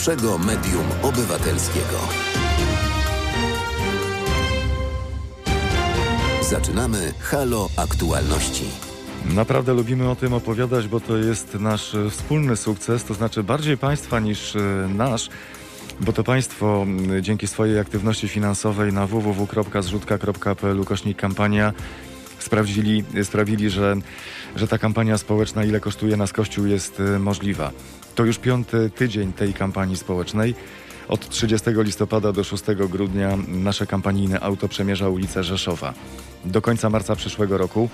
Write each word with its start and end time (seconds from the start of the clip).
pierwszego 0.00 0.38
medium 0.38 0.84
obywatelskiego. 1.02 1.98
Zaczynamy 6.42 7.12
Halo 7.18 7.68
Aktualności. 7.76 8.64
Naprawdę 9.34 9.74
lubimy 9.74 10.10
o 10.10 10.16
tym 10.16 10.32
opowiadać, 10.32 10.88
bo 10.88 11.00
to 11.00 11.16
jest 11.16 11.54
nasz 11.54 11.96
wspólny 12.10 12.56
sukces, 12.56 13.04
to 13.04 13.14
znaczy 13.14 13.42
bardziej 13.42 13.76
państwa 13.76 14.20
niż 14.20 14.56
e, 14.56 14.88
nasz, 14.94 15.28
bo 16.00 16.12
to 16.12 16.24
państwo 16.24 16.86
dzięki 17.20 17.46
swojej 17.46 17.78
aktywności 17.78 18.28
finansowej 18.28 18.92
na 18.92 19.06
www.zrzutka.pl 19.06 20.80
ukośnik 20.80 21.18
kampania 21.18 21.72
sprawdzili, 22.38 23.04
sprawili, 23.22 23.70
że, 23.70 23.96
że 24.56 24.68
ta 24.68 24.78
kampania 24.78 25.18
społeczna, 25.18 25.64
ile 25.64 25.80
kosztuje 25.80 26.16
nas 26.16 26.32
Kościół, 26.32 26.66
jest 26.66 27.00
e, 27.00 27.18
możliwa. 27.18 27.70
To 28.20 28.24
już 28.24 28.38
piąty 28.38 28.90
tydzień 28.90 29.32
tej 29.32 29.54
kampanii 29.54 29.96
społecznej. 29.96 30.54
Od 31.08 31.28
30 31.28 31.70
listopada 31.76 32.32
do 32.32 32.44
6 32.44 32.64
grudnia 32.88 33.38
nasze 33.48 33.86
kampanijne 33.86 34.40
auto 34.40 34.68
przemierza 34.68 35.08
ulicę 35.08 35.44
Rzeszowa. 35.44 35.94
Do 36.44 36.62
końca 36.62 36.90
marca 36.90 37.16
przyszłego 37.16 37.58
roku 37.58 37.88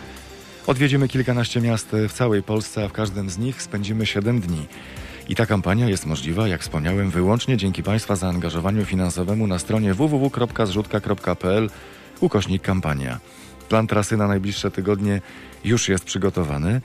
odwiedzimy 0.66 1.08
kilkanaście 1.08 1.60
miast 1.60 1.88
w 2.08 2.12
całej 2.12 2.42
Polsce, 2.42 2.84
a 2.84 2.88
w 2.88 2.92
każdym 2.92 3.30
z 3.30 3.38
nich 3.38 3.62
spędzimy 3.62 4.06
7 4.06 4.40
dni. 4.40 4.66
I 5.28 5.34
ta 5.34 5.46
kampania 5.46 5.88
jest 5.88 6.06
możliwa, 6.06 6.48
jak 6.48 6.60
wspomniałem, 6.60 7.10
wyłącznie 7.10 7.56
dzięki 7.56 7.82
Państwa 7.82 8.16
zaangażowaniu 8.16 8.84
finansowemu 8.84 9.46
na 9.46 9.58
stronie 9.58 9.94
www.zrzutka.pl 9.94 11.70
ukośnik 12.20 12.62
kampania. 12.62 13.20
Plan 13.68 13.86
trasy 13.86 14.16
na 14.16 14.26
najbliższe 14.26 14.70
tygodnie 14.70 15.20
już 15.64 15.88
jest 15.88 16.04
przygotowany. 16.04 16.80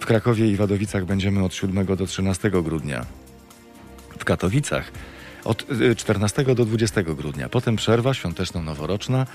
W 0.00 0.06
Krakowie 0.06 0.50
i 0.50 0.56
Wadowicach 0.56 1.04
będziemy 1.04 1.44
od 1.44 1.54
7 1.54 1.86
do 1.86 2.06
13 2.06 2.50
grudnia. 2.50 3.06
W 4.18 4.24
Katowicach 4.24 4.92
od 5.44 5.66
14 5.96 6.44
do 6.44 6.64
20 6.64 7.02
grudnia. 7.02 7.48
Potem 7.48 7.76
przerwa 7.76 8.14
świąteczno-noworoczna 8.14 9.26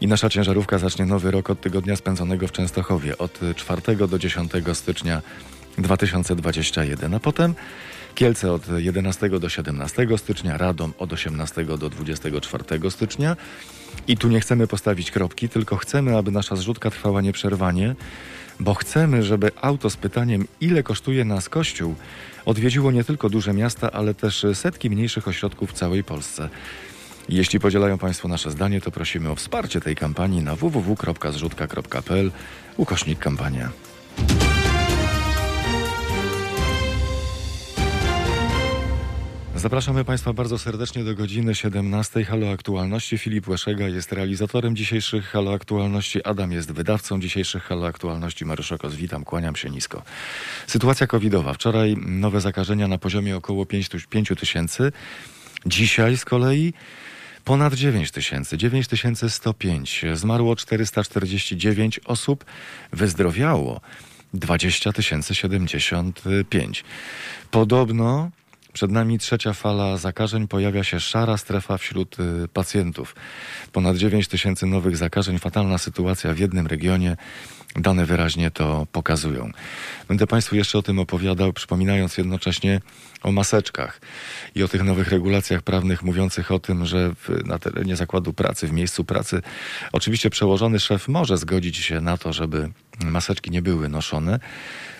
i 0.00 0.06
nasza 0.06 0.28
ciężarówka 0.28 0.78
zacznie 0.78 1.06
nowy 1.06 1.30
rok 1.30 1.50
od 1.50 1.60
tygodnia 1.60 1.96
spędzonego 1.96 2.48
w 2.48 2.52
Częstochowie 2.52 3.18
od 3.18 3.40
4 3.56 3.96
do 3.96 4.18
10 4.18 4.52
stycznia 4.72 5.22
2021. 5.78 7.14
A 7.14 7.20
potem 7.20 7.54
Kielce 8.14 8.52
od 8.52 8.62
11 8.76 9.28
do 9.28 9.48
17 9.48 10.06
stycznia, 10.16 10.58
Radom 10.58 10.92
od 10.98 11.12
18 11.12 11.64
do 11.64 11.90
24 11.90 12.90
stycznia. 12.90 13.36
I 14.08 14.16
tu 14.16 14.28
nie 14.28 14.40
chcemy 14.40 14.66
postawić 14.66 15.10
kropki, 15.10 15.48
tylko 15.48 15.76
chcemy, 15.76 16.16
aby 16.16 16.30
nasza 16.30 16.56
zrzutka 16.56 16.90
trwała 16.90 17.20
nieprzerwanie, 17.20 17.94
bo 18.60 18.74
chcemy, 18.74 19.22
żeby 19.22 19.50
auto 19.62 19.90
z 19.90 19.96
pytaniem, 19.96 20.46
ile 20.60 20.82
kosztuje 20.82 21.24
nas 21.24 21.48
kościół, 21.48 21.94
odwiedziło 22.44 22.92
nie 22.92 23.04
tylko 23.04 23.30
duże 23.30 23.52
miasta, 23.52 23.90
ale 23.92 24.14
też 24.14 24.46
setki 24.54 24.90
mniejszych 24.90 25.28
ośrodków 25.28 25.70
w 25.70 25.72
całej 25.72 26.04
Polsce. 26.04 26.48
Jeśli 27.28 27.60
podzielają 27.60 27.98
Państwo 27.98 28.28
nasze 28.28 28.50
zdanie, 28.50 28.80
to 28.80 28.90
prosimy 28.90 29.30
o 29.30 29.34
wsparcie 29.34 29.80
tej 29.80 29.96
kampanii 29.96 30.42
na 30.42 30.56
www.zrzutka.pl 30.56 32.30
ukośnik 32.76 33.18
kampania. 33.18 33.70
Zapraszamy 39.58 40.04
Państwa 40.04 40.32
bardzo 40.32 40.58
serdecznie 40.58 41.04
do 41.04 41.14
godziny 41.14 41.54
17. 41.54 42.24
Halo 42.24 42.50
Aktualności. 42.50 43.18
Filip 43.18 43.48
Łeszega 43.48 43.88
jest 43.88 44.12
realizatorem 44.12 44.76
dzisiejszych 44.76 45.24
Halo 45.24 45.52
Aktualności. 45.52 46.24
Adam 46.24 46.52
jest 46.52 46.72
wydawcą 46.72 47.20
dzisiejszych 47.20 47.62
Halo 47.62 47.86
Aktualności. 47.86 48.44
Mariusz 48.44 48.72
Kos, 48.78 48.94
witam, 48.94 49.24
kłaniam 49.24 49.56
się 49.56 49.70
nisko. 49.70 50.02
Sytuacja 50.66 51.06
covidowa. 51.06 51.54
Wczoraj 51.54 51.96
nowe 51.96 52.40
zakażenia 52.40 52.88
na 52.88 52.98
poziomie 52.98 53.36
około 53.36 53.66
5 53.66 53.88
tysięcy. 54.40 54.92
Dzisiaj 55.66 56.16
z 56.16 56.24
kolei 56.24 56.72
ponad 57.44 57.74
9 57.74 58.10
tysięcy, 58.10 58.58
9105. 58.58 60.04
Zmarło 60.14 60.56
449 60.56 62.00
osób, 62.04 62.44
wyzdrowiało 62.92 63.80
20 64.34 64.90
075. 65.32 66.84
Podobno 67.50 68.30
przed 68.72 68.90
nami 68.90 69.18
trzecia 69.18 69.52
fala 69.52 69.96
zakażeń, 69.96 70.48
pojawia 70.48 70.84
się 70.84 71.00
szara 71.00 71.36
strefa 71.36 71.78
wśród 71.78 72.16
y, 72.20 72.48
pacjentów. 72.48 73.14
Ponad 73.72 73.96
9 73.96 74.28
tysięcy 74.28 74.66
nowych 74.66 74.96
zakażeń, 74.96 75.38
fatalna 75.38 75.78
sytuacja 75.78 76.34
w 76.34 76.38
jednym 76.38 76.66
regionie. 76.66 77.16
Dane 77.76 78.06
wyraźnie 78.06 78.50
to 78.50 78.86
pokazują. 78.92 79.50
Będę 80.08 80.26
Państwu 80.26 80.56
jeszcze 80.56 80.78
o 80.78 80.82
tym 80.82 80.98
opowiadał, 80.98 81.52
przypominając 81.52 82.18
jednocześnie 82.18 82.80
o 83.22 83.32
maseczkach 83.32 84.00
i 84.54 84.62
o 84.62 84.68
tych 84.68 84.84
nowych 84.84 85.08
regulacjach 85.08 85.62
prawnych 85.62 86.02
mówiących 86.02 86.52
o 86.52 86.58
tym, 86.58 86.86
że 86.86 87.14
w, 87.14 87.46
na 87.46 87.58
terenie 87.58 87.96
zakładu 87.96 88.32
pracy, 88.32 88.66
w 88.66 88.72
miejscu 88.72 89.04
pracy, 89.04 89.42
oczywiście 89.92 90.30
przełożony 90.30 90.80
szef 90.80 91.08
może 91.08 91.38
zgodzić 91.38 91.76
się 91.76 92.00
na 92.00 92.18
to, 92.18 92.32
żeby 92.32 92.70
maseczki 93.04 93.50
nie 93.50 93.62
były 93.62 93.88
noszone, 93.88 94.40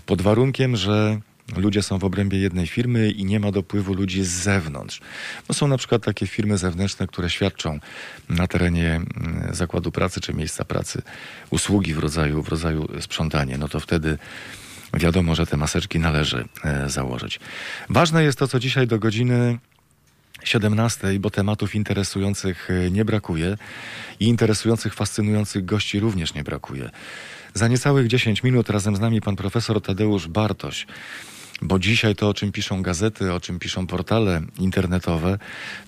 pod 0.07 0.23
warunkiem, 0.23 0.77
że 0.77 1.21
ludzie 1.57 1.83
są 1.83 1.99
w 1.99 2.05
obrębie 2.05 2.39
jednej 2.39 2.67
firmy 2.67 3.11
i 3.11 3.25
nie 3.25 3.41
ma 3.41 3.53
dopływu 3.53 3.95
ludzi 3.95 4.25
z 4.25 4.29
zewnątrz. 4.29 5.01
No 5.49 5.55
są 5.55 5.69
na 5.69 5.77
przykład 5.77 6.05
takie 6.05 6.27
firmy 6.27 6.59
zewnętrzne, 6.59 7.07
które 7.07 7.31
świadczą 7.31 7.81
na 8.29 8.47
terenie 8.47 8.95
mm, 8.95 9.55
zakładu 9.55 9.93
pracy 9.93 10.21
czy 10.21 10.35
miejsca 10.35 10.65
pracy 10.65 11.03
usługi 11.51 11.95
w 11.95 11.99
rodzaju, 11.99 12.43
w 12.43 12.49
rodzaju 12.49 12.89
sprzątania. 13.01 13.59
No 13.59 13.69
to 13.69 13.81
wtedy 13.81 14.19
wiadomo, 14.95 15.35
że 15.35 15.47
te 15.47 15.57
maseczki 15.57 15.99
należy 15.99 16.45
e, 16.65 16.91
założyć. 16.91 17.41
Ważne 17.91 18.25
jest 18.25 18.39
to, 18.39 18.49
co 18.49 18.59
dzisiaj 18.59 18.87
do 18.87 18.99
godziny 18.99 19.59
17, 20.45 21.19
bo 21.21 21.31
tematów 21.31 21.75
interesujących 21.75 22.71
e, 22.71 22.91
nie 22.91 23.05
brakuje 23.05 23.57
i 24.21 24.27
interesujących, 24.27 24.95
fascynujących 24.95 25.65
gości 25.65 26.01
również 26.01 26.35
nie 26.35 26.45
brakuje. 26.45 26.91
Za 27.55 27.69
niecałych 27.69 28.07
10 28.07 28.43
minut 28.43 28.71
razem 28.71 28.97
z 28.97 29.01
nami 29.01 29.21
pan 29.21 29.37
profesor 29.37 29.83
Tadeusz 29.83 30.29
Bartoś, 30.29 30.87
bo 31.63 31.79
dzisiaj 31.79 32.15
to, 32.15 32.29
o 32.29 32.35
czym 32.35 32.53
piszą 32.53 32.83
gazety, 32.83 33.33
o 33.33 33.41
czym 33.41 33.59
piszą 33.59 33.87
portale 33.87 34.43
internetowe, 34.59 35.39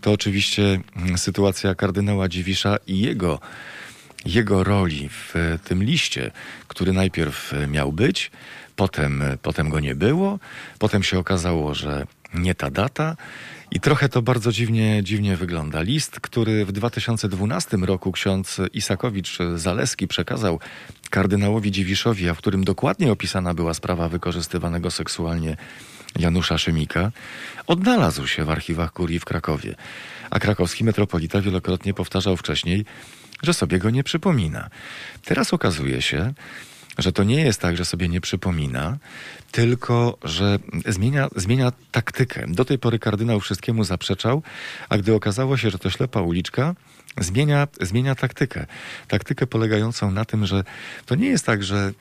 to 0.00 0.12
oczywiście 0.12 0.80
mm, 0.96 1.18
sytuacja 1.18 1.74
kardynała 1.74 2.28
Dziwisza 2.28 2.76
i 2.86 3.00
jego, 3.00 3.40
jego 4.24 4.64
roli 4.64 5.08
w 5.08 5.34
tym 5.64 5.84
liście, 5.84 6.30
który 6.68 6.92
najpierw 6.92 7.54
miał 7.68 7.92
być, 7.92 8.30
potem, 8.76 9.22
potem 9.42 9.70
go 9.70 9.80
nie 9.80 9.94
było, 9.94 10.38
potem 10.78 11.02
się 11.02 11.18
okazało, 11.18 11.74
że 11.74 12.06
nie 12.34 12.54
ta 12.54 12.70
data. 12.70 13.16
I 13.72 13.80
trochę 13.80 14.08
to 14.08 14.22
bardzo 14.22 14.52
dziwnie, 14.52 15.00
dziwnie 15.02 15.36
wygląda. 15.36 15.82
List, 15.82 16.20
który 16.20 16.64
w 16.64 16.72
2012 16.72 17.76
roku 17.76 18.12
ksiądz 18.12 18.60
Isakowicz-Zaleski 18.72 20.06
przekazał 20.06 20.60
kardynałowi 21.10 21.70
Dziwiszowi, 21.70 22.28
a 22.28 22.34
w 22.34 22.38
którym 22.38 22.64
dokładnie 22.64 23.12
opisana 23.12 23.54
była 23.54 23.74
sprawa 23.74 24.08
wykorzystywanego 24.08 24.90
seksualnie 24.90 25.56
Janusza 26.18 26.58
Szymika, 26.58 27.12
odnalazł 27.66 28.26
się 28.26 28.44
w 28.44 28.50
archiwach 28.50 28.92
kurii 28.92 29.18
w 29.18 29.24
Krakowie. 29.24 29.74
A 30.30 30.38
krakowski 30.38 30.84
metropolita 30.84 31.40
wielokrotnie 31.40 31.94
powtarzał 31.94 32.36
wcześniej, 32.36 32.84
że 33.42 33.54
sobie 33.54 33.78
go 33.78 33.90
nie 33.90 34.04
przypomina. 34.04 34.70
Teraz 35.24 35.54
okazuje 35.54 36.02
się, 36.02 36.32
że 36.98 37.12
to 37.12 37.24
nie 37.24 37.40
jest 37.40 37.60
tak, 37.60 37.76
że 37.76 37.84
sobie 37.84 38.08
nie 38.08 38.20
przypomina, 38.20 38.98
tylko 39.52 40.18
że 40.24 40.58
zmienia, 40.86 41.28
zmienia 41.36 41.72
taktykę. 41.92 42.46
Do 42.48 42.64
tej 42.64 42.78
pory 42.78 42.98
kardynał 42.98 43.40
wszystkiemu 43.40 43.84
zaprzeczał, 43.84 44.42
a 44.88 44.98
gdy 44.98 45.14
okazało 45.14 45.56
się, 45.56 45.70
że 45.70 45.78
to 45.78 45.90
ślepa 45.90 46.20
uliczka, 46.20 46.74
zmienia, 47.20 47.68
zmienia 47.80 48.14
taktykę. 48.14 48.66
Taktykę 49.08 49.46
polegającą 49.46 50.10
na 50.10 50.24
tym, 50.24 50.46
że 50.46 50.64
to 51.06 51.14
nie 51.14 51.28
jest 51.28 51.46
tak, 51.46 51.62
że 51.64 51.92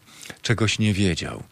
czegoś 0.42 0.80
nie 0.80 0.94
wiedział, 0.94 1.44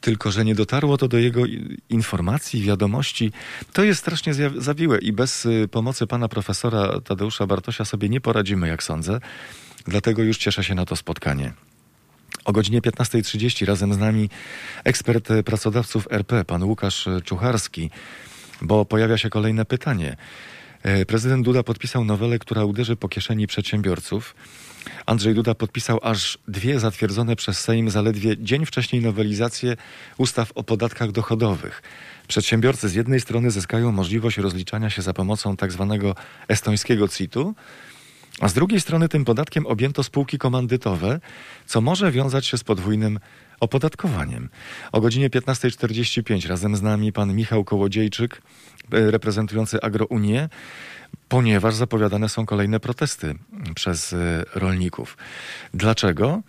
tylko 0.00 0.30
że 0.30 0.44
nie 0.44 0.54
dotarło 0.54 0.98
to 0.98 1.08
do 1.08 1.18
jego 1.18 1.42
informacji, 1.88 2.62
wiadomości. 2.62 3.32
To 3.72 3.84
jest 3.84 4.00
strasznie 4.00 4.34
zawiłe 4.58 4.98
i 4.98 5.12
bez 5.12 5.46
y, 5.46 5.68
pomocy 5.70 6.06
pana 6.06 6.28
profesora 6.28 7.00
Tadeusza 7.00 7.46
Bartosia 7.46 7.84
sobie 7.84 8.08
nie 8.08 8.20
poradzimy, 8.20 8.68
jak 8.68 8.82
sądzę. 8.82 9.20
Dlatego 9.86 10.22
już 10.22 10.38
cieszę 10.38 10.64
się 10.64 10.74
na 10.74 10.84
to 10.84 10.96
spotkanie. 10.96 11.52
O 12.44 12.52
godzinie 12.52 12.80
15.30 12.80 13.66
razem 13.66 13.94
z 13.94 13.98
nami 13.98 14.30
ekspert 14.84 15.28
pracodawców 15.44 16.08
RP, 16.10 16.44
pan 16.44 16.62
Łukasz 16.62 17.08
Czucharski, 17.24 17.90
bo 18.62 18.84
pojawia 18.84 19.18
się 19.18 19.30
kolejne 19.30 19.64
pytanie. 19.64 20.16
E, 20.84 21.06
prezydent 21.06 21.44
Duda 21.44 21.62
podpisał 21.62 22.04
nowelę, 22.04 22.38
która 22.38 22.64
uderzy 22.64 22.96
po 22.96 23.08
kieszeni 23.08 23.46
przedsiębiorców. 23.46 24.34
Andrzej 25.06 25.34
Duda 25.34 25.54
podpisał 25.54 25.98
aż 26.02 26.38
dwie 26.48 26.80
zatwierdzone 26.80 27.36
przez 27.36 27.60
Sejm 27.60 27.90
zaledwie 27.90 28.36
dzień 28.38 28.66
wcześniej 28.66 29.02
nowelizacje 29.02 29.76
ustaw 30.18 30.52
o 30.54 30.62
podatkach 30.62 31.12
dochodowych. 31.12 31.82
Przedsiębiorcy 32.28 32.88
z 32.88 32.94
jednej 32.94 33.20
strony 33.20 33.50
zyskają 33.50 33.92
możliwość 33.92 34.38
rozliczania 34.38 34.90
się 34.90 35.02
za 35.02 35.12
pomocą 35.12 35.56
tak 35.56 35.72
zwanego 35.72 36.14
estońskiego 36.48 37.08
CIT-u, 37.08 37.54
A 38.40 38.48
z 38.48 38.54
drugiej 38.54 38.80
strony 38.80 39.08
tym 39.08 39.24
podatkiem 39.24 39.66
objęto 39.66 40.02
spółki 40.02 40.38
komandytowe, 40.38 41.20
co 41.66 41.80
może 41.80 42.12
wiązać 42.12 42.46
się 42.46 42.58
z 42.58 42.64
podwójnym 42.64 43.18
opodatkowaniem. 43.64 44.48
O 44.92 45.00
godzinie 45.00 45.30
15.45 45.30 46.48
razem 46.48 46.76
z 46.76 46.82
nami 46.82 47.12
pan 47.12 47.34
Michał 47.34 47.64
Kołodziejczyk, 47.64 48.42
e, 48.92 49.10
reprezentujący 49.10 49.80
Agrounię, 49.80 50.48
ponieważ 51.28 51.74
zapowiadane 51.74 52.28
są 52.28 52.46
kolejne 52.46 52.80
protesty 52.80 53.34
przez 53.74 54.12
e, 54.12 54.44
rolników. 54.54 55.16
Dlaczego? 55.74 56.42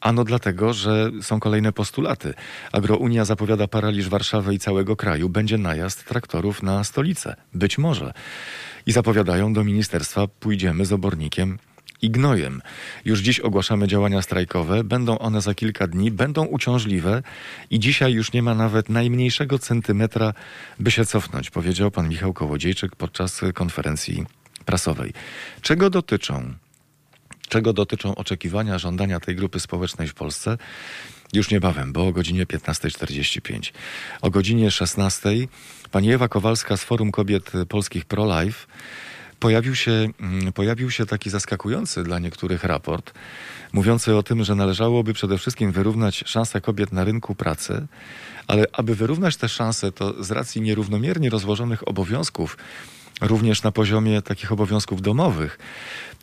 Ano 0.00 0.24
dlatego, 0.24 0.72
że 0.72 1.10
są 1.20 1.40
kolejne 1.40 1.72
postulaty. 1.72 2.34
Agrounia 2.72 3.24
zapowiada 3.24 3.68
paraliż 3.68 4.08
Warszawy 4.08 4.54
i 4.54 4.58
całego 4.58 4.96
kraju. 4.96 5.28
Będzie 5.28 5.58
najazd 5.58 6.04
traktorów 6.04 6.62
na 6.62 6.84
stolicę. 6.84 7.36
Być 7.54 7.78
może. 7.78 8.12
I 8.86 8.92
zapowiadają 8.92 9.52
do 9.52 9.64
ministerstwa, 9.64 10.26
pójdziemy 10.26 10.84
z 10.84 10.92
obornikiem 10.92 11.58
i 12.02 12.10
gnojem. 12.10 12.62
Już 13.04 13.20
dziś 13.20 13.40
ogłaszamy 13.40 13.88
działania 13.88 14.22
strajkowe, 14.22 14.84
będą 14.84 15.18
one 15.18 15.40
za 15.40 15.54
kilka 15.54 15.86
dni, 15.86 16.10
będą 16.10 16.44
uciążliwe 16.44 17.22
i 17.70 17.78
dzisiaj 17.78 18.12
już 18.12 18.32
nie 18.32 18.42
ma 18.42 18.54
nawet 18.54 18.88
najmniejszego 18.88 19.58
centymetra, 19.58 20.34
by 20.78 20.90
się 20.90 21.06
cofnąć, 21.06 21.50
powiedział 21.50 21.90
pan 21.90 22.08
Michał 22.08 22.32
Kołodziejczyk 22.32 22.96
podczas 22.96 23.40
konferencji 23.54 24.24
prasowej. 24.64 25.12
Czego 25.62 25.90
dotyczą 25.90 26.54
czego 27.48 27.72
dotyczą 27.72 28.14
oczekiwania, 28.14 28.78
żądania 28.78 29.20
tej 29.20 29.36
grupy 29.36 29.60
społecznej 29.60 30.08
w 30.08 30.14
Polsce. 30.14 30.58
Już 31.32 31.50
niebawem, 31.50 31.92
bo 31.92 32.06
o 32.06 32.12
godzinie 32.12 32.46
15.45. 32.46 33.72
O 34.22 34.30
godzinie 34.30 34.68
16.00 34.68 35.48
pani 35.90 36.12
Ewa 36.12 36.28
Kowalska 36.28 36.76
z 36.76 36.84
Forum 36.84 37.12
Kobiet 37.12 37.52
Polskich 37.68 38.04
Pro-Life 38.04 38.66
pojawił 39.42 39.74
się, 39.74 40.08
mm, 40.20 40.52
pojawił 40.52 40.90
się 40.90 41.06
taki 41.06 41.30
zaskakujący 41.30 42.02
dla 42.02 42.18
niektórych 42.18 42.64
raport, 42.64 43.12
mówiący 43.72 44.16
o 44.16 44.22
tym, 44.22 44.44
że 44.44 44.54
należałoby 44.54 45.12
przede 45.12 45.38
wszystkim 45.38 45.72
wyrównać 45.72 46.24
szanse 46.26 46.60
kobiet 46.60 46.92
na 46.92 47.04
rynku 47.04 47.34
pracy, 47.34 47.86
ale 48.46 48.64
aby 48.72 48.94
wyrównać 48.94 49.36
te 49.36 49.48
szanse, 49.48 49.92
to 49.92 50.24
z 50.24 50.30
racji 50.30 50.62
nierównomiernie 50.62 51.30
rozłożonych 51.30 51.88
obowiązków, 51.88 52.56
również 53.20 53.62
na 53.62 53.72
poziomie 53.72 54.22
takich 54.22 54.52
obowiązków 54.52 55.02
domowych, 55.02 55.58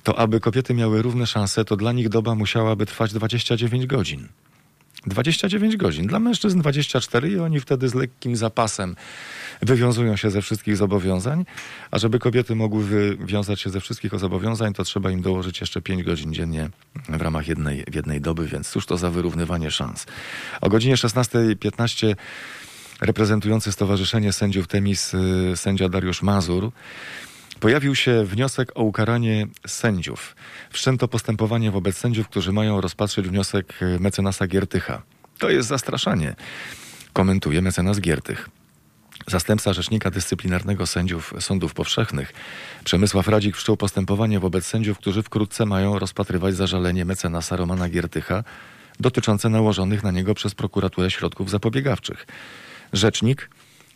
to 0.03 0.19
aby 0.19 0.39
kobiety 0.39 0.73
miały 0.73 1.01
równe 1.01 1.27
szanse, 1.27 1.65
to 1.65 1.75
dla 1.75 1.91
nich 1.91 2.09
doba 2.09 2.35
musiałaby 2.35 2.85
trwać 2.85 3.13
29 3.13 3.85
godzin. 3.85 4.27
29 5.05 5.77
godzin. 5.77 6.07
Dla 6.07 6.19
mężczyzn 6.19 6.59
24 6.59 7.29
i 7.29 7.39
oni 7.39 7.59
wtedy 7.59 7.89
z 7.89 7.93
lekkim 7.93 8.35
zapasem 8.35 8.95
wywiązują 9.61 10.15
się 10.15 10.29
ze 10.29 10.41
wszystkich 10.41 10.77
zobowiązań, 10.77 11.45
a 11.91 11.99
żeby 11.99 12.19
kobiety 12.19 12.55
mogły 12.55 12.83
wywiązać 12.83 13.61
się 13.61 13.69
ze 13.69 13.79
wszystkich 13.81 14.19
zobowiązań, 14.19 14.73
to 14.73 14.83
trzeba 14.83 15.11
im 15.11 15.21
dołożyć 15.21 15.61
jeszcze 15.61 15.81
5 15.81 16.03
godzin 16.03 16.33
dziennie 16.33 16.69
w 17.09 17.21
ramach 17.21 17.47
jednej, 17.47 17.83
jednej 17.93 18.21
doby, 18.21 18.47
więc 18.47 18.69
cóż 18.69 18.85
to 18.85 18.97
za 18.97 19.09
wyrównywanie 19.09 19.71
szans. 19.71 20.05
O 20.61 20.69
godzinie 20.69 20.95
16.15 20.95 22.15
reprezentujący 23.01 23.71
Stowarzyszenie 23.71 24.33
Sędziów 24.33 24.67
Temis 24.67 25.13
y, 25.13 25.53
sędzia 25.55 25.89
Dariusz 25.89 26.21
Mazur 26.21 26.71
pojawił 27.59 27.95
się 27.95 28.25
wniosek 28.25 28.71
o 28.75 28.83
ukaranie 28.83 29.47
sędziów. 29.67 30.35
Wszczęto 30.69 31.07
postępowanie 31.07 31.71
wobec 31.71 31.97
sędziów, 31.97 32.29
którzy 32.29 32.51
mają 32.51 32.81
rozpatrzyć 32.81 33.27
wniosek 33.27 33.81
y, 33.81 33.99
mecenasa 33.99 34.47
Giertycha. 34.47 35.01
To 35.37 35.49
jest 35.49 35.69
zastraszanie, 35.69 36.35
komentuje 37.13 37.61
mecenas 37.61 37.99
Giertych. 37.99 38.49
Zastępca 39.27 39.73
Rzecznika 39.73 40.11
Dyscyplinarnego 40.11 40.87
Sędziów 40.87 41.33
Sądów 41.39 41.73
Powszechnych 41.73 42.33
Przemysław 42.83 43.27
Radzik 43.27 43.55
wszczął 43.55 43.77
postępowanie 43.77 44.39
wobec 44.39 44.65
sędziów, 44.65 44.97
którzy 44.97 45.23
wkrótce 45.23 45.65
mają 45.65 45.99
rozpatrywać 45.99 46.55
zażalenie 46.55 47.05
mecenasa 47.05 47.55
Romana 47.55 47.89
Giertycha 47.89 48.43
dotyczące 48.99 49.49
nałożonych 49.49 50.03
na 50.03 50.11
niego 50.11 50.33
przez 50.33 50.55
prokuraturę 50.55 51.11
środków 51.11 51.49
zapobiegawczych. 51.49 52.27
Rzecznik 52.93 53.49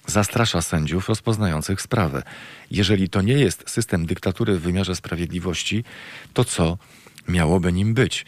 zastrasza 0.08 0.62
sędziów 0.62 1.10
rozpoznających 1.10 1.82
sprawę. 1.82 2.24
Jeżeli 2.72 3.10
to 3.10 3.22
nie 3.22 3.34
jest 3.34 3.70
system 3.70 4.06
dyktatury 4.06 4.58
w 4.60 4.62
wymiarze 4.62 4.96
sprawiedliwości, 4.96 5.84
to 6.34 6.46
co 6.46 6.78
miałoby 7.28 7.74
nim 7.74 7.94
być? 7.94 8.26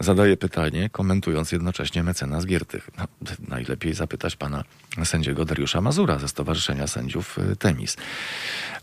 Zadaje 0.00 0.36
pytanie, 0.36 0.90
komentując 0.90 1.52
jednocześnie 1.52 2.02
mecenas 2.02 2.46
Giertych. 2.46 2.90
No, 2.98 3.04
najlepiej 3.48 3.94
zapytać 3.94 4.36
pana 4.36 4.64
sędziego 5.04 5.44
Dariusza 5.44 5.80
Mazura 5.80 6.18
ze 6.18 6.28
Stowarzyszenia 6.28 6.86
Sędziów 6.86 7.38
y, 7.38 7.56
Temis. 7.56 7.96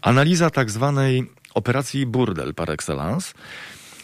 Analiza 0.01 0.49
tak 0.49 0.71
zwanej 0.71 1.31
operacji 1.53 2.05
Burdel 2.05 2.53
par 2.53 2.71
excellence. 2.71 3.33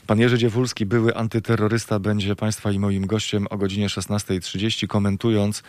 Pan 0.08 0.20
Jerzy 0.20 0.38
Dziewulski, 0.38 0.86
były 0.86 1.16
antyterrorysta, 1.16 2.00
będzie 2.00 2.36
państwa 2.36 2.72
i 2.72 2.80
moim 2.80 3.08
gościem 3.08 3.48
o 3.50 3.58
godzinie 3.58 3.88
16.30, 3.88 4.88
komentując 4.88 5.64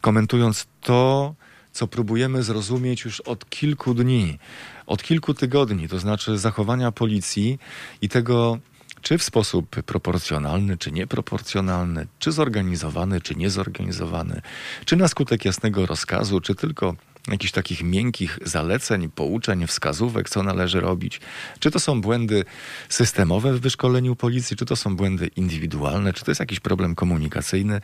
komentując 0.00 0.66
to, 0.80 1.34
co 1.80 1.88
próbujemy 1.88 2.42
zrozumieć 2.42 3.04
już 3.04 3.20
od 3.20 3.50
kilku 3.50 3.94
dni, 3.94 4.38
od 4.86 5.02
kilku 5.02 5.34
tygodni, 5.34 5.88
to 5.88 5.98
znaczy 5.98 6.38
zachowania 6.38 6.92
policji 6.92 7.58
i 8.02 8.08
tego, 8.08 8.58
czy 9.02 9.18
w 9.18 9.22
sposób 9.22 9.70
proporcjonalny, 9.82 10.78
czy 10.78 10.92
nieproporcjonalny, 10.92 12.06
czy 12.18 12.32
zorganizowany, 12.32 13.20
czy 13.20 13.34
niezorganizowany, 13.34 14.42
czy 14.84 14.96
na 14.96 15.08
skutek 15.08 15.44
jasnego 15.44 15.86
rozkazu, 15.86 16.40
czy 16.40 16.54
tylko 16.54 16.94
jakichś 17.28 17.52
takich 17.52 17.82
miękkich 17.82 18.38
zaleceń, 18.44 19.08
pouczeń, 19.08 19.66
wskazówek, 19.66 20.28
co 20.28 20.42
należy 20.42 20.80
robić. 20.80 21.20
Czy 21.58 21.70
to 21.70 21.80
są 21.80 22.00
błędy 22.00 22.44
systemowe 22.88 23.52
w 23.52 23.60
wyszkoleniu 23.60 24.16
policji, 24.16 24.56
czy 24.56 24.66
to 24.66 24.76
są 24.76 24.96
błędy 24.96 25.30
indywidualne, 25.36 26.12
czy 26.12 26.24
to 26.24 26.30
jest 26.30 26.40
jakiś 26.40 26.60
problem 26.60 26.94
komunikacyjny. 26.94 27.80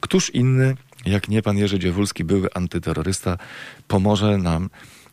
Któż 0.00 0.30
inny 0.30 0.76
jak 1.06 1.28
nie 1.28 1.42
pan 1.42 1.58
Jerzy 1.58 1.78
Dziewulski, 1.78 2.24
były 2.24 2.48
antyterrorysta, 2.54 3.38
pomoże 3.88 4.38
nam 4.38 4.70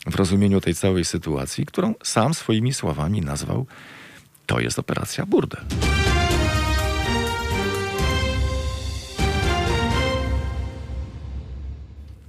w 0.07 0.15
rozumieniu 0.15 0.61
tej 0.61 0.75
całej 0.75 1.05
sytuacji, 1.05 1.65
którą 1.65 1.93
sam 2.03 2.33
swoimi 2.33 2.73
słowami 2.73 3.21
nazwał 3.21 3.65
to 4.45 4.59
jest 4.59 4.79
operacja 4.79 5.25
Burdel. 5.25 5.61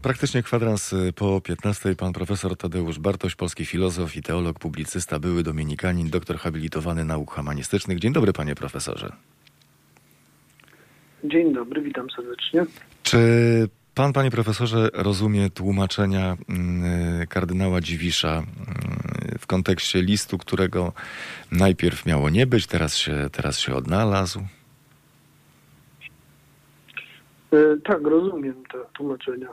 Praktycznie 0.02 0.42
kwadrans 0.42 0.94
po 1.14 1.40
15 1.40 1.94
pan 1.94 2.12
profesor 2.12 2.56
Tadeusz 2.56 2.98
Bartoś, 2.98 3.34
polski 3.34 3.66
filozof 3.66 4.16
i 4.16 4.22
teolog, 4.22 4.58
publicysta, 4.58 5.18
były 5.18 5.42
dominikanin, 5.42 6.10
doktor 6.10 6.36
habilitowany 6.36 7.04
nauk 7.04 7.30
humanistycznych. 7.30 7.98
Dzień 7.98 8.12
dobry 8.12 8.32
panie 8.32 8.54
profesorze. 8.54 9.12
Dzień 11.24 11.54
dobry, 11.54 11.82
witam 11.82 12.06
serdecznie. 12.10 12.66
Czy 13.06 13.18
pan, 13.94 14.12
panie 14.12 14.30
profesorze, 14.30 14.88
rozumie 14.94 15.50
tłumaczenia 15.50 16.36
mm, 16.48 17.26
kardynała 17.26 17.80
Dziwisza 17.80 18.32
mm, 18.32 18.46
w 19.38 19.46
kontekście 19.46 20.02
listu, 20.02 20.38
którego 20.38 20.92
najpierw 21.52 22.06
miało 22.06 22.30
nie 22.30 22.46
być, 22.46 22.66
teraz 22.66 22.96
się, 22.96 23.28
teraz 23.32 23.58
się 23.58 23.74
odnalazł? 23.74 24.40
E, 27.52 27.56
tak, 27.84 28.02
rozumiem 28.02 28.62
te 28.72 28.78
tłumaczenia. 28.92 29.48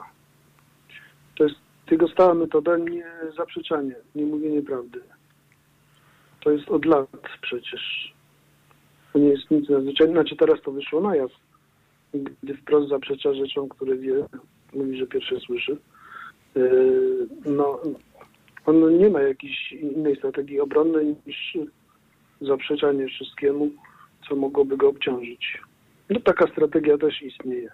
To 1.36 1.44
jest 1.44 1.56
jego 1.90 2.08
stała 2.08 2.34
metoda 2.34 2.76
nie 2.76 3.06
zaprzeczanie, 3.36 3.94
nie 4.14 4.26
mówienie 4.26 4.62
prawdy. 4.62 5.00
To 6.40 6.50
jest 6.50 6.68
od 6.68 6.84
lat 6.84 7.08
przecież. 7.42 8.14
To 9.12 9.18
nie 9.18 9.28
jest 9.28 9.50
nic 9.50 9.68
nadzwyczajnego. 9.68 10.20
Znaczy 10.20 10.36
teraz 10.36 10.62
to 10.62 10.72
wyszło 10.72 11.00
na 11.00 11.16
jaw 11.16 11.30
gdy 12.14 12.54
wprost 12.54 12.88
zaprzecza 12.88 13.34
rzeczom, 13.34 13.68
które 13.68 13.96
wie, 13.96 14.26
mówi, 14.72 14.98
że 14.98 15.06
pierwsze 15.06 15.40
słyszy. 15.40 15.76
E, 16.56 16.60
no, 17.44 17.80
on 18.66 18.98
nie 18.98 19.10
ma 19.10 19.22
jakiejś 19.22 19.72
innej 19.72 20.16
strategii 20.16 20.60
obronnej 20.60 21.16
niż 21.26 21.58
zaprzeczanie 22.40 23.08
wszystkiemu, 23.08 23.70
co 24.28 24.36
mogłoby 24.36 24.76
go 24.76 24.88
obciążyć. 24.88 25.60
No 26.10 26.20
taka 26.20 26.46
strategia 26.52 26.98
też 26.98 27.22
istnieje. 27.22 27.70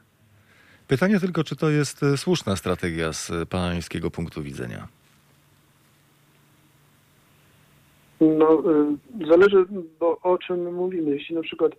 Pytanie 0.89 1.21
tylko, 1.21 1.45
czy 1.45 1.57
to 1.57 1.71
jest 1.71 2.03
e, 2.03 2.17
słuszna 2.17 2.57
strategia 2.57 3.13
z 3.13 3.49
pańskiego 3.49 4.11
punktu 4.11 4.43
widzenia? 4.43 4.89
No, 8.21 8.63
e, 8.73 8.97
zależy, 9.29 9.65
bo 10.01 10.19
o 10.23 10.39
czym 10.39 10.75
mówimy. 10.75 11.11
Jeśli 11.11 11.35
na 11.35 11.43
przykład 11.43 11.73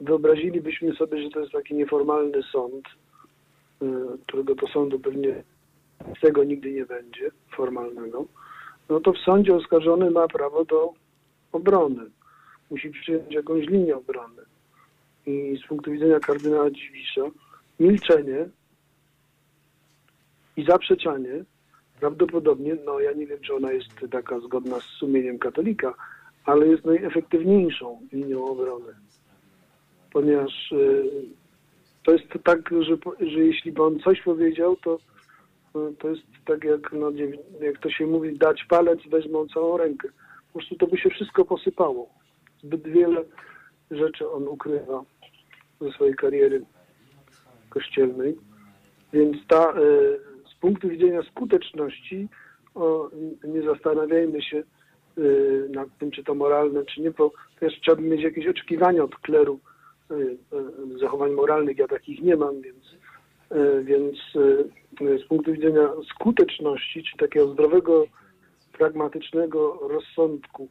wyobrazilibyśmy 0.00 0.94
sobie, 0.94 1.22
że 1.22 1.30
to 1.30 1.40
jest 1.40 1.52
taki 1.52 1.74
nieformalny 1.74 2.42
sąd, 2.52 2.86
y, 3.82 3.86
którego 4.26 4.54
to 4.54 4.66
sądu 4.66 5.00
pewnie 5.00 5.42
z 6.18 6.20
tego 6.20 6.44
nigdy 6.44 6.72
nie 6.72 6.86
będzie, 6.86 7.30
formalnego, 7.56 8.24
no 8.88 9.00
to 9.00 9.12
w 9.12 9.18
sądzie 9.18 9.54
oskarżony 9.54 10.10
ma 10.10 10.28
prawo 10.28 10.64
do 10.64 10.92
obrony. 11.52 12.10
Musi 12.70 12.90
przyjąć 12.90 13.34
jakąś 13.34 13.66
linię 13.66 13.96
obrony. 13.96 14.42
I 15.26 15.58
z 15.64 15.68
punktu 15.68 15.90
widzenia 15.90 16.20
kardynała 16.20 16.70
Dziwisza 16.70 17.22
milczenie 17.80 18.48
i 20.56 20.64
zaprzeczanie 20.64 21.44
prawdopodobnie, 22.00 22.76
no 22.84 23.00
ja 23.00 23.12
nie 23.12 23.26
wiem, 23.26 23.40
czy 23.40 23.54
ona 23.54 23.72
jest 23.72 23.88
taka 24.10 24.40
zgodna 24.40 24.80
z 24.80 24.84
sumieniem 24.84 25.38
katolika, 25.38 25.94
ale 26.44 26.66
jest 26.66 26.84
najefektywniejszą 26.84 28.00
linią 28.12 28.44
obrony. 28.44 28.94
Ponieważ 30.12 30.72
y, 30.72 31.04
to 32.04 32.12
jest 32.12 32.24
tak, 32.44 32.70
że, 32.80 32.96
że 33.20 33.40
jeśli 33.40 33.72
by 33.72 33.82
on 33.82 33.98
coś 33.98 34.22
powiedział, 34.22 34.76
to, 34.76 34.98
y, 35.76 35.94
to 35.98 36.08
jest 36.08 36.22
tak 36.44 36.64
jak, 36.64 36.92
no, 36.92 37.10
jak 37.60 37.78
to 37.78 37.90
się 37.90 38.06
mówi, 38.06 38.38
dać 38.38 38.64
palec, 38.64 39.00
weźmą 39.10 39.48
całą 39.48 39.76
rękę. 39.76 40.08
Po 40.52 40.58
prostu 40.58 40.76
to 40.76 40.86
by 40.86 40.98
się 40.98 41.10
wszystko 41.10 41.44
posypało. 41.44 42.08
Zbyt 42.62 42.88
wiele 42.88 43.24
rzeczy 43.90 44.30
on 44.30 44.48
ukrywa 44.48 45.02
ze 45.80 45.90
swojej 45.90 46.14
kariery 46.14 46.62
kościelnej. 47.70 48.36
Więc 49.12 49.36
ta, 49.48 49.70
y, 49.70 50.20
z 50.50 50.60
punktu 50.60 50.88
widzenia 50.88 51.22
skuteczności, 51.22 52.28
o, 52.74 53.10
nie 53.44 53.62
zastanawiajmy 53.62 54.42
się 54.42 54.62
nad 55.70 55.88
tym, 55.98 56.10
czy 56.10 56.24
to 56.24 56.34
moralne, 56.34 56.84
czy 56.84 57.00
nie, 57.00 57.10
bo 57.10 57.32
też 57.60 57.80
trzeba 57.80 58.02
mieć 58.02 58.22
jakieś 58.22 58.46
oczekiwania 58.46 59.04
od 59.04 59.16
kleru 59.16 59.60
zachowań 61.00 61.32
moralnych. 61.32 61.78
Ja 61.78 61.88
takich 61.88 62.22
nie 62.22 62.36
mam, 62.36 62.60
więc, 62.60 62.84
y, 63.52 63.84
więc 63.84 64.16
y, 65.00 65.18
z 65.24 65.28
punktu 65.28 65.52
widzenia 65.52 65.88
skuteczności, 66.10 67.02
czy 67.02 67.16
takiego 67.16 67.52
zdrowego, 67.52 68.06
pragmatycznego 68.72 69.78
rozsądku, 69.88 70.68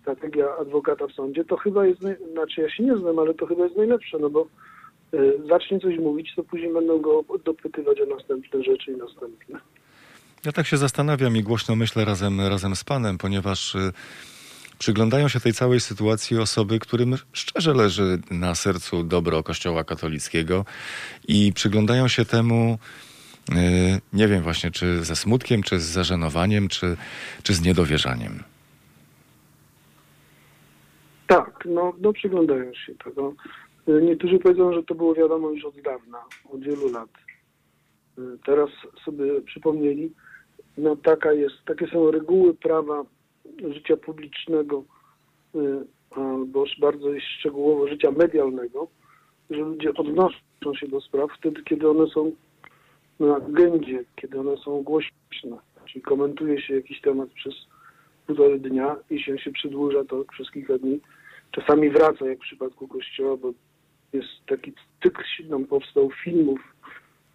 strategia 0.00 0.56
adwokata 0.56 1.06
w 1.06 1.12
sądzie, 1.12 1.44
to 1.44 1.56
chyba 1.56 1.86
jest, 1.86 2.00
znaczy 2.32 2.60
ja 2.60 2.70
się 2.70 2.82
nie 2.82 2.96
znam, 2.96 3.18
ale 3.18 3.34
to 3.34 3.46
chyba 3.46 3.64
jest 3.64 3.76
najlepsze, 3.76 4.18
no 4.18 4.30
bo 4.30 4.46
zacznie 5.48 5.80
coś 5.80 5.98
mówić, 5.98 6.34
to 6.36 6.44
później 6.44 6.72
będą 6.72 7.00
go 7.00 7.24
dopytywać 7.44 8.00
o 8.00 8.06
następne 8.06 8.62
rzeczy 8.62 8.92
i 8.92 8.96
następne. 8.96 9.60
Ja 10.44 10.52
tak 10.52 10.66
się 10.66 10.76
zastanawiam 10.76 11.36
i 11.36 11.42
głośno 11.42 11.76
myślę 11.76 12.04
razem, 12.04 12.40
razem 12.40 12.76
z 12.76 12.84
panem, 12.84 13.18
ponieważ 13.18 13.76
przyglądają 14.78 15.28
się 15.28 15.40
tej 15.40 15.52
całej 15.52 15.80
sytuacji 15.80 16.38
osoby, 16.38 16.78
którym 16.78 17.16
szczerze 17.32 17.74
leży 17.74 18.18
na 18.30 18.54
sercu 18.54 19.02
dobro 19.02 19.42
Kościoła 19.42 19.84
katolickiego 19.84 20.64
i 21.28 21.52
przyglądają 21.52 22.08
się 22.08 22.24
temu, 22.24 22.78
y, 23.50 23.54
nie 24.12 24.28
wiem 24.28 24.42
właśnie, 24.42 24.70
czy 24.70 25.04
ze 25.04 25.16
smutkiem, 25.16 25.62
czy 25.62 25.80
z 25.80 25.84
zażenowaniem, 25.84 26.68
czy, 26.68 26.96
czy 27.42 27.54
z 27.54 27.62
niedowierzaniem. 27.62 28.42
Tak, 31.26 31.64
no, 31.64 31.92
no 32.00 32.12
przyglądają 32.12 32.74
się 32.74 32.94
tego. 33.04 33.34
Y, 33.88 34.02
Niektórzy 34.02 34.38
powiedzą, 34.38 34.72
że 34.72 34.82
to 34.82 34.94
było 34.94 35.14
wiadomo 35.14 35.50
już 35.50 35.64
od 35.64 35.80
dawna, 35.80 36.18
od 36.52 36.60
wielu 36.60 36.92
lat. 36.92 37.08
Y, 38.18 38.22
Teraz 38.46 38.68
sobie 39.04 39.40
przypomnieli, 39.42 40.12
no 40.78 40.96
taka 40.96 41.32
jest, 41.32 41.54
takie 41.66 41.86
są 41.86 42.10
reguły 42.10 42.54
prawa 42.54 43.04
życia 43.74 43.96
publicznego, 43.96 44.84
y, 45.54 45.58
albo 46.10 46.64
bardzo 46.80 47.08
szczegółowo 47.20 47.88
życia 47.88 48.10
medialnego, 48.10 48.88
że 49.50 49.56
ludzie 49.56 49.94
odnoszą 49.94 50.74
się 50.74 50.88
do 50.88 51.00
spraw 51.00 51.30
wtedy, 51.38 51.62
kiedy 51.62 51.90
one 51.90 52.06
są 52.06 52.32
na 53.20 53.36
agendzie, 53.36 54.04
kiedy 54.16 54.40
one 54.40 54.56
są 54.56 54.82
głośne. 54.82 55.58
Czyli 55.86 56.02
komentuje 56.02 56.62
się 56.62 56.74
jakiś 56.74 57.00
temat 57.00 57.28
przez 57.28 57.54
półtorej 58.26 58.60
dnia 58.60 58.96
i 59.10 59.22
się, 59.22 59.38
się 59.38 59.52
przedłuża 59.52 60.04
to 60.04 60.24
przez 60.24 60.50
kilka 60.50 60.78
dni. 60.78 61.00
Czasami 61.50 61.90
wraca, 61.90 62.26
jak 62.26 62.38
w 62.38 62.42
przypadku 62.42 62.88
Kościoła, 62.88 63.36
bo 63.36 63.52
jest 64.12 64.28
taki 64.46 64.72
cykl 65.02 65.22
nam 65.48 65.64
powstał 65.64 66.10
filmów 66.24 66.60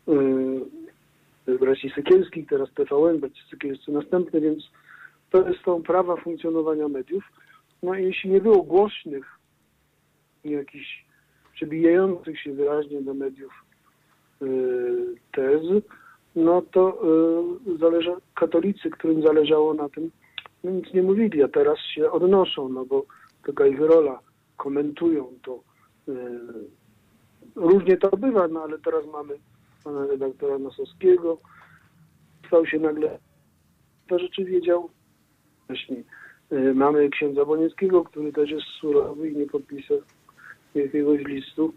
yy, 0.07 1.57
braci 1.59 1.89
Sekielskich, 1.89 2.47
teraz 2.47 2.69
TVN, 2.73 3.19
braci 3.19 3.41
Sekielscy 3.51 3.91
następny, 3.91 4.41
więc 4.41 4.63
to 5.33 5.43
tą 5.65 5.83
prawa 5.83 6.15
funkcjonowania 6.15 6.87
mediów. 6.87 7.23
No 7.83 7.95
i 7.95 8.03
jeśli 8.03 8.29
nie 8.29 8.41
było 8.41 8.63
głośnych, 8.63 9.25
jakichś 10.43 11.05
przebijających 11.53 12.39
się 12.39 12.53
wyraźnie 12.53 13.01
do 13.01 13.13
mediów 13.13 13.65
yy, 14.41 15.15
tez, 15.31 15.61
no 16.35 16.61
to 16.61 17.01
yy, 17.67 17.77
zależa, 17.77 18.17
katolicy, 18.35 18.89
którym 18.89 19.21
zależało 19.21 19.73
na 19.73 19.89
tym, 19.89 20.11
no 20.63 20.71
nic 20.71 20.93
nie 20.93 21.03
mówili, 21.03 21.43
a 21.43 21.47
teraz 21.47 21.79
się 21.79 22.11
odnoszą, 22.11 22.69
no 22.69 22.85
bo 22.85 23.05
taka 23.45 23.67
ich 23.67 23.79
rola, 23.79 24.19
komentują 24.57 25.27
to. 25.43 25.59
Yy, 26.07 26.15
różnie 27.55 27.97
to 27.97 28.17
bywa, 28.17 28.47
no 28.47 28.63
ale 28.63 28.79
teraz 28.79 29.05
mamy 29.05 29.33
pana 29.83 30.07
redaktora 30.07 30.57
Nosowskiego, 30.57 31.37
stał 32.47 32.65
się 32.65 32.79
nagle, 32.79 33.19
to 34.07 34.19
rzeczy 34.19 34.45
wiedział 34.45 34.89
Yy, 36.51 36.73
mamy 36.73 37.09
księdza 37.09 37.45
Bonieckiego, 37.45 38.03
który 38.03 38.33
też 38.33 38.49
jest 38.49 38.65
surowy 38.79 39.29
i 39.29 39.37
nie 39.37 39.45
podpisał 39.45 39.97
jakiegoś 40.75 41.21
listu. 41.21 41.73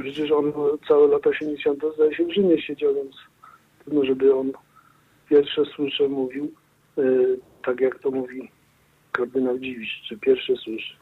Przecież 0.00 0.30
on 0.30 0.52
całe 0.88 1.08
lata 1.08 1.30
80. 1.30 1.82
zdaje 1.94 2.14
się 2.14 2.24
w 2.24 2.34
Rzymie 2.34 2.62
siedział, 2.62 2.94
więc 2.94 3.16
trudno, 3.84 4.04
żeby 4.04 4.34
on 4.34 4.52
pierwsze 5.30 5.62
słyszę 5.76 6.08
mówił, 6.08 6.52
yy, 6.96 7.38
tak 7.64 7.80
jak 7.80 7.98
to 7.98 8.10
mówi 8.10 8.50
kardynał 9.12 9.58
Dziwisz, 9.58 10.02
czy 10.08 10.18
pierwsze 10.18 10.56
słyszę. 10.56 10.94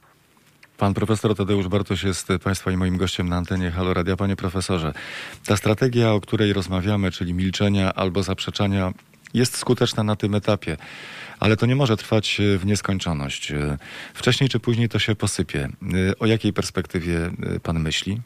Pan 0.78 0.94
profesor 0.94 1.36
Tadeusz 1.36 1.68
Bartoś 1.68 2.04
jest 2.04 2.28
Państwa 2.44 2.70
i 2.70 2.76
moim 2.76 2.96
gościem 2.96 3.28
na 3.28 3.36
antenie 3.36 3.70
Halo 3.70 3.94
Radia. 3.94 4.16
Panie 4.16 4.36
profesorze, 4.36 4.92
ta 5.46 5.56
strategia, 5.56 6.12
o 6.12 6.20
której 6.20 6.52
rozmawiamy, 6.52 7.10
czyli 7.10 7.34
milczenia 7.34 7.92
albo 7.94 8.22
zaprzeczania, 8.22 8.92
jest 9.34 9.56
skuteczna 9.56 10.02
na 10.02 10.16
tym 10.16 10.34
etapie, 10.34 10.76
ale 11.40 11.56
to 11.56 11.66
nie 11.66 11.76
może 11.76 11.96
trwać 11.96 12.40
e, 12.40 12.58
w 12.58 12.66
nieskończoność. 12.66 13.52
E, 13.52 13.78
Wcześniej 14.14 14.48
czy 14.50 14.60
później 14.60 14.88
to 14.88 14.98
się 14.98 15.14
posypie. 15.14 15.68
E, 16.10 16.18
O 16.18 16.26
jakiej 16.26 16.52
perspektywie 16.52 17.30
Pan 17.62 17.80
myśli? 17.80 18.20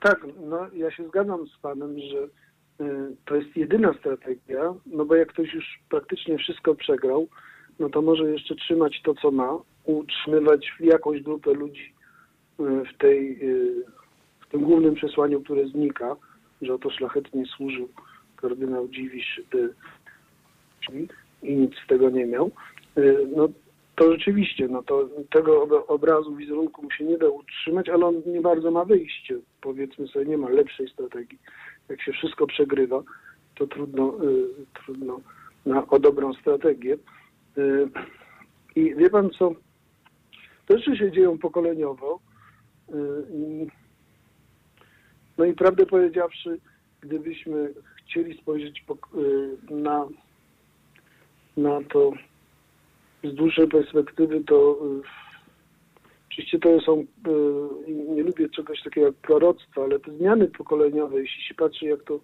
Tak, 0.00 0.26
no 0.50 0.66
ja 0.74 0.90
się 0.90 1.08
zgadzam 1.08 1.46
z 1.46 1.56
panem, 1.62 1.98
że 1.98 2.28
to 3.24 3.34
jest 3.36 3.56
jedyna 3.56 3.94
strategia, 4.00 4.74
no 4.86 5.04
bo 5.04 5.14
jak 5.14 5.28
ktoś 5.28 5.54
już 5.54 5.64
praktycznie 5.88 6.38
wszystko 6.38 6.74
przegrał, 6.74 7.28
no 7.78 7.88
to 7.88 8.02
może 8.02 8.24
jeszcze 8.30 8.54
trzymać 8.54 9.00
to, 9.04 9.14
co 9.14 9.30
ma, 9.30 9.58
utrzymywać 9.84 10.72
jakąś 10.80 11.20
grupę 11.22 11.52
ludzi 11.54 11.92
w 12.58 12.98
tej, 12.98 13.38
w 14.40 14.50
tym 14.50 14.60
głównym 14.64 14.94
przesłaniu, 14.94 15.40
które 15.42 15.68
znika, 15.68 16.16
że 16.62 16.74
oto 16.74 16.90
szlachetnie 16.90 17.46
służył 17.46 17.88
kardynał 18.36 18.88
Dziwisz 18.88 19.40
i 21.42 21.54
nic 21.56 21.72
z 21.84 21.86
tego 21.86 22.10
nie 22.10 22.26
miał. 22.26 22.50
E, 22.96 23.02
No 23.36 23.48
to 23.96 24.12
rzeczywiście, 24.12 24.68
no 24.68 24.82
to 24.82 25.08
tego 25.30 25.62
ob- 25.62 25.90
obrazu, 25.90 26.36
wizerunku 26.36 26.82
mu 26.82 26.90
się 26.90 27.04
nie 27.04 27.18
da 27.18 27.28
utrzymać, 27.28 27.88
ale 27.88 28.06
on 28.06 28.22
nie 28.26 28.40
bardzo 28.40 28.70
ma 28.70 28.84
wyjście. 28.84 29.38
Powiedzmy 29.60 30.08
sobie, 30.08 30.24
nie 30.24 30.38
ma 30.38 30.48
lepszej 30.48 30.88
strategii. 30.88 31.38
Jak 31.88 32.02
się 32.02 32.12
wszystko 32.12 32.46
przegrywa, 32.46 33.02
to 33.54 33.66
trudno, 33.66 34.24
y, 34.24 34.48
trudno 34.74 35.20
na, 35.66 35.86
o 35.86 35.98
dobrą 35.98 36.34
strategię. 36.34 36.94
Y, 37.58 37.88
I 38.76 38.94
wie 38.94 39.10
pan 39.10 39.30
co, 39.30 39.52
te 40.66 40.78
rzeczy 40.78 40.96
się 40.96 41.12
dzieją 41.12 41.38
pokoleniowo. 41.38 42.20
No 45.38 45.44
i 45.44 45.52
prawdę 45.52 45.86
powiedziawszy, 45.86 46.58
gdybyśmy 47.00 47.74
chcieli 47.96 48.38
spojrzeć 48.38 48.84
po, 48.86 48.94
y, 48.94 48.98
na, 49.70 50.08
na 51.56 51.82
to 51.82 52.12
z 53.24 53.34
dłuższej 53.34 53.68
perspektywy, 53.68 54.44
to 54.44 54.78
y, 54.86 55.02
oczywiście 56.30 56.58
to 56.58 56.80
są, 56.80 57.00
y, 57.00 57.06
nie 57.92 58.22
lubię 58.22 58.48
czegoś 58.48 58.82
takiego 58.82 59.06
jak 59.06 59.16
proroctwa, 59.16 59.82
ale 59.82 60.00
te 60.00 60.12
zmiany 60.12 60.48
pokoleniowe, 60.48 61.20
jeśli 61.20 61.42
się 61.42 61.54
patrzy, 61.54 61.86
jak 61.86 62.02
to 62.02 62.20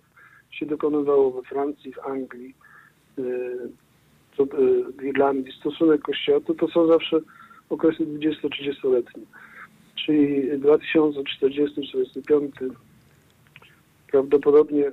się 0.50 0.66
dokonywało 0.66 1.30
we 1.30 1.42
Francji, 1.42 1.92
w 1.92 1.98
Anglii, 1.98 2.54
w 4.98 5.02
Irlandii, 5.02 5.52
stosunek 5.52 6.02
Kościoła, 6.02 6.40
to 6.40 6.54
to 6.54 6.68
są 6.68 6.86
zawsze 6.86 7.20
okresy 7.70 8.06
20-30-letnie. 8.06 9.22
Czyli 9.94 10.52
2040-45 10.52 12.70
prawdopodobnie 14.10 14.86
y, 14.88 14.92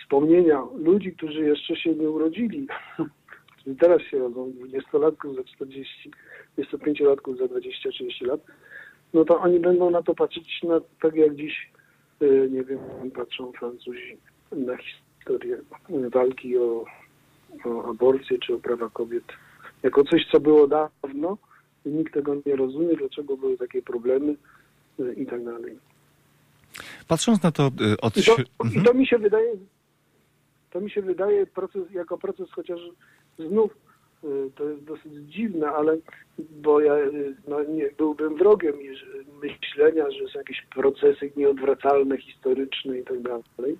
wspomnienia 0.00 0.62
ludzi, 0.76 1.12
którzy 1.12 1.44
jeszcze 1.44 1.76
się 1.76 1.94
nie 1.94 2.10
urodzili, 2.10 2.66
którzy 3.60 3.76
teraz 3.76 4.02
się 4.02 4.18
rodzą, 4.18 4.50
20-latków 4.50 5.36
za 5.36 5.44
40, 5.44 6.10
25-latków 6.58 7.38
za 7.38 7.44
20-30 7.44 8.26
lat, 8.26 8.40
no 9.14 9.24
to 9.24 9.40
oni 9.40 9.60
będą 9.60 9.90
na 9.90 10.02
to 10.02 10.14
patrzeć 10.14 10.62
na, 10.62 10.80
tak 11.02 11.14
jak 11.14 11.34
dziś, 11.34 11.70
y, 12.22 12.48
nie 12.52 12.64
wiem, 12.64 12.78
patrzą 13.14 13.52
Francuzi 13.52 14.16
na 14.52 14.76
historię 14.76 15.58
walki 16.12 16.58
o, 16.58 16.84
o 17.64 17.90
aborcję 17.90 18.38
czy 18.38 18.54
o 18.54 18.58
prawa 18.58 18.90
kobiet. 18.90 19.24
Jako 19.82 20.04
coś, 20.04 20.26
co 20.32 20.40
było 20.40 20.66
dawno, 20.66 21.38
i 21.86 21.88
nikt 21.88 22.14
tego 22.14 22.34
nie 22.46 22.56
rozumie, 22.56 22.96
dlaczego 22.96 23.36
były 23.36 23.58
takie 23.58 23.82
problemy 23.82 24.36
y, 25.00 25.14
i 25.14 25.26
tak 25.26 25.44
dalej. 25.44 25.78
Patrząc 27.08 27.42
na 27.42 27.52
to 27.52 27.66
y, 27.66 28.00
od... 28.00 28.16
I 28.16 28.22
to, 28.22 28.32
śr- 28.36 28.44
I 28.64 28.66
Mhm. 28.66 28.84
to 28.84 28.94
mi 28.94 29.06
się 29.06 29.18
wydaje, 29.18 29.52
to 30.70 30.80
mi 30.80 30.90
się 30.90 31.02
wydaje 31.02 31.46
proces, 31.46 31.90
jako 31.90 32.18
proces 32.18 32.50
chociaż 32.50 32.80
znów 33.38 33.76
y, 34.24 34.50
to 34.54 34.68
jest 34.68 34.84
dosyć 34.84 35.12
dziwne, 35.12 35.68
ale 35.68 35.96
bo 36.38 36.80
ja 36.80 36.94
y, 36.96 37.34
no, 37.48 37.62
nie 37.62 37.88
byłbym 37.98 38.36
wrogiem 38.36 38.74
myślenia, 39.42 40.10
że 40.10 40.28
są 40.32 40.38
jakieś 40.38 40.62
procesy 40.74 41.32
nieodwracalne, 41.36 42.18
historyczne 42.18 42.98
i 42.98 43.04
tak 43.04 43.22
dalej. 43.22 43.78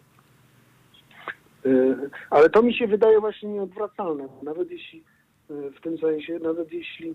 Ale 2.30 2.50
to 2.50 2.62
mi 2.62 2.74
się 2.74 2.86
wydaje 2.86 3.20
właśnie 3.20 3.48
nieodwracalne. 3.48 4.28
Nawet 4.42 4.70
jeśli 4.70 5.02
w 5.48 5.80
tym 5.82 5.98
sensie, 5.98 6.38
nawet 6.38 6.72
jeśli 6.72 7.14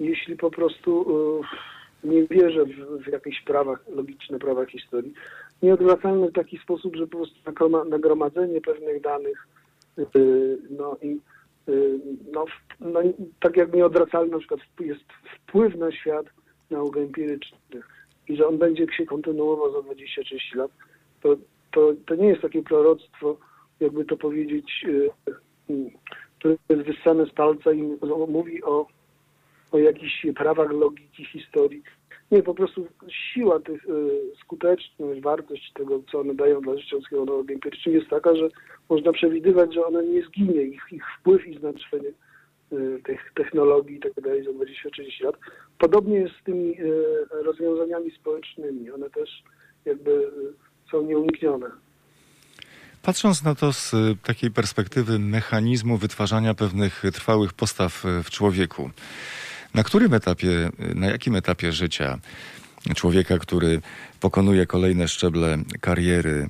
jeśli 0.00 0.36
po 0.36 0.50
prostu 0.50 1.06
nie 2.04 2.26
wierzę 2.26 2.64
w, 2.64 3.04
w 3.04 3.12
jakieś 3.12 3.40
prawach, 3.40 3.84
logiczne 3.88 4.38
prawa 4.38 4.66
historii, 4.66 5.14
nieodwracalne 5.62 6.28
w 6.28 6.32
taki 6.32 6.58
sposób, 6.58 6.96
że 6.96 7.06
po 7.06 7.16
prostu 7.16 7.36
nagroma- 7.50 7.88
nagromadzenie 7.88 8.60
pewnych 8.60 9.00
danych 9.00 9.48
y, 9.98 10.58
no 10.70 10.96
i 11.02 11.20
y, 11.68 12.00
no, 12.32 12.44
no, 12.80 13.00
tak 13.40 13.56
jak 13.56 13.74
nieodwracalny 13.74 14.32
na 14.32 14.38
przykład 14.38 14.60
jest 14.80 15.04
wpływ 15.36 15.76
na 15.76 15.92
świat 15.92 16.26
nauk 16.70 16.96
empirycznych 16.96 17.88
i 18.28 18.36
że 18.36 18.46
on 18.46 18.58
będzie 18.58 18.86
się 18.96 19.06
kontynuował 19.06 19.72
za 19.72 19.78
20-30 19.78 20.56
lat, 20.56 20.70
to, 21.22 21.36
to, 21.72 21.92
to 22.06 22.14
nie 22.14 22.28
jest 22.28 22.42
takie 22.42 22.62
proroctwo, 22.62 23.36
jakby 23.80 24.04
to 24.04 24.16
powiedzieć, 24.16 24.84
y, 24.88 25.10
które 26.38 26.56
jest 26.68 26.82
wyssane 26.82 27.26
z 27.26 27.30
palca 27.30 27.72
i 27.72 27.82
mówi 28.28 28.62
o 28.62 28.86
o 29.74 29.78
jakichś 29.78 30.26
prawach 30.36 30.70
logiki 30.70 31.24
historii. 31.24 31.82
Nie, 32.30 32.42
po 32.42 32.54
prostu 32.54 32.86
siła 33.08 33.60
tych, 33.60 33.84
y, 33.84 34.20
skuteczność, 34.40 35.20
wartość 35.20 35.72
tego, 35.72 36.00
co 36.12 36.20
one 36.20 36.34
dają 36.34 36.60
dla 36.60 36.76
życia 36.76 36.96
ludzkiego 36.96 37.24
nauk 37.24 37.50
empirycznych 37.50 37.94
jest 37.94 38.10
taka, 38.10 38.36
że 38.36 38.48
można 38.88 39.12
przewidywać, 39.12 39.74
że 39.74 39.86
one 39.86 40.04
nie 40.04 40.22
zginie, 40.22 40.62
ich, 40.62 40.82
ich 40.90 41.02
wpływ 41.18 41.46
i 41.46 41.58
znaczenie 41.58 42.12
y, 42.72 43.00
tych 43.04 43.32
technologii 43.34 43.96
i 43.96 44.00
tak 44.00 44.12
dalej 44.24 44.44
za 44.44 44.50
20-30 44.50 45.24
lat. 45.24 45.34
Podobnie 45.78 46.16
jest 46.16 46.34
z 46.40 46.44
tymi 46.44 46.80
y, 46.80 46.94
rozwiązaniami 47.30 48.10
społecznymi. 48.10 48.90
One 48.90 49.10
też 49.10 49.42
jakby 49.84 50.30
są 50.90 51.02
nieuniknione. 51.02 51.70
Patrząc 53.02 53.42
na 53.42 53.54
to 53.54 53.72
z 53.72 53.92
takiej 54.22 54.50
perspektywy 54.50 55.18
mechanizmu 55.18 55.96
wytwarzania 55.96 56.54
pewnych 56.54 57.02
trwałych 57.12 57.52
postaw 57.52 58.04
w 58.24 58.30
człowieku, 58.30 58.90
na 59.74 59.82
którym 59.82 60.14
etapie, 60.14 60.70
na 60.94 61.06
jakim 61.06 61.36
etapie 61.36 61.72
życia 61.72 62.18
człowieka, 62.94 63.38
który 63.38 63.80
pokonuje 64.20 64.66
kolejne 64.66 65.08
szczeble 65.08 65.58
kariery 65.80 66.30
y, 66.30 66.48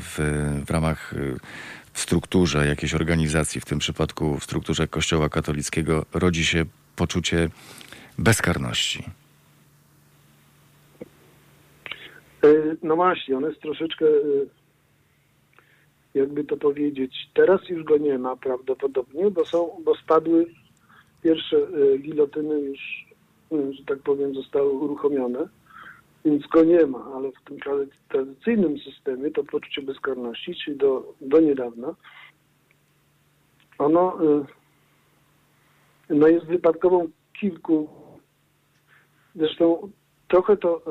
w, 0.00 0.18
w 0.66 0.70
ramach 0.70 1.12
y, 1.12 1.36
w 1.92 2.00
strukturze 2.00 2.66
jakiejś 2.66 2.94
organizacji, 2.94 3.60
w 3.60 3.64
tym 3.64 3.78
przypadku 3.78 4.38
w 4.38 4.44
strukturze 4.44 4.88
Kościoła 4.88 5.28
katolickiego, 5.28 6.06
rodzi 6.14 6.44
się 6.44 6.64
poczucie 6.96 7.48
bezkarności? 8.18 9.04
Y, 12.44 12.76
No 12.82 12.96
właśnie, 12.96 13.36
on 13.36 13.44
jest 13.44 13.60
troszeczkę, 13.60 14.04
jakby 16.14 16.44
to 16.44 16.56
powiedzieć, 16.56 17.14
teraz 17.34 17.68
już 17.68 17.84
go 17.84 17.98
nie 17.98 18.18
ma 18.18 18.36
prawdopodobnie, 18.36 19.30
bo 19.30 19.44
są, 19.44 19.82
bo 19.84 19.94
spadły 19.94 20.46
pierwsze 21.26 21.56
y, 21.56 21.98
gilotyny 21.98 22.60
już, 22.60 23.06
y, 23.52 23.72
że 23.72 23.84
tak 23.84 23.98
powiem, 23.98 24.34
zostały 24.34 24.70
uruchomione, 24.70 25.48
więc 26.24 26.46
go 26.46 26.64
nie 26.64 26.86
ma, 26.86 27.04
ale 27.14 27.32
w 27.32 27.44
tym 27.44 27.58
trady- 27.58 27.88
tradycyjnym 28.08 28.78
systemie 28.78 29.30
to 29.30 29.44
poczucie 29.44 29.82
bezkarności, 29.82 30.54
czyli 30.64 30.76
do, 30.76 31.14
do 31.20 31.40
niedawna, 31.40 31.94
ono 33.78 34.22
y, 34.22 34.44
no 36.14 36.28
jest 36.28 36.46
wypadkową 36.46 37.08
kilku, 37.40 37.88
zresztą 39.34 39.90
trochę 40.28 40.56
to 40.56 40.82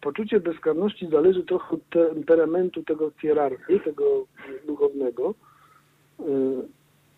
poczucie 0.00 0.40
bezkarności 0.40 1.08
zależy 1.10 1.44
trochę 1.44 1.74
od 1.74 1.88
temperamentu 1.90 2.82
tego 2.82 3.10
hierarchii, 3.22 3.80
tego 3.80 4.26
duchownego. 4.66 5.34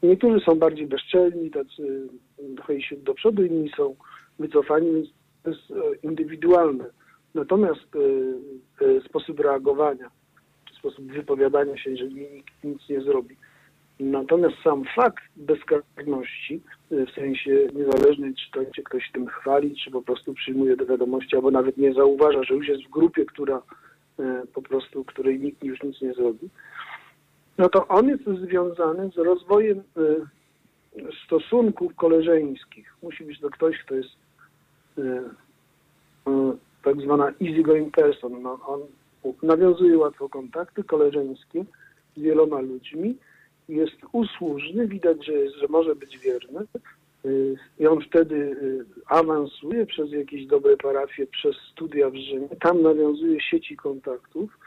Niektórzy 0.03 0.41
są 0.41 0.55
bardziej 0.55 0.87
bezczelni, 0.87 1.51
tacy 1.51 2.09
trochę 2.57 2.81
się 2.81 2.97
do 2.97 3.15
przodu, 3.15 3.45
inni 3.45 3.71
są 3.77 3.97
wycofani, 4.39 4.93
więc 4.93 5.09
to 5.43 5.51
jest 5.51 5.71
e, 5.71 6.07
indywidualne. 6.07 6.85
Natomiast 7.35 7.97
e, 7.97 8.87
e, 8.87 9.01
sposób 9.01 9.41
reagowania, 9.41 10.11
sposób 10.79 11.13
wypowiadania 11.13 11.77
się, 11.77 11.91
jeżeli 11.91 12.15
nikt 12.15 12.65
nic 12.65 12.89
nie 12.89 13.01
zrobi. 13.01 13.37
Natomiast 14.01 14.55
sam 14.65 14.85
fakt 14.97 15.25
bezkarności, 15.37 16.61
w 16.91 17.11
sensie 17.15 17.69
niezależnie, 17.75 18.33
czy 18.35 18.51
to 18.51 18.71
cię 18.71 18.83
ktoś 18.83 19.11
tym 19.13 19.27
chwali, 19.27 19.77
czy 19.77 19.91
po 19.91 20.03
prostu 20.03 20.35
przyjmuje 20.35 20.77
do 20.77 20.87
wiadomości, 20.87 21.37
albo 21.37 21.51
nawet 21.51 21.77
nie 21.77 21.95
zauważa, 21.95 22.43
że 22.43 22.55
już 22.55 22.69
jest 22.69 22.85
w 22.85 22.91
grupie, 22.91 23.25
która 23.25 23.63
po 24.55 24.63
prostu, 24.63 25.05
której 25.05 25.41
nikt 25.41 25.65
już 25.65 25.83
nic 25.83 26.03
nie 26.03 26.15
zrobi, 26.15 26.49
no 27.59 27.69
to 27.69 27.89
on 27.89 28.09
jest 28.09 28.25
związany 28.25 29.11
z 29.11 29.17
rozwojem 29.17 29.79
e, 29.79 29.83
stosunków 31.25 31.95
koleżeńskich. 31.95 32.95
Musi 33.03 33.25
być 33.25 33.41
to 33.41 33.51
ktoś, 33.51 33.79
kto 33.79 33.95
jest 33.95 34.17
e, 34.99 35.03
e, 36.27 36.53
tak 36.83 37.01
zwana 37.01 37.33
easygoing 37.43 37.95
person. 37.95 38.43
No, 38.43 38.59
on 38.67 38.81
nawiązuje 39.43 39.99
łatwo 39.99 40.29
kontakty 40.29 40.85
koleżeńskie 40.85 41.65
z 42.17 42.21
wieloma 42.21 42.61
ludźmi, 42.61 43.17
jest 43.69 43.97
usłużny, 44.13 44.89
widać, 44.89 45.27
że, 45.27 45.33
jest, 45.33 45.57
że 45.57 45.67
może 45.69 45.95
być 45.95 46.19
wierny 46.19 46.61
y, 47.25 47.57
i 47.79 47.87
on 47.87 48.01
wtedy 48.01 48.35
y, 48.35 48.85
awansuje 49.07 49.87
przez 49.87 50.13
jakieś 50.13 50.47
dobre 50.47 50.77
parafie, 50.77 51.27
przez 51.27 51.57
studia 51.73 52.11
w 52.11 52.17
Rzymie, 52.17 52.49
tam 52.61 52.83
nawiązuje 52.83 53.41
sieci 53.41 53.77
kontaktów 53.77 54.59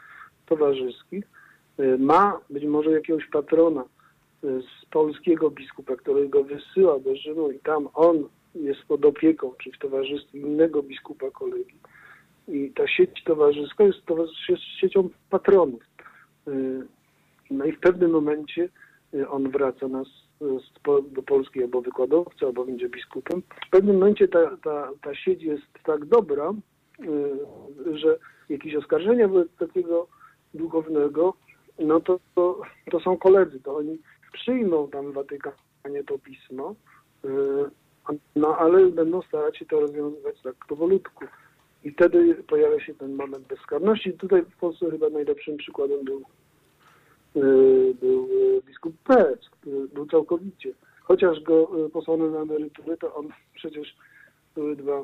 towarzyskich, 0.46 1.24
y, 1.24 1.41
ma 1.98 2.40
być 2.50 2.64
może 2.64 2.90
jakiegoś 2.90 3.26
patrona 3.26 3.84
y, 4.44 4.62
z 4.62 4.84
polskiego 4.90 5.50
biskupa, 5.50 5.96
który 5.96 6.28
go 6.28 6.44
wysyła 6.44 6.98
do 7.00 7.16
Rzymu 7.16 7.50
i 7.50 7.58
tam 7.58 7.88
on 7.94 8.28
jest 8.54 8.82
pod 8.88 9.04
opieką, 9.04 9.52
czy 9.62 9.70
w 9.72 9.78
towarzystwie 9.78 10.38
innego 10.38 10.82
biskupa 10.82 11.30
kolegi. 11.30 11.76
I 12.48 12.70
ta 12.70 12.88
sieć 12.88 13.24
towarzyska 13.24 13.84
jest 13.84 13.98
towarzysz- 14.06 14.78
siecią 14.80 15.08
patronów. 15.30 15.82
Y, 16.48 16.86
No 17.50 17.64
i 17.64 17.72
w 17.72 17.80
pewnym 17.80 18.10
momencie 18.10 18.68
y, 19.14 19.28
on 19.28 19.50
wraca 19.50 19.88
nas 19.88 20.06
y, 20.42 21.10
do 21.14 21.22
Polski 21.22 21.62
albo 21.62 21.80
wykładowca, 21.82 22.46
albo 22.46 22.64
będzie 22.64 22.88
biskupem. 22.88 23.42
W 23.66 23.70
pewnym 23.70 23.96
momencie 23.98 24.28
ta, 24.28 24.56
ta, 24.64 24.90
ta 25.02 25.14
sieć 25.14 25.42
jest 25.42 25.62
tak 25.84 26.04
dobra, 26.04 26.52
y, 27.00 27.98
że 27.98 28.18
jakieś 28.48 28.74
oskarżenia 28.74 29.28
wobec 29.28 29.48
takiego 29.58 30.06
duchownego, 30.54 31.34
no 31.78 32.00
to, 32.00 32.20
to, 32.34 32.60
to 32.90 33.00
są 33.00 33.16
koledzy, 33.16 33.60
to 33.60 33.76
oni 33.76 33.98
przyjmą 34.32 34.88
tam 34.88 35.12
w 35.12 35.14
Watykanie 35.14 36.04
to 36.06 36.18
pismo, 36.18 36.74
y, 37.24 37.28
no 38.36 38.56
ale 38.56 38.86
będą 38.86 39.22
starać 39.22 39.58
się 39.58 39.66
to 39.66 39.80
rozwiązywać 39.80 40.40
tak 40.42 40.54
powolutku. 40.68 41.24
I 41.84 41.90
wtedy 41.90 42.34
pojawia 42.34 42.80
się 42.80 42.94
ten 42.94 43.14
moment 43.14 43.46
bezkarności. 43.46 44.12
Tutaj 44.12 44.42
w 44.42 44.56
Polsce 44.56 44.90
chyba 44.90 45.08
najlepszym 45.08 45.56
przykładem 45.56 46.04
był 46.04 46.22
y, 47.36 47.94
był 48.00 48.24
y, 48.24 48.62
biskup 48.66 48.94
Pec, 49.04 49.40
który 49.50 49.88
był 49.88 50.06
całkowicie. 50.06 50.72
Chociaż 51.02 51.40
go 51.40 51.70
posłano 51.92 52.30
na 52.30 52.40
emeryturę, 52.40 52.96
to 52.96 53.14
on 53.14 53.28
przecież 53.54 53.96
były 54.54 54.76
dwa, 54.76 55.02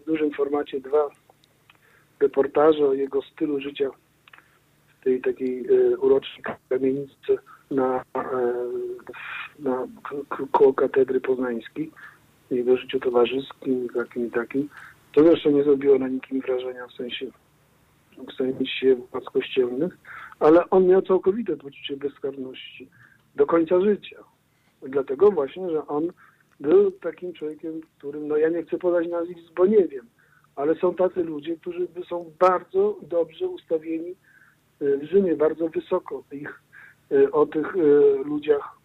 w 0.00 0.04
dużym 0.06 0.30
formacie 0.30 0.80
dwa 0.80 1.10
reportaże 2.20 2.88
o 2.88 2.94
jego 2.94 3.22
stylu 3.22 3.60
życia 3.60 3.90
tej 5.04 5.20
takiej 5.20 5.66
y, 5.70 5.98
uroczej 5.98 6.42
kamienicy 6.68 7.38
na, 7.70 8.04
e, 8.14 8.54
na 9.58 9.86
koło 10.52 10.74
katedry 10.74 11.20
poznańskiej, 11.20 11.90
jego 12.50 12.76
życiu 12.76 13.00
towarzyskim, 13.00 13.88
takim 13.94 14.26
i 14.26 14.30
takim. 14.30 14.68
To 15.12 15.22
zresztą 15.22 15.50
nie 15.50 15.64
zrobiło 15.64 15.98
na 15.98 16.08
nikim 16.08 16.40
wrażenia 16.40 16.86
w 16.86 16.92
sensie 16.92 17.26
w 18.26 18.32
sensie 18.32 18.96
władz 19.12 19.24
kościelnych, 19.24 19.98
ale 20.40 20.70
on 20.70 20.86
miał 20.86 21.02
całkowite 21.02 21.56
poczucie 21.56 21.96
bezkarności 21.96 22.88
do 23.36 23.46
końca 23.46 23.80
życia. 23.80 24.16
Dlatego 24.82 25.30
właśnie, 25.30 25.70
że 25.70 25.86
on 25.86 26.12
był 26.60 26.90
takim 26.90 27.32
człowiekiem, 27.32 27.80
którym, 27.98 28.28
no 28.28 28.36
ja 28.36 28.48
nie 28.48 28.62
chcę 28.62 28.78
podać 28.78 29.08
nazwisk, 29.08 29.52
bo 29.56 29.66
nie 29.66 29.88
wiem, 29.88 30.06
ale 30.56 30.74
są 30.74 30.94
tacy 30.94 31.24
ludzie, 31.24 31.56
którzy 31.56 31.88
są 32.08 32.32
bardzo 32.38 32.96
dobrze 33.02 33.48
ustawieni 33.48 34.14
w 34.80 35.04
Rzymie, 35.04 35.36
bardzo 35.36 35.68
wysoko 35.68 36.24
ich, 36.32 36.62
y, 37.12 37.32
o 37.32 37.46
tych 37.46 37.76
y, 37.76 37.80
ludziach 38.24 38.78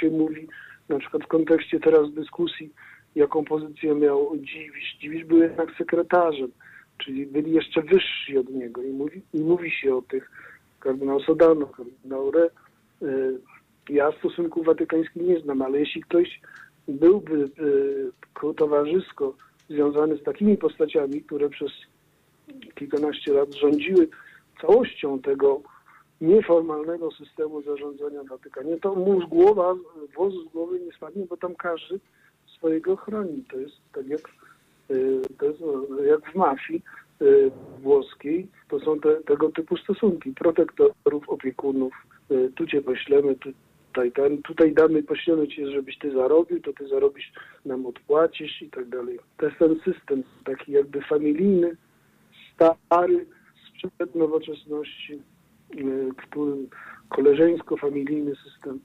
się 0.00 0.10
mówi, 0.10 0.48
na 0.88 0.98
przykład 0.98 1.24
w 1.24 1.28
kontekście 1.28 1.80
teraz 1.80 2.12
dyskusji, 2.12 2.70
jaką 3.14 3.44
pozycję 3.44 3.94
miał 3.94 4.36
Dziwisz. 4.36 4.96
Dziwisz 5.00 5.24
był 5.24 5.38
jednak 5.38 5.68
sekretarzem, 5.78 6.52
czyli 6.98 7.26
byli 7.26 7.52
jeszcze 7.52 7.82
wyżsi 7.82 8.38
od 8.38 8.48
niego 8.48 8.82
i 8.82 8.90
mówi, 8.90 9.22
i 9.34 9.40
mówi 9.40 9.70
się 9.70 9.94
o 9.96 10.02
tych 10.02 10.30
kardynał 10.80 11.20
Sodano, 11.20 11.66
kardynał 11.66 12.30
Re, 12.30 12.50
y, 13.02 13.38
Ja 13.88 14.12
stosunków 14.12 14.66
watykańskich 14.66 15.22
nie 15.22 15.40
znam, 15.40 15.62
ale 15.62 15.80
jeśli 15.80 16.02
ktoś 16.02 16.40
byłby 16.88 17.50
towarzysko 18.56 19.34
związany 19.68 20.16
z 20.16 20.22
takimi 20.22 20.56
postaciami, 20.56 21.22
które 21.22 21.48
przez 21.48 21.70
kilkanaście 22.74 23.32
lat 23.32 23.54
rządziły 23.54 24.08
całością 24.66 25.18
tego 25.18 25.60
nieformalnego 26.20 27.10
systemu 27.10 27.62
zarządzania 27.62 28.22
Watykanie, 28.22 28.76
to 28.76 28.94
mu 28.94 29.28
głowa, 29.28 29.74
włos 30.16 30.34
z 30.34 30.52
głowy 30.52 30.80
nie 30.80 30.92
spadnie, 30.92 31.26
bo 31.26 31.36
tam 31.36 31.54
każdy 31.54 32.00
swojego 32.56 32.96
chroni. 32.96 33.44
To 33.50 33.58
jest 33.58 33.74
tak 33.92 34.06
jak, 34.06 34.20
y, 34.90 35.22
to 35.38 35.46
jest 35.46 35.60
no, 35.60 36.02
jak 36.02 36.32
w 36.32 36.34
mafii 36.34 36.82
y, 37.22 37.50
włoskiej, 37.82 38.48
to 38.68 38.80
są 38.80 39.00
te, 39.00 39.16
tego 39.16 39.48
typu 39.48 39.76
stosunki. 39.76 40.32
Protektorów, 40.32 41.28
opiekunów, 41.28 41.92
y, 42.30 42.52
tu 42.56 42.66
cię 42.66 42.82
poślemy, 42.82 43.34
tu, 43.34 43.50
tutaj, 43.92 44.12
ten, 44.12 44.42
tutaj 44.42 44.72
damy, 44.72 45.02
poślemy 45.02 45.48
cię, 45.48 45.70
żebyś 45.70 45.98
ty 45.98 46.12
zarobił, 46.12 46.60
to 46.60 46.72
ty 46.72 46.88
zarobisz, 46.88 47.32
nam 47.64 47.86
odpłacisz 47.86 48.62
i 48.62 48.70
tak 48.70 48.88
dalej. 48.88 49.18
To 49.36 49.46
jest 49.46 49.58
ten 49.58 49.80
system 49.84 50.22
taki 50.44 50.72
jakby 50.72 51.02
familijny, 51.02 51.76
stary, 52.54 53.26
sprzed 53.88 54.14
nowoczesności, 54.14 55.22
który 56.16 56.52
koleżeńsko-familijny 57.08 58.32
system 58.36 58.80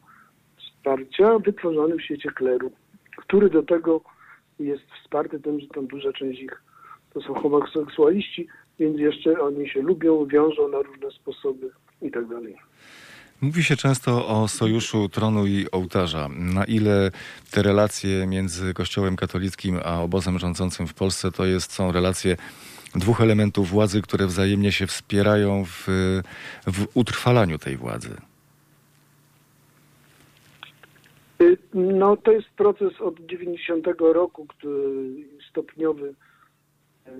wsparcia 0.57 1.39
wytworzony 1.39 1.95
w 1.95 2.01
świecie 2.01 2.31
kleru, 2.31 2.71
który 3.17 3.49
do 3.49 3.63
tego 3.63 4.01
jest 4.59 4.83
wsparty 5.01 5.39
tym, 5.39 5.59
że 5.59 5.67
tam 5.67 5.87
duża 5.87 6.13
część 6.13 6.41
ich 6.41 6.63
to 7.13 7.21
są 7.21 7.33
homoseksualiści, 7.33 8.47
więc 8.79 8.99
jeszcze 8.99 9.41
oni 9.41 9.69
się 9.69 9.81
lubią, 9.81 10.25
wiążą 10.25 10.67
na 10.67 10.81
różne 10.81 11.11
sposoby 11.11 11.71
i 12.01 12.11
tak 12.11 12.27
dalej. 12.27 12.55
Mówi 13.41 13.63
się 13.63 13.75
często 13.75 14.27
o 14.27 14.47
sojuszu 14.47 15.09
tronu 15.09 15.47
i 15.47 15.65
ołtarza. 15.71 16.29
Na 16.29 16.65
ile 16.65 17.11
te 17.51 17.63
relacje 17.63 18.27
między 18.27 18.73
Kościołem 18.73 19.15
katolickim 19.15 19.79
a 19.85 20.01
obozem 20.01 20.39
rządzącym 20.39 20.87
w 20.87 20.93
Polsce 20.93 21.31
to 21.31 21.45
jest, 21.45 21.71
są 21.71 21.91
relacje 21.91 22.37
dwóch 22.95 23.21
elementów 23.21 23.69
władzy, 23.69 24.01
które 24.01 24.27
wzajemnie 24.27 24.71
się 24.71 24.87
wspierają 24.87 25.65
w, 25.65 25.87
w 26.67 26.87
utrwalaniu 26.93 27.57
tej 27.57 27.77
władzy? 27.77 28.15
Y, 31.41 31.57
no 31.73 32.17
to 32.17 32.31
jest 32.31 32.49
proces 32.49 33.01
od 33.01 33.19
90 33.19 33.87
roku, 33.99 34.45
który 34.45 35.15
stopniowy. 35.49 36.13
Y, 37.07 37.11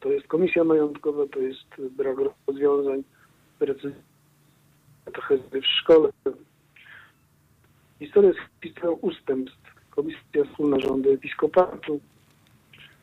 to 0.00 0.12
jest 0.12 0.26
komisja 0.26 0.64
majątkowa, 0.64 1.22
to 1.32 1.40
jest 1.40 1.66
brak 1.96 2.16
rozwiązań 2.46 3.02
precyzyjnych 3.58 4.14
trochę 5.12 5.36
w 5.38 5.66
szkole. 5.80 6.08
Historia 7.98 8.30
jest 8.30 8.40
historią 8.62 8.92
ustępstw. 8.92 9.74
Komisja 9.90 10.44
Wspólna 10.50 10.80
Rządu 10.80 11.12
Episkopatu. 11.12 12.00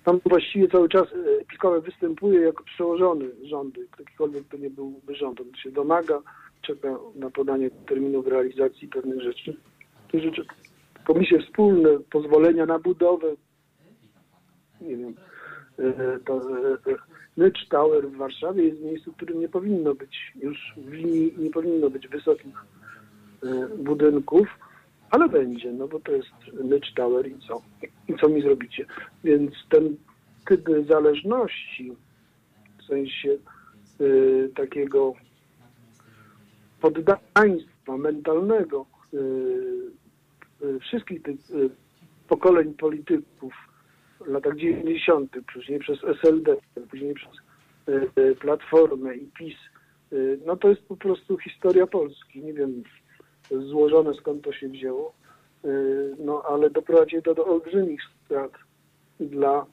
Tam 0.04 0.20
właściwie 0.26 0.68
cały 0.68 0.90
czas 0.90 1.08
Episkopat 1.42 1.84
występuje 1.84 2.42
jako 2.42 2.64
przełożony 2.64 3.26
rządu. 3.44 3.82
Jakikolwiek 4.00 4.44
to 4.48 4.58
nie 4.58 4.70
byłby 4.70 5.16
rząd. 5.16 5.42
On 5.42 5.56
się 5.56 5.72
domaga, 5.72 6.22
czeka 6.62 6.98
na 7.16 7.30
podanie 7.30 7.70
terminów 7.72 8.28
realizacji 8.28 8.88
pewnych 8.88 9.22
rzeczy. 9.22 9.58
Tych 10.12 10.24
rzeczy 10.24 10.46
komisje 11.08 11.42
wspólne, 11.42 11.90
pozwolenia 12.12 12.66
na 12.66 12.80
budowę, 12.80 13.36
nie 14.82 14.98
wiem, 14.98 15.16
to 16.26 16.42
Nycz 17.38 17.68
Tower 17.70 18.08
w 18.08 18.18
Warszawie 18.18 18.64
jest 18.64 18.82
miejscu, 18.82 19.12
w 19.12 19.16
którym 19.16 19.40
nie 19.40 19.50
powinno 19.50 19.96
być 19.96 20.34
już 20.36 20.58
w 20.78 20.92
linii, 20.92 21.34
nie 21.38 21.52
powinno 21.52 21.90
być 21.90 22.08
wysokich 22.08 22.56
budynków, 23.78 24.48
ale 25.12 25.30
będzie, 25.30 25.72
no 25.72 25.88
bo 25.88 26.00
to 26.00 26.12
jest 26.12 26.30
Nycz 26.64 26.94
Tower 26.94 27.28
i 27.28 27.36
co? 27.48 27.62
I 28.08 28.14
co 28.22 28.30
mi 28.30 28.42
zrobicie? 28.42 28.86
Więc 29.24 29.52
ten 29.70 29.98
typ 30.46 30.70
zależności, 30.88 31.96
w 32.78 32.84
sensie 32.84 33.38
y, 34.02 34.52
takiego 34.56 35.14
poddaństwa 36.82 37.98
mentalnego 37.98 38.86
y, 39.14 39.18
y, 40.66 40.80
wszystkich 40.80 41.22
tych 41.22 41.40
pokoleń 42.28 42.74
polityków 42.74 43.54
w 44.20 44.28
latach 44.28 44.56
90., 44.56 45.38
później 45.54 45.80
przez 45.80 46.04
SLD, 46.04 46.56
później 46.92 47.14
przez 47.14 47.32
Platformę 48.40 49.16
i 49.16 49.28
PiS, 49.28 49.56
no 50.46 50.58
to 50.58 50.70
jest 50.70 50.82
po 50.82 50.98
prostu 50.98 51.38
historia 51.38 51.88
Polski. 51.88 52.44
Nie 52.44 52.54
wiem, 52.54 52.84
złożone, 53.60 54.14
skąd 54.14 54.44
to 54.44 54.54
się 54.54 54.70
wzięło, 54.70 55.14
y, 55.66 56.16
no 56.20 56.44
ale 56.50 56.70
doprowadzi 56.70 57.22
to 57.22 57.36
do 57.36 57.46
olbrzymich 57.46 58.02
strat 58.26 58.52
dla 59.20 59.66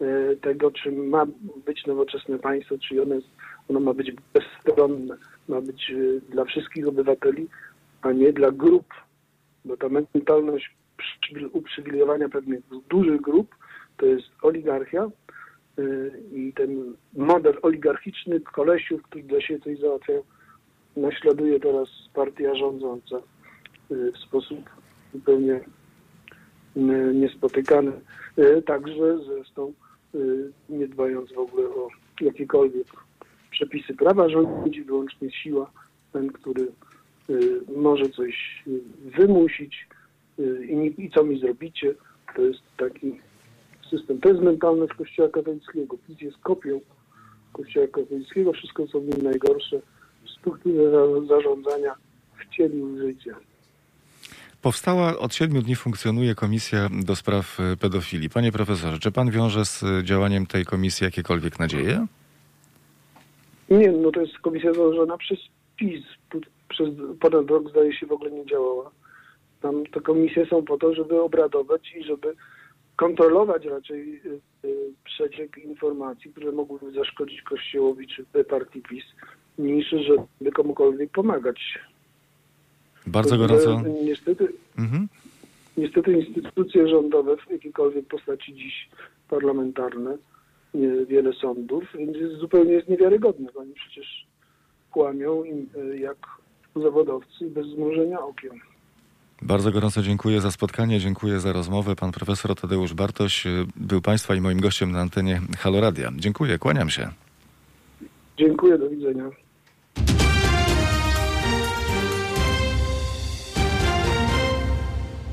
y, 0.00 0.36
tego, 0.36 0.70
czym 0.70 1.08
ma 1.08 1.26
być 1.66 1.86
nowoczesne 1.86 2.38
państwo, 2.38 2.78
czy 2.78 3.02
ono, 3.02 3.14
ono 3.68 3.80
ma 3.80 3.94
być 3.94 4.12
bezstronne, 4.34 5.16
ma 5.48 5.60
być 5.60 5.90
y, 5.90 6.20
dla 6.28 6.44
wszystkich 6.44 6.88
obywateli, 6.88 7.48
a 8.02 8.12
nie 8.12 8.32
dla 8.32 8.50
grup, 8.50 8.86
bo 9.64 9.76
ta 9.76 9.88
mentalność 9.88 10.74
uprzywilejowania 11.52 12.28
pewnych 12.28 12.60
dużych 12.88 13.20
grup 13.20 13.54
to 13.96 14.06
jest 14.06 14.26
oligarchia 14.42 15.10
i 16.32 16.52
ten 16.52 16.94
model 17.16 17.58
oligarchiczny 17.62 18.40
kolesiów, 18.40 19.02
którzy 19.02 19.24
dla 19.24 19.40
siebie 19.40 19.60
coś 19.60 19.78
załatwiają, 19.78 20.22
naśladuje 20.96 21.60
teraz 21.60 21.88
partia 22.14 22.54
rządząca 22.54 23.16
y, 23.16 24.12
w 24.12 24.18
sposób 24.18 24.58
zupełnie 25.14 25.60
y, 26.76 26.80
niespotykany. 27.14 27.92
Y, 28.38 28.62
także 28.62 29.18
zresztą 29.18 29.72
nie 30.68 30.88
dbając 30.88 31.32
w 31.32 31.38
ogóle 31.38 31.68
o 31.68 31.88
jakiekolwiek 32.20 32.86
przepisy 33.50 33.94
prawa, 33.94 34.28
rządzi 34.28 34.82
wyłącznie 34.82 35.30
siła, 35.30 35.70
ten, 36.12 36.32
który 36.32 36.66
może 37.76 38.08
coś 38.08 38.64
wymusić 39.18 39.88
i, 40.68 40.94
i 40.98 41.10
co 41.10 41.24
mi 41.24 41.40
zrobicie, 41.40 41.94
to 42.36 42.42
jest 42.42 42.60
taki 42.76 43.20
system. 43.90 44.20
To 44.20 44.28
jest 44.28 44.40
mentalność 44.40 44.94
Kościoła 44.94 45.28
katolickiego. 45.28 45.96
PiS 46.06 46.20
jest 46.20 46.38
kopią 46.38 46.80
Kościoła 47.52 47.86
katolickiego. 47.86 48.52
Wszystko, 48.52 48.86
co 48.86 49.00
w 49.00 49.04
nim 49.04 49.22
najgorsze, 49.22 49.80
strukturę 50.38 50.90
zarządzania 51.28 51.94
wcielił 52.38 52.96
w 52.96 52.98
życie. 52.98 53.34
Powstała, 54.62 55.18
od 55.18 55.34
siedmiu 55.34 55.62
dni 55.62 55.76
funkcjonuje 55.76 56.34
Komisja 56.34 56.88
do 57.04 57.16
Spraw 57.16 57.60
e, 57.60 57.76
Pedofilii. 57.76 58.30
Panie 58.30 58.52
profesorze, 58.52 58.98
czy 58.98 59.12
pan 59.12 59.30
wiąże 59.30 59.64
z 59.64 59.82
e, 59.82 60.04
działaniem 60.04 60.46
tej 60.46 60.64
komisji 60.64 61.04
jakiekolwiek 61.04 61.58
nadzieje? 61.58 62.06
Nie, 63.70 63.92
no 63.92 64.10
to 64.10 64.20
jest 64.20 64.38
komisja 64.38 64.72
założona 64.72 65.18
przez 65.18 65.38
PiS. 65.76 66.04
Przez 66.68 66.88
ponad 67.20 67.50
rok 67.50 67.70
zdaje 67.70 67.92
się 67.96 68.06
w 68.06 68.12
ogóle 68.12 68.30
nie 68.30 68.46
działała. 68.46 68.90
Tam 69.60 69.86
te 69.86 70.00
komisje 70.00 70.46
są 70.46 70.64
po 70.64 70.78
to, 70.78 70.94
żeby 70.94 71.22
obradować 71.22 71.92
i 71.96 72.04
żeby 72.04 72.34
kontrolować 72.96 73.64
raczej 73.64 74.20
e, 74.64 74.68
przeciek 75.04 75.58
informacji, 75.58 76.32
które 76.32 76.52
mogłyby 76.52 76.92
zaszkodzić 76.92 77.42
Kościołowi 77.42 78.06
czy 78.08 78.24
partii 78.44 78.82
PiS 78.82 79.04
niż 79.62 79.90
żeby 79.90 80.52
komukolwiek 80.52 81.10
pomagać. 81.10 81.78
Bardzo 83.06 83.38
gorąco. 83.38 83.82
Niestety, 84.04 84.48
mhm. 84.78 85.08
niestety 85.76 86.12
instytucje 86.12 86.88
rządowe 86.88 87.36
w 87.36 87.50
jakiejkolwiek 87.50 88.06
postaci 88.06 88.54
dziś 88.54 88.88
parlamentarne, 89.28 90.16
wiele 91.08 91.32
sądów, 91.32 91.84
zupełnie 92.40 92.72
jest 92.72 92.88
niewiarygodne. 92.88 93.48
Oni 93.54 93.74
przecież 93.74 94.26
kłamią 94.90 95.44
im 95.44 95.66
e, 95.76 95.98
jak 95.98 96.16
zawodowcy 96.76 97.50
bez 97.50 97.66
zmrużenia 97.66 98.20
okiem. 98.20 98.60
Bardzo 99.42 99.70
gorąco 99.70 100.02
dziękuję 100.02 100.40
za 100.40 100.50
spotkanie, 100.50 101.00
dziękuję 101.00 101.40
za 101.40 101.52
rozmowę. 101.52 101.96
Pan 101.96 102.12
profesor 102.12 102.54
Tadeusz 102.54 102.94
Bartoś 102.94 103.46
e, 103.46 103.50
był 103.76 104.00
Państwa 104.00 104.34
i 104.34 104.40
moim 104.40 104.60
gościem 104.60 104.92
na 104.92 105.00
antenie 105.00 105.40
Haloradia. 105.58 106.10
Dziękuję, 106.16 106.58
kłaniam 106.58 106.90
się. 106.90 107.08
Dziękuję, 108.38 108.78
do 108.78 108.90
widzenia. 108.90 109.24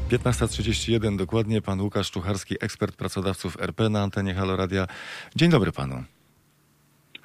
15.31 0.08 1.17
dokładnie. 1.17 1.62
Pan 1.62 1.82
Łukasz 1.82 2.12
Czucharski, 2.12 2.56
ekspert 2.62 2.96
pracodawców 2.96 3.62
RP 3.62 3.89
na 3.89 4.02
antenie 4.02 4.34
Haloradia. 4.34 4.88
Dzień 5.36 5.50
dobry 5.50 5.72
panu. 5.72 6.04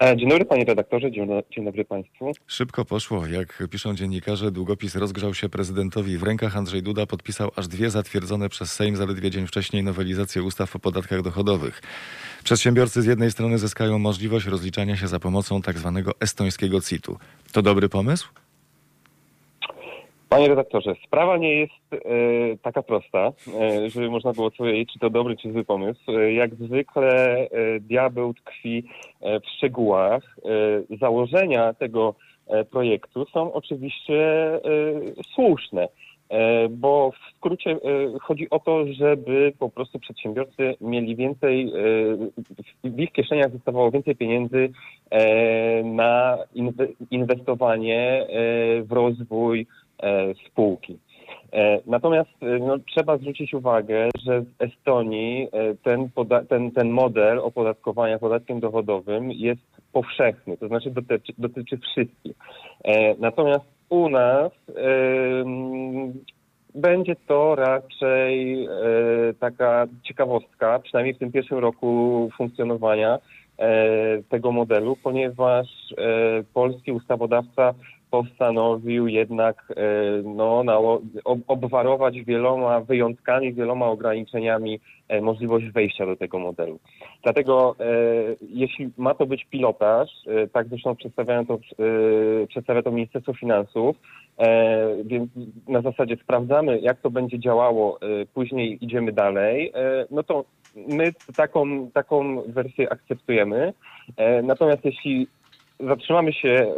E, 0.01 0.17
dzień 0.17 0.29
dobry 0.29 0.45
panie 0.45 0.65
redaktorze, 0.65 1.13
dzień 1.13 1.65
dobry 1.65 1.85
państwu. 1.85 2.33
Szybko 2.47 2.85
poszło. 2.85 3.27
Jak 3.27 3.63
piszą 3.71 3.95
dziennikarze, 3.95 4.51
długopis 4.51 4.95
rozgrzał 4.97 5.35
się 5.35 5.49
prezydentowi 5.49 6.19
w 6.19 6.23
rękach. 6.23 6.57
Andrzej 6.57 6.83
Duda 6.83 7.07
podpisał 7.07 7.51
aż 7.57 7.69
dwie 7.69 7.91
zatwierdzone 7.91 8.49
przez 8.49 8.73
Sejm 8.73 8.97
zaledwie 8.97 9.31
dzień 9.31 9.47
wcześniej 9.47 9.83
nowelizacje 9.83 10.43
ustaw 10.43 10.77
o 10.77 10.79
podatkach 10.79 11.23
dochodowych. 11.23 11.83
Przedsiębiorcy 12.45 13.03
z 13.03 13.07
jednej 13.07 13.31
strony 13.31 13.59
zyskają 13.59 13.99
możliwość 13.99 14.47
rozliczania 14.47 14.97
się 14.97 15.09
za 15.09 15.21
pomocą 15.21 15.63
tak 15.63 15.79
zwanego 15.79 16.13
estońskiego 16.21 16.81
CIT-u. 16.81 17.19
To 17.53 17.63
dobry 17.63 17.89
pomysł? 17.89 18.29
Panie 20.33 20.49
redaktorze, 20.49 20.95
sprawa 21.07 21.37
nie 21.37 21.55
jest 21.55 21.93
e, 21.93 21.99
taka 22.63 22.83
prosta, 22.83 23.33
e, 23.61 23.91
żeby 23.91 24.11
można 24.11 24.33
było 24.33 24.51
powiedzieć, 24.51 24.93
czy 24.93 24.99
to 24.99 25.11
dobry, 25.11 25.37
czy 25.37 25.53
zły 25.53 25.65
pomysł. 25.65 26.01
E, 26.09 26.33
jak 26.33 26.55
zwykle 26.55 27.37
e, 27.37 27.49
diabeł 27.81 28.35
tkwi 28.35 28.85
e, 29.21 29.41
w 29.41 29.47
szczegółach. 29.47 30.37
E, 30.93 30.97
założenia 30.97 31.75
tego 31.75 32.15
projektu 32.71 33.27
są 33.33 33.53
oczywiście 33.53 34.51
słuszne, 35.35 35.89
bo 36.71 37.11
w 37.11 37.37
skrócie 37.37 37.77
chodzi 38.21 38.51
o 38.51 38.59
to, 38.59 38.85
żeby 38.93 39.53
po 39.59 39.71
prostu 39.71 39.99
przedsiębiorcy 39.99 40.75
mieli 40.81 41.17
więcej, 41.17 41.73
w 42.85 43.01
ich 43.01 43.13
kieszeniach 43.13 43.53
zostawało 43.53 43.91
więcej 43.91 44.17
pieniędzy 44.17 44.71
na 45.85 46.39
inwe- 46.57 46.93
inwestowanie 47.11 48.27
w 48.83 48.93
rozwój 48.93 49.67
spółki. 50.47 50.99
E, 51.53 51.81
Natomiast 51.87 52.43
e, 52.43 52.59
no, 52.59 52.79
trzeba 52.79 53.17
zwrócić 53.17 53.55
uwagę, 53.55 54.09
że 54.25 54.41
w 54.41 54.63
Estonii 54.63 55.49
e, 55.53 55.75
ten, 55.75 56.09
ten, 56.49 56.71
ten 56.71 56.91
model 56.91 57.39
opodatkowania 57.39 58.19
podatkiem 58.19 58.61
dochodowym 58.61 59.33
jest 59.33 59.83
powszechny, 59.93 60.57
to 60.57 60.69
znaczy 60.69 60.91
dotyczy, 60.91 61.33
dotyczy 61.39 61.79
wszystkich. 61.79 62.33
E, 62.85 63.15
Natomiast 63.15 63.65
u 63.89 64.09
nas 64.09 64.53
em, 64.77 66.13
będzie 66.75 67.17
to 67.27 67.55
raczej 67.55 68.65
e, 68.65 68.69
taka 69.41 69.87
ciekawostka, 70.03 70.79
przynajmniej 70.79 71.15
w 71.15 71.19
tym 71.19 71.33
pierwszym 71.33 71.59
roku 71.59 72.29
funkcjonowania 72.37 73.19
e, 73.59 74.23
tego 74.23 74.53
modelu, 74.53 74.97
ponieważ 75.03 75.67
e, 75.99 76.45
polski 76.55 76.93
ustawodawca 76.93 77.75
postanowił 78.13 79.09
jednak 79.09 79.73
e, 79.77 80.23
no, 80.23 80.65
obwarować 81.47 82.21
wieloma 82.23 82.81
wyjątkami, 82.81 83.55
wieloma 83.55 83.87
ograniczeniami 83.87 84.81
e, 85.09 85.21
możliwość 85.21 85.67
wejścia 85.67 86.07
do 86.07 86.17
tego 86.17 86.39
modelu. 86.39 86.79
Dlatego 87.23 87.77
e, 87.81 87.85
jeśli 88.41 88.91
ma 88.97 89.15
to 89.15 89.27
być 89.27 89.45
pilotaż, 89.45 90.11
tak 90.53 90.69
zresztą 90.69 90.97
przedstawiają 90.97 91.47
to, 91.47 91.59
przedstawia 92.49 92.83
to 92.83 92.91
Ministerstwo 92.91 93.33
Finansów, 93.33 93.97
więc 95.05 95.31
na 95.69 95.81
zasadzie 95.81 96.17
sprawdzamy, 96.17 96.81
jak 96.81 97.01
to 97.01 97.11
będzie 97.11 97.39
działało, 97.39 97.99
później 98.35 98.85
idziemy 98.85 99.13
dalej, 99.13 99.73
no 100.11 100.23
to 100.23 100.45
my 100.77 101.13
taką, 101.37 101.91
taką 101.91 102.43
wersję 102.47 102.93
akceptujemy. 102.93 103.73
Natomiast 104.43 104.85
jeśli 104.85 105.27
zatrzymamy 105.87 106.33
się 106.33 106.49
e, 106.49 106.75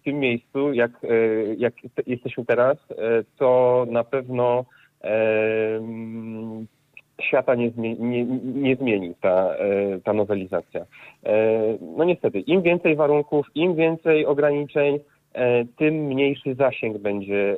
w 0.00 0.02
tym 0.04 0.18
miejscu, 0.18 0.72
jak, 0.72 0.90
e, 1.04 1.06
jak 1.54 1.74
te- 1.94 2.02
jesteśmy 2.06 2.44
teraz, 2.44 2.76
e, 2.90 2.94
to 3.38 3.86
na 3.90 4.04
pewno 4.04 4.64
mm, 5.00 6.66
świata 7.22 7.54
nie, 7.54 7.70
zmieni, 7.70 8.00
nie, 8.00 8.24
nie 8.54 8.76
zmieni 8.76 9.14
ta, 9.20 9.56
ta 10.04 10.12
nowelizacja. 10.12 10.84
No 11.96 12.04
niestety, 12.04 12.40
im 12.40 12.62
więcej 12.62 12.96
warunków, 12.96 13.46
im 13.54 13.74
więcej 13.74 14.26
ograniczeń, 14.26 14.98
tym 15.76 15.94
mniejszy 15.94 16.54
zasięg 16.54 16.98
będzie 16.98 17.56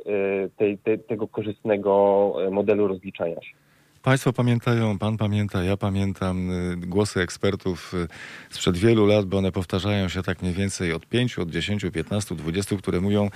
tej, 0.57 0.77
tej, 0.77 0.99
tego 0.99 1.27
korzystnego 1.27 2.33
modelu 2.51 2.87
rozliczania 2.87 3.41
się. 3.41 3.66
Państwo 4.07 4.33
pamiętają, 4.33 4.97
pan 4.97 5.17
pamięta, 5.17 5.63
ja 5.63 5.77
pamiętam 5.77 6.51
y, 6.51 6.77
głosy 6.77 7.21
ekspertów 7.21 7.93
y, 7.93 8.07
sprzed 8.49 8.77
wielu 8.77 9.05
lat, 9.05 9.25
bo 9.25 9.37
one 9.37 9.51
powtarzają 9.51 10.07
się 10.07 10.23
tak 10.23 10.41
mniej 10.41 10.53
więcej 10.53 10.93
od 10.93 11.05
5, 11.05 11.39
od 11.39 11.49
10, 11.49 11.85
15, 11.93 12.35
20, 12.35 12.77
które 12.77 13.01
mówią, 13.01 13.29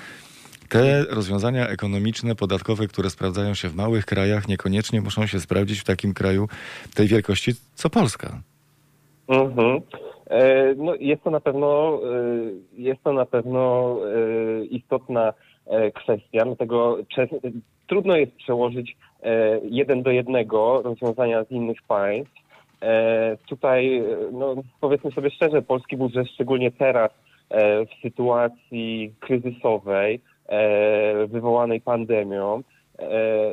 te 0.70 1.04
rozwiązania 1.04 1.68
ekonomiczne, 1.68 2.36
podatkowe, 2.36 2.88
które 2.88 3.10
sprawdzają 3.10 3.54
się 3.54 3.70
w 3.70 3.76
małych 3.76 4.06
krajach, 4.06 4.48
niekoniecznie 4.48 5.02
muszą 5.02 5.28
się 5.28 5.40
sprawdzić 5.40 5.80
w 5.80 5.84
takim 5.84 6.14
kraju 6.14 6.48
tej 6.96 7.08
wielkości 7.08 7.52
co 7.76 7.90
Polska. 7.90 8.42
Mhm. 9.28 9.82
E, 10.30 10.76
No, 10.76 10.96
jest 10.96 11.24
to 11.24 11.32
na 11.32 11.40
pewno, 11.40 12.00
e, 12.04 12.82
jest 12.82 13.04
to 13.04 13.14
na 13.14 13.26
pewno 13.26 13.98
e, 14.06 14.66
istotna 14.66 15.34
kwestia, 15.94 16.46
dlatego 16.46 16.98
trudno 17.92 18.16
jest 18.18 18.36
przełożyć 18.36 18.98
e, 19.24 19.60
jeden 19.64 20.04
do 20.04 20.12
jednego 20.12 20.82
rozwiązania 20.82 21.44
z 21.44 21.52
innych 21.52 21.82
państw. 21.88 22.34
E, 22.82 23.38
Tutaj, 23.50 23.98
e, 23.98 24.04
no, 24.32 24.56
powiedzmy 24.82 25.12
sobie 25.12 25.30
szczerze, 25.30 25.62
polski 25.62 25.98
budżet, 25.98 26.28
szczególnie 26.34 26.72
teraz 26.72 27.12
e, 27.50 27.86
w 27.86 27.90
sytuacji 28.02 29.14
kryzysowej 29.20 30.22
e, 30.48 31.28
wywołanej 31.28 31.82
pandemią, 31.82 32.62
e, 33.00 33.10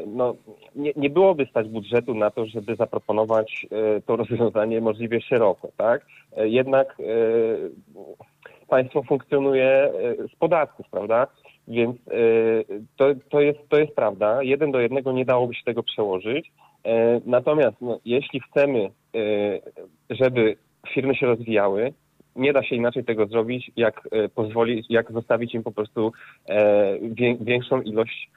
no, 0.07 0.35
nie, 0.77 0.93
nie 0.97 1.11
byłoby 1.11 1.47
stać 1.51 1.69
budżetu 1.69 2.15
na 2.15 2.31
to, 2.31 2.47
żeby 2.47 2.77
zaproponować 2.77 3.67
e, 3.71 4.01
to 4.01 4.17
rozwiązanie 4.23 4.81
możliwie 4.81 5.21
szeroko, 5.21 5.69
tak? 5.77 6.07
E, 6.37 6.49
Jednak 6.49 6.97
e, 7.01 7.05
państwo 8.69 9.03
funkcjonuje 9.03 9.71
e, 9.71 9.91
z 10.35 10.37
podatków, 10.39 10.87
prawda? 10.91 11.27
Więc 11.69 11.97
e, 11.97 12.15
to, 12.97 13.07
to, 13.31 13.41
jest, 13.41 13.59
to 13.69 13.79
jest 13.79 13.95
prawda. 13.95 14.43
Jeden 14.43 14.73
do 14.73 14.81
jednego 14.81 15.13
nie 15.13 15.25
dałoby 15.25 15.55
się 15.55 15.65
tego 15.65 15.83
przełożyć. 15.83 16.53
E, 16.85 17.21
Natomiast 17.27 17.77
no, 17.81 17.99
jeśli 18.05 18.41
chcemy, 18.41 18.85
e, 18.85 18.91
żeby 20.11 20.57
firmy 20.95 21.15
się 21.15 21.27
rozwijały, 21.27 21.93
nie 22.37 22.53
da 22.53 22.63
się 22.63 22.77
inaczej 22.77 23.05
tego 23.05 23.27
zrobić, 23.27 23.71
jak 23.77 24.09
pozwolić, 24.35 24.87
jak 24.89 25.13
zostawić 25.13 25.55
im 25.55 25.63
po 25.63 25.73
prostu 25.73 26.13
wię- 27.03 27.37
większą 27.41 27.81
ilość 27.83 28.31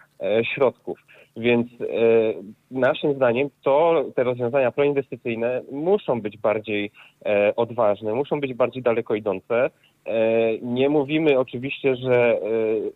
środków. 0.54 1.00
Więc 1.38 1.68
naszym 2.72 3.14
zdaniem 3.14 3.50
to 3.64 4.06
te 4.16 4.24
rozwiązania 4.24 4.72
proinwestycyjne 4.72 5.62
muszą 5.72 6.22
być 6.22 6.38
bardziej 6.38 6.92
odważne, 7.56 8.14
muszą 8.14 8.40
być 8.40 8.54
bardziej 8.54 8.84
daleko 8.84 9.16
idące. 9.16 9.70
E, 10.06 10.58
Nie 10.62 10.90
mówimy 10.90 11.40
oczywiście, 11.40 11.96
że 11.96 12.16
e, 12.16 12.42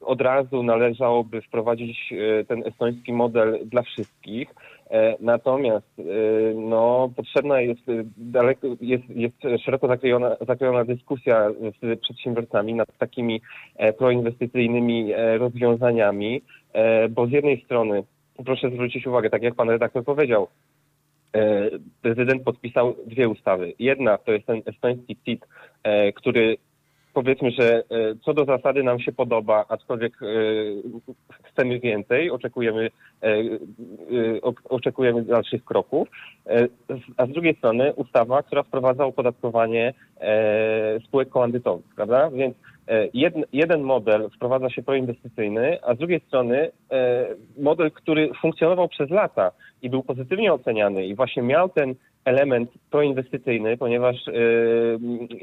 od 0.01 0.21
razu 0.21 0.63
należałoby 0.63 1.41
wprowadzić 1.41 2.13
e, 2.13 2.45
ten 2.45 2.63
estoński 2.67 3.13
model 3.13 3.59
dla 3.65 3.81
wszystkich. 3.81 4.55
Natomiast 5.19 6.01
no, 6.55 7.09
potrzebna 7.15 7.61
jest, 7.61 7.81
daleko, 8.17 8.67
jest, 8.81 9.03
jest 9.09 9.35
szeroko 9.65 9.87
zakrojona, 9.87 10.35
zakrojona 10.47 10.85
dyskusja 10.85 11.49
z 11.81 11.99
przedsiębiorcami 11.99 12.73
nad 12.73 12.97
takimi 12.97 13.41
proinwestycyjnymi 13.97 15.13
rozwiązaniami, 15.37 16.41
bo 17.09 17.27
z 17.27 17.31
jednej 17.31 17.61
strony 17.61 18.03
proszę 18.45 18.69
zwrócić 18.69 19.07
uwagę, 19.07 19.29
tak 19.29 19.41
jak 19.41 19.55
pan 19.55 19.69
redaktor 19.69 20.03
powiedział, 20.03 20.47
prezydent 22.01 22.43
podpisał 22.43 22.95
dwie 23.07 23.29
ustawy. 23.29 23.73
Jedna 23.79 24.17
to 24.17 24.31
jest 24.31 24.45
ten 24.45 24.61
estoński 24.65 25.17
CIT, 25.25 25.45
który 26.15 26.57
powiedzmy, 27.15 27.51
że 27.51 27.77
e, 27.77 27.83
co 28.25 28.33
do 28.33 28.45
zasady 28.45 28.83
nam 28.83 28.99
się 28.99 29.11
podoba, 29.11 29.65
aczkolwiek 29.69 30.13
e, 30.23 30.25
chcemy 31.43 31.79
więcej, 31.79 32.31
oczekujemy, 32.31 32.89
e, 33.23 33.31
oczekujemy 34.69 35.21
dalszych 35.23 35.65
kroków. 35.65 36.07
A 37.17 37.25
z 37.25 37.29
drugiej 37.29 37.55
strony 37.55 37.93
ustawa, 37.93 38.43
która 38.43 38.63
wprowadza 38.63 39.05
opodatkowanie 39.05 39.93
spółek 41.07 41.29
komandytowych, 41.29 41.85
prawda? 41.95 42.29
Więc 42.29 42.55
jeden, 43.53 43.83
model 43.83 44.29
wprowadza 44.29 44.69
się 44.69 44.83
proinwestycyjny, 44.83 45.77
a 45.83 45.95
z 45.95 45.97
drugiej 45.97 46.19
strony 46.19 46.71
model, 47.57 47.91
który 47.91 48.29
funkcjonował 48.41 48.87
przez 48.89 49.09
lata 49.09 49.51
i 49.81 49.89
był 49.89 50.03
pozytywnie 50.03 50.53
oceniany 50.53 51.05
i 51.05 51.15
właśnie 51.15 51.43
miał 51.43 51.69
ten 51.69 51.95
element 52.25 52.69
proinwestycyjny, 52.91 53.77
ponieważ 53.77 54.27
e, 54.27 54.31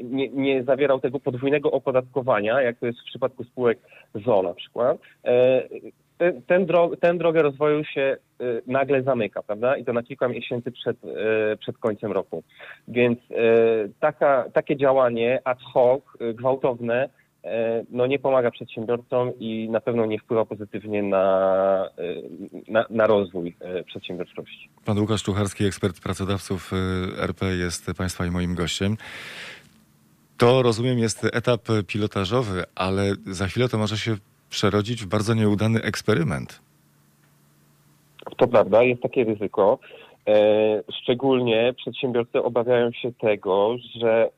nie, 0.03 0.29
nie 0.29 0.63
zawierał 0.63 0.99
tego 0.99 1.19
podwójnego 1.19 1.71
opodatkowania, 1.71 2.61
jak 2.61 2.79
to 2.79 2.85
jest 2.85 2.99
w 2.99 3.05
przypadku 3.05 3.43
spółek 3.43 3.79
ZO 4.25 4.41
na 4.43 4.53
przykład. 4.53 4.97
E, 5.25 5.63
ten, 6.17 6.41
ten, 6.41 6.65
dro, 6.65 6.91
ten 6.99 7.17
drogę 7.17 7.41
rozwoju 7.41 7.83
się 7.83 8.01
e, 8.01 8.43
nagle 8.67 9.03
zamyka, 9.03 9.43
prawda? 9.43 9.77
I 9.77 9.85
to 9.85 9.93
na 9.93 10.03
kilka 10.03 10.27
miesięcy 10.27 10.71
przed, 10.71 10.97
przed 11.59 11.77
końcem 11.77 12.11
roku. 12.11 12.43
Więc 12.87 13.19
taka, 13.99 14.45
takie 14.53 14.77
działanie 14.77 15.39
ad 15.43 15.61
hoc, 15.61 16.01
gwałtowne, 16.33 17.09
no 17.89 18.07
nie 18.07 18.19
pomaga 18.19 18.51
przedsiębiorcom 18.51 19.31
i 19.39 19.69
na 19.69 19.81
pewno 19.81 20.05
nie 20.05 20.19
wpływa 20.19 20.45
pozytywnie 20.45 21.03
na, 21.03 21.89
e, 21.97 22.03
na, 22.71 22.85
na 22.89 23.07
rozwój 23.07 23.55
e, 23.59 23.83
przedsiębiorczości. 23.83 24.69
Pan 24.85 24.99
Łukasz 24.99 25.23
Czucharski, 25.23 25.65
ekspert 25.65 25.99
pracodawców 25.99 26.71
RP, 27.17 27.45
jest 27.55 27.91
Państwa 27.97 28.25
i 28.25 28.31
moim 28.31 28.55
gościem. 28.55 28.97
To, 30.37 30.61
rozumiem, 30.61 30.99
jest 30.99 31.25
etap 31.33 31.61
pilotażowy, 31.87 32.63
ale 32.75 33.15
za 33.25 33.47
chwilę 33.47 33.69
to 33.69 33.77
może 33.77 33.97
się 33.97 34.15
przerodzić 34.49 35.03
w 35.03 35.07
bardzo 35.07 35.33
nieudany 35.33 35.81
eksperyment. 35.81 36.61
To 38.37 38.47
prawda, 38.47 38.83
jest 38.83 39.01
takie 39.01 39.23
ryzyko. 39.23 39.79
E, 40.27 40.83
szczególnie 41.01 41.73
przedsiębiorcy 41.77 42.43
obawiają 42.43 42.91
się 42.91 43.11
tego, 43.11 43.75
że 43.95 44.29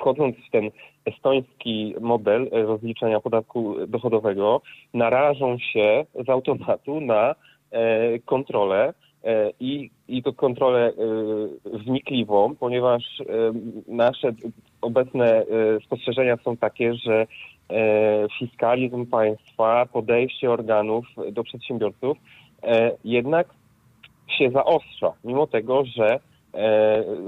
wchodząc 0.00 0.36
w 0.36 0.50
ten 0.50 0.70
estoński 1.04 1.94
model 2.00 2.50
e, 2.52 2.62
rozliczenia 2.62 3.20
podatku 3.20 3.86
dochodowego, 3.86 4.60
narażą 4.94 5.58
się 5.58 6.06
z 6.26 6.28
automatu 6.28 7.00
na 7.00 7.34
e, 7.70 8.18
kontrolę 8.18 8.94
e, 9.24 9.50
i, 9.60 9.90
i 10.08 10.22
to 10.22 10.32
kontrolę 10.32 10.92
wnikliwą, 11.64 12.54
ponieważ 12.56 13.22
nasze 13.88 14.32
obecne 14.82 15.44
spostrzeżenia 15.84 16.36
są 16.44 16.56
takie, 16.56 16.94
że 16.94 17.26
fiskalizm 18.38 19.06
państwa, 19.06 19.86
podejście 19.92 20.50
organów 20.50 21.06
do 21.32 21.44
przedsiębiorców 21.44 22.18
jednak 23.04 23.48
się 24.38 24.50
zaostrza, 24.50 25.12
mimo 25.24 25.46
tego, 25.46 25.84
że 25.84 26.20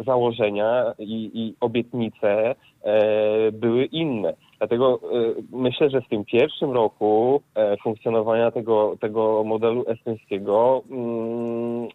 założenia 0.06 0.94
i, 0.98 1.30
i 1.35 1.54
obietnice 1.61 2.54
e, 2.82 3.52
były 3.52 3.85
inne. 3.85 4.35
Dlatego 4.58 5.00
e, 5.02 5.35
myślę, 5.52 5.90
że 5.90 6.00
w 6.00 6.08
tym 6.08 6.24
pierwszym 6.24 6.70
roku 6.70 7.42
e, 7.54 7.76
funkcjonowania 7.76 8.50
tego, 8.50 8.96
tego 9.00 9.44
modelu 9.44 9.85
estońskiego 9.88 10.82
mm, 10.90 11.88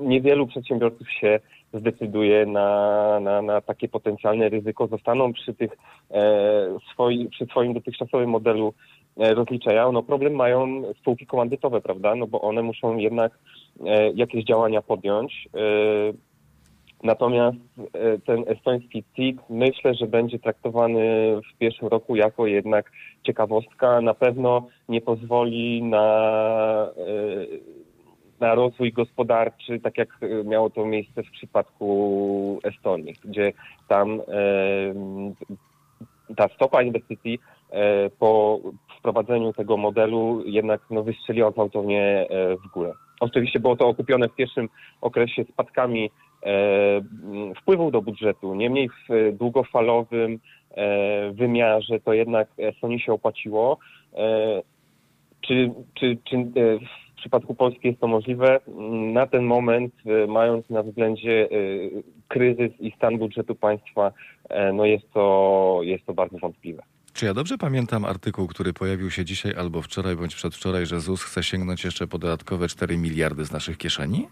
niewielu 0.00 0.46
przedsiębiorców 0.46 1.10
się 1.10 1.40
zdecyduje 1.74 2.46
na, 2.46 3.20
na, 3.20 3.42
na 3.42 3.60
takie 3.60 3.88
potencjalne 3.88 4.48
ryzyko, 4.48 4.86
zostaną 4.86 5.32
przy 5.32 5.54
tych 5.54 5.76
e, 6.10 6.78
swoi, 6.92 7.28
przy 7.28 7.46
swoim 7.46 7.74
dotychczasowym 7.74 8.30
modelu 8.30 8.74
e, 9.16 9.34
rozliczenia. 9.34 9.92
No 9.92 10.02
problem 10.02 10.34
mają 10.34 10.82
spółki 11.00 11.26
komandytowe, 11.26 11.80
prawda? 11.80 12.14
No 12.14 12.26
bo 12.26 12.40
one 12.40 12.62
muszą 12.62 12.96
jednak 12.96 13.32
e, 13.32 13.38
jakieś 14.14 14.44
działania 14.44 14.82
podjąć. 14.82 15.48
E, 15.54 16.30
Natomiast 17.02 17.58
e, 17.92 18.18
ten 18.18 18.44
estoński 18.46 19.04
CIT 19.16 19.40
myślę, 19.50 19.94
że 19.94 20.06
będzie 20.06 20.38
traktowany 20.38 21.00
w 21.54 21.58
pierwszym 21.58 21.88
roku 21.88 22.16
jako 22.16 22.46
jednak 22.46 22.92
ciekawostka. 23.22 24.00
Na 24.00 24.14
pewno 24.14 24.66
nie 24.88 25.00
pozwoli 25.00 25.82
na, 25.82 26.06
e, 26.96 28.40
na 28.40 28.54
rozwój 28.54 28.92
gospodarczy, 28.92 29.80
tak 29.80 29.98
jak 29.98 30.08
e, 30.22 30.44
miało 30.44 30.70
to 30.70 30.86
miejsce 30.86 31.22
w 31.22 31.30
przypadku 31.30 32.60
Estonii, 32.62 33.14
gdzie 33.24 33.52
tam 33.88 34.20
e, 34.20 34.24
ta 36.36 36.48
stopa 36.54 36.82
inwestycji 36.82 37.38
e, 37.70 38.10
po 38.10 38.60
wprowadzeniu 38.98 39.52
tego 39.52 39.76
modelu 39.76 40.42
jednak 40.46 40.80
no, 40.90 41.02
wystrzeliła 41.02 41.50
gwałtownie 41.50 42.26
e, 42.30 42.56
w 42.56 42.72
górę. 42.74 42.92
Oczywiście 43.20 43.60
było 43.60 43.76
to 43.76 43.88
okupione 43.88 44.28
w 44.28 44.34
pierwszym 44.34 44.68
okresie 45.00 45.44
spadkami 45.44 46.10
e, 46.42 46.50
wpływów 47.60 47.92
do 47.92 48.02
budżetu. 48.02 48.54
Niemniej 48.54 48.88
w 48.88 49.10
e, 49.10 49.32
długofalowym 49.32 50.38
e, 50.70 51.32
wymiarze 51.32 52.00
to 52.00 52.12
jednak 52.12 52.48
Estonii 52.58 53.00
się 53.00 53.12
opłaciło. 53.12 53.78
Czy, 55.40 55.70
czy, 55.94 56.18
czy 56.24 56.36
w 57.12 57.16
przypadku 57.16 57.54
Polski 57.54 57.88
jest 57.88 58.00
to 58.00 58.06
możliwe? 58.06 58.60
Mm, 58.68 59.12
Na 59.12 59.26
ten 59.26 59.44
moment, 59.44 59.94
mając 60.28 60.70
na 60.70 60.82
względzie 60.82 61.48
kryzys 62.28 62.80
i 62.80 62.90
stan 62.90 63.18
budżetu 63.18 63.54
państwa, 63.54 64.12
no 64.74 64.84
jest 64.84 65.12
to, 65.12 65.80
jest 65.82 66.06
to 66.06 66.14
bardzo 66.14 66.38
wątpliwe. 66.38 66.82
Czy 67.14 67.26
ja 67.26 67.34
dobrze 67.34 67.58
pamiętam 67.58 68.04
artykuł, 68.04 68.46
który 68.46 68.72
pojawił 68.72 69.10
się 69.10 69.24
dzisiaj 69.24 69.54
albo 69.54 69.82
wczoraj, 69.82 70.16
bądź 70.16 70.34
przedwczoraj, 70.34 70.86
że 70.86 71.00
ZUS 71.00 71.22
chce 71.22 71.42
sięgnąć 71.42 71.84
jeszcze 71.84 72.06
po 72.06 72.18
dodatkowe 72.18 72.68
4 72.68 72.96
miliardy 72.96 73.44
z 73.44 73.52
naszych 73.52 73.78
kieszeni? 73.78 74.28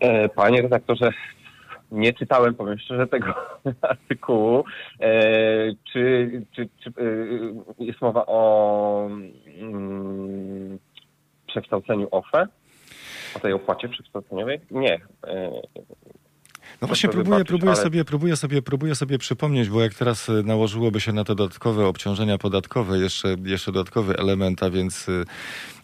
E, 0.00 0.28
Panie 0.28 0.62
redaktorze, 0.62 1.10
nie 1.90 2.12
czytałem, 2.12 2.54
powiem 2.54 2.78
szczerze, 2.78 3.06
tego 3.06 3.34
artykułu. 3.82 4.64
E, 5.00 5.10
czy 5.92 6.30
czy, 6.52 6.68
czy 6.80 6.90
e, 6.90 7.84
jest 7.84 8.00
mowa 8.00 8.26
o 8.26 9.08
mm, 9.58 10.78
przekształceniu 11.46 12.08
OFE? 12.10 12.46
O 13.36 13.38
tej 13.38 13.52
opłacie 13.52 13.88
przekształceniowej? 13.88 14.60
Nie. 14.70 15.00
E, 16.72 16.76
No 16.82 16.86
właśnie 16.88 17.08
próbuję, 17.08 17.24
wybaczyć, 17.24 17.48
próbuję, 17.48 17.72
ale- 17.72 17.82
sobie, 17.82 18.04
próbuję, 18.04 18.36
sobie, 18.36 18.62
próbuję 18.62 18.94
sobie 18.94 19.18
przypomnieć, 19.18 19.68
bo 19.68 19.80
jak 19.82 19.94
teraz 19.94 20.28
y, 20.28 20.42
nałożyłoby 20.42 21.00
się 21.00 21.12
na 21.12 21.24
te 21.24 21.34
dodatkowe 21.34 21.86
obciążenia 21.86 22.38
podatkowe 22.38 22.98
jeszcze, 22.98 23.36
jeszcze 23.44 23.72
dodatkowy 23.72 24.16
element, 24.18 24.62
a 24.62 24.70
więc 24.70 25.08
y, 25.08 25.24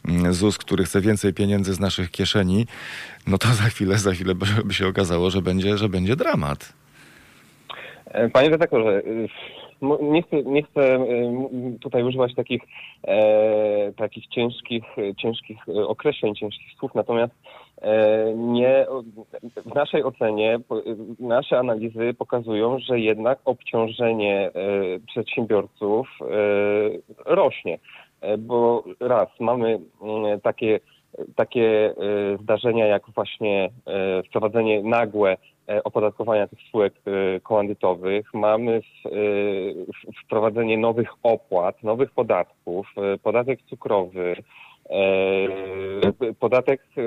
mm, 0.09 0.35
ZUS, 0.35 0.59
który 0.59 0.85
chce 0.85 1.01
więcej 1.01 1.35
pieniędzy 1.35 1.75
z 1.75 1.81
naszych 1.81 2.11
kieszeni, 2.11 2.67
no 3.27 3.39
to 3.39 3.49
za 3.49 3.63
chwilę, 3.65 3.99
za 3.99 4.13
chwilę 4.13 4.35
by, 4.65 4.75
się 4.75 4.87
okazało, 4.89 5.31
że 5.31 5.43
będzie, 5.43 5.79
że 5.79 5.89
będzie 5.89 6.17
dramat. 6.17 6.73
E, 8.07 8.29
Panie 8.29 8.49
redaktorze, 8.51 8.99
y, 9.07 9.29
nie 10.03 10.23
chcę, 10.23 10.43
nie 10.43 10.63
chcę 10.63 10.97
y, 10.97 11.79
tutaj 11.81 12.03
używać 12.03 12.35
takich, 12.35 12.63
e, 13.05 13.93
takich 13.97 14.27
ciężkich, 14.27 14.85
e, 14.99 15.15
ciężkich 15.15 15.59
e, 15.69 15.73
określeń, 15.87 16.35
ciężkich 16.35 16.69
słów, 16.79 16.95
natomiast 16.95 17.33
e, 17.33 17.39
nie, 18.37 18.87
w 19.67 19.75
naszej 19.75 20.05
ocenie, 20.05 20.59
nasze 21.21 21.59
analizy 21.59 22.15
pokazują, 22.19 22.79
że 22.79 23.01
jednak 23.01 23.39
obciążenie 23.45 24.47
e, 24.47 24.51
przedsiębiorców 25.07 26.09
e, 26.21 27.35
rośnie, 27.35 27.79
E, 28.21 28.39
bo 28.39 28.85
raz, 29.01 29.29
mamy 29.41 29.79
mm, 30.03 30.41
takie 30.41 30.81
takie 31.37 31.95
e, 31.97 32.37
zdarzenia 32.43 32.87
jak 32.87 33.03
właśnie 33.15 33.71
e, 33.87 34.23
wprowadzenie 34.23 34.83
nagłe 34.83 35.37
e, 35.69 35.85
opodatkowania 35.85 36.47
tych 36.47 36.59
spółek 36.69 36.95
e, 37.07 37.41
komandytowych, 37.41 38.35
mamy 38.35 38.73
e, 38.73 39.11
wprowadzenie 40.25 40.79
nowych 40.79 41.09
opłat, 41.23 41.83
nowych 41.83 42.11
podatków, 42.11 42.87
e, 42.97 43.19
podatek 43.19 43.63
cukrowy, 43.63 44.37
e, 44.39 44.43
podatek 46.41 46.81
e, 46.97 47.01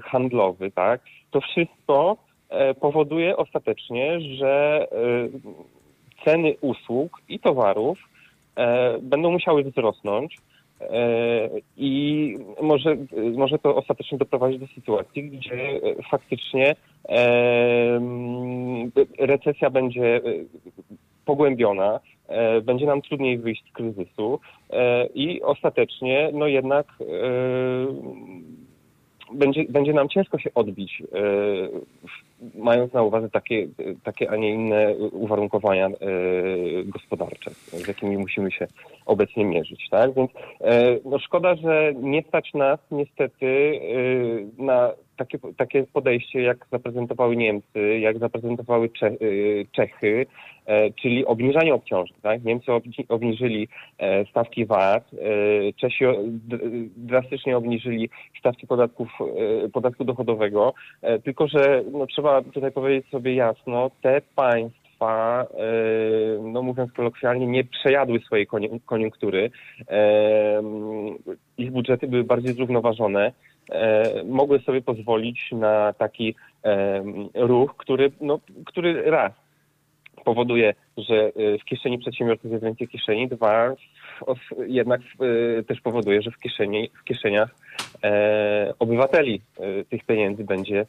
handlowy, 0.00 0.70
tak? 0.70 1.00
To 1.30 1.40
wszystko 1.40 2.16
e, 2.48 2.74
powoduje 2.74 3.36
ostatecznie, 3.36 4.20
że 4.20 4.86
e, 4.92 6.24
ceny 6.24 6.54
usług 6.60 7.20
i 7.28 7.40
towarów 7.40 7.98
będą 9.02 9.30
musiały 9.30 9.64
wzrosnąć. 9.64 10.36
I 11.76 12.34
może, 12.62 12.96
może 13.36 13.58
to 13.58 13.76
ostatecznie 13.76 14.18
doprowadzić 14.18 14.60
do 14.60 14.66
sytuacji, 14.66 15.30
gdzie 15.30 15.80
faktycznie 16.10 16.76
recesja 19.18 19.70
będzie 19.70 20.20
pogłębiona, 21.24 22.00
będzie 22.62 22.86
nam 22.86 23.02
trudniej 23.02 23.38
wyjść 23.38 23.64
z 23.70 23.72
kryzysu. 23.72 24.40
E, 24.70 25.06
i 25.06 25.42
ostatecznie 25.42 26.30
no 26.32 26.46
jednak 26.46 26.86
e, 27.00 27.04
będzie, 29.32 29.64
będzie 29.68 29.92
nam 29.92 30.08
ciężko 30.08 30.38
się 30.38 30.54
odbić, 30.54 31.02
e, 31.02 31.06
w- 32.02 32.27
mając 32.54 32.92
na 32.92 33.02
uwadze 33.02 33.30
takie, 33.30 33.68
takie, 34.04 34.30
a 34.30 34.36
nie 34.36 34.50
inne 34.50 34.94
uwarunkowania 35.12 35.86
e, 35.86 35.90
gospodarcze, 36.84 37.50
z 37.50 37.88
jakimi 37.88 38.16
musimy 38.16 38.50
się 38.50 38.66
obecnie 39.06 39.44
mierzyć. 39.44 39.88
Tak? 39.90 40.14
Więc 40.14 40.30
e, 40.60 40.98
no 41.04 41.18
szkoda, 41.18 41.54
że 41.54 41.92
nie 41.94 42.22
stać 42.22 42.54
nas 42.54 42.80
niestety 42.90 43.80
e, 44.58 44.62
na 44.62 44.92
takie, 45.16 45.38
takie 45.56 45.84
podejście, 45.92 46.42
jak 46.42 46.66
zaprezentowały 46.72 47.36
Niemcy, 47.36 47.98
jak 47.98 48.18
zaprezentowały 48.18 48.88
Cze- 48.88 49.16
Czechy, 49.72 50.26
czyli 51.02 51.26
obniżanie 51.26 51.74
obciążeń. 51.74 52.16
Tak? 52.22 52.44
Niemcy 52.44 52.70
obni- 52.70 53.04
obniżyli 53.08 53.68
stawki 54.30 54.66
VAT, 54.66 55.10
Czesi 55.76 56.04
drastycznie 56.96 57.56
obniżyli 57.56 58.10
stawki 58.40 58.66
podatków, 58.66 59.08
podatku 59.72 60.04
dochodowego, 60.04 60.74
tylko 61.24 61.48
że 61.48 61.84
no, 61.92 62.06
trzeba 62.06 62.27
tutaj 62.54 62.72
powiedzieć 62.72 63.10
sobie 63.10 63.34
jasno, 63.34 63.90
te 64.02 64.20
państwa, 64.36 65.46
e, 65.50 66.42
no 66.42 66.62
mówiąc 66.62 66.92
kolokwialnie, 66.92 67.46
nie 67.46 67.64
przejadły 67.64 68.20
swojej 68.20 68.46
koni- 68.46 68.80
koniunktury. 68.86 69.50
E, 69.88 70.62
Ich 71.58 71.70
budżety 71.70 72.06
były 72.08 72.24
bardziej 72.24 72.54
zrównoważone. 72.54 73.32
E, 73.70 74.02
Mogły 74.24 74.58
sobie 74.58 74.82
pozwolić 74.82 75.52
na 75.52 75.92
taki 75.92 76.34
ruch, 77.34 77.76
który, 77.76 78.10
no, 78.20 78.38
który 78.66 79.10
raz 79.10 79.32
powoduje, 80.24 80.74
że 80.96 81.32
w 81.60 81.64
kieszeni 81.64 81.98
przedsiębiorców 81.98 82.50
jest 82.52 82.64
więcej 82.64 82.88
kieszeni, 82.88 83.28
dwa 83.28 83.74
jednak 84.66 85.00
też 85.68 85.80
powoduje, 85.80 86.22
że 86.22 86.30
w, 86.30 86.38
kieszeni, 86.38 86.90
w 87.00 87.04
kieszeniach 87.04 87.54
obywateli 88.78 89.40
tych 89.90 90.04
pieniędzy 90.04 90.44
będzie 90.44 90.86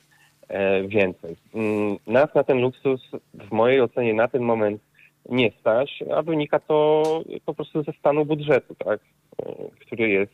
więcej. 0.88 1.36
Mm, 1.54 1.98
Nas 2.08 2.36
na 2.36 2.44
ten 2.44 2.62
luksus 2.62 3.02
w 3.34 3.52
mojej 3.52 3.82
ocenie 3.82 4.14
na 4.14 4.28
ten 4.28 4.42
moment 4.42 4.82
nie 5.30 5.52
stać, 5.60 6.04
a 6.16 6.22
wynika 6.22 6.60
to 6.60 7.04
po 7.46 7.54
prostu 7.54 7.84
ze 7.84 7.94
stanu 7.94 8.26
budżetu, 8.26 8.76
tak, 8.86 9.00
e, 9.40 9.54
który 9.80 10.10
jest 10.10 10.32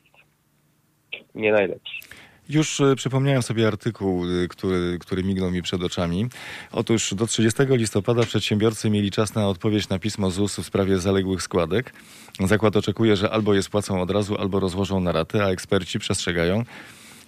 nie 1.36 1.52
najlepszy. 1.52 2.00
Już 2.50 2.80
y, 2.80 2.96
przypomniałem 2.96 3.42
sobie 3.42 3.68
artykuł, 3.68 4.24
który, 4.50 4.98
który 5.00 5.24
mignął 5.24 5.52
mi 5.52 5.62
przed 5.62 5.84
oczami. 5.84 6.28
Otóż 6.72 7.14
do 7.14 7.28
30 7.28 7.64
listopada 7.70 8.24
przedsiębiorcy 8.24 8.90
mieli 8.90 9.12
czas 9.12 9.36
na 9.36 9.48
odpowiedź 9.48 9.90
na 9.90 10.00
pismo 10.00 10.30
ZUS 10.30 10.60
w 10.60 10.66
sprawie 10.66 10.98
zaległych 10.98 11.42
składek. 11.42 11.94
Zakład 12.40 12.76
oczekuje, 12.76 13.16
że 13.16 13.30
albo 13.30 13.54
je 13.54 13.64
spłacą 13.64 14.02
od 14.02 14.12
razu, 14.12 14.36
albo 14.38 14.60
rozłożą 14.60 15.00
na 15.00 15.12
raty, 15.12 15.44
a 15.44 15.50
eksperci 15.50 16.00
przestrzegają, 16.00 16.64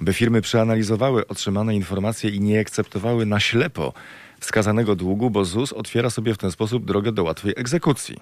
by 0.02 0.14
firmy 0.14 0.42
przeanalizowały 0.42 1.28
otrzymane 1.28 1.76
informacje 1.76 2.30
i 2.30 2.40
nie 2.40 2.60
akceptowały 2.60 3.26
na 3.26 3.40
ślepo 3.40 3.94
wskazanego 4.40 4.96
długu, 4.96 5.30
bo 5.30 5.46
ZUS 5.46 5.74
otwiera 5.74 6.10
sobie 6.10 6.34
w 6.34 6.38
ten 6.38 6.52
sposób 6.52 6.86
drogę 6.86 7.12
do 7.12 7.24
łatwej 7.24 7.54
egzekucji. 7.58 8.18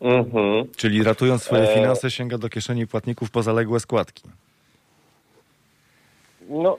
Mhm. 0.00 0.66
Czyli 0.76 1.02
ratując 1.02 1.42
swoje 1.42 1.70
E. 1.70 1.74
finanse 1.74 2.10
sięga 2.10 2.38
do 2.38 2.48
kieszeni 2.48 2.86
płatników 2.86 3.30
po 3.30 3.42
zaległe 3.42 3.80
składki. 3.80 4.22
No, 6.48 6.78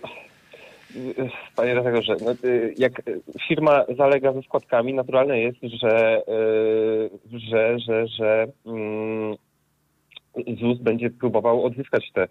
panie 1.55 1.73
redaktorze, 1.73 2.15
no, 2.25 2.49
y, 2.49 2.73
jak 2.77 3.01
firma 3.47 3.83
zalega 3.97 4.33
ze 4.33 4.41
składkami, 4.41 4.93
naturalne 4.93 5.39
jest, 5.39 5.57
że, 5.61 6.21
y, 7.33 7.39
że, 7.39 7.79
że, 7.79 8.07
że 8.07 8.47
mm, 8.65 9.35
ZUS 10.59 10.77
będzie 10.77 11.09
próbował 11.09 11.65
odzyskać 11.65 12.11
te, 12.13 12.27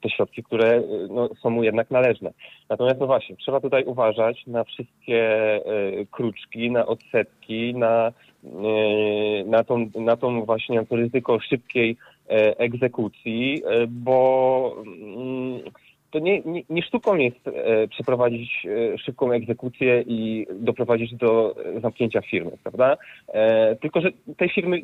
te 0.00 0.10
środki, 0.10 0.42
które 0.42 0.78
y, 0.78 0.82
no, 1.10 1.28
są 1.42 1.50
mu 1.50 1.62
jednak 1.62 1.90
należne. 1.90 2.32
Natomiast 2.68 3.00
no 3.00 3.06
właśnie, 3.06 3.36
trzeba 3.36 3.60
tutaj 3.60 3.84
uważać 3.84 4.46
na 4.46 4.64
wszystkie 4.64 5.20
e, 5.54 5.60
kruczki, 6.10 6.70
na 6.70 6.86
odsetki, 6.86 7.74
na, 7.74 8.12
e, 8.44 9.44
na, 9.44 9.64
tą, 9.64 9.90
na 9.94 10.16
tą 10.16 10.44
właśnie 10.44 10.86
to 10.86 10.96
ryzyko 10.96 11.40
szybkiej 11.40 11.96
e, 12.28 12.58
egzekucji, 12.58 13.62
e, 13.66 13.86
bo 13.86 14.76
mm, 14.86 15.60
to 16.10 16.18
nie, 16.18 16.40
nie, 16.40 16.62
nie 16.70 16.82
sztuką 16.82 17.16
jest 17.16 17.48
e, 17.48 17.88
przeprowadzić 17.88 18.66
e, 18.66 18.98
szybką 18.98 19.32
egzekucję 19.32 20.04
i 20.06 20.46
doprowadzić 20.52 21.14
do 21.14 21.54
e, 21.76 21.80
zamknięcia 21.80 22.20
firmy, 22.20 22.50
prawda? 22.62 22.96
E, 23.28 23.76
tylko, 23.76 24.00
że 24.00 24.08
tej 24.36 24.48
firmy, 24.48 24.82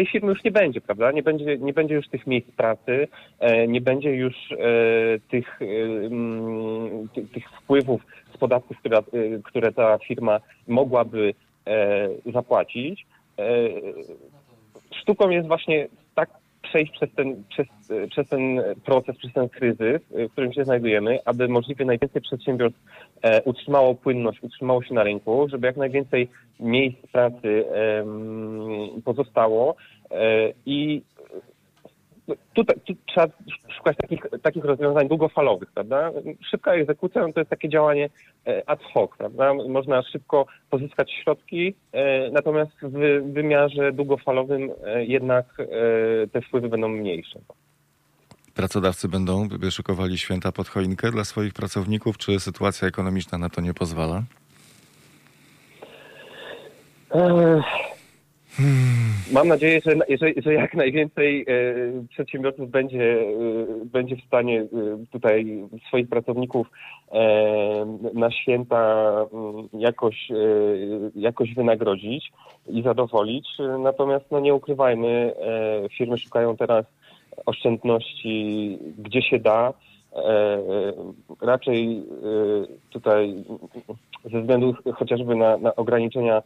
tej 0.00 0.06
firmy 0.06 0.28
już 0.28 0.44
nie 0.44 0.50
będzie, 0.50 0.80
prawda? 0.80 1.12
Nie 1.12 1.22
będzie, 1.22 1.58
nie 1.58 1.72
będzie 1.72 1.94
już 1.94 2.08
tych 2.08 2.26
miejsc 2.26 2.50
pracy, 2.50 3.08
e, 3.38 3.68
nie 3.68 3.80
będzie 3.80 4.10
już 4.10 4.34
e, 4.52 4.56
tych, 5.30 5.62
e, 5.62 5.64
mm, 6.06 7.08
ty, 7.14 7.26
tych 7.26 7.50
wpływów 7.50 8.02
z 8.34 8.38
podatków, 8.38 8.78
które, 8.78 9.02
które 9.44 9.72
ta 9.72 9.98
firma 9.98 10.40
mogłaby 10.68 11.34
zapłacić. 12.32 13.06
Sztuką 15.02 15.30
jest 15.30 15.48
właśnie 15.48 15.88
przejść 16.70 16.92
przez 16.92 17.14
ten, 17.14 17.44
przez, 17.48 17.66
przez 18.10 18.28
ten 18.28 18.62
proces, 18.84 19.16
przez 19.16 19.32
ten 19.32 19.48
kryzys, 19.48 20.02
w 20.10 20.32
którym 20.32 20.52
się 20.52 20.64
znajdujemy, 20.64 21.18
aby 21.24 21.48
możliwie 21.48 21.84
najwięcej 21.84 22.22
przedsiębiorstw 22.22 22.80
e, 23.22 23.42
utrzymało 23.42 23.94
płynność, 23.94 24.42
utrzymało 24.42 24.82
się 24.82 24.94
na 24.94 25.02
rynku, 25.02 25.48
żeby 25.48 25.66
jak 25.66 25.76
najwięcej 25.76 26.28
miejsc 26.60 26.98
pracy 27.12 27.64
em, 27.72 29.02
pozostało 29.04 29.76
e, 30.10 30.52
i 30.66 31.02
tutaj 32.54 32.76
tu 32.86 32.94
trzeba 33.06 33.26
szukać 33.76 33.96
takich, 33.96 34.20
takich 34.42 34.64
rozwiązań 34.64 35.08
długofalowych, 35.08 35.72
prawda? 35.72 36.10
Szybka 36.50 36.72
egzekucja 36.72 37.26
no 37.26 37.32
to 37.32 37.40
jest 37.40 37.50
takie 37.50 37.68
działanie 37.68 38.10
e, 38.46 38.62
ad 38.66 38.82
hoc, 38.82 39.10
prawda? 39.18 39.54
Można 39.54 40.02
szybko 40.02 40.46
pozyskać 40.70 41.12
środki, 41.12 41.74
e, 41.92 42.30
natomiast 42.30 42.72
w 42.82 43.32
wymiarze 43.32 43.92
długofalowym 43.92 44.70
e, 44.84 45.04
jednak 45.04 45.46
te 46.32 46.40
wpływy 46.40 46.68
będą 46.68 46.88
mniejsze. 46.88 47.40
Pracodawcy 48.54 49.08
będą 49.08 49.48
szykowali 49.70 50.18
święta 50.18 50.52
pod 50.52 50.68
choinkę 50.68 51.10
dla 51.10 51.24
swoich 51.24 51.52
pracowników, 51.52 52.18
czy 52.18 52.40
sytuacja 52.40 52.88
ekonomiczna 52.88 53.38
na 53.38 53.48
to 53.48 53.60
nie 53.60 53.74
pozwala? 53.74 54.22
Mam 59.32 59.48
nadzieję, 59.48 59.80
że, 59.86 60.16
że, 60.18 60.42
że 60.42 60.54
jak 60.54 60.74
najwięcej 60.74 61.42
e, 61.42 61.44
przedsiębiorców 62.08 62.70
będzie, 62.70 63.20
e, 63.20 63.26
będzie 63.84 64.16
w 64.16 64.24
stanie 64.26 64.60
e, 64.60 64.66
tutaj 65.12 65.64
swoich 65.88 66.08
pracowników 66.08 66.66
e, 67.12 67.86
na 68.14 68.30
święta 68.30 69.12
mm, 69.32 69.68
jakoś, 69.72 70.30
e, 70.30 70.34
jakoś 71.14 71.54
wynagrodzić 71.54 72.32
i 72.68 72.82
zadowolić. 72.82 73.48
Natomiast 73.78 74.24
no, 74.30 74.40
nie 74.40 74.54
ukrywajmy, 74.54 75.34
e, 75.86 75.88
firmy 75.88 76.18
szukają 76.18 76.56
teraz 76.56 76.84
oszczędności 77.46 78.78
gdzie 78.98 79.22
się 79.22 79.38
da. 79.38 79.72
Raczej 81.40 82.02
tutaj 82.90 83.44
ze 84.32 84.40
względu 84.40 84.74
chociażby 84.94 85.36
na, 85.36 85.56
na 85.56 85.76
ograniczenia 85.76 86.42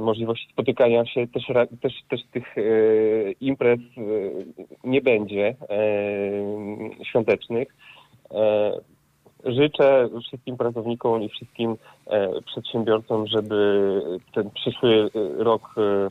możliwości 0.00 0.48
spotykania 0.52 1.06
się 1.06 1.26
też, 1.26 1.44
też, 1.80 1.92
też 2.10 2.20
tych 2.32 2.58
e, 2.58 2.62
imprez 3.40 3.80
e, 3.80 4.02
nie 4.84 5.00
będzie 5.00 5.46
e, 5.48 7.04
świątecznych. 7.04 7.76
E, 8.30 8.72
życzę 9.44 10.08
wszystkim 10.26 10.56
pracownikom 10.56 11.22
i 11.22 11.28
wszystkim 11.28 11.76
e, 12.06 12.42
przedsiębiorcom, 12.42 13.26
żeby 13.26 14.00
ten 14.34 14.50
przyszły 14.50 15.10
e, 15.14 15.44
rok 15.44 15.74
e, 15.76 16.08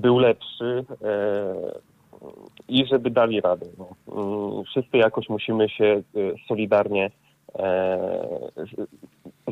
był 0.00 0.18
lepszy 0.18 0.84
e, 1.04 1.54
i 2.68 2.86
żeby 2.86 3.10
dali 3.10 3.40
radę. 3.40 3.66
No. 3.78 3.88
Mm, 4.08 4.64
Wszyscy 4.64 4.96
jakoś 4.96 5.28
musimy 5.28 5.68
się 5.68 5.84
e, 5.84 6.02
solidarnie 6.48 7.06
e, 7.06 7.10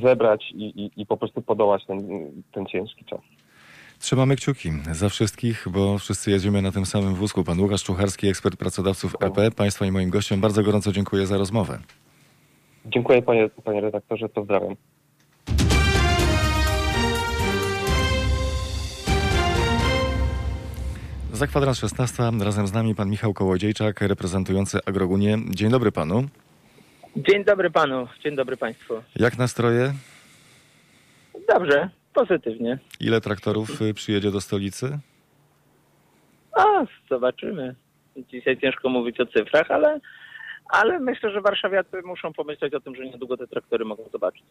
zebrać 0.03 0.51
i, 0.55 0.65
i, 0.65 1.03
i 1.03 1.07
po 1.07 1.17
prostu 1.17 1.43
podołać 1.43 1.87
ten, 1.87 2.31
ten 2.53 2.67
ciężki 2.67 3.05
czas. 3.05 3.21
Trzymamy 3.99 4.37
kciuki 4.37 4.71
za 4.93 5.09
wszystkich, 5.09 5.67
bo 5.71 5.99
wszyscy 5.99 6.31
jedziemy 6.31 6.63
na 6.63 6.73
tym 6.73 6.87
samym 6.87 7.15
wózku. 7.15 7.45
Pan 7.45 7.61
Łukasz 7.61 7.85
Czucharski, 7.85 8.29
ekspert 8.29 8.57
pracodawców 8.57 9.17
EP. 9.21 9.55
Państwa 9.55 9.87
i 9.87 9.91
moim 9.91 10.11
gościom 10.11 10.41
bardzo 10.41 10.63
gorąco 10.63 10.93
dziękuję 10.93 11.27
za 11.27 11.39
rozmowę. 11.39 11.79
Dziękuję 12.87 13.23
panie, 13.23 13.51
panie 13.65 13.81
redaktorze, 13.81 14.29
pozdrawiam. 14.29 14.77
Za 21.33 21.47
kwadrans 21.47 21.79
16 21.79 22.23
razem 22.41 22.67
z 22.67 22.73
nami 22.73 22.95
pan 22.95 23.11
Michał 23.11 23.35
Kołodziejczak, 23.35 24.01
reprezentujący 24.01 24.79
Agrogunię. 24.87 25.39
Dzień 25.51 25.71
dobry 25.71 25.93
panu. 25.93 26.25
Dzień 27.17 27.45
dobry 27.45 27.71
panu, 27.71 28.09
dzień 28.25 28.37
dobry 28.37 28.57
państwu. 28.57 29.03
Jak 29.17 29.39
nastroje? 29.39 29.93
Dobrze, 31.49 31.91
pozytywnie. 32.15 32.79
Ile 33.01 33.21
traktorów 33.21 33.83
y, 33.83 33.95
przyjedzie 33.95 34.31
do 34.31 34.41
stolicy? 34.41 34.99
A, 36.59 36.65
zobaczymy. 37.11 37.75
Dzisiaj 38.17 38.59
ciężko 38.59 38.89
mówić 38.89 39.21
o 39.21 39.27
cyfrach, 39.27 39.71
ale, 39.71 40.01
ale 40.69 40.99
myślę, 40.99 41.31
że 41.31 41.41
warszawiacy 41.41 42.03
muszą 42.05 42.33
pomyśleć 42.33 42.75
o 42.75 42.81
tym, 42.81 42.95
że 42.95 43.05
niedługo 43.05 43.37
te 43.37 43.47
traktory 43.47 43.85
mogą 43.85 44.09
zobaczyć. 44.13 44.43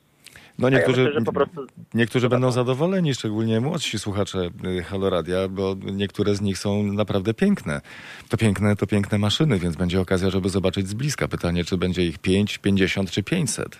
No 0.60 0.68
A 0.68 0.72
ja 0.72 0.78
niektórzy, 0.78 1.04
myślę, 1.04 1.22
po 1.22 1.34
prostu 1.34 1.68
niektórzy 1.94 2.30
będą 2.30 2.52
zadowoleni, 2.52 3.14
szczególnie 3.14 3.62
młodsi 3.62 4.00
słuchacze 4.00 4.50
y, 4.66 4.84
Halo 4.84 5.10
Radia, 5.10 5.48
bo 5.48 5.76
niektóre 5.92 6.36
z 6.36 6.42
nich 6.42 6.58
są 6.58 6.84
naprawdę 6.84 7.34
piękne. 7.34 7.82
To 8.30 8.38
piękne, 8.38 8.76
to 8.76 8.88
piękne 8.88 9.18
maszyny, 9.18 9.60
więc 9.60 9.76
będzie 9.76 10.02
okazja, 10.02 10.30
żeby 10.30 10.50
zobaczyć 10.50 10.88
z 10.88 10.94
bliska. 10.94 11.28
Pytanie, 11.28 11.64
czy 11.64 11.78
będzie 11.78 12.06
ich 12.06 12.20
5, 12.20 12.58
50 12.58 13.12
czy 13.12 13.24
500? 13.24 13.80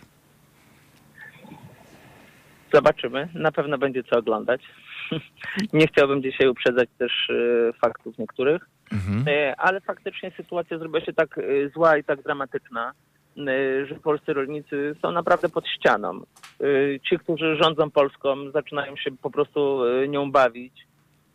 zobaczymy. 2.74 3.30
Na 3.34 3.52
pewno 3.52 3.78
będzie 3.78 4.04
co 4.04 4.18
oglądać. 4.18 4.62
Nie 5.74 5.88
chciałbym 5.88 6.24
dzisiaj 6.24 6.48
uprzedzać 6.48 6.90
też 6.98 7.30
e, 7.30 7.74
faktów 7.74 8.18
niektórych, 8.18 8.70
Mhm. 8.92 9.24
E, 9.28 9.56
ale 9.56 9.82
faktycznie 9.82 10.32
sytuacja 10.38 10.78
zrobiła 10.78 11.02
się 11.02 11.14
tak 11.14 11.40
zła 11.76 11.98
i 11.98 12.04
tak 12.04 12.24
dramatyczna, 12.24 12.92
że 13.86 13.96
polscy 14.04 14.34
rolnicy 14.34 14.96
są 15.02 15.12
naprawdę 15.12 15.50
pod 15.50 15.68
ścianą. 15.68 16.22
E, 16.62 17.00
Ci, 17.00 17.20
którzy 17.20 17.56
rządzą 17.56 17.92
Polską, 17.92 18.52
zaczynają 18.52 18.96
się 18.96 19.12
po 19.22 19.32
prostu 19.32 19.84
e, 19.86 20.08
nią 20.08 20.32
bawić. 20.32 20.74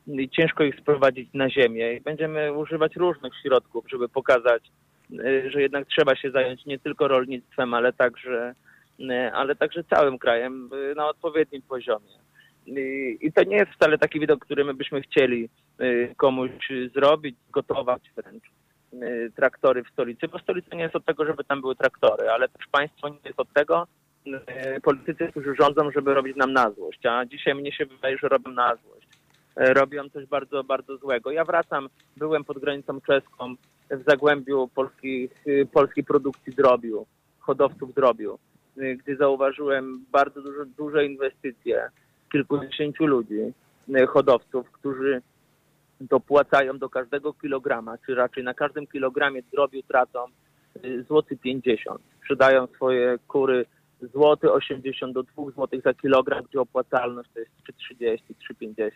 I 0.07 0.29
ciężko 0.29 0.65
ich 0.65 0.81
sprowadzić 0.81 1.29
na 1.35 1.51
ziemię. 1.51 1.95
I 1.95 2.01
będziemy 2.01 2.53
używać 2.53 2.97
różnych 2.97 3.33
środków, 3.43 3.85
żeby 3.91 4.09
pokazać, 4.09 4.63
że 5.47 5.63
jednak 5.63 5.89
trzeba 5.89 6.17
się 6.17 6.31
zająć 6.31 6.67
nie 6.67 6.79
tylko 6.79 7.09
rolnictwem, 7.09 7.75
ale 7.75 7.93
także, 7.93 8.55
ale 9.33 9.57
także 9.57 9.85
całym 9.85 10.19
krajem 10.19 10.71
na 10.97 11.09
odpowiednim 11.09 11.63
poziomie. 11.63 12.25
I- 13.21 13.33
to 13.35 13.45
nie 13.45 13.57
jest 13.57 13.73
wcale 13.73 13.99
taki 13.99 14.21
widok, 14.21 14.45
który 14.45 14.65
my 14.65 14.75
byśmy 14.75 15.01
chcieli 15.01 15.49
y, 15.81 16.15
komuś 16.17 16.51
zrobić, 16.95 17.37
gotować 17.53 18.03
wręcz 18.17 18.45
y, 18.45 18.64
traktory 19.37 19.85
w 19.85 19.89
stolicy, 19.89 20.29
bo 20.29 20.39
stolica 20.39 20.77
nie 20.77 20.83
jest 20.83 20.97
od 20.97 21.05
tego, 21.05 21.25
żeby 21.25 21.45
tam 21.45 21.61
były 21.61 21.77
traktory, 21.77 22.31
ale 22.31 22.49
też 22.49 22.67
państwo 22.67 23.09
nie 23.09 23.19
jest 23.25 23.41
od 23.41 23.53
tego, 23.53 23.87
y, 24.27 24.81
politycy, 24.81 25.29
którzy 25.29 25.55
rządzą, 25.61 25.91
żeby 25.91 26.15
robić 26.15 26.37
nam 26.37 26.53
na 26.53 26.71
złość, 26.71 27.07
a 27.07 27.25
dzisiaj 27.25 27.55
mnie 27.55 27.73
się 27.73 27.87
wydaje, 27.87 28.19
że 28.19 28.29
robią 28.29 28.51
na 28.51 28.77
złość. 28.77 29.09
Y, 29.61 29.75
Robią 29.75 30.09
coś 30.09 30.27
bardzo, 30.27 30.65
bardzo 30.65 30.97
złego. 30.97 31.31
Ja 31.31 31.45
wracam, 31.45 31.89
byłem 32.17 32.45
pod 32.45 32.59
granicą 32.59 33.01
czeską, 33.01 33.55
w 33.91 34.11
zagłębiu 34.11 34.69
polskich, 34.75 35.45
polskiej 35.73 36.05
produkcji 36.05 36.55
drobiu, 36.55 37.07
hodowców 37.39 37.95
drobiu, 37.95 38.39
gdy 38.77 39.17
zauważyłem 39.17 40.05
bardzo 40.13 40.43
duże, 40.43 40.67
duże 40.67 41.07
inwestycje 41.07 41.91
kilkudziesięciu 42.33 43.07
ludzi, 43.07 43.53
hodowców, 44.09 44.71
którzy 44.71 45.23
dopłacają 46.01 46.79
do 46.79 46.89
każdego 46.89 47.33
kilograma, 47.33 47.99
czy 48.07 48.15
raczej 48.15 48.45
na 48.45 48.55
każdym 48.55 48.87
kilogramie 48.87 49.43
drobiu 49.53 49.83
tracą 49.83 50.27
złoty 51.09 51.37
50. 51.37 52.01
Sprzedają 52.19 52.67
swoje 52.67 53.19
kury 53.29 53.67
złoty 54.13 54.53
80 54.53 55.15
do 55.15 55.23
2 55.23 55.45
zł 55.45 55.81
za 55.85 55.95
kilogram, 55.95 56.45
gdzie 56.45 56.61
opłacalność 56.61 57.31
to 57.35 57.41
jest 57.41 57.53
3,30, 58.01 58.19
3,50. 58.63 58.91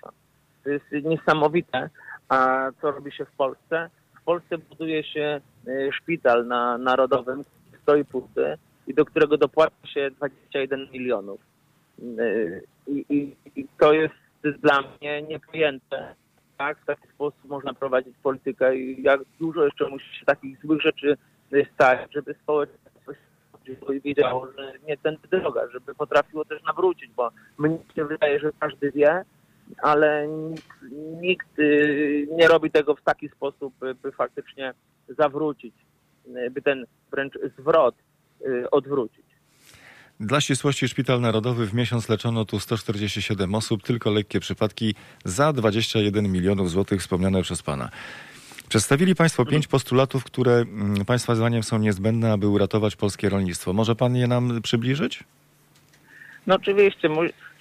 To 0.65 0.71
jest 0.71 0.85
niesamowite. 1.05 1.91
A 2.29 2.71
co 2.81 2.91
robi 2.91 3.13
się 3.13 3.25
w 3.25 3.33
Polsce? 3.33 3.91
W 4.21 4.25
Polsce 4.25 4.59
buduje 4.59 5.05
się 5.05 5.41
y, 5.69 5.91
szpital 5.93 6.47
na 6.47 6.79
Narodowym, 6.79 7.45
stoi 7.83 8.05
pusty 8.05 8.59
i 8.87 8.95
do 8.95 9.05
którego 9.05 9.37
dopłaca 9.37 9.87
się 9.87 10.11
21 10.11 10.89
milionów. 10.93 11.41
Y, 12.03 12.63
I, 12.87 13.05
i, 13.09 13.37
i 13.61 13.67
to 13.79 13.93
jest 13.93 14.15
dla 14.63 14.81
mnie 14.81 15.23
niepojęte. 15.23 16.15
Tak, 16.59 16.79
w 16.79 16.85
taki 16.85 17.09
sposób 17.09 17.45
można 17.45 17.75
prowadzić 17.75 18.17
politykę 18.23 18.77
i 18.77 19.03
jak 19.03 19.21
dużo 19.41 19.65
jeszcze 19.65 19.89
musi 19.89 20.19
się 20.19 20.27
takich 20.27 20.61
złych 20.61 20.83
rzeczy 20.83 21.17
stać, 21.75 22.13
żeby 22.15 22.35
społeczeństwo 22.35 23.13
się 23.67 24.01
wiedziało, 24.01 24.47
że 24.59 24.73
nie 24.89 24.97
ten 24.97 25.17
droga, 25.31 25.69
żeby 25.73 25.95
potrafiło 25.95 26.45
też 26.45 26.63
nawrócić, 26.63 27.11
bo 27.17 27.31
mnie 27.59 27.79
się 27.95 28.05
wydaje, 28.05 28.41
że 28.41 28.53
każdy 28.61 28.91
wie, 28.91 29.25
ale 29.83 30.29
nikt, 30.29 30.83
nikt 31.21 31.59
y, 31.59 32.29
nie 32.33 32.49
robi 32.49 32.71
tego 32.71 32.95
w 32.95 33.03
taki 33.03 33.29
sposób, 33.29 33.75
by 34.03 34.13
faktycznie 34.13 34.75
zawrócić, 35.09 35.75
y, 36.27 36.51
by 36.51 36.63
ten 36.63 36.85
wręcz 37.11 37.39
zwrot 37.59 37.95
y, 38.47 38.71
odwrócić. 38.71 39.28
Dla 40.21 40.41
ścisłości 40.41 40.89
Szpital 40.89 41.21
Narodowy 41.21 41.67
w 41.67 41.75
miesiąc 41.75 42.09
leczono 42.09 42.45
tu 42.45 42.61
147 42.61 43.55
osób, 43.55 43.83
tylko 43.83 44.11
lekkie 44.11 44.41
przypadki 44.41 44.95
za 45.25 45.53
21 45.53 46.33
milionów 46.33 46.71
złotych 46.71 47.01
wspomniane 47.01 47.43
przez 47.43 47.63
pana. 47.63 47.89
Przedstawili 48.69 49.15
Państwo 49.15 49.45
pięć 49.45 49.67
postulatów, 49.67 50.25
które 50.25 50.53
mm, 50.53 51.05
Państwa 51.05 51.35
zdaniem 51.35 51.63
są 51.63 51.79
niezbędne, 51.79 52.33
aby 52.33 52.49
uratować 52.49 52.97
polskie 52.97 53.29
rolnictwo. 53.29 53.73
Może 53.73 53.95
Pan 53.95 54.17
je 54.17 54.27
nam 54.27 54.63
przybliżyć? 54.63 55.25
No 56.47 56.55
oczywiście. 56.55 57.09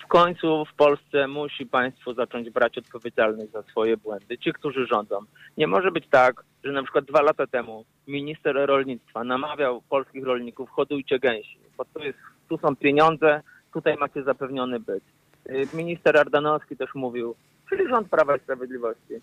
W 0.03 0.07
końcu 0.07 0.65
w 0.65 0.73
Polsce 0.73 1.27
musi 1.27 1.65
państwo 1.65 2.13
zacząć 2.13 2.49
brać 2.49 2.77
odpowiedzialność 2.77 3.51
za 3.51 3.63
swoje 3.63 3.97
błędy. 3.97 4.37
Ci, 4.37 4.53
którzy 4.53 4.87
rządzą. 4.87 5.19
Nie 5.57 5.67
może 5.67 5.91
być 5.91 6.07
tak, 6.09 6.43
że 6.63 6.71
na 6.71 6.83
przykład 6.83 7.05
dwa 7.05 7.21
lata 7.21 7.47
temu 7.47 7.85
minister 8.07 8.55
rolnictwa 8.55 9.23
namawiał 9.23 9.81
polskich 9.89 10.23
rolników, 10.23 10.69
hodujcie 10.69 11.19
gęsi, 11.19 11.57
bo 11.77 11.85
tu, 11.85 11.99
jest, 11.99 12.17
tu 12.49 12.57
są 12.57 12.75
pieniądze, 12.75 13.41
tutaj 13.73 13.95
macie 13.99 14.23
zapewniony 14.23 14.79
byt. 14.79 15.03
Y, 15.49 15.67
minister 15.73 16.17
Ardanowski 16.17 16.77
też 16.77 16.95
mówił, 16.95 17.35
czyli 17.69 17.87
rząd 17.87 18.09
Prawa 18.09 18.35
i 18.35 18.39
Sprawiedliwości, 18.39 19.13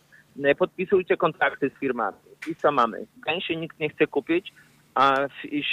y, 0.47 0.55
podpisujcie 0.55 1.17
kontrakty 1.17 1.71
z 1.71 1.81
firmami. 1.81 2.17
I 2.51 2.55
co 2.55 2.73
mamy? 2.73 3.07
Gęsi 3.27 3.57
nikt 3.57 3.81
nie 3.81 3.89
chce 3.89 4.07
kupić, 4.07 4.53
a 4.95 5.17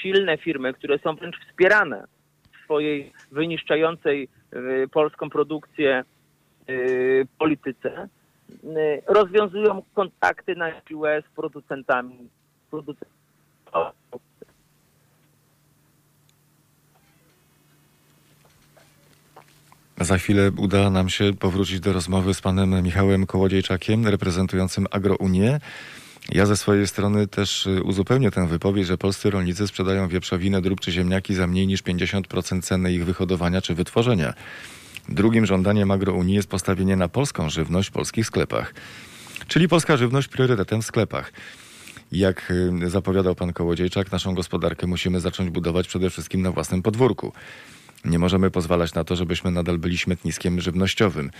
silne 0.01 0.37
firmy, 0.37 0.73
które 0.73 0.99
są 0.99 1.15
wręcz 1.15 1.35
wspierane 1.47 2.07
w 2.53 2.63
swojej 2.63 3.13
wyniszczającej 3.31 4.27
y, 4.53 4.87
polską 4.91 5.29
produkcję 5.29 6.03
polityce, 7.39 8.07
rozwiązują 9.07 9.81
kontakty 9.93 10.55
na 10.55 10.81
siłę 10.81 11.23
z 11.31 11.35
producentami. 11.35 12.29
producentami 12.69 13.11
Za 19.99 20.17
chwilę 20.17 20.51
uda 20.57 20.89
nam 20.89 21.09
się 21.09 21.33
powrócić 21.33 21.79
do 21.79 21.93
rozmowy 21.93 22.33
z 22.33 22.41
panem 22.41 22.83
Michałem 22.83 23.25
Kołodziejczakiem, 23.25 24.07
reprezentującym 24.07 24.87
Agrounię. 24.91 25.59
Ja 26.29 26.45
ze 26.45 26.57
swojej 26.57 26.87
strony 26.87 27.27
też 27.27 27.65
y, 27.65 27.83
uzupełnię 27.83 28.31
tę 28.31 28.47
wypowiedź, 28.47 28.87
że 28.87 28.97
polscy 28.97 29.29
rolnicy 29.29 29.67
sprzedają 29.67 30.07
wieprzowinę, 30.07 30.61
drób 30.61 30.79
czy 30.79 30.91
ziemniaki 30.91 31.35
za 31.35 31.47
mniej 31.47 31.67
niż 31.67 31.83
50% 31.83 32.61
ceny 32.61 32.93
ich 32.93 33.05
wyhodowania 33.05 33.61
czy 33.61 33.75
wytworzenia. 33.75 34.33
Drugim 35.09 35.45
żądaniem 35.45 35.91
Agrounii 35.91 36.35
jest 36.35 36.49
postawienie 36.49 36.95
na 36.95 37.07
polską 37.07 37.49
żywność 37.49 37.89
w 37.89 37.91
polskich 37.91 38.25
sklepach. 38.25 38.73
Czyli 39.47 39.67
polska 39.67 39.97
żywność 39.97 40.27
priorytetem 40.27 40.81
w 40.81 40.85
sklepach. 40.85 41.33
Jak 42.11 42.51
y, 42.83 42.89
zapowiadał 42.89 43.35
pan 43.35 43.53
Kołodziejczak, 43.53 44.11
naszą 44.11 44.35
gospodarkę 44.35 44.87
musimy 44.87 45.19
zacząć 45.19 45.49
budować 45.49 45.87
przede 45.87 46.09
wszystkim 46.09 46.41
na 46.41 46.51
własnym 46.51 46.81
podwórku. 46.81 47.33
Nie 48.05 48.19
możemy 48.19 48.51
pozwalać 48.51 48.93
na 48.93 49.03
to, 49.03 49.15
żebyśmy 49.15 49.51
nadal 49.51 49.77
byli 49.77 49.97
śmietniskiem 49.97 50.61
żywnościowym. 50.61 51.31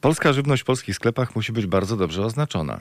Polska 0.00 0.32
żywność 0.32 0.62
w 0.62 0.64
polskich 0.64 0.96
sklepach 0.96 1.36
musi 1.36 1.52
być 1.52 1.66
bardzo 1.66 1.96
dobrze 1.96 2.24
oznaczona. 2.24 2.80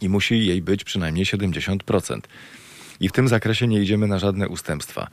I 0.00 0.08
musi 0.08 0.46
jej 0.46 0.62
być 0.62 0.84
przynajmniej 0.84 1.24
70%. 1.24 2.20
I 3.00 3.08
w 3.08 3.12
tym 3.12 3.28
zakresie 3.28 3.66
nie 3.66 3.80
idziemy 3.80 4.06
na 4.06 4.18
żadne 4.18 4.48
ustępstwa. 4.48 5.08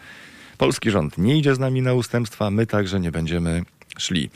Polski 0.58 0.92
rząd 0.92 1.18
nie 1.18 1.38
idzie 1.38 1.56
z 1.56 1.60
nami 1.60 1.82
na 1.82 1.94
ustępstwa, 1.94 2.52
my 2.52 2.68
także 2.68 3.00
nie 3.00 3.12
będziemy 3.12 3.64
szli. 3.98 4.30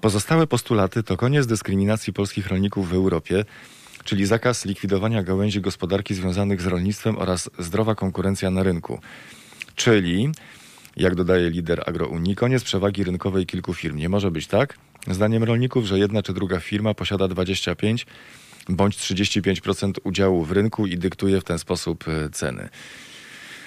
Pozostałe 0.00 0.46
postulaty 0.46 1.02
to 1.02 1.16
koniec 1.16 1.46
dyskryminacji 1.46 2.12
polskich 2.12 2.46
rolników 2.46 2.88
w 2.88 2.94
Europie, 2.94 3.44
czyli 4.04 4.26
zakaz 4.26 4.64
likwidowania 4.64 5.22
gałęzi 5.22 5.60
gospodarki 5.60 6.14
związanych 6.14 6.62
z 6.62 6.66
rolnictwem 6.66 7.18
oraz 7.18 7.50
zdrowa 7.58 7.94
konkurencja 7.94 8.50
na 8.50 8.62
rynku. 8.62 9.00
Czyli 9.74 10.32
jak 10.96 11.14
dodaje 11.14 11.50
lider 11.50 11.82
Agrounii, 11.86 12.36
koniec 12.36 12.64
przewagi 12.64 13.04
rynkowej 13.04 13.46
kilku 13.46 13.74
firm. 13.74 13.96
Nie 13.96 14.08
może 14.08 14.30
być 14.30 14.46
tak, 14.46 14.78
zdaniem 15.10 15.44
rolników, 15.44 15.84
że 15.84 15.98
jedna 15.98 16.22
czy 16.22 16.32
druga 16.32 16.60
firma 16.60 16.94
posiada 16.94 17.28
25 17.28 18.06
bądź 18.68 18.96
35% 18.96 19.92
udziału 20.04 20.44
w 20.44 20.52
rynku 20.52 20.86
i 20.86 20.98
dyktuje 20.98 21.40
w 21.40 21.44
ten 21.44 21.58
sposób 21.58 22.04
e, 22.08 22.30
ceny. 22.30 22.68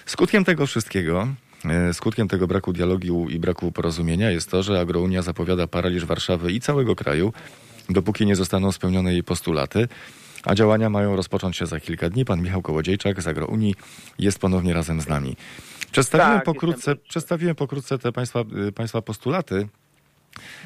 Skutkiem 0.06 0.46
tego 0.46 0.68
wszystkiego, 0.68 1.28
e, 1.66 1.94
skutkiem 1.94 2.28
tego 2.28 2.48
braku 2.48 2.74
dialogu 2.74 3.30
i 3.30 3.40
braku 3.40 3.72
porozumienia 3.72 4.32
jest 4.32 4.52
to, 4.52 4.64
że 4.64 4.80
Agrounia 4.80 5.22
zapowiada 5.22 5.68
paraliż 5.68 6.06
Warszawy 6.06 6.52
i 6.52 6.60
całego 6.60 6.96
kraju, 6.96 7.34
dopóki 7.90 8.26
nie 8.26 8.36
zostaną 8.36 8.72
spełnione 8.72 9.14
jej 9.14 9.24
postulaty, 9.24 9.88
a 10.44 10.56
działania 10.56 10.90
mają 10.90 11.16
rozpocząć 11.16 11.58
się 11.58 11.66
za 11.66 11.80
kilka 11.80 12.10
dni. 12.10 12.26
Pan 12.26 12.42
Michał 12.42 12.62
Kołodziejczak 12.62 13.22
z 13.22 13.28
Agrounii 13.28 13.76
jest 14.20 14.40
ponownie 14.40 14.74
razem 14.74 15.02
z 15.02 15.08
nami. 15.08 15.36
Przedstawiłem, 15.96 16.38
tak, 16.38 16.46
pokrótce, 16.46 16.96
przedstawiłem 16.96 17.56
pokrótce 17.56 17.98
te 17.98 18.12
państwa, 18.12 18.44
y, 18.68 18.72
państwa 18.72 19.02
postulaty, 19.02 19.68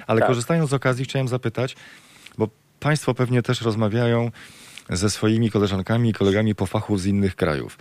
ale 0.08 0.20
tak. 0.20 0.30
korzystając 0.30 0.70
z 0.70 0.74
okazji 0.74 1.06
chciałem 1.06 1.28
zapytać, 1.28 1.76
bo 2.38 2.48
państwo 2.80 3.14
pewnie 3.14 3.42
też 3.42 3.62
rozmawiają 3.62 4.32
ze 4.90 5.10
swoimi 5.10 5.52
koleżankami 5.52 6.10
i 6.10 6.14
kolegami 6.14 6.56
po 6.56 6.66
fachu 6.66 6.98
z 6.98 7.06
innych 7.06 7.36
krajów. 7.36 7.78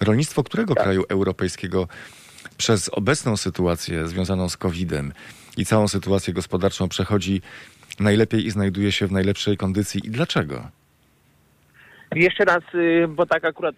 Rolnictwo 0.00 0.42
którego 0.42 0.74
tak. 0.74 0.84
kraju 0.84 1.04
europejskiego 1.08 1.88
przez 2.56 2.88
obecną 2.88 3.36
sytuację 3.36 4.08
związaną 4.08 4.48
z 4.48 4.56
COVID-em 4.56 5.12
i 5.56 5.64
całą 5.64 5.88
sytuację 5.88 6.34
gospodarczą 6.34 6.88
przechodzi 6.88 7.42
najlepiej 8.00 8.46
i 8.46 8.50
znajduje 8.50 8.92
się 8.92 9.06
w 9.06 9.12
najlepszej 9.12 9.56
kondycji 9.56 10.06
i 10.06 10.10
dlaczego? 10.10 10.68
Jeszcze 12.14 12.44
raz, 12.44 12.62
y, 12.74 13.08
bo 13.08 13.26
tak 13.26 13.44
akurat 13.44 13.74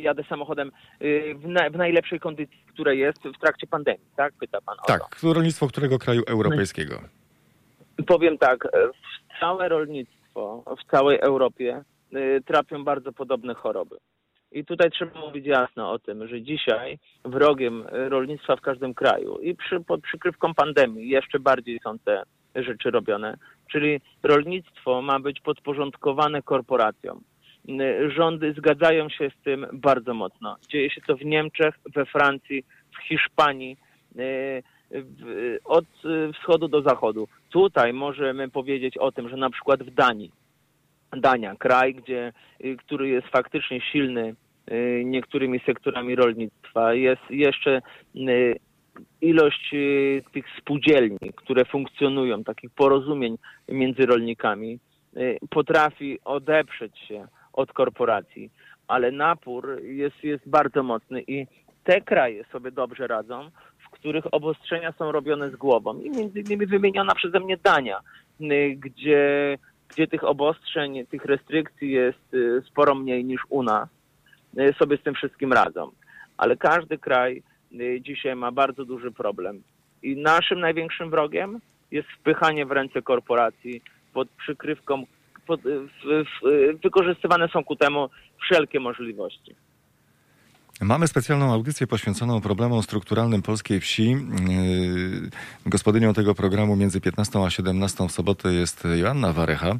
jadę 0.00 0.24
samochodem 0.28 0.70
y, 1.02 1.34
w, 1.34 1.46
na, 1.46 1.70
w 1.70 1.76
najlepszej 1.76 2.20
kondycji, 2.20 2.64
która 2.68 2.92
jest 2.92 3.18
w 3.22 3.38
trakcie 3.40 3.66
pandemii, 3.66 4.06
tak? 4.16 4.32
Pyta 4.40 4.60
pan 4.60 4.76
o 4.82 4.86
Tak, 4.86 5.20
to. 5.20 5.32
rolnictwo 5.32 5.68
którego 5.68 5.98
kraju 5.98 6.22
europejskiego? 6.26 7.00
Powiem 8.06 8.38
tak, 8.38 8.64
e, 8.64 8.68
całe 9.40 9.68
rolnictwo 9.68 10.64
w 10.78 10.90
całej 10.90 11.18
Europie 11.20 11.82
y, 12.14 12.42
trapią 12.46 12.84
bardzo 12.84 13.12
podobne 13.12 13.54
choroby. 13.54 13.96
I 14.52 14.64
tutaj 14.64 14.90
trzeba 14.90 15.20
mówić 15.20 15.46
jasno 15.46 15.90
o 15.90 15.98
tym, 15.98 16.28
że 16.28 16.42
dzisiaj 16.42 16.98
wrogiem 17.24 17.84
rolnictwa 17.90 18.56
w 18.56 18.60
każdym 18.60 18.94
kraju 18.94 19.38
i 19.38 19.54
przy, 19.54 19.80
pod 19.80 20.00
przykrywką 20.00 20.54
pandemii 20.54 21.08
jeszcze 21.08 21.38
bardziej 21.40 21.80
są 21.84 21.98
te 21.98 22.22
rzeczy 22.54 22.90
robione. 22.90 23.36
Czyli 23.72 24.00
rolnictwo 24.22 25.02
ma 25.02 25.20
być 25.20 25.40
podporządkowane 25.40 26.42
korporacjom. 26.42 27.20
Y, 27.68 28.10
rządy 28.10 28.52
zgadzają 28.52 29.08
się 29.08 29.30
z 29.30 29.44
tym 29.44 29.66
bardzo 29.72 30.14
mocno. 30.14 30.56
Dzieje 30.68 30.90
się 30.90 31.00
to 31.00 31.16
w 31.16 31.24
Niemczech, 31.24 31.74
we 31.94 32.06
Francji, 32.06 32.64
w 32.92 33.08
Hiszpanii, 33.08 33.76
y, 34.18 34.62
od 35.64 35.84
wschodu 36.34 36.68
do 36.68 36.82
zachodu. 36.82 37.28
Tutaj 37.50 37.92
możemy 37.92 38.48
powiedzieć 38.48 38.98
o 38.98 39.12
tym, 39.12 39.28
że 39.28 39.36
na 39.36 39.50
przykład 39.50 39.82
w 39.82 39.94
Danii, 39.94 40.32
Dania, 41.12 41.56
kraj, 41.56 41.94
gdzie, 41.94 42.32
y, 42.64 42.76
który 42.76 43.08
jest 43.08 43.26
faktycznie 43.26 43.80
silny 43.80 44.34
niektórymi 45.04 45.60
sektorami 45.66 46.14
rolnictwa, 46.14 46.94
jest 46.94 47.22
jeszcze 47.30 47.82
ilość 49.20 49.74
tych 50.32 50.44
spółdzielni, 50.58 51.18
które 51.36 51.64
funkcjonują, 51.64 52.44
takich 52.44 52.70
porozumień 52.70 53.38
między 53.68 54.06
rolnikami, 54.06 54.78
potrafi 55.50 56.18
odeprzeć 56.24 56.98
się 56.98 57.28
od 57.58 57.72
korporacji. 57.72 58.50
ale 58.88 59.10
napór 59.12 59.82
jest, 59.82 60.24
jest 60.24 60.48
bardzo 60.48 60.82
mocny 60.82 61.22
i 61.26 61.46
te 61.84 62.00
kraje 62.00 62.44
sobie 62.44 62.70
dobrze 62.70 63.06
radzą, 63.06 63.50
w 63.78 63.90
których 63.90 64.34
obostrzenia 64.34 64.92
są 64.92 65.12
robione 65.12 65.50
z 65.50 65.56
głową. 65.56 66.00
I 66.00 66.10
między 66.10 66.40
innymi 66.40 66.66
wymieniona 66.66 67.14
przeze 67.14 67.40
mnie 67.40 67.56
Dania, 67.56 68.00
y, 68.40 68.76
gdzie, 68.76 69.58
gdzie 69.88 70.06
tych 70.06 70.24
obostrzeń, 70.24 71.06
tych 71.06 71.24
restrykcji 71.24 71.90
jest 71.90 72.34
y, 72.34 72.62
sporo 72.66 72.94
mniej 72.94 73.24
niż 73.24 73.40
u 73.48 73.62
nas. 73.62 73.88
Y, 74.58 74.74
Sobie 74.78 74.96
z 74.96 75.02
tym 75.02 75.14
wszystkim 75.14 75.52
radzą. 75.52 75.90
Ale 76.36 76.56
każdy 76.56 76.98
kraj 76.98 77.42
dzisiaj 78.00 78.36
ma 78.36 78.52
bardzo 78.52 78.84
duży 78.84 79.10
problem. 79.12 79.62
I 80.02 80.16
naszym 80.16 80.60
największym 80.60 81.10
wrogiem 81.10 81.60
jest 81.90 82.08
wpychanie 82.08 82.66
w 82.66 82.72
ręce 82.72 83.02
korporacji 83.02 83.82
pod 84.12 84.28
przykrywką, 84.28 85.04
wykorzystywane 86.84 87.48
są 87.48 87.64
ku 87.64 87.76
temu 87.76 88.08
wszelkie 88.40 88.80
możliwości. 88.80 89.54
Mamy 90.80 91.08
specjalną 91.08 91.52
audycję 91.52 91.86
poświęconą 91.86 92.40
problemom 92.40 92.82
strukturalnym 92.82 93.42
polskiej 93.42 93.80
wsi. 93.80 94.10
Yy, 94.10 94.18
Gospodynią 95.66 96.14
tego 96.14 96.34
programu 96.34 96.76
między 96.76 97.00
15 97.00 97.44
a 97.44 97.50
17 97.50 98.08
w 98.08 98.12
sobotę 98.12 98.52
jest 98.52 98.84
Joanna 98.96 99.32
Warecha, 99.32 99.76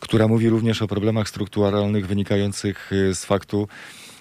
która 0.00 0.28
mówi 0.28 0.48
również 0.48 0.82
o 0.82 0.88
problemach 0.88 1.28
strukturalnych 1.28 2.06
wynikających 2.06 2.90
yy, 2.92 3.14
z 3.14 3.24
faktu, 3.24 3.68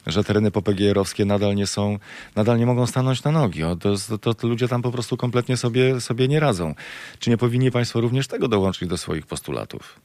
że 0.07 0.23
tereny 0.23 0.51
popegierowskie 0.51 1.25
nadal 1.25 1.55
nie 1.55 1.67
są, 1.67 1.99
nadal 2.35 2.59
nie 2.59 2.65
mogą 2.65 2.87
stanąć 2.87 3.23
na 3.23 3.31
nogi. 3.31 3.63
O, 3.63 3.75
to, 3.75 3.95
to, 4.21 4.33
to 4.33 4.47
ludzie 4.47 4.67
tam 4.67 4.81
po 4.81 4.91
prostu 4.91 5.17
kompletnie 5.17 5.57
sobie, 5.57 6.01
sobie 6.01 6.27
nie 6.27 6.39
radzą. 6.39 6.75
Czy 7.19 7.29
nie 7.29 7.37
powinni 7.37 7.71
Państwo 7.71 8.01
również 8.01 8.27
tego 8.27 8.47
dołączyć 8.47 8.89
do 8.89 8.97
swoich 8.97 9.25
postulatów? 9.25 9.99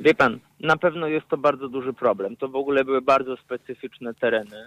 Wie 0.00 0.14
pan, 0.14 0.38
na 0.60 0.76
pewno 0.76 1.06
jest 1.06 1.28
to 1.28 1.36
bardzo 1.36 1.68
duży 1.68 1.92
problem. 1.92 2.36
To 2.36 2.48
w 2.48 2.56
ogóle 2.56 2.84
były 2.84 3.02
bardzo 3.02 3.36
specyficzne 3.36 4.14
tereny, 4.14 4.66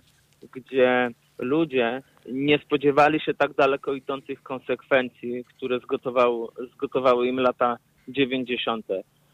gdzie 0.53 1.09
ludzie 1.39 2.01
nie 2.31 2.59
spodziewali 2.59 3.19
się 3.19 3.33
tak 3.33 3.53
daleko 3.53 3.93
idących 3.93 4.43
konsekwencji, 4.43 5.45
które 5.45 5.79
zgotowały, 5.79 6.47
zgotowały 6.73 7.27
im 7.27 7.39
lata 7.39 7.77
90. 8.07 8.85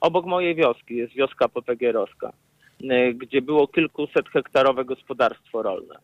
Obok 0.02 0.26
mojej 0.26 0.56
wioski 0.56 0.96
jest 0.96 1.14
wioska 1.14 1.50
popegierowska, 1.50 2.34
y, 2.82 3.14
gdzie 3.14 3.42
było 3.42 3.68
kilkuset 3.68 4.30
hektarowe 4.30 4.86
gospodarstwo 4.86 5.64
rolne, 5.64 5.96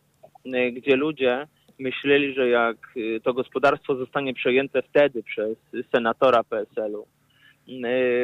y, 0.46 0.72
gdzie 0.72 0.96
ludzie 0.96 1.46
myśleli, 1.78 2.34
że 2.34 2.48
jak 2.48 2.76
y, 2.96 3.20
to 3.24 3.34
gospodarstwo 3.34 3.94
zostanie 3.94 4.34
przejęte 4.34 4.82
wtedy 4.82 5.22
przez 5.22 5.56
senatora 5.92 6.44
PSL-u, 6.44 7.06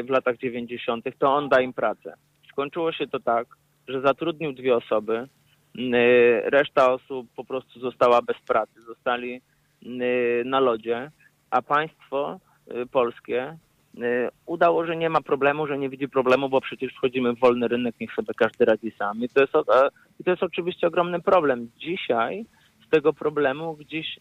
w 0.05 0.11
latach 0.11 0.39
90., 0.39 1.05
to 1.19 1.35
on 1.35 1.49
da 1.49 1.61
im 1.61 1.73
pracę. 1.73 2.15
Skończyło 2.49 2.93
się 2.93 3.07
to 3.07 3.21
tak, 3.21 3.47
że 3.89 4.01
zatrudnił 4.01 4.53
dwie 4.53 4.77
osoby, 4.77 5.29
y, 5.77 6.43
reszta 6.45 6.93
osób 6.93 7.27
po 7.37 7.45
prostu 7.45 7.81
została 7.81 8.23
bez 8.23 8.37
pracy, 8.47 8.83
zostali 8.83 9.41
y, 9.83 10.43
na 10.45 10.61
lodzie, 10.61 11.11
a 11.51 11.63
państwo 11.63 12.41
y, 12.83 12.87
polskie 12.87 13.57
y, 13.99 14.29
udało, 14.47 14.87
że 14.87 14.97
nie 14.97 15.11
ma 15.11 15.21
problemu, 15.21 15.67
że 15.67 15.79
nie 15.79 15.89
widzi 15.89 16.09
problemu, 16.09 16.49
bo 16.49 16.61
przecież 16.61 16.93
wchodzimy 16.93 17.33
w 17.33 17.39
wolny 17.39 17.69
rynek, 17.69 17.95
niech 18.01 18.15
sobie 18.15 18.35
każdy 18.37 18.65
radzi 18.65 18.91
sam. 18.99 19.25
I 19.25 19.29
to 19.29 19.41
jest, 19.41 19.53
to 19.53 20.31
jest 20.31 20.43
oczywiście 20.43 20.87
ogromny 20.87 21.21
problem. 21.21 21.71
Dzisiaj 21.77 22.45
z 22.87 22.91
tego 22.91 23.13
problemu 23.13 23.77
gdzieś 23.77 24.19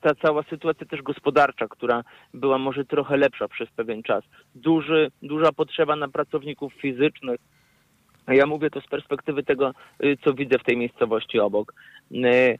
ta 0.00 0.14
cała 0.14 0.42
sytuacja 0.42 0.86
też 0.86 1.02
gospodarcza, 1.02 1.68
która 1.68 2.04
była 2.34 2.58
może 2.58 2.84
trochę 2.84 3.16
lepsza 3.16 3.48
przez 3.48 3.70
pewien 3.70 4.02
czas. 4.02 4.24
Duży, 4.54 5.10
duża 5.22 5.52
potrzeba 5.52 5.96
na 5.96 6.08
pracowników 6.08 6.74
fizycznych. 6.74 7.40
Ja 8.28 8.46
mówię 8.46 8.70
to 8.70 8.80
z 8.80 8.86
perspektywy 8.86 9.42
tego, 9.42 9.74
y, 10.04 10.16
co 10.24 10.34
widzę 10.34 10.58
w 10.58 10.64
tej 10.64 10.76
miejscowości 10.76 11.40
obok. 11.40 11.74
Y, 12.12 12.58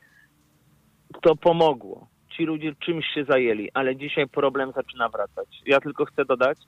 To 1.22 1.36
pomogło. 1.36 2.06
Ci 2.36 2.44
ludzie 2.44 2.74
czymś 2.74 3.06
się 3.14 3.24
zajęli, 3.24 3.70
ale 3.74 3.96
dzisiaj 3.96 4.28
problem 4.28 4.72
zaczyna 4.72 5.08
wracać. 5.08 5.48
Ja 5.66 5.80
tylko 5.80 6.04
chcę 6.04 6.24
dodać, 6.24 6.58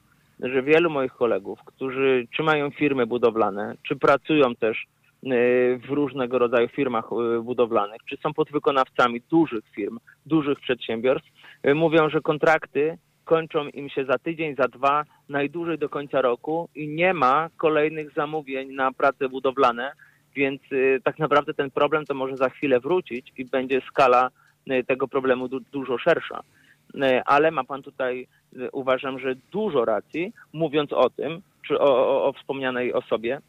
że 0.41 0.63
wielu 0.63 0.91
moich 0.91 1.13
kolegów, 1.13 1.59
którzy 1.65 2.27
czy 2.37 2.43
mają 2.43 2.71
firmy 2.71 3.07
budowlane, 3.07 3.75
czy 3.83 3.97
pracują 3.97 4.55
też 4.55 4.87
w 5.23 5.91
różnego 5.91 6.39
rodzaju 6.39 6.69
firmach 6.69 7.05
y, 7.39 7.43
budowlanych, 7.43 8.01
czy 8.09 8.17
są 8.17 8.35
podwykonawcami 8.35 9.21
dużych 9.31 9.65
firm, 9.75 9.99
dużych 10.27 10.61
przedsiębiorstw, 10.61 11.29
y, 11.67 11.75
mówią, 11.75 12.11
że 12.11 12.21
kontrakty 12.21 12.99
kończą 13.25 13.69
im 13.69 13.89
się 13.89 14.05
za 14.05 14.19
tydzień, 14.19 14.57
za 14.57 14.69
dwa, 14.69 15.05
najdłużej 15.29 15.79
do 15.79 15.89
końca 15.89 16.21
roku 16.23 16.69
i 16.75 16.89
nie 16.89 17.15
ma 17.15 17.49
kolejnych 17.57 18.13
zamówień 18.13 18.73
na 18.73 18.93
prace 18.93 19.29
budowlane, 19.29 19.93
więc 20.35 20.61
y, 20.73 21.01
tak 21.05 21.19
naprawdę 21.19 21.55
ten 21.55 21.71
problem 21.71 22.07
to 22.07 22.15
może 22.15 22.37
za 22.37 22.49
chwilę 22.49 22.81
wrócić 22.81 23.33
i 23.39 23.45
będzie 23.45 23.81
skala 23.89 24.31
y, 24.71 24.85
tego 24.85 25.09
problemu 25.09 25.49
du- 25.49 25.61
dużo 25.61 25.99
szersza. 25.99 26.41
Y, 26.95 27.23
Ale 27.25 27.51
ma 27.51 27.65
pan 27.65 27.83
tutaj, 27.83 28.27
y, 28.57 28.71
uważam, 28.73 29.19
że 29.19 29.35
dużo 29.53 29.85
racji, 29.85 30.33
mówiąc 30.53 30.93
o 30.93 31.11
tym, 31.11 31.43
czy 31.67 31.79
o, 31.79 32.09
o, 32.09 32.25
o 32.25 32.33
wspomnianej 32.33 32.93
osobie, 32.93 33.41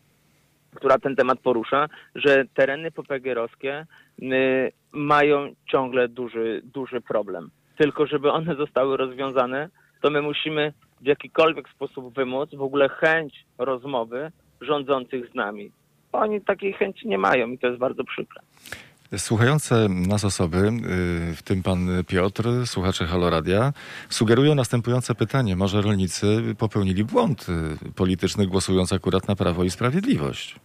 która 0.76 1.00
ten 1.00 1.16
temat 1.16 1.40
porusza, 1.40 1.88
że 2.16 2.46
tereny 2.54 2.92
popegierowskie 2.92 3.86
y, 4.22 4.72
mają 4.92 5.50
ciągle 5.72 6.08
duży, 6.08 6.62
duży 6.64 7.02
problem. 7.02 7.50
Tylko 7.78 8.08
żeby 8.08 8.32
one 8.32 8.56
zostały 8.56 8.98
rozwiązane, 8.98 9.70
to 10.02 10.10
my 10.10 10.22
musimy 10.22 10.74
w 11.02 11.06
jakikolwiek 11.06 11.70
sposób 11.70 12.14
wymóc 12.14 12.56
w 12.56 12.62
ogóle 12.62 12.90
chęć 12.90 13.46
rozmowy 13.58 14.32
rządzących 14.62 15.30
z 15.32 15.36
nami. 15.36 15.72
Oni 16.12 16.42
takiej 16.42 16.74
chęci 16.74 17.08
nie 17.08 17.18
mają 17.18 17.48
i 17.48 17.58
to 17.58 17.68
jest 17.68 17.80
bardzo 17.80 18.04
przykre. 18.04 18.42
Słuchające 19.18 19.90
nas 19.90 20.26
osoby, 20.26 20.58
y, 20.58 21.36
w 21.36 21.42
tym 21.44 21.64
pan 21.64 21.88
Piotr, 22.08 22.44
słuchacze 22.66 23.06
Haloradia, 23.06 23.74
sugerują 24.10 24.56
następujące 24.56 25.16
pytanie. 25.16 25.56
Może 25.56 25.82
rolnicy 25.82 26.56
popełnili 26.58 27.04
błąd 27.04 27.46
y, 27.50 27.94
polityczny, 27.94 28.48
głosując 28.48 28.94
akurat 28.94 29.28
na 29.28 29.36
Prawo 29.36 29.64
i 29.64 29.70
Sprawiedliwość? 29.70 30.56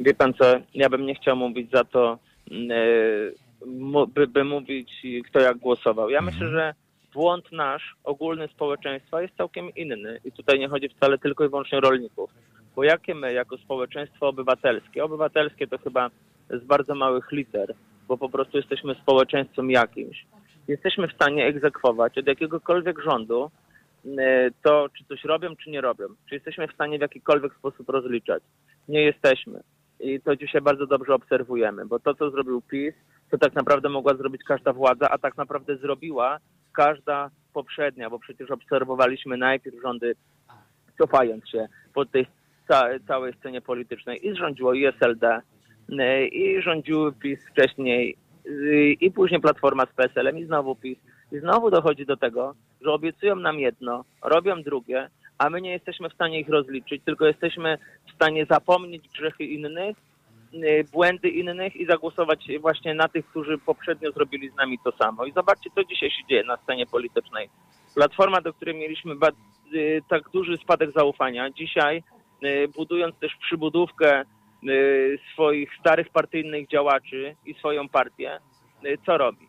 Wie 0.00 0.14
pan 0.14 0.34
co, 0.34 0.44
ja 0.74 0.88
bym 0.88 1.06
nie 1.06 1.14
chciał 1.14 1.36
mówić 1.36 1.70
za 1.70 1.84
to, 1.84 2.18
e, 2.50 3.66
mu- 3.66 4.06
by, 4.06 4.26
by 4.26 4.44
mówić, 4.44 4.90
kto 5.28 5.40
jak 5.40 5.58
głosował. 5.58 6.10
Ja 6.10 6.20
myślę, 6.20 6.48
że 6.50 6.74
błąd 7.14 7.52
nasz, 7.52 7.94
ogólny 8.04 8.48
społeczeństwa 8.48 9.22
jest 9.22 9.36
całkiem 9.36 9.74
inny. 9.74 10.20
I 10.24 10.32
tutaj 10.32 10.58
nie 10.58 10.68
chodzi 10.68 10.88
wcale 10.88 11.18
tylko 11.18 11.44
i 11.44 11.48
wyłącznie 11.48 11.78
o 11.78 11.80
rolników. 11.80 12.30
Bo 12.76 12.84
jakie 12.84 13.14
my 13.14 13.32
jako 13.32 13.56
społeczeństwo 13.58 14.28
obywatelskie, 14.28 15.04
obywatelskie 15.04 15.66
to 15.66 15.78
chyba 15.78 16.10
z 16.50 16.64
bardzo 16.64 16.94
małych 16.94 17.32
liter, 17.32 17.74
bo 18.08 18.18
po 18.18 18.28
prostu 18.28 18.56
jesteśmy 18.56 18.94
społeczeństwem 18.94 19.70
jakimś, 19.70 20.26
jesteśmy 20.68 21.08
w 21.08 21.12
stanie 21.12 21.46
egzekwować 21.46 22.18
od 22.18 22.26
jakiegokolwiek 22.26 23.02
rządu 23.02 23.50
e, 24.18 24.50
to, 24.62 24.88
czy 24.98 25.04
coś 25.04 25.24
robią, 25.24 25.56
czy 25.56 25.70
nie 25.70 25.80
robią. 25.80 26.04
Czy 26.28 26.34
jesteśmy 26.34 26.68
w 26.68 26.74
stanie 26.74 26.98
w 26.98 27.02
jakikolwiek 27.02 27.54
sposób 27.54 27.88
rozliczać. 27.88 28.42
Nie 28.88 29.02
jesteśmy. 29.02 29.60
I 30.00 30.20
to 30.20 30.36
dzisiaj 30.36 30.60
bardzo 30.60 30.86
dobrze 30.86 31.14
obserwujemy, 31.14 31.86
bo 31.86 31.98
to, 31.98 32.14
co 32.14 32.30
zrobił 32.30 32.62
PiS, 32.62 32.94
to 33.30 33.38
tak 33.38 33.54
naprawdę 33.54 33.88
mogła 33.88 34.14
zrobić 34.14 34.42
każda 34.44 34.72
władza, 34.72 35.10
a 35.10 35.18
tak 35.18 35.36
naprawdę 35.36 35.76
zrobiła 35.76 36.38
każda 36.72 37.30
poprzednia, 37.52 38.10
bo 38.10 38.18
przecież 38.18 38.50
obserwowaliśmy 38.50 39.36
najpierw 39.36 39.82
rządy, 39.82 40.14
cofając 40.98 41.48
się 41.48 41.66
po 41.94 42.04
tej 42.04 42.26
ca- 42.68 42.98
całej 43.06 43.34
scenie 43.34 43.60
politycznej 43.60 44.26
i 44.26 44.36
rządziło 44.36 44.74
i 44.74 44.86
SLD, 44.86 45.40
i 46.32 46.62
rządziły 46.62 47.12
PiS 47.12 47.38
wcześniej, 47.50 48.16
y, 48.46 48.96
i 49.00 49.10
później 49.10 49.40
Platforma 49.40 49.86
z 49.86 49.92
PSL-em, 49.92 50.38
i 50.38 50.44
znowu 50.44 50.76
PiS. 50.76 50.98
I 51.32 51.38
znowu 51.38 51.70
dochodzi 51.70 52.06
do 52.06 52.16
tego, 52.16 52.54
że 52.80 52.92
obiecują 52.92 53.36
nam 53.36 53.60
jedno, 53.60 54.04
robią 54.22 54.62
drugie, 54.62 55.10
a 55.38 55.50
my 55.50 55.60
nie 55.60 55.70
jesteśmy 55.70 56.10
w 56.10 56.14
stanie 56.14 56.40
ich 56.40 56.48
rozliczyć, 56.48 57.02
tylko 57.04 57.26
jesteśmy 57.26 57.78
w 58.08 58.14
stanie 58.14 58.46
zapomnieć 58.46 59.08
grzechy 59.08 59.44
innych, 59.44 59.96
y, 60.54 60.84
błędy 60.92 61.28
innych 61.28 61.76
i 61.76 61.86
zagłosować 61.86 62.48
właśnie 62.60 62.94
na 62.94 63.08
tych, 63.08 63.26
którzy 63.26 63.58
poprzednio 63.58 64.12
zrobili 64.12 64.50
z 64.50 64.56
nami 64.56 64.78
to 64.84 64.92
samo. 64.92 65.24
I 65.24 65.32
zobaczcie, 65.32 65.70
co 65.74 65.84
dzisiaj 65.84 66.10
się 66.10 66.26
dzieje 66.28 66.44
na 66.44 66.56
scenie 66.56 66.86
politycznej. 66.86 67.48
Platforma, 67.94 68.40
do 68.40 68.52
której 68.52 68.74
mieliśmy 68.74 69.14
y, 69.74 70.02
tak 70.08 70.30
duży 70.30 70.56
spadek 70.56 70.90
zaufania, 70.92 71.50
dzisiaj 71.50 72.02
budując 72.76 73.16
też 73.16 73.36
przybudówkę 73.36 74.24
swoich 75.32 75.70
starych 75.80 76.08
partyjnych 76.08 76.68
działaczy 76.68 77.36
i 77.46 77.54
swoją 77.54 77.88
partię, 77.88 78.38
y, 78.84 78.98
co 79.06 79.18
robi? 79.18 79.48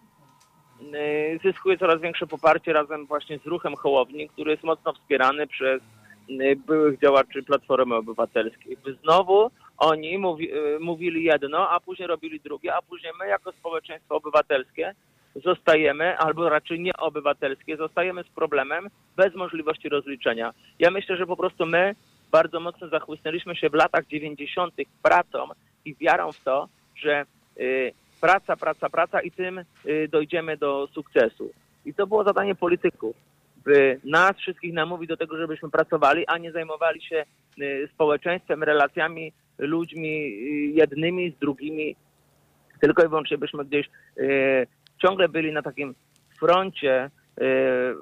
Y, 0.81 1.39
Zyskuje 1.43 1.77
coraz 1.77 2.01
większe 2.01 2.27
poparcie 2.27 2.73
razem 2.73 3.05
właśnie 3.05 3.39
z 3.39 3.45
ruchem 3.45 3.75
Hołowni, 3.75 4.29
który 4.29 4.51
jest 4.51 4.63
mocno 4.63 4.93
wspierany 4.93 5.47
przez 5.47 5.81
y, 6.29 6.55
byłych 6.65 6.99
działaczy 6.99 7.43
Platformy 7.43 7.95
Obywatelskiej. 7.95 8.77
By 8.77 8.93
Znowu 8.93 9.51
oni 9.77 10.17
mówi, 10.17 10.53
y, 10.53 10.79
mówili 10.79 11.23
jedno, 11.23 11.69
a 11.69 11.79
później 11.79 12.07
robili 12.07 12.39
drugie, 12.39 12.75
a 12.75 12.81
później 12.81 13.13
my 13.19 13.27
jako 13.27 13.51
społeczeństwo 13.51 14.15
obywatelskie 14.15 14.95
zostajemy, 15.35 16.17
albo 16.17 16.49
raczej 16.49 16.79
nieobywatelskie, 16.79 17.77
zostajemy 17.77 18.23
z 18.23 18.29
problemem 18.29 18.87
bez 19.15 19.35
możliwości 19.35 19.89
rozliczenia. 19.89 20.53
Ja 20.79 20.91
myślę, 20.91 21.17
że 21.17 21.27
po 21.27 21.37
prostu 21.37 21.65
my 21.65 21.95
bardzo 22.31 22.59
mocno 22.59 22.89
zachłysnęliśmy 22.89 23.55
się 23.55 23.69
w 23.69 23.73
latach 23.73 24.07
90. 24.07 24.73
pracą 25.03 25.47
i 25.85 25.95
wiarą 25.95 26.31
w 26.31 26.43
to, 26.43 26.67
że 26.95 27.25
y, 27.59 27.93
praca, 28.21 28.55
praca, 28.55 28.89
praca 28.89 29.21
i 29.21 29.31
tym 29.31 29.59
y, 29.59 30.07
dojdziemy 30.11 30.57
do 30.57 30.87
sukcesu. 30.93 31.51
I 31.85 31.93
to 31.93 32.07
było 32.07 32.23
zadanie 32.23 32.55
polityków, 32.55 33.15
by 33.65 33.99
nas 34.03 34.37
wszystkich 34.37 34.73
namówić 34.73 35.09
do 35.09 35.17
tego, 35.17 35.37
żebyśmy 35.37 35.69
pracowali, 35.69 36.27
a 36.27 36.37
nie 36.37 36.51
zajmowali 36.51 37.01
się 37.01 37.25
y, 37.61 37.89
społeczeństwem, 37.93 38.63
relacjami, 38.63 39.33
ludźmi 39.57 40.35
jednymi 40.75 41.31
z 41.31 41.39
drugimi, 41.39 41.95
tylko 42.81 43.03
i 43.03 43.07
wyłącznie 43.07 43.37
byśmy 43.37 43.65
gdzieś 43.65 43.89
ciągle 45.01 45.29
byli 45.29 45.51
na 45.53 45.61
takim 45.61 45.95
froncie 46.39 47.09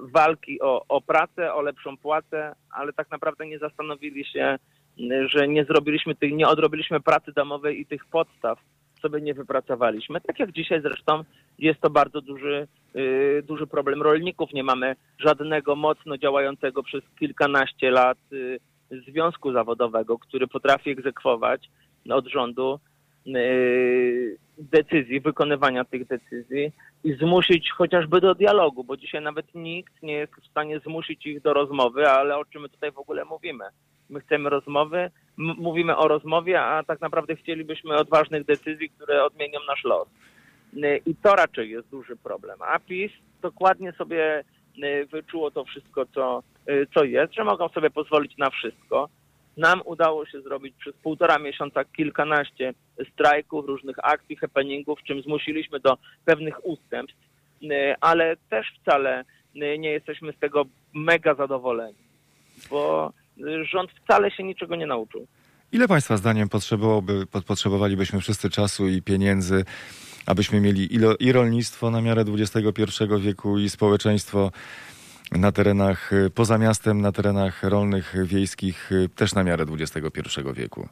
walki 0.01 0.61
o, 0.61 0.85
o 0.87 1.01
pracę, 1.01 1.53
o 1.53 1.61
lepszą 1.61 1.97
płacę, 1.97 2.55
ale 2.71 2.93
tak 2.93 3.11
naprawdę 3.11 3.47
nie 3.47 3.59
zastanowili 3.59 4.25
się, 4.25 4.57
y, 4.99 5.27
że 5.27 5.47
nie 5.47 5.65
zrobiliśmy 5.65 6.15
tych, 6.15 6.33
nie 6.33 6.47
odrobiliśmy 6.47 6.99
pracy 6.99 7.31
domowej 7.31 7.81
i 7.81 7.85
tych 7.85 8.05
podstaw 8.05 8.59
sobie 9.01 9.21
nie 9.21 9.33
wypracowaliśmy. 9.33 10.21
Tak 10.21 10.39
jak 10.39 10.51
dzisiaj 10.51 10.81
zresztą 10.81 11.23
jest 11.59 11.81
to 11.81 11.89
bardzo 11.89 12.21
duży, 12.21 12.67
y, 12.95 13.43
duży 13.47 13.67
problem 13.67 14.01
rolników. 14.01 14.53
Nie 14.53 14.63
mamy 14.63 14.95
żadnego 15.19 15.75
mocno 15.75 16.17
działającego 16.17 16.83
przez 16.83 17.03
kilkanaście 17.19 17.91
lat 17.91 18.17
y, 18.33 18.59
związku 18.91 19.51
zawodowego, 19.51 20.19
który 20.19 20.47
potrafi 20.47 20.89
egzekwować 20.89 21.69
od 22.09 22.27
rządu 22.27 22.79
y, 23.27 24.28
decyzji, 24.69 25.19
wykonywania 25.19 25.85
tych 25.85 26.07
decyzji 26.07 26.71
i 27.03 27.13
zmusić 27.13 27.71
chociażby 27.71 28.21
do 28.21 28.35
dialogu, 28.35 28.83
bo 28.83 28.97
dzisiaj 28.97 29.21
nawet 29.21 29.55
nikt 29.55 30.03
nie 30.03 30.13
jest 30.13 30.33
w 30.33 30.47
stanie 30.47 30.79
zmusić 30.79 31.25
ich 31.25 31.41
do 31.41 31.53
rozmowy, 31.53 32.09
ale 32.09 32.37
o 32.37 32.45
czym 32.45 32.61
my 32.61 32.69
tutaj 32.69 32.91
w 32.91 32.97
ogóle 32.97 33.25
mówimy? 33.25 33.65
My 34.09 34.19
chcemy 34.19 34.49
rozmowy, 34.49 35.11
mówimy 35.37 35.97
o 35.97 36.07
rozmowie, 36.07 36.61
a 36.61 36.83
tak 36.83 37.01
naprawdę 37.01 37.35
chcielibyśmy 37.35 37.95
odważnych 37.95 38.45
decyzji, 38.45 38.89
które 38.89 39.23
odmienią 39.23 39.59
nasz 39.67 39.83
los. 39.83 40.07
I 41.05 41.15
to 41.15 41.35
raczej 41.35 41.69
jest 41.69 41.89
duży 41.89 42.15
problem. 42.15 42.59
A 42.61 42.79
PiS 42.79 43.11
dokładnie 43.41 43.91
sobie 43.91 44.43
wyczuło 45.11 45.51
to 45.51 45.65
wszystko, 45.65 46.05
co, 46.05 46.43
y, 46.69 46.87
co 46.93 47.03
jest, 47.03 47.33
że 47.33 47.43
mogą 47.43 47.69
sobie 47.69 47.89
pozwolić 47.89 48.37
na 48.37 48.49
wszystko. 48.49 49.09
Nam 49.59 49.81
udało 49.85 50.25
się 50.25 50.41
zrobić 50.41 50.75
przez 50.79 50.95
półtora 51.03 51.39
miesiąca 51.39 51.85
kilkanaście 51.85 52.73
strajków, 53.13 53.65
różnych 53.65 53.95
akcji, 54.03 54.35
happeningów, 54.35 54.99
czym 55.07 55.21
zmusiliśmy 55.21 55.79
do 55.79 55.97
pewnych 56.25 56.65
ustępstw, 56.65 57.19
y, 57.63 57.67
ale 58.01 58.37
też 58.49 58.67
wcale 58.81 59.21
y, 59.55 59.77
nie 59.79 59.89
jesteśmy 59.91 60.33
z 60.33 60.39
tego 60.39 60.65
mega 60.93 61.35
zadowoleni, 61.35 61.97
bo 62.69 63.13
y, 63.37 63.65
rząd 63.65 63.91
wcale 64.03 64.31
się 64.31 64.43
niczego 64.43 64.75
nie 64.75 64.87
nauczył. 64.87 65.27
Ile 65.71 65.87
Państwa 65.87 66.17
zdaniem 66.17 66.49
potrzebowałoby, 66.49 67.25
po- 67.31 67.41
potrzebowalibyśmy 67.41 68.21
wszyscy 68.21 68.49
czasu 68.49 68.87
i 68.87 69.01
pieniędzy, 69.01 69.65
abyśmy 70.25 70.61
mieli 70.61 70.87
i 71.19 71.31
rolnictwo 71.31 71.91
na 71.91 72.01
miarę 72.01 72.23
XXI 72.33 73.03
wieku, 73.19 73.59
i 73.59 73.69
społeczeństwo 73.69 74.51
na 75.31 75.51
terenach 75.51 76.13
y, 76.13 76.29
poza 76.29 76.57
miastem, 76.57 77.01
na 77.01 77.11
terenach 77.11 77.63
rolnych, 77.63 78.15
y, 78.15 78.25
wiejskich, 78.25 78.91
y, 78.91 79.09
też 79.09 79.35
na 79.35 79.43
miarę 79.43 79.65
XXI 79.79 80.41
wieku? 80.53 80.89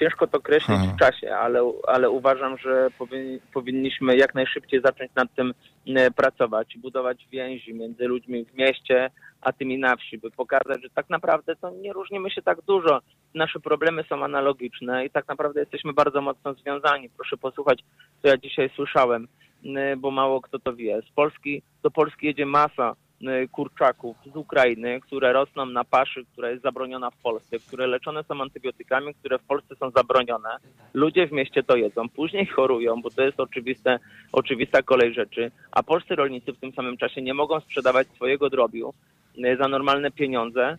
Ciężko 0.00 0.26
to 0.26 0.38
określić 0.38 0.78
Aha. 0.82 0.92
w 0.96 0.98
czasie, 0.98 1.36
ale, 1.36 1.72
ale 1.86 2.10
uważam, 2.10 2.58
że 2.58 2.88
powin, 2.98 3.40
powinniśmy 3.52 4.16
jak 4.16 4.34
najszybciej 4.34 4.80
zacząć 4.80 5.10
nad 5.14 5.34
tym 5.34 5.54
e, 5.86 6.10
pracować, 6.10 6.76
budować 6.78 7.26
więzi 7.32 7.74
między 7.74 8.04
ludźmi 8.04 8.44
w 8.44 8.54
mieście, 8.54 9.10
a 9.40 9.52
tymi 9.52 9.78
na 9.78 9.96
wsi, 9.96 10.18
by 10.18 10.30
pokazać, 10.30 10.82
że 10.82 10.90
tak 10.94 11.10
naprawdę 11.10 11.56
to 11.56 11.70
nie 11.70 11.92
różnimy 11.92 12.30
się 12.30 12.42
tak 12.42 12.62
dużo. 12.62 13.00
Nasze 13.34 13.60
problemy 13.60 14.04
są 14.08 14.24
analogiczne 14.24 15.06
i 15.06 15.10
tak 15.10 15.28
naprawdę 15.28 15.60
jesteśmy 15.60 15.92
bardzo 15.92 16.20
mocno 16.20 16.54
związani. 16.54 17.10
Proszę 17.10 17.36
posłuchać, 17.36 17.84
co 18.22 18.28
ja 18.28 18.36
dzisiaj 18.36 18.70
słyszałem, 18.76 19.28
bo 19.96 20.10
mało 20.10 20.40
kto 20.40 20.58
to 20.58 20.76
wie. 20.76 21.02
Z 21.02 21.10
Polski 21.10 21.62
do 21.82 21.90
Polski 21.90 22.26
jedzie 22.26 22.46
masa 22.46 22.96
m, 23.22 23.48
kurczaków 23.48 24.16
z 24.32 24.36
Ukrainy, 24.36 25.00
które 25.00 25.32
rosną 25.32 25.66
na 25.66 25.84
paszy, 25.84 26.24
która 26.32 26.50
jest 26.50 26.62
zabroniona 26.62 27.10
w 27.10 27.16
Polsce, 27.16 27.58
które 27.58 27.86
leczone 27.86 28.24
są 28.24 28.42
antybiotykami, 28.42 29.14
które 29.14 29.38
w 29.38 29.42
Polsce 29.42 29.76
są 29.76 29.90
zabronione. 29.90 30.48
Ludzie 30.94 31.26
w 31.26 31.32
mieście 31.32 31.62
to 31.62 31.76
jedzą, 31.76 32.08
później 32.08 32.46
chorują, 32.46 33.02
bo 33.02 33.10
to 33.10 33.22
jest 33.22 33.40
oczywiste, 33.40 33.98
oczywista 34.32 34.82
kolej 34.82 35.14
rzeczy, 35.14 35.50
a 35.72 35.82
polscy 35.82 36.14
rolnicy 36.14 36.52
w 36.52 36.60
tym 36.60 36.72
samym 36.72 36.96
czasie 36.96 37.22
nie 37.22 37.34
mogą 37.34 37.60
sprzedawać 37.60 38.08
swojego 38.08 38.50
drobiu 38.50 38.94
y, 39.38 39.56
za 39.56 39.68
normalne 39.68 40.10
pieniądze, 40.10 40.78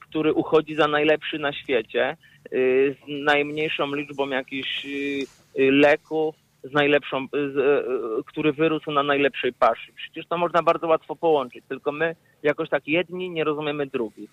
który 0.00 0.32
uchodzi 0.32 0.74
za 0.74 0.88
najlepszy 0.88 1.38
na 1.38 1.52
świecie, 1.52 2.16
z 2.50 3.24
najmniejszą 3.24 3.94
liczbą 3.94 4.28
jakichś 4.28 4.86
leków, 5.56 6.34
z 6.64 6.72
najlepszą, 6.72 7.26
z, 7.32 7.56
y, 7.56 8.20
y, 8.20 8.24
który 8.26 8.52
wyrósł 8.52 8.90
na 8.90 9.02
najlepszej 9.02 9.52
paszy. 9.52 9.92
Przecież 9.96 10.26
to 10.26 10.38
można 10.38 10.62
bardzo 10.62 10.86
łatwo 10.86 11.16
połączyć, 11.16 11.64
tylko 11.68 11.92
my 11.92 12.16
jakoś 12.42 12.68
tak 12.68 12.88
jedni 12.88 13.30
nie 13.30 13.44
rozumiemy 13.44 13.86
drugich. 13.86 14.30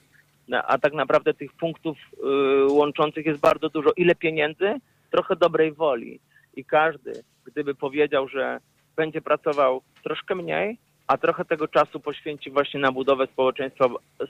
No, 0.47 0.63
A 0.63 0.77
tak 0.77 0.93
naprawdę 0.93 1.33
tych 1.33 1.53
punktów 1.53 1.97
y, 1.97 2.71
łączących 2.71 3.25
jest 3.25 3.39
bardzo 3.39 3.69
dużo. 3.69 3.89
Ile 3.97 4.15
pieniędzy? 4.15 4.75
Trochę 5.11 5.35
dobrej 5.35 5.71
woli. 5.71 6.19
I 6.55 6.65
każdy, 6.65 7.23
gdyby 7.45 7.75
powiedział, 7.75 8.27
że 8.27 8.59
będzie 8.95 9.21
pracował 9.21 9.81
troszkę 10.03 10.35
mniej, 10.35 10.77
a 11.07 11.17
trochę 11.17 11.45
tego 11.45 11.67
czasu 11.67 11.99
poświęci 11.99 12.51
właśnie 12.51 12.79
na 12.79 12.91
budowę 12.91 13.27
społeczeństwa, 13.27 13.85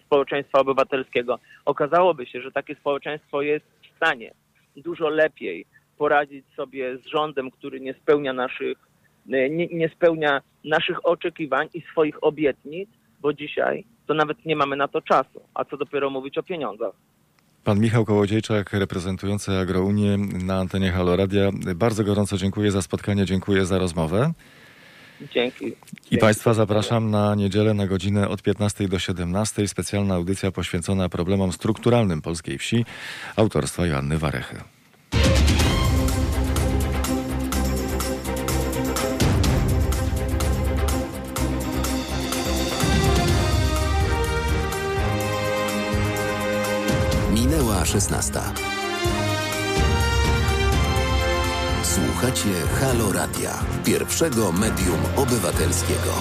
społeczeństwa 0.06 0.60
obywatelskiego, 0.60 1.40
okazałoby 1.66 2.26
się, 2.26 2.42
że 2.42 2.52
takie 2.52 2.76
społeczeństwo 2.76 3.42
jest 3.42 3.66
w 3.66 3.96
stanie 3.96 4.34
dużo 4.76 5.10
lepiej 5.10 5.66
poradzić 5.98 6.46
sobie 6.56 6.98
z 6.98 7.06
rządem, 7.06 7.52
który 7.52 7.80
nie 7.82 7.94
spełnia 7.94 8.34
naszych, 8.34 8.78
nie, 9.26 9.68
nie 9.68 9.90
spełnia 9.90 10.42
naszych 10.64 11.06
oczekiwań 11.06 11.68
i 11.74 11.82
swoich 11.82 12.24
obietnic, 12.24 12.90
bo 13.22 13.34
dzisiaj 13.34 13.86
to 14.08 14.14
nawet 14.14 14.46
nie 14.46 14.56
mamy 14.56 14.76
na 14.76 14.88
to 14.88 15.02
czasu, 15.02 15.42
a 15.54 15.66
co 15.66 15.78
dopiero 15.78 16.10
mówić 16.10 16.38
o 16.38 16.44
pieniądzach. 16.44 16.94
Pan 17.64 17.80
Michał 17.80 18.06
Kołodziejczak, 18.06 18.74
reprezentujący 18.74 19.52
Agrounię 19.52 20.18
na 20.46 20.60
antenie 20.60 20.92
Halo 20.92 21.16
Radia. 21.16 21.50
Bardzo 21.76 22.04
gorąco 22.04 22.38
dziękuję 22.38 22.72
za 22.72 22.82
spotkanie, 22.82 23.26
dziękuję 23.26 23.66
za 23.66 23.78
rozmowę. 23.78 24.32
Dzięki. 25.32 25.66
I 25.66 25.76
Dzięki. 26.02 26.18
Państwa 26.18 26.54
zapraszam 26.54 27.12
na 27.12 27.36
niedzielę 27.36 27.74
na 27.74 27.88
godzinę 27.88 28.30
od 28.30 28.42
15 28.42 28.88
do 28.88 29.00
17. 29.00 29.68
Specjalna 29.68 30.16
audycja 30.16 30.52
poświęcona 30.52 31.10
problemom 31.10 31.52
strukturalnym 31.52 32.22
polskiej 32.22 32.58
wsi 32.58 32.86
autorstwa 33.36 33.86
Joanny 33.86 34.18
Warechy. 34.18 34.73
Minęła 47.84 48.02
16. 48.02 48.40
Słuchacie 51.84 52.50
Halo 52.80 53.12
Radia, 53.12 53.60
pierwszego 53.86 54.52
medium 54.52 55.00
obywatelskiego. 55.16 56.14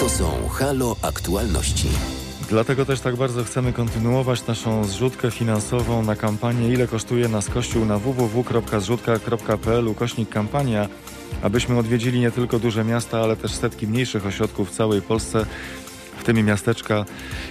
To 0.00 0.08
są 0.08 0.48
Halo 0.48 0.96
Aktualności. 1.02 1.88
Dlatego 2.48 2.84
też 2.84 3.00
tak 3.00 3.16
bardzo 3.16 3.44
chcemy 3.44 3.72
kontynuować 3.72 4.46
naszą 4.46 4.84
zrzutkę 4.84 5.30
finansową 5.30 6.02
na 6.02 6.16
kampanię 6.16 6.68
Ile 6.68 6.86
kosztuje 6.86 7.28
nas 7.28 7.48
Kościół 7.48 7.84
na 7.84 7.98
www.zrzutka.pl 7.98 9.88
ukośnik 9.88 10.28
kampania, 10.28 10.88
abyśmy 11.42 11.78
odwiedzili 11.78 12.20
nie 12.20 12.30
tylko 12.30 12.58
duże 12.58 12.84
miasta, 12.84 13.20
ale 13.20 13.36
też 13.36 13.52
setki 13.52 13.86
mniejszych 13.86 14.26
ośrodków 14.26 14.70
w 14.70 14.72
całej 14.76 15.02
Polsce, 15.02 15.46
w 16.20 16.24
tym 16.24 16.46
miasteczka 16.46 17.04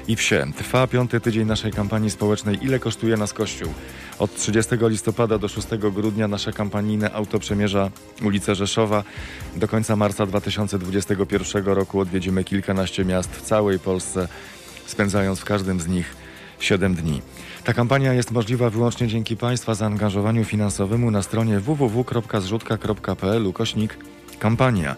i 0.07 0.15
wsie. 0.15 0.45
Trwa 0.57 0.88
piąty 0.88 1.20
tydzień 1.20 1.47
naszej 1.47 1.72
kampanii 1.72 2.09
społecznej 2.09 2.57
Ile 2.61 2.80
kosztuje 2.80 3.17
nas 3.17 3.34
Kościół? 3.34 3.74
Od 4.20 4.36
30 4.36 4.76
listopada 4.82 5.38
do 5.38 5.47
6 5.47 5.67
grudnia 5.93 6.28
nasze 6.28 6.53
kampanijne 6.53 7.11
auto 7.11 7.39
przemierza 7.39 7.91
ulicę 8.24 8.55
Rzeszowa. 8.55 9.03
Do 9.55 9.67
końca 9.67 9.95
marca 9.95 10.26
2021 10.26 11.65
roku 11.65 11.99
odwiedzimy 11.99 12.43
kilkanaście 12.43 13.05
miast 13.05 13.32
w 13.32 13.41
całej 13.41 13.80
Polsce 13.80 14.28
spędzając 14.86 15.39
w 15.39 15.45
każdym 15.45 15.80
z 15.80 15.88
nich 15.88 16.15
7 16.59 16.95
dni. 16.95 17.22
Ta 17.63 17.74
kampania 17.74 18.13
jest 18.13 18.32
możliwa 18.32 18.70
wyłącznie 18.70 19.07
dzięki 19.07 19.38
Państwa 19.38 19.76
zaangażowaniu 19.76 20.45
finansowemu 20.45 21.11
na 21.11 21.22
stronie 21.22 21.59
www.zrzutka.pl 21.59 23.47
ukośnik 23.47 23.97
kampania. 24.40 24.96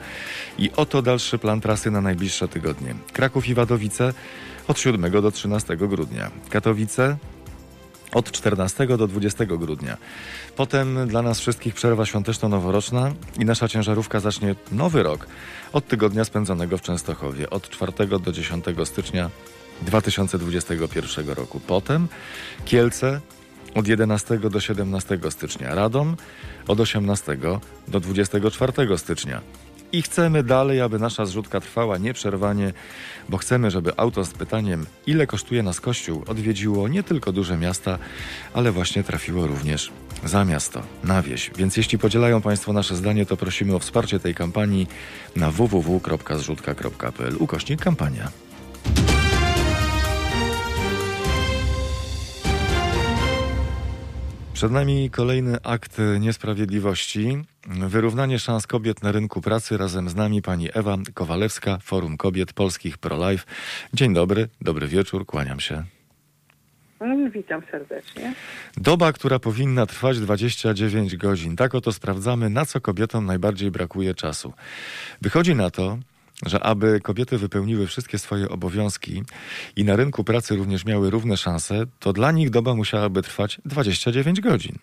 I 0.58 0.72
oto 0.76 1.02
dalszy 1.02 1.38
plan 1.38 1.62
trasy 1.62 1.92
na 1.92 2.02
najbliższe 2.02 2.48
tygodnie. 2.48 2.96
Kraków 3.14 3.48
i 3.48 3.54
Wadowice 3.54 4.14
od 4.68 4.80
7 4.80 5.12
do 5.12 5.32
13 5.32 5.78
grudnia. 5.78 6.32
Katowice 6.50 7.18
od 8.14 8.32
14 8.32 8.88
do 8.98 9.08
20 9.08 9.46
grudnia. 9.46 9.98
Potem 10.56 11.08
dla 11.08 11.22
nas 11.22 11.40
wszystkich 11.40 11.74
przerwa 11.74 12.06
świąteczno-noworoczna 12.06 13.14
i 13.40 13.46
nasza 13.46 13.68
ciężarówka 13.68 14.20
zacznie 14.20 14.56
nowy 14.72 15.04
rok 15.04 15.28
od 15.74 15.88
tygodnia 15.88 16.26
spędzonego 16.26 16.78
w 16.78 16.82
Częstochowie, 16.82 17.50
od 17.50 17.70
4 17.70 18.08
do 18.08 18.32
10 18.32 18.66
stycznia 18.84 19.30
2021 19.82 21.30
roku. 21.30 21.60
Potem 21.60 22.08
Kielce 22.66 23.22
od 23.76 23.88
11 23.88 24.38
do 24.38 24.60
17 24.60 25.20
stycznia, 25.30 25.76
Radom 25.76 26.16
od 26.68 26.80
18 26.80 27.38
do 27.88 28.00
24 28.00 28.98
stycznia. 28.98 29.42
I 29.92 30.02
chcemy 30.02 30.44
dalej, 30.44 30.82
aby 30.82 31.00
nasza 31.00 31.26
zrzutka 31.26 31.62
trwała 31.62 31.98
nieprzerwanie, 31.98 32.74
bo 33.30 33.38
chcemy, 33.38 33.72
żeby 33.72 33.92
auto 33.98 34.26
z 34.26 34.34
pytaniem, 34.34 34.86
ile 35.08 35.28
kosztuje 35.28 35.64
nas 35.64 35.80
kościół, 35.80 36.24
odwiedziło 36.28 36.88
nie 36.88 37.04
tylko 37.04 37.32
duże 37.32 37.58
miasta, 37.58 38.00
ale 38.54 38.72
właśnie 38.72 39.04
trafiło 39.04 39.48
również 39.48 39.92
za 40.26 40.46
miasto, 40.46 40.82
na 41.04 41.22
wieś. 41.22 41.52
Więc 41.58 41.78
jeśli 41.78 41.98
podzielają 41.98 42.42
Państwo 42.42 42.74
nasze 42.74 42.96
zdanie, 42.96 43.26
to 43.26 43.38
prosimy 43.38 43.76
o 43.76 43.80
wsparcie 43.80 44.20
tej 44.20 44.36
kampanii 44.36 44.88
na 45.36 45.52
www.zrzutka.pl 45.52 47.36
ukośnik 47.40 47.82
kampania. 47.82 48.32
Przed 54.62 54.72
nami 54.72 55.10
kolejny 55.10 55.58
akt 55.64 55.98
niesprawiedliwości. 56.20 57.38
Wyrównanie 57.68 58.40
szans 58.40 58.68
kobiet 58.68 59.04
na 59.04 59.12
rynku 59.12 59.42
pracy. 59.42 59.78
Razem 59.78 60.10
z 60.10 60.16
nami 60.16 60.42
pani 60.42 60.70
Ewa 60.74 60.98
Kowalewska, 61.14 61.78
Forum 61.84 62.18
Kobiet 62.18 62.54
Polskich 62.54 62.98
ProLife. 62.98 63.46
Dzień 63.94 64.14
dobry, 64.14 64.48
dobry 64.62 64.88
wieczór, 64.88 65.26
kłaniam 65.26 65.60
się. 65.60 65.84
Mm, 67.00 67.32
Witam 67.32 67.62
serdecznie. 67.72 68.34
Doba, 68.78 69.14
która 69.14 69.40
powinna 69.40 69.86
trwać 69.86 70.20
29 70.20 71.18
godzin. 71.18 71.56
Tak 71.56 71.76
oto 71.76 71.92
sprawdzamy, 71.92 72.50
na 72.50 72.66
co 72.66 72.82
kobietom 72.82 73.26
najbardziej 73.26 73.72
brakuje 73.72 74.14
czasu. 74.14 74.54
Wychodzi 75.22 75.56
na 75.56 75.70
to, 75.70 75.98
że 76.46 76.64
aby 76.64 77.00
kobiety 77.02 77.38
wypełniły 77.38 77.88
wszystkie 77.88 78.18
swoje 78.18 78.50
obowiązki 78.50 79.24
i 79.76 79.84
na 79.84 79.96
rynku 79.96 80.24
pracy 80.24 80.56
również 80.56 80.86
miały 80.86 81.10
równe 81.10 81.38
szanse, 81.38 81.84
to 82.00 82.14
dla 82.14 82.32
nich 82.32 82.50
doba 82.50 82.76
musiałaby 82.76 83.22
trwać 83.22 83.62
29 83.66 84.42
godzin. 84.42 84.76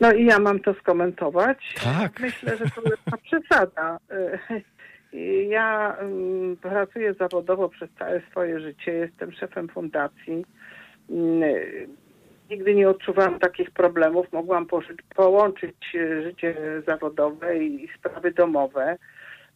No 0.00 0.12
i 0.12 0.24
ja 0.24 0.38
mam 0.38 0.60
to 0.60 0.74
skomentować. 0.74 1.58
Tak. 1.84 2.20
Myślę, 2.20 2.56
że 2.56 2.64
to 2.70 2.80
lekka 2.80 3.16
przesada. 3.16 3.98
Y, 4.12 4.62
Ja 5.48 5.96
mm, 6.00 6.56
pracuję 6.56 7.14
zawodowo 7.14 7.68
przez 7.68 7.90
całe 7.98 8.22
swoje 8.30 8.60
życie. 8.60 8.92
Jestem 8.92 9.32
szefem 9.32 9.68
fundacji. 9.68 10.44
Nigdy 12.50 12.74
nie 12.74 12.88
odczuwałam 12.88 13.38
takich 13.38 13.70
problemów. 13.70 14.32
Mogłam 14.32 14.66
połączyć 15.16 15.76
y, 15.94 16.22
życie 16.22 16.54
zawodowe 16.86 17.56
i 17.58 17.88
sprawy 17.98 18.30
domowe. 18.30 18.96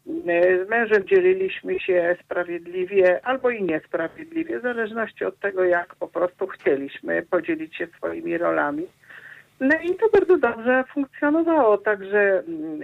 Y, 0.07 0.65
Z 0.67 0.69
mężem 0.69 1.05
dzieliliśmy 1.09 1.81
się 1.81 2.17
sprawiedliwie 2.25 3.21
albo 3.27 3.51
i 3.51 3.63
niesprawiedliwie, 3.63 4.59
w 4.59 4.63
zależności 4.63 5.25
od 5.25 5.39
tego, 5.39 5.65
jak 5.65 5.95
po 5.95 6.09
prostu 6.09 6.47
chcieliśmy 6.47 7.23
podzielić 7.23 7.77
się 7.77 7.87
swoimi 7.87 8.39
rolami. 8.39 8.87
No 9.61 9.77
i 9.83 9.95
to 9.95 10.09
bardzo 10.09 10.39
dobrze 10.39 10.85
funkcjonowało, 10.95 11.79
także 11.79 12.43
mm, 12.49 12.81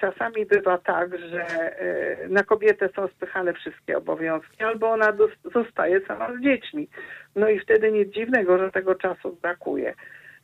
czasami 0.00 0.46
bywa 0.46 0.78
tak, 0.78 1.18
że 1.18 1.44
e, 1.80 2.28
na 2.28 2.42
kobietę 2.42 2.88
są 2.96 3.08
spychane 3.08 3.52
wszystkie 3.52 3.98
obowiązki, 3.98 4.64
albo 4.64 4.90
ona 4.90 5.12
zostaje 5.54 6.00
sama 6.00 6.32
z 6.36 6.42
dziećmi. 6.42 6.88
No 7.36 7.48
i 7.48 7.60
wtedy 7.60 7.92
nic 7.92 8.08
dziwnego, 8.14 8.58
że 8.58 8.70
tego 8.70 8.94
czasu 8.94 9.38
brakuje. 9.42 9.94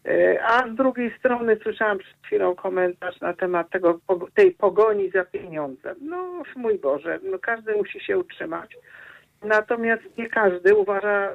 E, 0.07 0.43
A 0.45 0.69
z 0.69 0.75
drugiej 0.75 1.19
strony 1.19 1.57
słyszałam 1.63 1.99
przed 1.99 2.17
chwilą 2.27 2.55
komentarz 2.55 3.21
na 3.21 3.35
temat 3.35 3.71
tego, 3.71 4.01
tej 4.35 4.51
pogoni 4.51 5.11
za 5.11 5.25
pieniądzem. 5.25 5.97
No 6.01 6.43
mój 6.57 6.79
Boże, 6.79 7.19
no 7.23 7.39
każdy 7.39 7.77
musi 7.77 8.01
się 8.01 8.19
utrzymać. 8.19 8.77
Natomiast 9.43 10.03
nie 10.19 10.29
każdy 10.29 10.75
uważa 10.75 11.33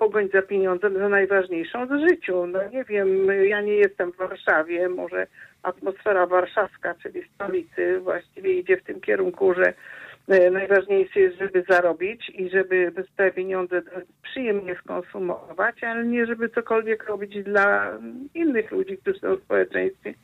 pogoń 0.00 0.28
za 0.34 0.42
pieniądzem 0.42 0.98
za 0.98 1.08
najważniejszą 1.08 1.86
w 1.86 2.08
życiu. 2.08 2.46
No 2.46 2.58
nie 2.72 2.84
wiem, 2.84 3.08
ja 3.48 3.60
nie 3.60 3.74
jestem 3.74 4.12
w 4.12 4.16
Warszawie, 4.16 4.88
może 4.88 5.26
atmosfera 5.62 6.26
warszawska, 6.26 6.94
czyli 7.02 7.22
stolicy, 7.34 8.00
właściwie 8.00 8.52
idzie 8.52 8.76
w 8.76 8.84
tym 8.84 9.00
kierunku, 9.00 9.54
że 9.54 9.72
e, 10.28 10.50
najważniejsze 10.50 11.20
jest, 11.20 11.38
żeby 11.38 11.64
zarobić 11.68 12.30
i 12.34 12.50
żeby 12.50 12.92
te 13.16 13.30
pieniądze 13.30 13.82
przyjemnie 14.22 14.74
skonsumować, 14.74 15.84
ale 15.84 16.04
nie 16.04 16.26
żeby 16.26 16.48
cokolwiek 16.48 17.04
robić 17.04 17.44
dla 17.44 17.98
innych 18.34 18.70
ludzi, 18.70 18.98
którzy 18.98 19.20
są 19.20 19.36
w 19.36 19.44
społeczeństwie, 19.44 20.14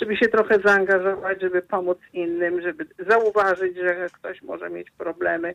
żeby 0.00 0.16
się 0.16 0.28
trochę 0.28 0.58
zaangażować, 0.64 1.40
żeby 1.40 1.62
pomóc 1.62 1.98
innym, 2.12 2.62
żeby 2.62 2.86
zauważyć, 3.10 3.76
że 3.76 4.06
ktoś 4.12 4.42
może 4.42 4.70
mieć 4.70 4.90
problemy. 4.90 5.54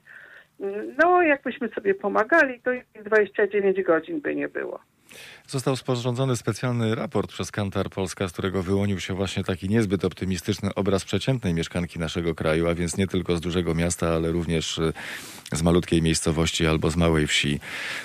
No, 0.97 1.21
jakbyśmy 1.21 1.69
sobie 1.69 1.95
pomagali, 1.95 2.59
to 2.61 2.73
i 2.73 2.83
29 3.05 3.83
godzin 3.83 4.21
by 4.21 4.35
nie 4.35 4.47
było. 4.47 4.79
Został 5.47 5.75
sporządzony 5.75 6.35
specjalny 6.35 6.95
raport 6.95 7.31
przez 7.31 7.51
Kantar 7.51 7.89
Polska, 7.89 8.27
z 8.27 8.31
którego 8.31 8.63
wyłonił 8.63 8.99
się 8.99 9.13
właśnie 9.13 9.43
taki 9.43 9.69
niezbyt 9.69 10.05
optymistyczny 10.05 10.75
obraz 10.75 11.05
przeciętnej 11.05 11.53
mieszkanki 11.53 11.99
naszego 11.99 12.35
kraju, 12.35 12.67
a 12.67 12.75
więc 12.75 12.97
nie 12.97 13.07
tylko 13.07 13.35
z 13.35 13.41
dużego 13.41 13.75
miasta, 13.75 14.07
ale 14.07 14.31
również 14.31 14.77
y, 14.77 14.93
z 15.53 15.61
malutkiej 15.61 16.01
miejscowości 16.01 16.67
albo 16.67 16.91
z 16.91 16.95
małej 16.95 17.27
wsi. 17.27 17.59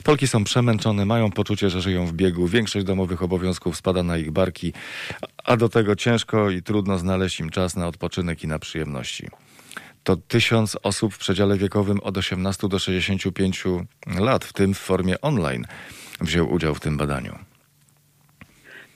Polki 0.04 0.28
są 0.28 0.44
przemęczone, 0.44 1.04
mają 1.06 1.30
poczucie, 1.30 1.70
że 1.70 1.80
żyją 1.80 2.06
w 2.06 2.12
biegu, 2.12 2.46
większość 2.46 2.86
domowych 2.86 3.22
obowiązków 3.22 3.76
spada 3.76 4.02
na 4.02 4.18
ich 4.18 4.30
barki, 4.30 4.72
a 5.44 5.56
do 5.56 5.68
tego 5.68 5.96
ciężko 5.96 6.50
i 6.50 6.62
trudno 6.62 6.98
znaleźć 6.98 7.40
im 7.40 7.50
czas 7.50 7.76
na 7.76 7.88
odpoczynek 7.88 8.44
i 8.44 8.48
na 8.48 8.58
przyjemności. 8.58 9.28
To 10.04 10.16
tysiąc 10.16 10.78
osób 10.82 11.14
w 11.14 11.18
przedziale 11.18 11.56
wiekowym 11.56 12.00
od 12.00 12.16
18 12.16 12.68
do 12.68 12.78
65 12.78 13.64
lat, 14.20 14.44
w 14.44 14.52
tym 14.52 14.74
w 14.74 14.78
formie 14.78 15.20
online, 15.20 15.64
wziął 16.20 16.52
udział 16.52 16.74
w 16.74 16.80
tym 16.80 16.96
badaniu. 16.96 17.32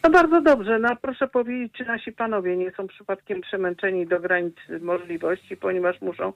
No 0.04 0.10
bardzo 0.10 0.40
dobrze. 0.40 0.78
No 0.78 0.96
proszę 1.02 1.28
powiedzieć, 1.28 1.72
czy 1.72 1.84
nasi 1.84 2.12
panowie 2.12 2.56
nie 2.56 2.70
są 2.70 2.86
przypadkiem 2.86 3.40
przemęczeni 3.40 4.06
do 4.06 4.20
granic 4.20 4.56
możliwości, 4.80 5.56
ponieważ 5.56 6.00
muszą 6.00 6.32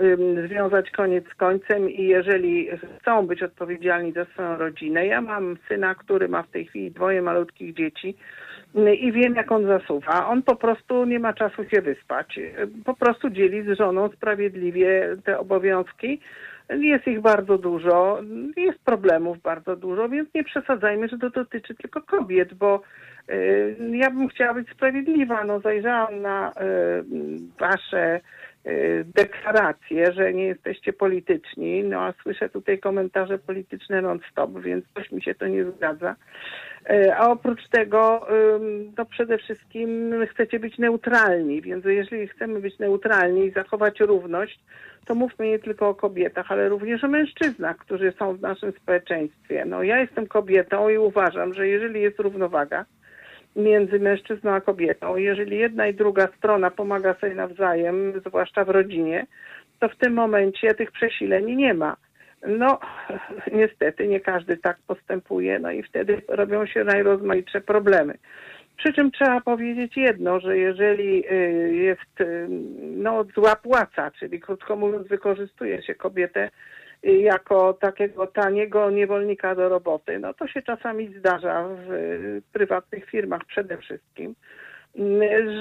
ym, 0.00 0.48
związać 0.48 0.90
koniec 0.90 1.24
z 1.32 1.34
końcem 1.34 1.90
i 1.90 2.04
jeżeli 2.04 2.68
chcą 3.00 3.26
być 3.26 3.42
odpowiedzialni 3.42 4.12
za 4.12 4.24
swoją 4.24 4.56
rodzinę. 4.56 5.06
Ja 5.06 5.20
mam 5.20 5.56
syna, 5.68 5.94
który 5.94 6.28
ma 6.28 6.42
w 6.42 6.50
tej 6.50 6.66
chwili 6.66 6.90
dwoje 6.90 7.22
malutkich 7.22 7.74
dzieci 7.74 8.16
i 9.00 9.12
wiem, 9.12 9.34
jak 9.34 9.52
on 9.52 9.66
zasuwa. 9.66 10.28
On 10.28 10.42
po 10.42 10.56
prostu 10.56 11.04
nie 11.04 11.18
ma 11.18 11.32
czasu 11.32 11.64
się 11.64 11.82
wyspać. 11.82 12.40
Po 12.84 12.94
prostu 12.94 13.30
dzieli 13.30 13.62
z 13.62 13.78
żoną 13.78 14.08
sprawiedliwie 14.08 15.16
te 15.24 15.38
obowiązki. 15.38 16.20
Jest 16.70 17.06
ich 17.06 17.20
bardzo 17.20 17.58
dużo, 17.58 18.20
jest 18.56 18.78
problemów 18.84 19.42
bardzo 19.42 19.76
dużo, 19.76 20.08
więc 20.08 20.34
nie 20.34 20.44
przesadzajmy, 20.44 21.08
że 21.08 21.18
to 21.18 21.30
dotyczy 21.30 21.74
tylko 21.74 22.02
kobiet, 22.02 22.54
bo 22.54 22.82
y, 23.30 23.76
ja 23.92 24.10
bym 24.10 24.28
chciała 24.28 24.54
być 24.54 24.70
sprawiedliwa. 24.70 25.44
No, 25.44 25.60
zajrzałam 25.60 26.22
na 26.22 26.50
y, 26.50 26.54
wasze 27.60 28.20
deklaracje, 29.04 30.12
że 30.12 30.32
nie 30.32 30.44
jesteście 30.44 30.92
polityczni, 30.92 31.84
no 31.84 32.00
a 32.00 32.14
słyszę 32.22 32.48
tutaj 32.48 32.78
komentarze 32.78 33.38
polityczne 33.38 34.02
non-stop, 34.02 34.60
więc 34.60 34.84
coś 34.94 35.12
mi 35.12 35.22
się 35.22 35.34
to 35.34 35.46
nie 35.46 35.64
zgadza. 35.64 36.16
Y, 36.90 37.14
A 37.14 37.30
oprócz 37.30 37.68
tego, 37.68 38.26
no 38.98 39.04
przede 39.04 39.38
wszystkim 39.38 40.14
chcecie 40.30 40.60
być 40.60 40.78
neutralni, 40.78 41.62
więc 41.62 41.84
jeżeli 41.84 42.28
chcemy 42.28 42.60
być 42.60 42.78
neutralni 42.78 43.44
i 43.44 43.50
zachować 43.50 44.00
równość, 44.00 44.60
to 45.06 45.14
mówmy 45.14 45.48
nie 45.48 45.58
tylko 45.58 45.88
o 45.88 45.94
kobietach, 45.94 46.52
ale 46.52 46.68
również 46.68 47.04
o 47.04 47.08
mężczyznach, 47.08 47.76
którzy 47.76 48.12
są 48.18 48.36
w 48.36 48.40
naszym 48.40 48.72
społeczeństwie. 48.72 49.64
No 49.64 49.82
ja 49.82 50.00
jestem 50.00 50.26
kobietą 50.26 50.88
i 50.88 50.98
uważam, 50.98 51.54
że 51.54 51.68
jeżeli 51.68 52.02
jest 52.02 52.18
równowaga 52.18 52.84
między 53.58 53.98
mężczyzną 53.98 54.50
a 54.50 54.60
kobietą, 54.60 55.16
jeżeli 55.16 55.58
jedna 55.58 55.86
i 55.86 55.94
druga 55.94 56.28
strona 56.38 56.70
pomaga 56.70 57.14
sobie 57.14 57.34
nawzajem, 57.34 58.22
zwłaszcza 58.26 58.64
w 58.64 58.68
rodzinie, 58.68 59.26
to 59.80 59.88
w 59.88 59.96
tym 59.96 60.12
momencie 60.12 60.74
tych 60.74 60.92
przesileń 60.92 61.56
nie 61.56 61.74
ma. 61.74 61.96
No, 62.46 62.78
niestety 63.60 64.08
nie 64.08 64.20
każdy 64.20 64.56
tak 64.56 64.78
postępuje, 64.86 65.58
no 65.58 65.70
i 65.70 65.82
wtedy 65.82 66.22
robią 66.28 66.66
się 66.66 66.84
najrozmaitsze 66.84 67.60
problemy. 67.60 68.14
Przy 68.76 68.92
czym 68.92 69.10
trzeba 69.10 69.40
powiedzieć 69.40 69.96
jedno, 69.96 70.40
że 70.40 70.58
jeżeli 70.58 71.32
y, 71.32 71.74
jest 71.74 72.20
y, 72.20 72.46
no, 72.80 73.24
zła 73.24 73.56
płaca, 73.56 74.10
czyli 74.10 74.40
krótko 74.40 74.76
mówiąc 74.76 75.08
wykorzystuje 75.08 75.82
się 75.82 75.94
kobietę 75.94 76.50
jako 77.02 77.72
takiego 77.72 78.26
taniego 78.26 78.90
niewolnika 78.90 79.54
do 79.54 79.68
roboty, 79.68 80.18
no 80.18 80.34
to 80.34 80.48
się 80.48 80.62
czasami 80.62 81.14
zdarza 81.18 81.68
w 81.68 81.92
y, 81.92 82.42
prywatnych 82.52 83.06
firmach 83.06 83.44
przede 83.44 83.76
wszystkim. 83.76 84.34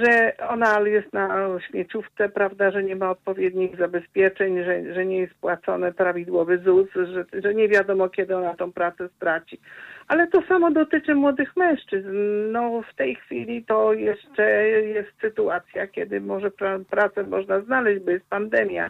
że 0.03 0.37
ona 0.49 0.79
jest 0.79 1.13
na 1.13 1.47
śmieciówce, 1.69 2.29
prawda, 2.29 2.71
że 2.71 2.83
nie 2.83 2.95
ma 2.95 3.09
odpowiednich 3.09 3.77
zabezpieczeń, 3.77 4.63
że, 4.63 4.93
że 4.93 5.05
nie 5.05 5.17
jest 5.17 5.33
płacony 5.33 5.93
prawidłowy 5.93 6.57
ZUS, 6.57 6.87
że, 6.93 7.25
że 7.43 7.53
nie 7.53 7.67
wiadomo 7.67 8.09
kiedy 8.09 8.37
ona 8.37 8.53
tą 8.53 8.71
pracę 8.71 9.09
straci. 9.09 9.59
Ale 10.07 10.27
to 10.27 10.41
samo 10.41 10.71
dotyczy 10.71 11.15
młodych 11.15 11.55
mężczyzn. 11.55 12.09
No 12.51 12.81
w 12.91 12.95
tej 12.95 13.15
chwili 13.15 13.65
to 13.65 13.93
jeszcze 13.93 14.69
jest 14.69 15.09
sytuacja, 15.21 15.87
kiedy 15.87 16.21
może 16.21 16.51
pra 16.51 16.79
pracę 16.89 17.23
można 17.23 17.61
znaleźć, 17.61 18.03
bo 18.03 18.11
jest 18.11 18.29
pandemia, 18.29 18.89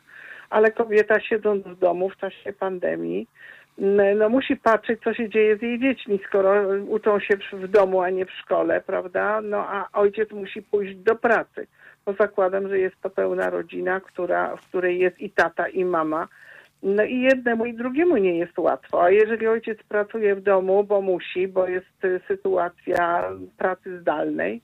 ale 0.49 0.71
kobieta 0.71 1.19
siedząc 1.19 1.63
w 1.63 1.79
domu 1.79 2.09
w 2.09 2.17
czasie 2.17 2.53
pandemii, 2.53 3.27
no 4.15 4.29
musi 4.29 4.55
patrzeć, 4.55 4.99
co 5.03 5.13
się 5.13 5.29
dzieje 5.29 5.57
z 5.57 5.61
jej 5.61 5.79
dziećmi, 5.79 6.19
skoro 6.27 6.77
uczą 6.87 7.19
się 7.19 7.37
w 7.53 7.67
domu, 7.67 8.01
a 8.01 8.09
nie 8.09 8.25
w 8.25 8.31
szkole, 8.31 8.81
prawda? 8.81 9.41
No 9.41 9.57
a 9.57 9.89
ojciec 9.93 10.31
musi 10.31 10.61
pójść 10.61 10.95
do 10.95 11.15
pracy. 11.15 11.67
Bo 12.05 12.13
zakładam, 12.13 12.67
że 12.67 12.79
jest 12.79 12.95
to 13.01 13.09
pełna 13.09 13.49
rodzina, 13.49 13.99
która, 13.99 14.55
w 14.55 14.61
której 14.61 14.99
jest 14.99 15.19
i 15.19 15.29
tata, 15.29 15.67
i 15.67 15.85
mama. 15.85 16.27
No 16.83 17.03
i 17.03 17.21
jednemu 17.21 17.65
i 17.65 17.73
drugiemu 17.73 18.17
nie 18.17 18.37
jest 18.37 18.57
łatwo. 18.57 19.03
A 19.03 19.09
jeżeli 19.09 19.47
ojciec 19.47 19.83
pracuje 19.83 20.35
w 20.35 20.41
domu, 20.41 20.83
bo 20.83 21.01
musi, 21.01 21.47
bo 21.47 21.67
jest 21.67 22.05
y, 22.05 22.19
sytuacja 22.27 23.29
pracy 23.57 23.99
zdalnej, 23.99 24.61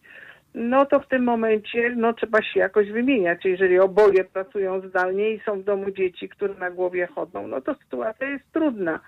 no 0.55 0.85
to 0.85 0.99
w 0.99 1.07
tym 1.07 1.23
momencie 1.23 1.93
no, 1.95 2.13
trzeba 2.13 2.41
się 2.41 2.59
jakoś 2.59 2.91
wymieniać. 2.91 3.45
Jeżeli 3.45 3.79
oboje 3.79 4.23
pracują 4.23 4.81
zdalnie 4.81 5.31
i 5.31 5.39
są 5.39 5.61
w 5.61 5.63
domu 5.63 5.91
dzieci, 5.91 6.29
które 6.29 6.53
na 6.53 6.71
głowie 6.71 7.07
chodzą, 7.07 7.47
no 7.47 7.61
to 7.61 7.75
sytuacja 7.75 8.29
jest 8.29 8.51
trudna. 8.51 8.99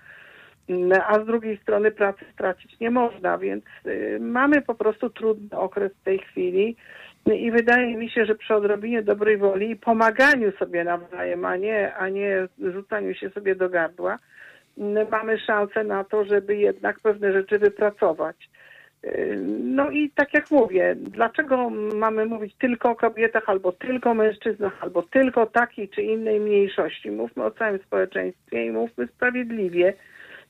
No, 0.68 0.96
a 1.06 1.22
z 1.22 1.26
drugiej 1.26 1.58
strony 1.58 1.90
pracy 1.90 2.24
stracić 2.32 2.80
nie 2.80 2.90
można, 2.90 3.38
więc 3.38 3.64
y, 3.86 4.18
mamy 4.20 4.62
po 4.62 4.74
prostu 4.74 5.10
trudny 5.10 5.58
okres 5.58 5.92
w 5.92 6.04
tej 6.04 6.18
chwili. 6.18 6.76
I 7.34 7.50
wydaje 7.50 7.96
mi 7.96 8.10
się, 8.10 8.24
że 8.24 8.34
przy 8.34 8.54
odrobinie 8.54 9.02
dobrej 9.02 9.36
woli 9.36 9.70
i 9.70 9.76
pomaganiu 9.76 10.52
sobie 10.52 10.84
nawzajem, 10.84 11.44
a 11.44 11.56
nie, 11.56 11.94
a 11.94 12.08
nie 12.08 12.48
rzucaniu 12.72 13.14
się 13.14 13.30
sobie 13.30 13.54
do 13.54 13.68
gardła, 13.68 14.18
mamy 15.10 15.38
szansę 15.38 15.84
na 15.84 16.04
to, 16.04 16.24
żeby 16.24 16.56
jednak 16.56 17.00
pewne 17.00 17.32
rzeczy 17.32 17.58
wypracować. 17.58 18.36
No 19.62 19.90
i 19.90 20.10
tak 20.10 20.34
jak 20.34 20.50
mówię, 20.50 20.96
dlaczego 20.98 21.70
mamy 21.94 22.26
mówić 22.26 22.54
tylko 22.54 22.90
o 22.90 22.96
kobietach, 22.96 23.48
albo 23.48 23.72
tylko 23.72 24.10
o 24.10 24.14
mężczyznach, 24.14 24.82
albo 24.82 25.02
tylko 25.02 25.42
o 25.42 25.46
takiej 25.46 25.88
czy 25.88 26.02
innej 26.02 26.40
mniejszości? 26.40 27.10
Mówmy 27.10 27.44
o 27.44 27.50
całym 27.50 27.78
społeczeństwie 27.78 28.66
i 28.66 28.70
mówmy 28.70 29.06
sprawiedliwie 29.06 29.94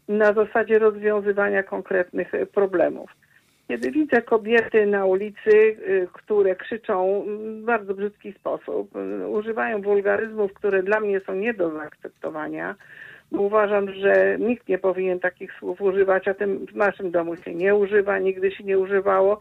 na 0.08 0.32
zasadzie 0.32 0.78
rozwiązywania 0.78 1.62
konkretnych 1.62 2.32
problemów. 2.52 3.10
Kiedy 3.68 3.90
widzę 3.90 4.22
kobiety 4.22 4.86
na 4.86 5.04
ulicy, 5.04 5.50
y, 5.50 6.08
które 6.12 6.56
krzyczą 6.56 7.24
w 7.26 7.64
bardzo 7.64 7.94
brzydki 7.94 8.32
sposób, 8.32 8.96
y, 8.96 9.28
używają 9.28 9.82
wulgaryzmów, 9.82 10.52
które 10.52 10.82
dla 10.82 11.00
mnie 11.00 11.20
są 11.20 11.34
nie 11.34 11.54
do 11.54 11.70
zaakceptowania, 11.70 12.74
Uważam, 13.30 13.94
że 13.94 14.36
nikt 14.38 14.68
nie 14.68 14.78
powinien 14.78 15.20
takich 15.20 15.52
słów 15.58 15.80
używać, 15.80 16.28
a 16.28 16.34
tym 16.34 16.66
w 16.66 16.76
naszym 16.76 17.10
domu 17.10 17.36
się 17.36 17.54
nie 17.54 17.74
używa, 17.74 18.18
nigdy 18.18 18.50
się 18.50 18.64
nie 18.64 18.78
używało 18.78 19.38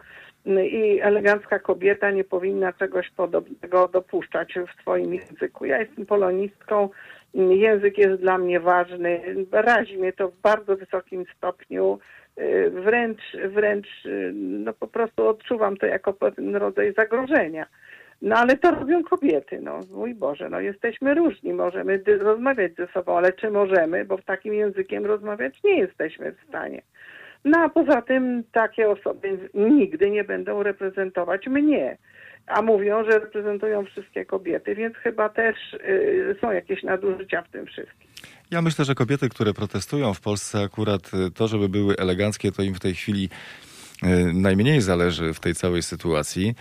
i 0.71 0.99
elegancka 1.01 1.59
kobieta 1.59 2.11
nie 2.11 2.23
powinna 2.23 2.73
czegoś 2.73 3.09
podobnego 3.09 3.87
dopuszczać 3.87 4.53
w 4.53 4.81
swoim 4.81 5.13
języku. 5.13 5.65
Ja 5.65 5.79
jestem 5.79 6.05
polonistką, 6.05 6.89
język 7.33 7.97
jest 7.97 8.21
dla 8.21 8.37
mnie 8.37 8.59
ważny, 8.59 9.21
razi 9.51 9.97
mnie 9.97 10.13
to 10.13 10.27
w 10.29 10.37
bardzo 10.37 10.75
wysokim 10.75 11.25
stopniu, 11.37 11.99
wręcz, 12.71 13.21
wręcz 13.49 13.87
no 14.33 14.73
po 14.73 14.87
prostu 14.87 15.27
odczuwam 15.27 15.77
to 15.77 15.85
jako 15.85 16.13
pewien 16.13 16.55
rodzaj 16.55 16.93
zagrożenia. 16.93 17.65
No 18.21 18.35
ale 18.35 18.57
to 18.57 18.71
robią 18.71 19.03
kobiety, 19.03 19.59
no 19.61 19.79
mój 19.91 20.15
Boże, 20.15 20.49
no 20.49 20.59
jesteśmy 20.59 21.13
różni, 21.13 21.53
możemy 21.53 22.03
rozmawiać 22.19 22.75
ze 22.75 22.87
sobą, 22.87 23.17
ale 23.17 23.33
czy 23.33 23.49
możemy, 23.49 24.05
bo 24.05 24.17
w 24.17 24.25
takim 24.25 24.53
językiem 24.53 25.05
rozmawiać 25.05 25.63
nie 25.63 25.79
jesteśmy 25.79 26.31
w 26.31 26.47
stanie. 26.49 26.81
No 27.45 27.59
a 27.59 27.69
poza 27.69 28.01
tym 28.01 28.43
takie 28.51 28.89
osoby 28.89 29.49
nigdy 29.53 30.11
nie 30.11 30.23
będą 30.23 30.63
reprezentować 30.63 31.47
mnie. 31.47 31.97
A 32.47 32.61
mówią, 32.61 33.03
że 33.03 33.19
reprezentują 33.19 33.85
wszystkie 33.85 34.25
kobiety, 34.25 34.75
więc 34.75 34.95
chyba 34.95 35.29
też 35.29 35.55
y, 35.73 36.35
są 36.41 36.51
jakieś 36.51 36.83
nadużycia 36.83 37.41
w 37.41 37.49
tym 37.49 37.65
wszystkim. 37.65 38.09
Ja 38.51 38.61
myślę, 38.61 38.85
że 38.85 38.95
kobiety, 38.95 39.29
które 39.29 39.53
protestują 39.53 40.13
w 40.13 40.21
Polsce, 40.21 40.59
akurat 40.59 41.11
y, 41.13 41.31
to, 41.31 41.47
żeby 41.47 41.69
były 41.69 41.95
eleganckie, 41.97 42.51
to 42.51 42.63
im 42.63 42.75
w 42.75 42.79
tej 42.79 42.93
chwili 42.93 43.29
y, 44.03 44.33
najmniej 44.33 44.81
zależy 44.81 45.33
w 45.33 45.39
tej 45.39 45.53
całej 45.53 45.83
sytuacji. 45.83 46.55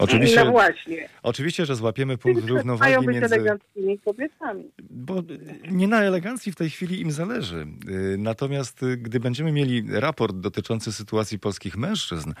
Oczywiście, 0.00 0.44
no 0.44 0.50
właśnie. 0.50 1.08
Oczywiście, 1.22 1.66
że 1.66 1.76
złapiemy 1.76 2.18
punkt 2.18 2.40
Tylko 2.40 2.54
równowagi 2.56 2.90
mają 2.90 3.02
być 3.02 3.14
między... 3.14 3.34
eleganckimi 3.34 3.98
kobietami. 3.98 4.64
Bo 4.90 5.22
nie 5.70 5.88
na 5.88 6.02
elegancji 6.02 6.52
w 6.52 6.56
tej 6.56 6.70
chwili 6.70 7.00
im 7.00 7.12
zależy. 7.12 7.66
Y, 7.88 8.16
natomiast 8.18 8.82
y, 8.82 8.96
gdy 8.96 9.20
będziemy 9.20 9.52
mieli 9.52 9.84
raport 9.88 10.36
dotyczący 10.36 10.92
sytuacji 10.92 11.38
polskich 11.38 11.76
mężczyzn, 11.76 12.32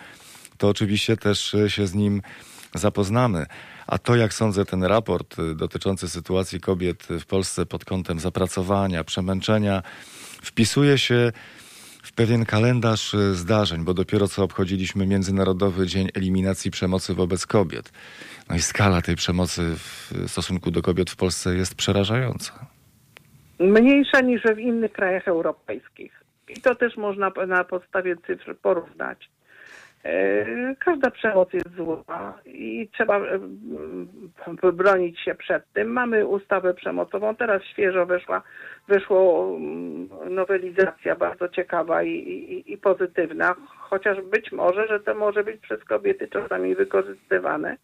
to 0.58 0.68
oczywiście 0.68 1.16
też 1.16 1.54
y, 1.54 1.70
się 1.70 1.86
z 1.86 1.94
nim 1.94 2.22
zapoznamy. 2.74 3.46
A 3.86 3.98
to, 3.98 4.16
jak 4.16 4.34
sądzę, 4.34 4.64
ten 4.64 4.84
raport 4.84 5.36
dotyczący 5.54 6.08
sytuacji 6.08 6.60
kobiet 6.60 7.06
w 7.20 7.26
Polsce 7.26 7.66
pod 7.66 7.84
kątem 7.84 8.20
zapracowania, 8.20 9.04
przemęczenia, 9.04 9.82
wpisuje 10.42 10.98
się 10.98 11.32
w 12.10 12.12
pewien 12.12 12.44
kalendarz 12.44 13.14
e, 13.14 13.34
zdarzeń, 13.34 13.84
bo 13.84 13.94
dopiero 13.94 14.28
co 14.28 14.44
obchodziliśmy 14.44 15.06
Międzynarodowy 15.06 15.86
Dzień 15.86 16.08
Eliminacji 16.14 16.70
Przemocy 16.70 17.14
wobec 17.14 17.46
Kobiet. 17.46 17.92
No 18.48 18.56
i 18.56 18.60
skala 18.60 19.02
tej 19.02 19.16
przemocy 19.16 19.62
w 19.74 20.12
stosunku 20.26 20.70
do 20.70 20.82
kobiet 20.82 21.10
w 21.10 21.16
Polsce 21.16 21.56
jest 21.56 21.74
przerażająca. 21.74 22.66
Mniejsza 23.60 24.20
niż 24.20 24.42
w 24.56 24.58
innych 24.58 24.92
krajach 24.92 25.28
europejskich. 25.28 26.12
I 26.48 26.60
to 26.60 26.74
też 26.74 26.96
można 26.96 27.32
na 27.46 27.64
podstawie 27.64 28.16
cyfr 28.26 28.56
porównać. 28.62 29.30
E, 30.04 30.74
każda 30.78 31.10
przemoc 31.10 31.52
jest 31.52 31.76
zła 31.76 32.38
i 32.46 32.88
trzeba 32.92 33.18
e, 33.18 34.72
bronić 34.72 35.20
się 35.20 35.34
przed 35.34 35.72
tym. 35.72 35.88
Mamy 35.88 36.26
ustawę 36.26 36.74
przemocową, 36.74 37.36
teraz 37.36 37.62
świeżo 37.64 38.06
wyszła 38.06 38.42
mm, 39.56 40.08
nowelizacja 40.30 41.16
bardzo 41.16 41.48
ciekawa 41.48 42.02
i, 42.02 42.10
i, 42.10 42.72
i 42.72 42.78
pozytywna, 42.78 43.54
chociaż 43.78 44.20
być 44.20 44.52
może, 44.52 44.88
że 44.88 45.00
to 45.00 45.14
może 45.14 45.44
być 45.44 45.60
przez 45.60 45.84
kobiety 45.84 46.28
czasami 46.28 46.74
wykorzystywane. 46.74 47.76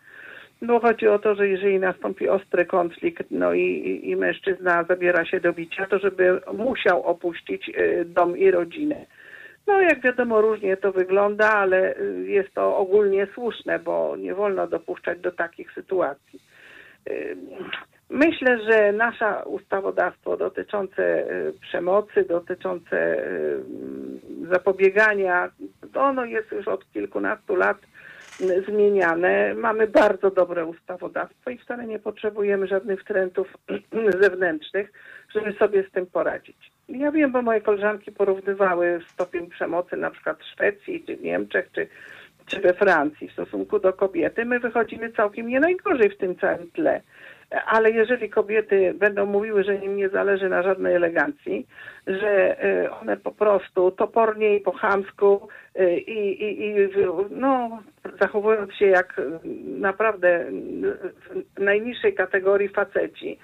No 0.62 0.80
chodzi 0.80 1.08
o 1.08 1.18
to, 1.18 1.34
że 1.34 1.48
jeżeli 1.48 1.78
nastąpi 1.78 2.28
ostry 2.28 2.66
konflikt, 2.66 3.26
no 3.30 3.52
i, 3.52 4.00
i 4.04 4.16
mężczyzna 4.16 4.84
zabiera 4.84 5.24
się 5.24 5.40
do 5.40 5.52
bicia, 5.52 5.86
to 5.86 5.98
żeby 5.98 6.40
musiał 6.52 7.02
opuścić 7.02 7.70
e, 7.74 8.04
dom 8.04 8.38
i 8.38 8.50
rodzinę. 8.50 9.06
No, 9.66 9.80
jak 9.80 10.00
wiadomo, 10.00 10.40
różnie 10.40 10.76
to 10.76 10.92
wygląda, 10.92 11.52
ale 11.52 11.96
y, 11.96 12.24
jest 12.26 12.54
to 12.54 12.76
ogólnie 12.76 13.26
słuszne, 13.34 13.78
bo 13.78 14.16
nie 14.16 14.34
wolno 14.34 14.66
dopuszczać 14.66 15.20
do 15.20 15.32
takich 15.32 15.72
sytuacji. 15.72 16.40
Y, 17.10 17.36
myślę, 18.10 18.58
że 18.70 18.92
nasze 18.92 19.44
ustawodawstwo 19.44 20.36
dotyczące 20.36 21.30
y, 21.30 21.52
przemocy, 21.60 22.24
dotyczące 22.24 23.26
zapobiegania, 24.50 25.50
ono 25.94 26.24
jest 26.24 26.52
już 26.52 26.68
od 26.68 26.92
kilkunastu 26.92 27.56
lat 27.56 27.78
zmieniane. 28.38 29.54
Mamy 29.54 29.86
bardzo 29.86 30.30
dobre 30.30 30.66
ustawodawstwo 30.66 31.50
i 31.50 31.58
wcale 31.58 31.86
nie 31.86 31.98
potrzebujemy 31.98 32.66
żadnych 32.66 33.04
trendów 33.04 33.48
zewnętrznych, 34.22 34.92
żeby 35.34 35.52
sobie 35.52 35.84
z 35.88 35.90
tym 35.90 36.06
poradzić. 36.06 36.72
Ja 36.88 37.12
wiem, 37.12 37.32
bo 37.32 37.42
moje 37.42 37.60
koleżanki 37.60 38.12
porównywały 38.12 39.00
stopień 39.08 39.50
przemocy 39.50 39.96
na 39.96 40.10
przykład 40.10 40.38
w 40.38 40.44
Szwecji, 40.44 41.04
czy 41.06 41.16
w 41.16 41.22
Niemczech, 41.22 41.68
czy, 41.72 41.88
czy 42.46 42.60
we 42.60 42.74
Francji 42.74 43.28
w 43.28 43.32
stosunku 43.32 43.78
do 43.78 43.92
kobiety. 43.92 44.44
My 44.44 44.60
wychodzimy 44.60 45.12
całkiem 45.12 45.48
nie 45.48 45.60
najgorzej 45.60 46.10
w 46.10 46.18
tym 46.18 46.36
całym 46.36 46.70
tle 46.70 47.00
ale 47.66 47.90
jeżeli 47.90 48.30
kobiety 48.30 48.94
będą 48.94 49.26
mówiły, 49.26 49.64
że 49.64 49.74
im 49.74 49.96
nie 49.96 50.08
zależy 50.08 50.48
na 50.48 50.62
żadnej 50.62 50.94
elegancji, 50.94 51.66
że 52.06 52.64
y, 52.64 52.90
one 52.90 53.16
po 53.16 53.32
prostu 53.32 53.90
topornie 53.90 54.56
i 54.56 54.60
po 54.60 54.72
chamsku 54.72 55.48
y, 55.80 55.98
i, 55.98 56.42
i, 56.42 56.66
i 56.66 56.74
no, 57.30 57.82
zachowując 58.20 58.74
się 58.74 58.86
jak 58.86 59.20
naprawdę 59.64 60.44
w 61.56 61.60
najniższej 61.60 62.14
kategorii 62.14 62.68
faceci, 62.68 63.38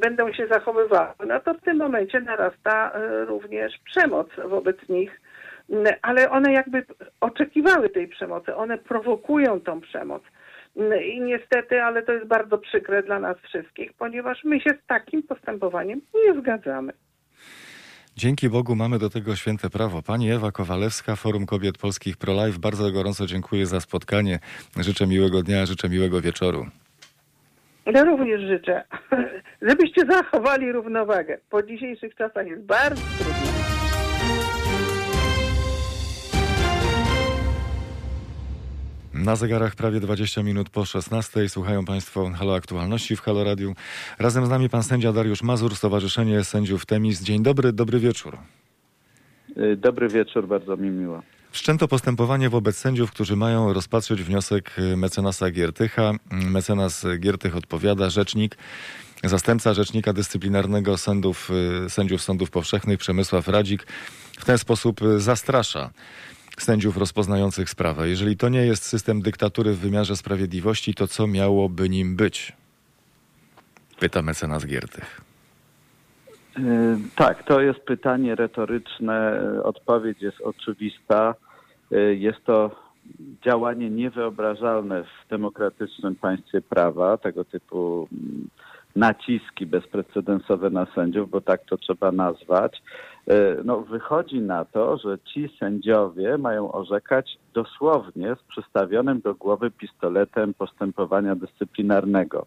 będą 0.00 0.32
się 0.32 0.46
zachowywały, 0.46 1.14
no 1.26 1.40
to 1.40 1.54
w 1.54 1.60
tym 1.60 1.76
momencie 1.76 2.20
narasta 2.20 2.92
również 3.26 3.78
przemoc 3.84 4.28
wobec 4.48 4.88
nich 4.88 5.20
ale 6.02 6.30
one 6.30 6.52
jakby 6.52 6.84
oczekiwały 7.20 7.88
tej 7.90 8.08
przemocy, 8.08 8.54
one 8.54 8.78
prowokują 8.78 9.60
tą 9.60 9.80
przemoc. 9.80 10.22
I 11.14 11.20
niestety, 11.20 11.82
ale 11.82 12.02
to 12.02 12.12
jest 12.12 12.26
bardzo 12.26 12.58
przykre 12.58 13.02
dla 13.02 13.20
nas 13.20 13.36
wszystkich, 13.38 13.92
ponieważ 13.92 14.44
my 14.44 14.60
się 14.60 14.70
z 14.70 14.86
takim 14.86 15.22
postępowaniem 15.22 16.00
nie 16.26 16.40
zgadzamy. 16.40 16.92
Dzięki 18.16 18.48
Bogu 18.48 18.76
mamy 18.76 18.98
do 18.98 19.10
tego 19.10 19.36
święte 19.36 19.70
prawo. 19.70 20.02
Pani 20.02 20.32
Ewa 20.32 20.52
Kowalewska, 20.52 21.16
Forum 21.16 21.46
Kobiet 21.46 21.78
Polskich 21.78 22.16
Pro-Life, 22.16 22.58
bardzo 22.58 22.92
gorąco 22.92 23.26
dziękuję 23.26 23.66
za 23.66 23.80
spotkanie. 23.80 24.38
Życzę 24.80 25.06
miłego 25.06 25.42
dnia, 25.42 25.66
życzę 25.66 25.88
miłego 25.88 26.20
wieczoru. 26.20 26.66
Ja 27.86 28.04
również 28.04 28.40
życzę, 28.40 28.84
żebyście 29.68 30.06
zachowali 30.06 30.72
równowagę. 30.72 31.38
Po 31.50 31.62
dzisiejszych 31.62 32.14
czasach 32.14 32.46
jest 32.46 32.62
bardzo 32.62 33.02
trudno. 33.18 33.63
Na 39.24 39.36
zegarach 39.36 39.74
prawie 39.74 40.00
20 40.00 40.42
minut 40.42 40.70
po 40.70 40.84
16. 40.84 41.48
Słuchają 41.48 41.84
Państwo 41.84 42.30
Halo 42.30 42.54
Aktualności 42.54 43.16
w 43.16 43.20
Halo 43.20 43.44
Radiu. 43.44 43.74
Razem 44.18 44.46
z 44.46 44.48
nami 44.48 44.68
pan 44.68 44.82
sędzia 44.82 45.12
Dariusz 45.12 45.42
Mazur, 45.42 45.76
Stowarzyszenie 45.76 46.44
Sędziów 46.44 46.86
Temis. 46.86 47.22
Dzień 47.22 47.42
dobry, 47.42 47.72
dobry 47.72 47.98
wieczór. 47.98 48.38
Y, 49.56 49.76
Dobry 49.76 50.08
wieczór, 50.08 50.48
bardzo 50.48 50.76
mi 50.76 50.90
miło. 50.90 51.22
Wszczęto 51.50 51.88
postępowanie 51.88 52.50
wobec 52.50 52.76
sędziów, 52.76 53.10
którzy 53.10 53.36
mają 53.36 53.72
rozpatrzeć 53.72 54.22
wniosek 54.22 54.78
y, 54.78 54.96
mecenasa 54.96 55.50
Giertycha. 55.50 56.12
Mm, 56.30 56.50
Mecenas 56.50 57.06
Giertych 57.18 57.56
odpowiada, 57.56 58.10
rzecznik, 58.10 58.56
zastępca 59.24 59.74
rzecznika 59.74 60.12
dyscyplinarnego 60.12 60.98
sędziów, 60.98 61.50
y, 61.86 61.90
sędziów 61.90 62.22
sądów 62.22 62.50
powszechnych 62.50 62.98
Przemysław 62.98 63.48
Radzik 63.48 63.86
w 64.38 64.44
ten 64.44 64.58
sposób 64.58 65.00
zastrasza 65.16 65.90
sędziów 66.62 66.96
rozpoznających 66.96 67.70
sprawę. 67.70 68.08
Jeżeli 68.08 68.36
to 68.36 68.48
nie 68.48 68.66
jest 68.66 68.82
system 68.82 69.22
dyktatury 69.22 69.72
w 69.72 69.78
wymiarze 69.78 70.16
sprawiedliwości, 70.16 70.94
to 70.94 71.06
co 71.06 71.26
miałoby 71.26 71.88
nim 71.88 72.16
być? 72.16 72.52
Pyta 74.00 74.22
mecenas 74.22 74.66
Giertych. 74.66 75.20
Y, 76.58 76.62
Tak, 77.16 77.42
to 77.42 77.60
jest 77.60 77.80
pytanie 77.80 78.34
retoryczne. 78.34 79.40
Odpowiedź 79.64 80.22
jest 80.22 80.40
oczywista. 80.40 81.34
Y, 81.92 82.16
Jest 82.16 82.44
to 82.44 82.84
działanie 83.44 83.90
niewyobrażalne 83.90 85.04
w 85.04 85.28
demokratycznym 85.30 86.14
państwie 86.14 86.60
prawa, 86.60 87.16
tego 87.16 87.44
typu 87.44 88.08
mm, 88.12 88.48
naciski 88.96 89.66
bezprecedensowe 89.66 90.70
na 90.70 90.86
sędziów, 90.94 91.30
bo 91.30 91.40
tak 91.40 91.64
to 91.64 91.76
trzeba 91.76 92.12
nazwać. 92.12 92.82
Y, 93.30 93.64
No, 93.64 93.80
wychodzi 93.80 94.40
na 94.40 94.64
to, 94.64 94.98
że 94.98 95.18
ci 95.18 95.56
sędziowie 95.60 96.38
mają 96.38 96.72
orzekać 96.72 97.38
dosłownie 97.54 98.36
z 98.36 98.42
przystawionym 98.42 99.20
do 99.20 99.34
głowy 99.34 99.70
pistoletem 99.70 100.54
postępowania 100.54 101.34
dyscyplinarnego. 101.36 102.46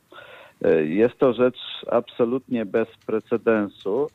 Y, 0.65 0.87
Jest 0.87 1.17
to 1.17 1.33
rzecz 1.33 1.59
absolutnie 1.91 2.65
bez 2.65 2.87
precedensu. 3.05 4.07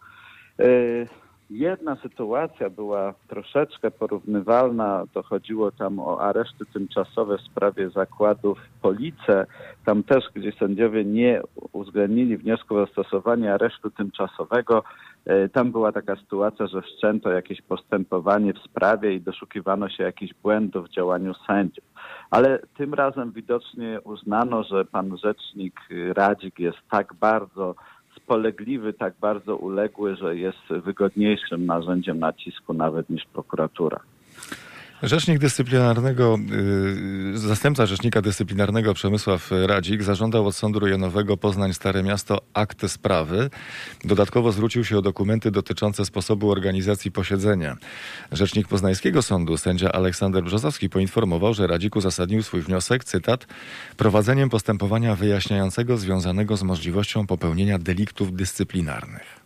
Jedna 1.53 1.97
sytuacja 1.97 2.71
była 2.71 3.15
troszeczkę 3.29 3.91
porównywalna. 3.91 5.05
To 5.13 5.23
chodziło 5.23 5.73
tam 5.73 5.99
o 6.01 6.21
areszty 6.21 6.67
tymczasowe 6.73 7.39
w 7.39 7.41
sprawie 7.41 7.91
zakładów 7.91 8.59
Police. 8.83 9.47
Tam 9.85 10.03
też, 10.03 10.25
gdzie 10.35 10.53
sędziowie 10.53 11.05
nie 11.05 11.43
uwzględnili 11.73 12.37
wniosku 12.37 12.77
o 12.77 12.87
zastosowanie 12.87 13.55
aresztu 13.55 13.91
tymczasowego, 13.91 14.83
y, 15.27 15.49
tam 15.49 15.73
była 15.73 15.93
taka 15.93 16.17
sytuacja, 16.17 16.67
że 16.67 16.83
wszczęto 16.83 17.31
jakieś 17.31 17.63
postępowanie 17.63 18.53
w 18.53 18.59
sprawie 18.59 19.15
i 19.15 19.21
doszukiwano 19.21 19.89
się 19.89 20.05
jakichś 20.05 20.35
błędów 20.43 20.87
w 20.87 20.91
działaniu 20.91 21.35
sędziów. 21.47 21.85
Ale 22.31 22.59
tym 22.77 22.95
razem 22.95 23.33
widocznie 23.33 24.01
uznano, 24.05 24.65
że 24.65 24.85
pan 24.85 25.19
rzecznik 25.19 25.81
Radzik 26.15 26.59
jest 26.59 26.79
tak 26.91 27.15
bardzo 27.15 27.75
spolegliwy, 28.25 28.93
tak 28.93 29.15
bardzo 29.21 29.57
uległy, 29.57 30.17
że 30.17 30.37
jest 30.37 30.69
wygodniejszym 30.69 31.67
narzędziem 31.67 32.19
nacisku 32.19 32.75
nawet 32.75 33.11
niż 33.11 33.25
prokuratura. 33.33 34.01
Rzecznik 35.03 35.39
dyscyplinarnego, 35.39 36.39
yy, 37.33 37.39
zastępca 37.39 37.87
rzecznika 37.87 38.23
dyscyplinarnego 38.23 38.95
Przemysław 38.95 39.51
Radzik 39.67 40.03
zażądał 40.03 40.47
od 40.47 40.57
Sądu 40.57 40.79
Rejonowego 40.79 41.37
Poznań 41.37 41.75
Stare 41.75 42.03
Miasto 42.03 42.41
akt 42.55 42.91
sprawy. 42.91 43.51
Dodatkowo 44.05 44.53
zwrócił 44.53 44.85
się 44.85 44.99
o 44.99 45.03
dokumenty 45.03 45.51
dotyczące 45.51 46.05
sposobu 46.05 46.51
organizacji 46.51 47.13
posiedzenia. 47.13 47.77
Rzecznik 48.33 48.69
Poznańskiego 48.69 49.23
Sądu, 49.23 49.57
sędzia 49.57 49.93
Aleksander 49.93 50.45
Brzozowski, 50.45 50.91
poinformował, 50.91 51.55
że 51.55 51.67
Radzik 51.67 51.97
uzasadnił 51.97 52.43
swój 52.43 52.61
wniosek, 52.61 53.05
cytat, 53.05 53.47
prowadzeniem 53.97 54.51
postępowania 54.51 55.15
wyjaśniającego 55.15 55.97
związanego 55.97 56.57
z 56.57 56.63
możliwością 56.63 57.27
popełnienia 57.27 57.79
deliktów 57.79 58.37
dyscyplinarnych. 58.37 59.42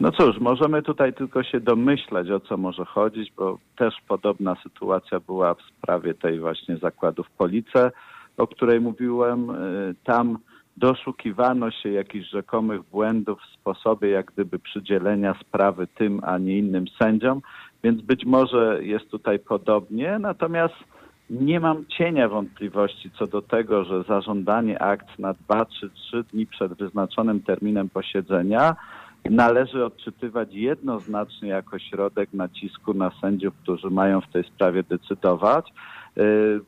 No 0.00 0.12
cóż, 0.12 0.38
możemy 0.40 0.82
tutaj 0.82 1.14
tylko 1.14 1.42
się 1.42 1.60
domyślać, 1.60 2.30
o 2.30 2.40
co 2.40 2.56
może 2.56 2.84
chodzić, 2.84 3.32
bo 3.36 3.58
też 3.76 3.94
podobna 4.08 4.56
sytuacja 4.62 5.20
była 5.20 5.54
w 5.54 5.62
sprawie 5.62 6.14
tej 6.14 6.40
właśnie 6.40 6.76
zakładów 6.76 7.30
Police, 7.30 7.90
o 8.36 8.46
której 8.46 8.80
mówiłem. 8.80 9.50
Y, 9.50 9.94
Tam 10.04 10.38
doszukiwano 10.76 11.70
się 11.70 11.90
jakichś 11.90 12.30
rzekomych 12.30 12.82
błędów 12.82 13.40
w 13.40 13.54
sposobie 13.60 14.08
jak 14.08 14.26
gdyby 14.26 14.58
przydzielenia 14.58 15.34
sprawy 15.40 15.86
tym, 15.86 16.20
a 16.24 16.38
nie 16.38 16.58
innym 16.58 16.84
sędziom, 17.02 17.40
więc 17.84 18.02
być 18.02 18.24
może 18.24 18.78
jest 18.84 19.10
tutaj 19.10 19.38
podobnie, 19.38 20.18
natomiast 20.18 20.74
nie 21.30 21.60
mam 21.60 21.86
cienia 21.86 22.28
wątpliwości 22.28 23.10
co 23.18 23.26
do 23.26 23.42
tego, 23.42 23.84
że 23.84 24.02
zażądanie 24.02 24.82
akt 24.82 25.18
na 25.18 25.34
dwa 25.34 25.64
czy 25.64 25.90
trzy 25.90 26.24
dni 26.32 26.46
przed 26.46 26.74
wyznaczonym 26.74 27.42
terminem 27.42 27.88
posiedzenia 27.88 28.76
należy 29.30 29.84
odczytywać 29.84 30.54
jednoznacznie 30.54 31.48
jako 31.48 31.78
środek 31.78 32.32
nacisku 32.32 32.94
na 32.94 33.10
sędziów, 33.20 33.54
którzy 33.62 33.90
mają 33.90 34.20
w 34.20 34.32
tej 34.32 34.44
sprawie 34.44 34.82
decydować. 34.82 35.72
Yy, 36.16 36.60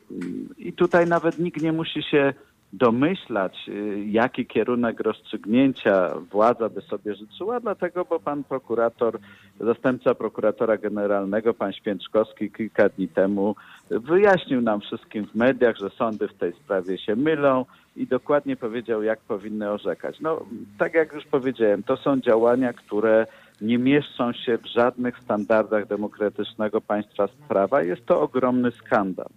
I 0.57 0.73
tutaj 0.73 1.07
nawet 1.07 1.39
nikt 1.39 1.61
nie 1.61 1.71
musi 1.71 2.03
się 2.03 2.33
domyślać, 2.73 3.67
yy, 3.67 4.05
jaki 4.05 4.45
kierunek 4.45 4.99
rozstrzygnięcia 4.99 6.15
władza 6.31 6.69
by 6.69 6.81
sobie 6.81 7.15
życzyła, 7.15 7.59
dlatego, 7.59 8.05
bo 8.05 8.19
pan 8.19 8.43
prokurator, 8.43 9.19
zastępca 9.59 10.15
prokuratora 10.15 10.77
generalnego, 10.77 11.53
pan 11.53 11.73
Święczkowski 11.73 12.51
kilka 12.51 12.89
dni 12.89 13.07
temu 13.07 13.55
wyjaśnił 13.89 14.61
nam 14.61 14.81
wszystkim 14.81 15.27
w 15.27 15.35
mediach, 15.35 15.77
że 15.77 15.89
sądy 15.89 16.27
w 16.27 16.33
tej 16.33 16.53
sprawie 16.53 16.97
się 16.97 17.15
mylą 17.15 17.65
i 17.95 18.07
dokładnie 18.07 18.55
powiedział, 18.55 19.03
jak 19.03 19.19
powinny 19.19 19.71
orzekać. 19.71 20.19
No, 20.19 20.45
tak 20.77 20.93
jak 20.93 21.13
już 21.13 21.25
powiedziałem, 21.25 21.83
to 21.83 21.97
są 21.97 22.19
działania, 22.19 22.73
które 22.73 23.27
nie 23.61 23.77
mieszczą 23.77 24.33
się 24.33 24.57
w 24.57 24.65
żadnych 24.65 25.19
standardach 25.19 25.87
demokratycznego 25.87 26.81
państwa 26.81 27.27
prawa. 27.47 27.83
Jest 27.83 28.05
to 28.05 28.21
ogromny 28.21 28.71
skandal. 28.71 29.29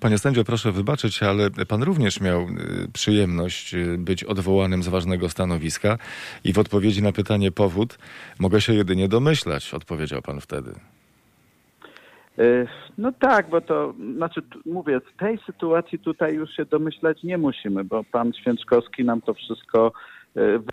Panie 0.00 0.18
sędzio, 0.18 0.44
proszę 0.44 0.72
wybaczyć, 0.72 1.22
ale 1.22 1.50
pan 1.68 1.82
również 1.82 2.20
miał 2.20 2.40
y, 2.40 2.48
przyjemność 2.92 3.74
y, 3.74 3.98
być 3.98 4.24
odwołanym 4.24 4.82
z 4.82 4.88
ważnego 4.88 5.28
stanowiska 5.28 5.98
i 6.44 6.52
w 6.52 6.58
odpowiedzi 6.58 7.02
na 7.02 7.12
pytanie 7.12 7.52
powód 7.52 7.98
mogę 8.38 8.60
się 8.60 8.74
jedynie 8.74 9.08
domyślać, 9.08 9.74
odpowiedział 9.74 10.22
pan 10.22 10.40
wtedy. 10.40 10.70
Y, 12.38 12.66
No 12.98 13.12
tak, 13.12 13.50
bo 13.50 13.60
to, 13.60 13.94
znaczy 14.16 14.42
mówię, 14.66 15.00
w 15.00 15.18
tej 15.18 15.38
sytuacji 15.46 15.98
tutaj 15.98 16.34
już 16.34 16.50
się 16.50 16.64
domyślać 16.64 17.22
nie 17.22 17.38
musimy, 17.38 17.84
bo 17.84 18.04
pan 18.04 18.32
Święczkowski 18.32 19.04
nam 19.04 19.20
to 19.20 19.34
wszystko 19.34 19.92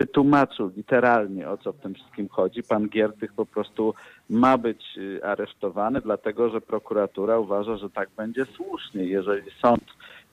wytłumaczył 0.00 0.70
literalnie, 0.76 1.48
o 1.48 1.56
co 1.56 1.72
w 1.72 1.80
tym 1.80 1.94
wszystkim 1.94 2.28
chodzi. 2.28 2.62
Pan 2.62 2.88
Giertych 2.88 3.32
po 3.32 3.46
prostu 3.46 3.94
ma 4.30 4.58
być 4.58 4.84
y, 4.98 5.24
aresztowany, 5.24 6.00
dlatego 6.00 6.50
że 6.50 6.60
prokuratura 6.60 7.38
uważa, 7.38 7.76
że 7.76 7.90
tak 7.90 8.08
będzie 8.16 8.44
słusznie. 8.44 9.04
Jeżeli 9.04 9.50
sąd 9.62 9.84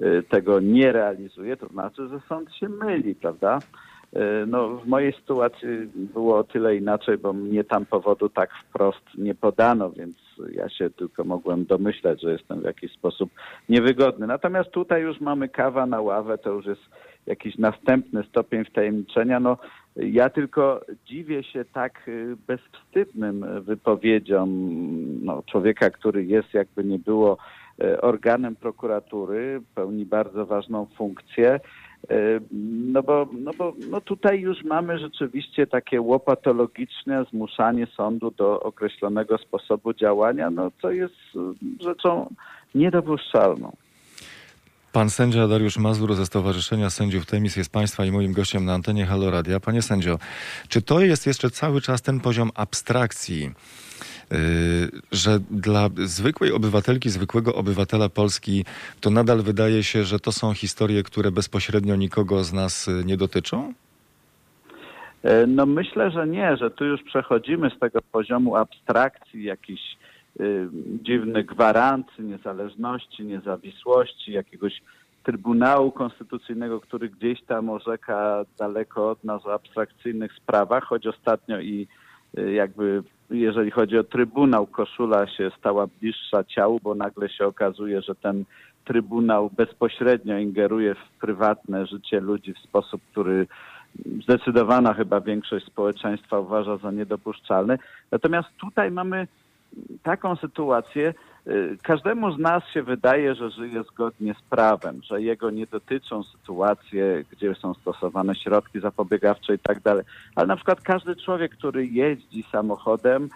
y, 0.02 0.23
tego 0.30 0.60
nie 0.60 0.91
realizuje, 0.91 1.57
to 1.57 1.68
znaczy, 1.68 2.07
że 2.07 2.19
sąd 2.30 2.56
się 2.56 2.69
myli, 2.69 3.15
prawda? 3.15 3.60
No, 4.47 4.69
w 4.69 4.88
mojej 4.88 5.14
sytuacji 5.14 5.68
było 5.95 6.38
o 6.38 6.43
tyle 6.43 6.76
inaczej, 6.76 7.18
bo 7.18 7.34
mnie 7.34 7.64
tam 7.64 7.85
powodu 7.85 8.30
tak 8.30 8.49
wprost 8.69 9.03
nie 9.18 9.35
podano, 9.35 9.89
więc 9.89 10.15
ja 10.52 10.69
się 10.69 10.89
tylko 10.89 11.23
mogłem 11.23 11.65
domyślać, 11.65 12.22
że 12.22 12.31
jestem 12.31 12.61
w 12.61 12.64
jakiś 12.64 12.91
sposób 12.91 13.30
niewygodny. 13.69 14.27
Natomiast 14.27 14.69
tutaj 14.72 15.02
już 15.02 15.22
mamy 15.22 15.49
kawa 15.49 15.85
na 15.85 16.02
ławę, 16.02 16.38
to 16.38 16.49
już 16.49 16.65
jest 16.65 16.81
jakiś 17.27 17.57
następny 17.57 18.23
stopień 18.23 18.65
wtajemniczenia. 18.65 19.39
No, 19.39 19.57
ja 19.95 20.30
tylko 20.30 20.81
dziwię 21.06 21.43
się 21.43 21.65
tak 21.65 22.07
y, 22.07 22.38
bezwstydnym 22.47 23.64
wypowiedziom 23.64 24.49
no, 25.26 25.43
człowieka, 25.43 25.89
który 25.89 26.26
jest 26.26 26.53
jakby 26.53 26.84
nie 26.84 26.99
było 26.99 27.38
y, 27.84 28.02
organem 28.02 28.56
prokuratury, 28.56 29.61
pełni 29.76 30.06
bardzo 30.06 30.45
ważną 30.45 30.85
funkcję. 30.85 31.60
Y, 32.11 32.39
No 32.93 33.03
bo, 33.03 33.27
no 33.34 33.52
bo 33.57 33.73
no 33.89 34.02
tutaj 34.02 34.39
już 34.39 34.64
mamy 34.64 34.99
rzeczywiście 34.99 35.68
takie 35.68 36.02
łopatologiczne 36.02 37.26
zmuszanie 37.31 37.88
sądu 37.88 38.31
do 38.31 38.60
określonego 38.60 39.38
sposobu 39.38 39.93
działania, 39.93 40.49
no 40.49 40.72
co 40.81 40.91
jest 40.91 41.15
rzeczą 41.81 42.30
niedopuszczalną. 42.76 43.72
Pan 44.95 45.09
sędzia 45.09 45.47
Dariusz 45.47 45.77
Mazur 45.77 46.15
ze 46.15 46.26
Stowarzyszenia 46.26 46.89
Sędziów 46.89 47.26
Temis 47.26 47.55
jest 47.55 47.72
Państwa 47.72 48.05
i 48.05 48.11
moim 48.11 48.34
gościem 48.34 48.65
na 48.65 48.73
antenie 48.73 49.05
Halo 49.05 49.31
Radia. 49.31 49.59
Panie 49.59 49.81
sędzio, 49.81 50.19
czy 50.69 50.81
to 50.81 50.99
jest 50.99 51.27
jeszcze 51.27 51.49
cały 51.49 51.81
czas 51.81 52.01
ten 52.01 52.19
poziom 52.19 52.51
abstrakcji, 52.55 53.41
yy, 53.41 54.38
że 55.11 55.39
dla 55.51 55.89
zwykłej 56.03 56.51
obywatelki, 56.51 57.09
zwykłego 57.09 57.55
obywatela 57.55 58.09
Polski 58.09 58.65
to 59.01 59.09
nadal 59.09 59.41
wydaje 59.41 59.84
się, 59.84 60.03
że 60.03 60.19
to 60.19 60.31
są 60.31 60.53
historie, 60.53 61.03
które 61.03 61.31
bezpośrednio 61.31 61.95
nikogo 61.95 62.43
z 62.43 62.53
nas 62.53 62.88
yy, 62.88 63.05
nie 63.05 63.17
dotyczą? 63.17 63.73
E, 65.23 65.47
No 65.47 65.65
myślę, 65.65 66.11
że 66.11 66.27
nie, 66.27 66.57
że 66.57 66.72
tu 66.72 66.85
już 66.85 67.03
przechodzimy 67.03 67.72
z 67.77 67.80
tego 67.80 67.99
poziomu 68.11 68.55
abstrakcji, 68.55 69.43
jakichś 69.43 69.97
y, 70.40 70.68
dziwnych 71.03 71.45
gwarancji 71.45 72.24
niezależności, 72.24 73.26
niezawisłości, 73.26 74.32
jakiegoś 74.32 74.82
Trybunału 75.24 75.91
Konstytucyjnego, 75.91 76.80
który 76.80 77.10
gdzieś 77.10 77.41
tam 77.41 77.70
orzeka 77.70 78.45
daleko 78.60 79.10
od 79.10 79.24
nas 79.24 79.45
o 79.45 79.53
abstrakcyjnych 79.53 80.34
sprawach, 80.34 80.84
choć 80.84 81.07
ostatnio 81.07 81.60
i 81.60 81.88
y, 82.38 82.53
jakby 82.53 83.03
jeżeli 83.30 83.72
chodzi 83.72 83.98
o 83.98 84.03
Trybunał, 84.03 84.68
koszula 84.68 85.28
się 85.28 85.52
stała 85.60 85.88
bliższa 85.88 86.44
ciału, 86.44 86.80
bo 86.84 86.95
nagle 86.95 87.30
się 87.30 87.45
okazuje, 87.45 88.02
że 88.02 88.16
ten 88.16 88.45
Trybunał 88.86 89.49
bezpośrednio 89.57 90.38
ingeruje 90.38 90.95
w 90.95 91.20
prywatne 91.22 91.86
życie 91.86 92.20
ludzi 92.20 92.53
w 92.53 92.60
sposób, 92.60 93.02
który 93.12 93.48
zdecydowana 94.24 94.94
chyba 94.94 95.22
większość 95.22 95.66
społeczeństwa 95.66 96.40
uważa 96.40 96.78
za 96.78 96.91
niedopuszczalny. 96.91 97.78
Natomiast 98.12 98.49
tutaj 98.57 98.91
mamy 98.91 99.28
taką 100.03 100.35
sytuację, 100.35 101.14
y, 101.47 101.77
każdemu 101.84 102.31
z 102.31 102.39
nas 102.39 102.64
się 102.73 102.84
wydaje, 102.84 103.35
że 103.35 103.49
żyje 103.49 103.84
zgodnie 103.84 104.34
z 104.34 104.49
prawem, 104.49 105.02
że 105.03 105.22
jego 105.22 105.52
nie 105.52 105.65
dotyczą 105.68 106.23
sytuacje, 106.23 107.23
gdzie 107.31 107.56
są 107.56 107.73
stosowane 107.73 108.35
środki 108.35 108.80
zapobiegawcze 108.80 109.56
i 109.56 109.60
tak 109.60 109.80
dalej. 109.80 110.03
Ale 110.35 110.47
na 110.47 110.56
przykład 110.56 110.81
każdy 110.81 111.15
człowiek, 111.15 111.52
który 111.52 111.88
jeździ 111.88 112.43
samochodem, 112.52 113.30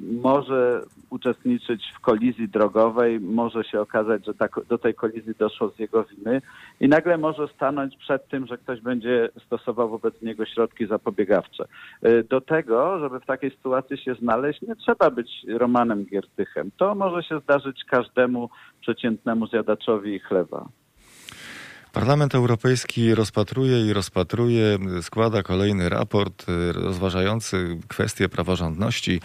może 0.00 0.82
uczestniczyć 1.10 1.92
w 1.96 2.00
kolizji 2.00 2.48
drogowej, 2.48 3.20
może 3.20 3.64
się 3.64 3.80
okazać, 3.80 4.26
że 4.26 4.34
ta, 4.34 4.48
do 4.68 4.78
tej 4.78 4.94
kolizji 4.94 5.34
doszło 5.38 5.70
z 5.70 5.78
jego 5.78 6.04
winy 6.04 6.42
i 6.80 6.88
nagle 6.88 7.18
może 7.18 7.48
stanąć 7.48 7.96
przed 7.96 8.28
tym, 8.28 8.46
że 8.46 8.58
ktoś 8.58 8.80
będzie 8.80 9.28
stosował 9.46 9.88
wobec 9.88 10.22
niego 10.22 10.46
środki 10.46 10.86
zapobiegawcze. 10.86 11.64
Y, 12.06 12.24
Do 12.30 12.40
tego, 12.40 12.98
żeby 12.98 13.20
w 13.20 13.26
takiej 13.26 13.50
sytuacji 13.50 13.98
się 13.98 14.14
znaleźć, 14.14 14.62
nie 14.62 14.76
trzeba 14.76 15.10
być 15.10 15.46
Romanem 15.48 16.04
Giertychem. 16.04 16.70
To 16.76 16.94
może 16.94 17.22
się 17.22 17.40
zdarzyć 17.40 17.84
każdemu 17.84 18.50
przeciętnemu 18.80 19.46
zjadaczowi 19.46 20.18
chleba. 20.18 20.68
Parlament 21.92 22.34
Europejski 22.34 23.14
rozpatruje 23.14 23.86
i 23.86 23.92
rozpatruje, 23.92 24.78
składa 25.02 25.42
kolejny 25.42 25.88
raport 25.88 26.48
y, 26.48 26.72
rozważający 26.72 27.78
kwestie 27.88 28.28
praworządności 28.28 29.20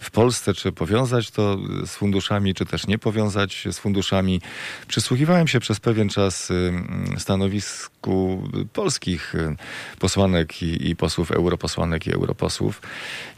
w 0.00 0.10
Polsce, 0.10 0.54
czy 0.54 0.72
powiązać 0.72 1.30
to 1.30 1.58
z 1.86 1.90
funduszami, 1.90 2.54
czy 2.54 2.66
też 2.66 2.86
nie 2.86 2.98
powiązać 2.98 3.68
z 3.70 3.78
funduszami. 3.78 4.40
Przysłuchiwałem 4.88 5.48
się 5.48 5.60
przez 5.60 5.80
pewien 5.80 6.08
czas 6.08 6.50
y, 6.50 6.72
stanowisku 7.18 8.42
polskich 8.72 9.34
y, 9.34 9.56
posłanek 9.98 10.62
i, 10.62 10.88
i 10.88 10.96
posłów, 10.96 11.32
europosłanek 11.32 12.06
i 12.06 12.14
europosłów. 12.14 12.82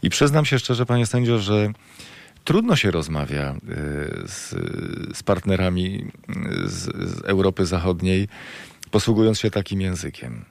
I 0.03 0.09
przyznam 0.09 0.45
się 0.45 0.59
szczerze, 0.59 0.85
panie 0.85 1.05
sędzio, 1.05 1.39
że 1.39 1.71
Trudno 2.43 2.75
się 2.75 2.91
rozmawia 2.91 3.55
z, 4.25 4.55
z 5.17 5.23
partnerami 5.23 6.05
z, 6.65 6.83
z 7.09 7.25
Europy 7.25 7.65
Zachodniej, 7.65 8.27
posługując 8.91 9.39
się 9.39 9.51
takim 9.51 9.81
językiem. 9.81 10.45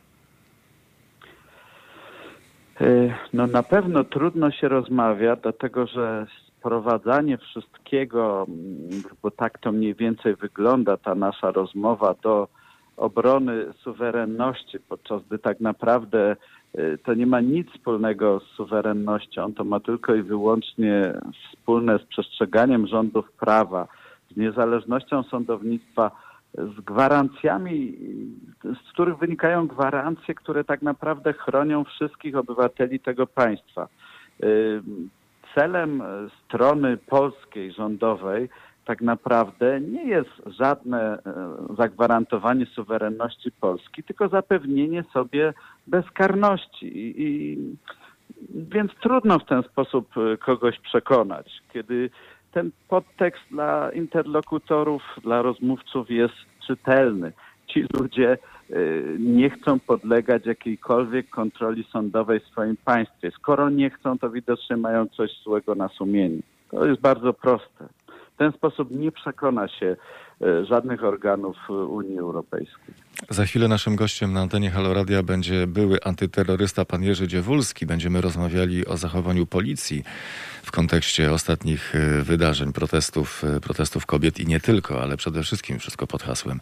Y, 2.81 3.15
No 3.33 3.47
na 3.47 3.63
pewno 3.63 4.05
trudno 4.05 4.51
się 4.51 4.69
rozmawia, 4.69 5.37
dlatego 5.37 5.87
że 5.87 6.27
sprowadzanie 6.61 7.39
wszystkiego, 7.39 8.47
mm, 8.49 9.03
bo 9.23 9.31
tak 9.31 9.59
to 9.59 9.73
mniej 9.73 9.95
więcej 9.95 10.37
wygląda 10.37 10.97
ta 10.97 11.15
nasza 11.15 11.51
rozmowa 11.51 12.15
do 12.23 12.49
obrony 12.97 13.73
suwerenności, 13.83 14.79
podczas 14.89 15.23
gdy 15.27 15.39
tak 15.39 15.61
naprawdę 15.61 16.37
y, 16.79 16.99
to 17.05 17.15
nie 17.15 17.27
ma 17.27 17.41
nic 17.41 17.69
wspólnego 17.71 18.41
z 18.41 18.57
suwerennością, 18.57 19.55
to 19.55 19.65
ma 19.65 19.81
tylko 19.81 20.15
i 20.15 20.23
wyłącznie 20.23 21.13
wspólne 21.53 21.99
z 21.99 22.03
przestrzeganiem 22.03 22.87
rządów 22.87 23.33
prawa, 23.33 23.89
z 24.33 24.37
niezależnością 24.37 25.23
sądownictwa, 25.23 26.11
z 26.55 26.81
gwarancjami, 26.81 27.99
z 28.65 28.93
których 28.93 29.19
wynikają 29.19 29.67
gwarancje, 29.67 30.35
które 30.35 30.65
tak 30.65 30.83
naprawdę 30.83 31.33
chronią 31.33 31.85
wszystkich 31.85 32.37
obywateli 32.37 33.01
tego 33.01 33.27
państwa. 33.27 33.89
Y, 34.45 34.83
Celem 35.55 36.03
strony 36.45 36.97
polskiej 36.97 37.73
rządowej 37.73 38.49
tak 38.85 39.01
naprawdę 39.03 39.81
nie 39.81 40.05
jest 40.05 40.31
żadne 40.47 41.01
e, 41.03 41.23
zagwarantowanie 41.79 42.67
suwerenności 42.67 43.53
Polski, 43.61 44.03
tylko 44.03 44.29
zapewnienie 44.29 45.05
sobie 45.13 45.55
bezkarności. 45.87 46.87
I, 46.99 47.23
i, 47.23 47.59
więc 48.55 48.93
trudno 48.95 49.39
w 49.39 49.47
ten 49.47 49.63
sposób 49.63 50.09
e, 50.17 50.37
kogoś 50.37 50.79
przekonać, 50.79 51.63
kiedy 51.73 52.11
ten 52.53 52.71
podtekst 52.89 53.43
dla 53.51 53.91
interlokutorów, 53.93 55.03
dla 55.23 55.43
rozmówców 55.43 56.11
jest 56.11 56.35
czytelny. 56.67 57.33
Ci 57.67 57.85
ludzie 58.01 58.39
y, 58.71 59.17
nie 59.21 59.51
chcą 59.51 59.81
podlegać 59.81 60.47
jakiejkolwiek 60.47 61.31
kontroli 61.31 61.85
sądowej 61.93 62.41
w 62.41 62.47
swoim 62.47 62.77
państwie. 62.85 63.31
Skoro 63.31 63.71
nie 63.71 63.91
chcą, 63.91 64.19
to 64.19 64.31
widocznie 64.31 64.77
mają 64.77 65.07
coś 65.07 65.31
złego 65.45 65.75
na 65.75 65.89
sumieniu. 65.89 66.43
To 66.71 66.87
jest 66.87 67.01
bardzo 67.01 67.33
proste. 67.33 67.89
Ten 68.41 68.53
sposób 68.53 68.91
nie 68.91 69.13
przekona 69.13 69.69
się 69.69 69.97
y, 70.43 70.65
żadnych 70.65 71.05
organów 71.05 71.57
y, 71.71 71.73
Unii 71.73 72.19
Europejskiej. 72.19 72.95
Za 73.29 73.45
chwilę 73.45 73.69
naszym 73.69 73.97
gościem 73.97 74.33
na 74.33 74.41
antenie 74.41 74.71
Haloradia 74.71 75.23
będzie 75.23 75.67
były 75.67 75.99
antyterrorysta 76.05 76.85
pan 76.85 77.03
Jerzy 77.03 77.29
Dziewulski. 77.29 77.87
Będziemy 77.87 78.21
rozmawiali 78.21 78.87
o 78.87 78.97
zachowaniu 78.97 79.47
policji 79.47 80.05
w 80.63 80.71
kontekście 80.71 81.33
ostatnich 81.33 81.95
y, 81.95 82.23
wydarzeń, 82.23 82.73
protestów, 82.73 83.43
protestów 83.63 84.07
kobiet 84.07 84.41
i 84.41 84.47
nie 84.47 84.61
tylko, 84.61 85.03
ale 85.03 85.17
przede 85.17 85.43
wszystkim 85.43 85.79
wszystko 85.79 86.07
pod 86.07 86.23
hasłem 86.23 86.61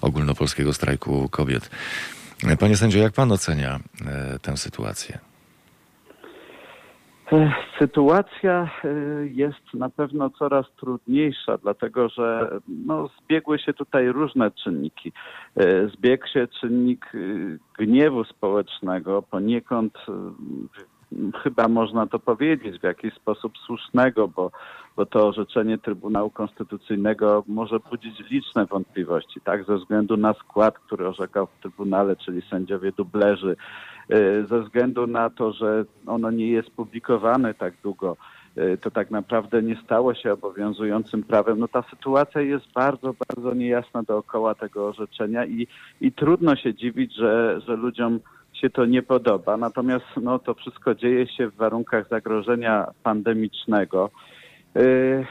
ogólnopolskiego 0.00 0.72
strajku 0.72 1.28
kobiet. 1.28 1.70
Panie 2.58 2.76
sędzio, 2.76 2.98
jak 2.98 3.12
pan 3.12 3.32
ocenia 3.32 3.80
tę 4.42 4.56
sytuację? 4.56 5.29
Ech, 7.32 7.52
Sytuacja 7.78 8.70
y, 8.84 9.30
jest 9.34 9.74
na 9.74 9.90
pewno 9.90 10.30
coraz 10.30 10.66
trudniejsza, 10.80 11.58
dlatego 11.58 12.08
że 12.08 12.50
no, 12.68 13.08
zbiegły 13.08 13.58
się 13.58 13.72
tutaj 13.72 14.08
różne 14.08 14.50
czynniki. 14.50 15.12
Y, 15.60 15.90
Zbiegł 15.94 16.26
się 16.26 16.48
czynnik 16.60 17.12
gniewu 17.78 18.24
społecznego, 18.24 19.22
poniekąd 19.22 19.98
chyba 21.42 21.68
można 21.68 22.06
to 22.06 22.18
powiedzieć 22.18 22.78
w 22.78 22.82
jakiś 22.82 23.14
sposób 23.14 23.58
słusznego, 23.58 24.28
bo, 24.28 24.50
bo 24.96 25.06
to 25.06 25.28
orzeczenie 25.28 25.78
Trybunału 25.78 26.30
Konstytucyjnego 26.30 27.44
może 27.46 27.80
budzić 27.90 28.30
liczne 28.30 28.66
wątpliwości, 28.66 29.40
tak, 29.40 29.64
ze 29.64 29.76
względu 29.76 30.16
na 30.16 30.34
skład, 30.34 30.78
który 30.78 31.08
orzekał 31.08 31.46
w 31.46 31.62
Trybunale, 31.62 32.16
czyli 32.16 32.42
sędziowie 32.50 32.92
dublerzy, 32.92 33.56
ze 34.48 34.60
względu 34.60 35.06
na 35.06 35.30
to, 35.30 35.52
że 35.52 35.84
ono 36.06 36.30
nie 36.30 36.48
jest 36.48 36.70
publikowane 36.70 37.54
tak 37.54 37.74
długo, 37.82 38.16
y, 38.58 38.78
to 38.78 38.90
tak 38.90 39.10
naprawdę 39.10 39.62
nie 39.62 39.76
stało 39.84 40.14
się 40.14 40.32
obowiązującym 40.32 41.22
prawem. 41.22 41.58
No 41.58 41.68
ta 41.68 41.82
sytuacja 41.90 42.40
jest 42.40 42.72
bardzo, 42.72 43.14
bardzo 43.28 43.54
niejasna 43.54 44.02
dookoła 44.02 44.54
tego 44.54 44.88
orzeczenia 44.88 45.46
i, 45.46 45.66
i 46.00 46.12
trudno 46.12 46.56
się 46.56 46.74
dziwić, 46.74 47.14
że, 47.14 47.60
że 47.66 47.76
ludziom 47.76 48.20
się 48.52 48.70
to 48.70 48.86
nie 48.86 49.02
podoba. 49.02 49.56
Natomiast 49.56 50.06
no, 50.22 50.38
to 50.38 50.54
wszystko 50.54 50.94
dzieje 50.94 51.26
się 51.26 51.48
w 51.48 51.56
warunkach 51.56 52.08
zagrożenia 52.08 52.86
pandemicznego. 53.02 54.10
Y, 54.76 55.26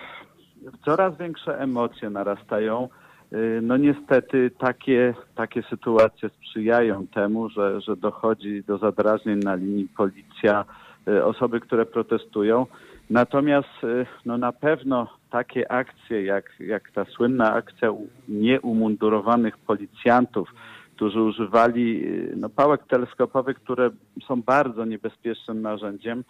Coraz 0.85 1.17
większe 1.17 1.59
emocje 1.59 2.09
narastają. 2.09 2.89
Y, 3.33 3.61
No 3.61 3.77
niestety 3.77 4.51
takie, 4.57 5.13
takie 5.35 5.63
sytuacje 5.63 6.29
sprzyjają 6.29 7.07
temu, 7.07 7.49
że, 7.49 7.81
że 7.81 7.95
dochodzi 7.95 8.63
do 8.63 8.77
zadrażnień 8.77 9.39
na 9.39 9.55
linii 9.55 9.87
policja, 9.97 10.65
y, 11.07 11.25
osoby, 11.25 11.59
które 11.59 11.85
protestują. 11.85 12.65
Natomiast 13.09 13.83
y, 13.83 14.05
no 14.25 14.37
na 14.37 14.51
pewno 14.51 15.07
takie 15.29 15.71
akcje, 15.71 16.23
jak, 16.23 16.53
jak 16.59 16.91
ta 16.91 17.05
słynna 17.05 17.53
akcja 17.53 17.93
nieumundurowanych 18.27 19.57
policjantów, 19.57 20.49
którzy 20.95 21.21
używali 21.21 22.07
no, 22.35 22.49
pałek 22.49 22.87
teleskopowych, 22.87 23.57
które 23.57 23.89
są 24.27 24.41
bardzo 24.41 24.85
niebezpiecznym 24.85 25.61
narzędziem, 25.61 26.23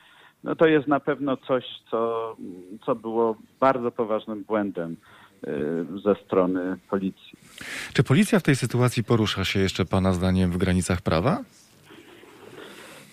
no 0.43 0.55
to 0.55 0.67
jest 0.67 0.88
na 0.88 0.99
pewno 0.99 1.38
coś, 1.38 1.65
co, 1.91 2.35
co 2.85 2.95
było 2.95 3.35
bardzo 3.59 3.91
poważnym 3.91 4.43
błędem. 4.43 4.95
Y, 5.48 6.02
ze 6.03 6.16
strony 6.26 6.78
policji. 6.90 7.38
Czy 7.94 8.03
policja 8.03 8.40
w 8.40 8.44
tej 8.44 8.56
sytuacji 8.56 9.03
porusza 9.03 9.45
się 9.45 9.60
jeszcze 9.60 9.86
Pana 9.86 10.14
zdaniem 10.14 10.52
w 10.52 10.57
granicach 10.57 11.02
prawa? 11.02 11.44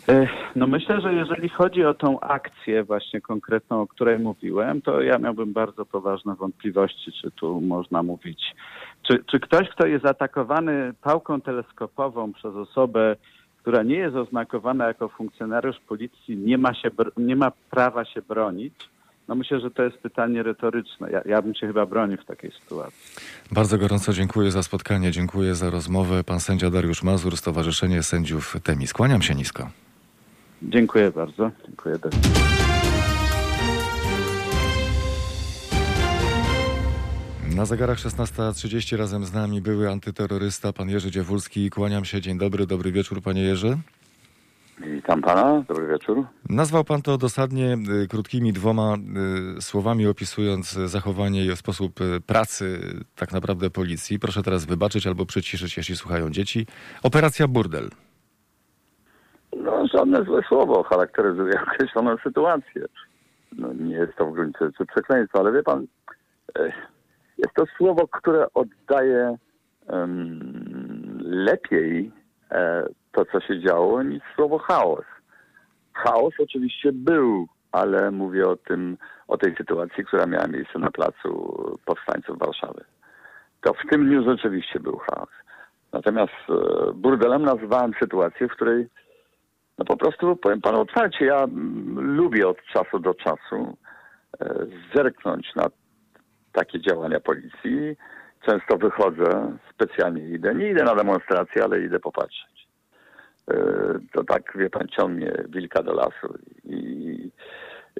E, 0.09 0.28
No 0.57 0.66
myślę, 0.66 1.01
że 1.01 1.15
jeżeli 1.15 1.48
chodzi 1.48 1.85
o 1.85 1.94
tą 1.94 2.20
akcję 2.20 2.85
właśnie 2.85 3.20
konkretną, 3.20 3.81
o 3.81 3.86
której 3.86 4.19
mówiłem, 4.19 4.82
to 4.82 5.03
ja 5.03 5.19
miałbym 5.19 5.53
bardzo 5.53 5.85
poważne 5.85 6.35
wątpliwości, 6.35 7.12
czy 7.23 7.31
tu 7.31 7.61
można 7.61 8.03
mówić, 8.03 8.55
czy, 9.03 9.24
czy 9.24 9.40
ktoś, 9.40 9.69
kto 9.69 9.86
jest 9.86 10.07
atakowany 10.07 10.93
pałką 11.03 11.40
teleskopową 11.40 12.32
przez 12.32 12.55
osobę, 12.55 13.16
która 13.62 13.82
nie 13.82 13.97
jest 13.97 14.16
oznakowana 14.16 14.86
jako 14.86 15.09
funkcjonariusz 15.09 15.77
policji, 15.89 16.36
nie 16.36 16.59
ma, 16.59 16.74
się, 16.74 16.90
nie 17.16 17.36
ma 17.36 17.53
prawa 17.70 18.05
się 18.05 18.23
bronić? 18.23 18.74
No 19.28 19.35
myślę, 19.35 19.61
że 19.61 19.70
to 19.70 19.82
jest 19.82 19.98
pytanie 19.98 20.43
retoryczne. 20.43 21.11
Ja, 21.11 21.23
ja 21.24 21.43
bym 21.43 21.55
się 21.55 21.66
chyba 21.66 21.86
bronił 21.86 22.19
w 22.19 22.24
takiej 22.24 22.53
sytuacji. 22.62 22.98
Bardzo 23.53 23.78
gorąco 23.78 24.12
dziękuję 24.12 24.51
za 24.51 24.62
spotkanie, 24.62 25.11
dziękuję 25.11 25.55
za 25.55 25.70
rozmowę. 25.70 26.24
Pan 26.24 26.40
sędzia 26.40 26.70
Dariusz 26.70 27.03
Mazur, 27.03 27.36
Stowarzyszenie 27.36 28.03
Sędziów 28.03 28.57
Temis. 28.62 28.93
Kłaniam 28.93 29.23
się 29.23 29.35
nisko. 29.35 29.69
Dziękuję 30.62 31.11
bardzo. 31.11 31.51
Dziękuję. 31.66 31.98
Na 37.57 37.65
zegarach 37.65 37.98
16.30 37.98 38.97
razem 38.97 39.24
z 39.24 39.32
nami 39.32 39.61
były 39.61 39.90
antyterrorysta, 39.90 40.73
pan 40.73 40.89
Jerzy 40.89 41.11
Dziewulski. 41.11 41.70
Kłaniam 41.70 42.05
się. 42.05 42.20
Dzień 42.20 42.39
dobry, 42.39 42.66
dobry 42.66 42.93
wieczór, 42.93 43.23
panie 43.23 43.43
Jerzy. 43.43 43.78
Witam 44.81 45.23
pana, 45.23 45.65
dobry 45.69 45.86
wieczór. 45.86 46.24
Nazwał 46.51 46.85
pan 46.85 47.03
to 47.03 47.19
dosadnie 47.19 47.77
y, 48.03 48.09
krótkimi 48.09 48.53
dwoma 48.53 48.94
y, 49.59 49.62
słowami, 49.62 50.07
opisując 50.07 50.73
zachowanie 50.73 51.44
i 51.44 51.57
sposób 51.57 52.01
y, 52.01 52.20
pracy 52.20 52.81
tak 53.16 53.32
naprawdę 53.32 53.70
policji. 53.70 54.19
Proszę 54.19 54.43
teraz 54.43 54.65
wybaczyć 54.65 55.07
albo 55.07 55.27
przyciszyć, 55.27 55.77
jeśli 55.77 55.97
słuchają 55.97 56.31
dzieci. 56.31 56.66
Operacja 57.03 57.48
Burdel. 57.48 57.89
No, 59.57 59.86
żadne 59.86 60.24
złe 60.24 60.43
słowo 60.48 60.82
charakteryzuje 60.82 61.62
określoną 61.73 62.16
sytuację. 62.24 62.86
No, 63.59 63.73
nie 63.73 63.94
jest 63.94 64.16
to 64.16 64.27
w 64.27 64.32
gruncie 64.35 64.59
rzeczy 64.61 64.86
przekleństwo, 64.86 65.39
ale 65.39 65.53
wie 65.53 65.62
pan, 65.62 65.86
e, 66.59 66.73
jest 67.39 67.55
to 67.55 67.65
słowo, 67.77 68.09
które 68.09 68.47
oddaje 68.55 69.36
em, 69.89 70.40
lepiej 71.23 72.12
e, 72.51 72.86
to, 73.16 73.24
co 73.24 73.40
się 73.40 73.60
działo, 73.60 74.02
niż 74.02 74.22
słowo 74.34 74.59
chaos. 74.59 75.05
Chaos 75.93 76.34
oczywiście 76.38 76.93
był, 76.93 77.47
ale 77.72 78.10
mówię 78.10 78.48
o 78.48 78.56
tym, 78.56 78.97
o 79.28 79.36
tej 79.36 79.56
sytuacji, 79.56 80.05
która 80.05 80.26
miała 80.26 80.47
miejsce 80.47 80.78
na 80.78 80.90
placu 80.90 81.30
powstańców 81.84 82.38
Warszawy. 82.38 82.84
To 83.60 83.74
w 83.74 83.90
tym 83.90 84.06
dniu 84.06 84.24
rzeczywiście 84.24 84.80
był 84.80 84.97
chaos. 84.97 85.28
Natomiast 85.93 86.32
e, 86.48 86.93
burdelem 86.93 87.43
nazwałem 87.43 87.93
sytuację, 88.01 88.48
w 88.48 88.52
której 88.52 88.88
no 89.78 89.84
po 89.84 89.97
prostu 89.97 90.36
powiem 90.36 90.60
panu 90.60 90.80
otwarcie, 90.80 91.24
ja 91.24 91.36
mm, 91.36 92.16
lubię 92.16 92.48
od 92.48 92.62
czasu 92.72 92.98
do 92.98 93.14
czasu 93.14 93.76
e, 94.40 94.66
zerknąć 94.94 95.55
na 95.56 95.66
takie 96.52 96.80
działania 96.80 97.20
policji. 97.20 97.97
Często 98.47 98.78
wychodzę, 98.78 99.56
specjalnie 99.74 100.28
idę. 100.28 100.55
Nie 100.55 100.70
idę 100.70 100.84
na 100.84 100.94
demonstrację, 100.94 101.64
ale 101.64 101.80
idę 101.80 102.01
popatrzeć. 102.01 102.55
E, 103.51 103.55
To 104.12 104.24
tak, 104.24 104.52
wie 104.59 104.70
pan, 104.70 104.89
ciągnie 104.89 105.32
wilka 105.48 105.82
do 105.82 105.93
lasu. 105.94 106.39
I, 106.64 107.31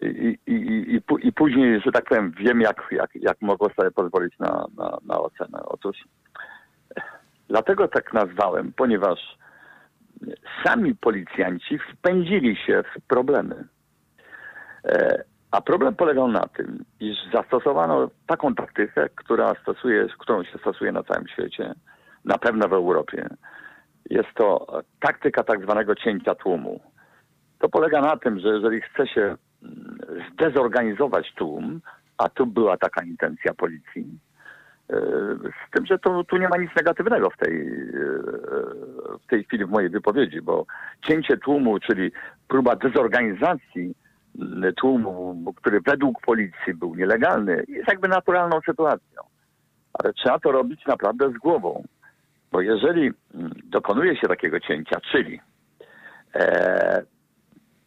i, 0.03 0.39
i, 0.47 0.53
i, 0.53 1.01
i, 1.23 1.33
później, 1.33 1.81
że 1.81 1.93
tak 1.93 2.05
powiem, 2.05 2.33
wiem, 2.39 2.61
jak, 2.61 2.89
jak, 2.91 3.11
jak 3.15 3.43
mogło 3.43 3.71
sobie 3.71 3.91
pozwolić 3.91 4.39
na, 4.39 4.67
na, 4.77 4.99
na 5.07 5.19
ocenę. 5.21 5.59
Otóż 5.65 5.97
dlatego 7.49 7.89
tak 7.89 8.13
nazwałem, 8.13 8.73
ponieważ 8.73 9.39
sami 10.65 10.95
policjanci 10.95 11.79
wpędzili 11.79 12.57
się 12.57 12.83
w 12.83 13.07
problemy. 13.07 13.65
E, 14.85 15.25
A 15.51 15.61
problem 15.61 15.95
polegał 15.95 16.29
na 16.29 16.47
tym, 16.57 16.85
iż 17.01 17.17
zastosowano 17.33 18.11
taką 18.27 18.55
taktykę, 18.55 19.09
która 19.15 19.55
stosuje, 19.63 20.07
którą 20.19 20.45
się 20.45 20.59
stosuje 20.59 20.93
na 20.93 21.03
całym 21.03 21.29
świecie, 21.29 21.75
na 22.25 22.39
pewno 22.39 22.69
w 22.69 22.73
Europie. 22.73 23.29
Jest 24.11 24.29
to 24.35 24.67
taktyka 25.01 25.45
tak 25.45 25.63
zwanego 25.63 25.95
cięcia 25.95 26.35
tłumu. 26.35 26.81
To 27.59 27.69
polega 27.69 28.01
na 28.01 28.17
tym, 28.17 28.41
że 28.41 28.49
jeżeli 28.49 28.81
chce 28.81 29.07
się 29.07 29.37
mm, 29.63 29.99
zdezorganizować 30.33 31.33
tłum, 31.35 31.81
a 32.19 32.29
tu 32.29 32.47
była 32.47 32.77
taka 32.77 33.05
intencja 33.05 33.55
policji, 33.55 34.19
e, 34.91 34.97
z 35.37 35.71
tym, 35.73 35.87
że 35.87 35.99
to, 35.99 36.25
tu 36.25 36.37
nie 36.37 36.49
ma 36.49 36.57
nic 36.57 36.71
negatywnego 36.77 37.31
w 37.31 37.37
tej, 37.37 37.61
e, 37.61 37.93
w 39.23 39.27
tej 39.27 39.45
chwili 39.45 39.65
w 39.65 39.71
mojej 39.71 39.91
wypowiedzi, 39.91 40.43
bo 40.43 40.67
cięcie 41.03 41.37
tłumu, 41.37 41.79
czyli 41.81 42.13
próba 42.49 42.77
dezorganizacji 42.77 43.95
mm, 44.39 44.75
tłumu, 44.75 45.53
który 45.57 45.81
według 45.81 46.21
policji 46.21 46.75
był 46.75 46.95
nielegalny, 46.95 47.65
jest 47.69 47.89
jakby 47.89 48.09
naturalną 48.09 48.61
sytuacją. 48.67 49.23
Ale 49.93 50.13
trzeba 50.13 50.39
to 50.39 50.53
robić 50.53 50.87
naprawdę 50.87 51.31
z 51.31 51.39
głową. 51.39 51.85
Bo 52.57 52.61
jeżeli 52.61 53.13
mm, 53.35 53.53
dokonuje 53.65 54.17
się 54.17 54.29
takiego 54.29 54.61
cięcia, 54.61 55.01
czyli 55.01 55.41
e, 56.35 57.03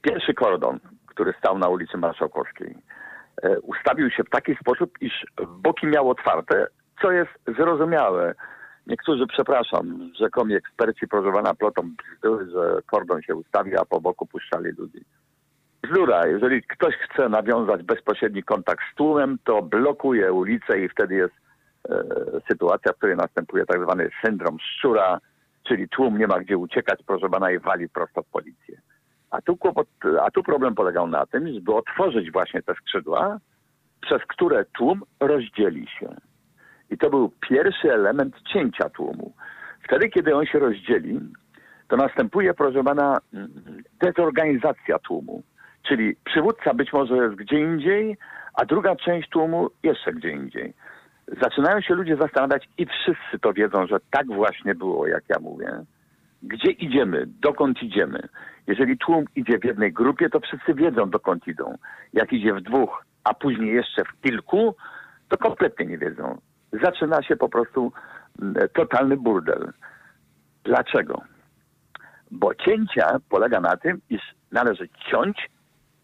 pierwszy 0.02 0.34
kordon, 0.34 0.80
który 1.08 1.34
stał 1.40 1.58
na 1.58 1.68
ulicy 1.68 1.98
Marszałkowskiej, 1.98 2.76
e, 3.44 3.60
ustawił 3.60 4.10
się 4.10 4.24
w 4.24 4.30
taki 4.30 4.56
sposób, 4.56 4.92
iż 5.02 5.26
boki 5.48 5.88
miał 5.88 6.10
otwarte, 6.10 6.68
co 7.02 7.12
jest 7.12 7.32
zrozumiałe. 7.58 8.36
Niektórzy, 8.88 9.28
przepraszam, 9.28 10.12
rzekomi 10.20 10.56
eksperci, 10.56 11.08
proszę 11.08 11.32
pana, 11.32 11.54
plotą 11.54 11.82
bzdury, 11.82 12.52
że 12.52 12.82
kordon 12.86 13.22
się 13.22 13.36
ustawi, 13.36 13.78
a 13.78 13.86
po 13.86 14.02
boku 14.02 14.26
puszczali 14.26 14.72
ludzi. 14.78 15.06
Bzdura. 15.84 16.28
Jeżeli 16.28 16.64
ktoś 16.64 16.96
chce 16.96 17.30
nawiązać 17.30 17.84
bezpośredni 17.84 18.44
kontakt 18.44 18.82
z 18.94 18.96
tłumem, 18.96 19.38
to 19.44 19.62
blokuje 19.62 20.34
ulicę 20.34 20.80
i 20.80 20.90
wtedy 20.90 21.16
jest 21.16 21.49
sytuacja, 22.52 22.94
w 22.94 22.98
której 22.98 23.16
następuje 23.16 23.66
tak 23.66 23.84
zwany 23.84 24.10
syndrom 24.26 24.58
szczura, 24.60 25.20
czyli 25.64 25.90
tłum 25.90 26.18
nie 26.18 26.28
ma 26.28 26.40
gdzie 26.40 26.58
uciekać, 26.58 27.00
proszę 27.08 27.30
pana, 27.30 27.52
i 27.52 27.60
wali 27.60 27.90
prosto 27.90 28.24
w 28.24 28.28
policję. 28.28 28.82
A 29.32 29.42
tu, 29.42 29.58
kłopot, 29.58 29.88
a 30.22 30.32
tu 30.32 30.44
problem 30.44 30.76
polegał 30.76 31.08
na 31.08 31.26
tym, 31.26 31.54
żeby 31.54 31.74
otworzyć 31.74 32.32
właśnie 32.32 32.62
te 32.62 32.74
skrzydła, 32.74 33.40
przez 34.02 34.22
które 34.28 34.66
tłum 34.66 35.02
rozdzieli 35.20 35.88
się. 36.00 36.16
I 36.90 36.98
to 36.98 37.10
był 37.10 37.32
pierwszy 37.50 37.94
element 37.94 38.36
cięcia 38.54 38.90
tłumu. 38.90 39.34
Wtedy, 39.84 40.10
kiedy 40.10 40.36
on 40.36 40.46
się 40.46 40.60
rozdzieli, 40.60 41.20
to 41.88 41.98
następuje, 41.98 42.54
proszę 42.54 42.84
pana, 42.84 43.18
mm, 43.34 43.50
dezorganizacja 44.02 45.00
tłumu. 45.00 45.44
Czyli 45.88 46.16
przywódca 46.26 46.74
być 46.74 46.94
może 46.94 47.18
jest 47.18 47.36
gdzie 47.36 47.60
indziej, 47.60 48.18
a 48.54 48.66
druga 48.66 48.96
część 48.96 49.30
tłumu 49.30 49.70
jeszcze 49.84 50.14
gdzie 50.14 50.30
indziej. 50.30 50.74
Zaczynają 51.42 51.82
się 51.82 51.96
ludzie 51.96 52.18
zastanawiać 52.18 52.70
i 52.78 52.86
wszyscy 52.86 53.40
to 53.42 53.54
wiedzą, 53.54 53.88
że 53.88 53.98
tak 54.12 54.28
właśnie 54.28 54.76
było, 54.76 55.08
jak 55.08 55.24
ja 55.30 55.40
mówię. 55.40 55.86
Gdzie 56.44 56.72
idziemy? 56.72 57.26
Dokąd 57.28 57.84
idziemy? 57.84 58.28
Jeżeli 58.68 58.98
tłum 58.98 59.26
idzie 59.36 59.60
w 59.60 59.66
jednej 59.66 59.94
grupie, 59.94 60.30
to 60.30 60.40
wszyscy 60.40 60.74
wiedzą, 60.74 61.10
dokąd 61.10 61.48
idą. 61.48 61.78
Jak 62.14 62.34
idzie 62.34 62.54
w 62.54 62.62
dwóch, 62.62 63.06
a 63.24 63.34
później 63.34 63.76
jeszcze 63.76 64.04
w 64.06 64.22
kilku, 64.22 64.76
to 65.30 65.38
kompletnie 65.38 65.86
nie 65.86 65.98
wiedzą. 65.98 66.42
Zaczyna 66.84 67.24
się 67.24 67.36
po 67.36 67.50
prostu 67.50 67.92
mm, 68.42 68.56
totalny 68.74 69.18
burdel. 69.18 69.74
Dlaczego? 70.64 71.22
Bo 72.32 72.56
cięcia 72.56 73.20
polega 73.30 73.60
na 73.60 73.78
tym, 73.78 74.02
iż 74.10 74.22
należy 74.52 74.90
ciąć 75.12 75.50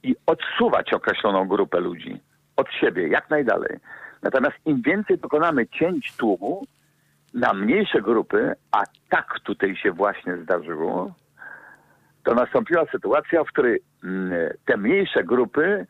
i 0.03 0.15
odsuwać 0.26 0.93
określoną 0.93 1.47
grupę 1.47 1.80
ludzi 1.80 2.22
od 2.56 2.72
siebie 2.72 3.07
jak 3.07 3.30
najdalej. 3.30 3.80
Natomiast 4.26 4.56
im 4.65 4.81
więcej 4.81 5.18
dokonamy 5.18 5.68
cięć 5.68 6.14
tłumu 6.18 6.65
na 7.34 7.53
mniejsze 7.53 8.02
grupy, 8.02 8.56
a 8.72 8.84
tak 9.10 9.39
tutaj 9.43 9.76
się 9.76 9.91
właśnie 9.91 10.38
zdarzyło, 10.38 11.14
to 12.23 12.34
nastąpiła 12.34 12.85
sytuacja, 12.91 13.43
w 13.43 13.47
której 13.47 13.80
mm, 14.03 14.31
te 14.65 14.77
mniejsze 14.77 15.23
grupy 15.23 15.88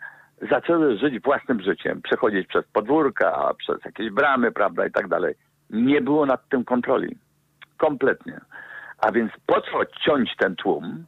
zaczęły 0.50 0.98
żyć 0.98 1.22
własnym 1.24 1.62
życiem, 1.62 2.02
przechodzić 2.02 2.48
przez 2.48 2.66
podwórka, 2.74 3.54
przez 3.58 3.86
jakieś 3.86 4.10
bramy, 4.10 4.52
prawda, 4.52 4.86
i 4.86 4.92
tak 4.92 5.08
dalej. 5.08 5.36
Nie 5.70 6.02
było 6.02 6.26
nad 6.26 6.50
tym 6.50 6.66
kontroli. 6.66 7.18
Kompletnie. 7.78 8.40
A 8.98 9.12
więc 9.12 9.32
po 9.46 9.62
co 9.62 9.86
ciąć 10.06 10.36
ten 10.38 10.56
tłum? 10.56 11.06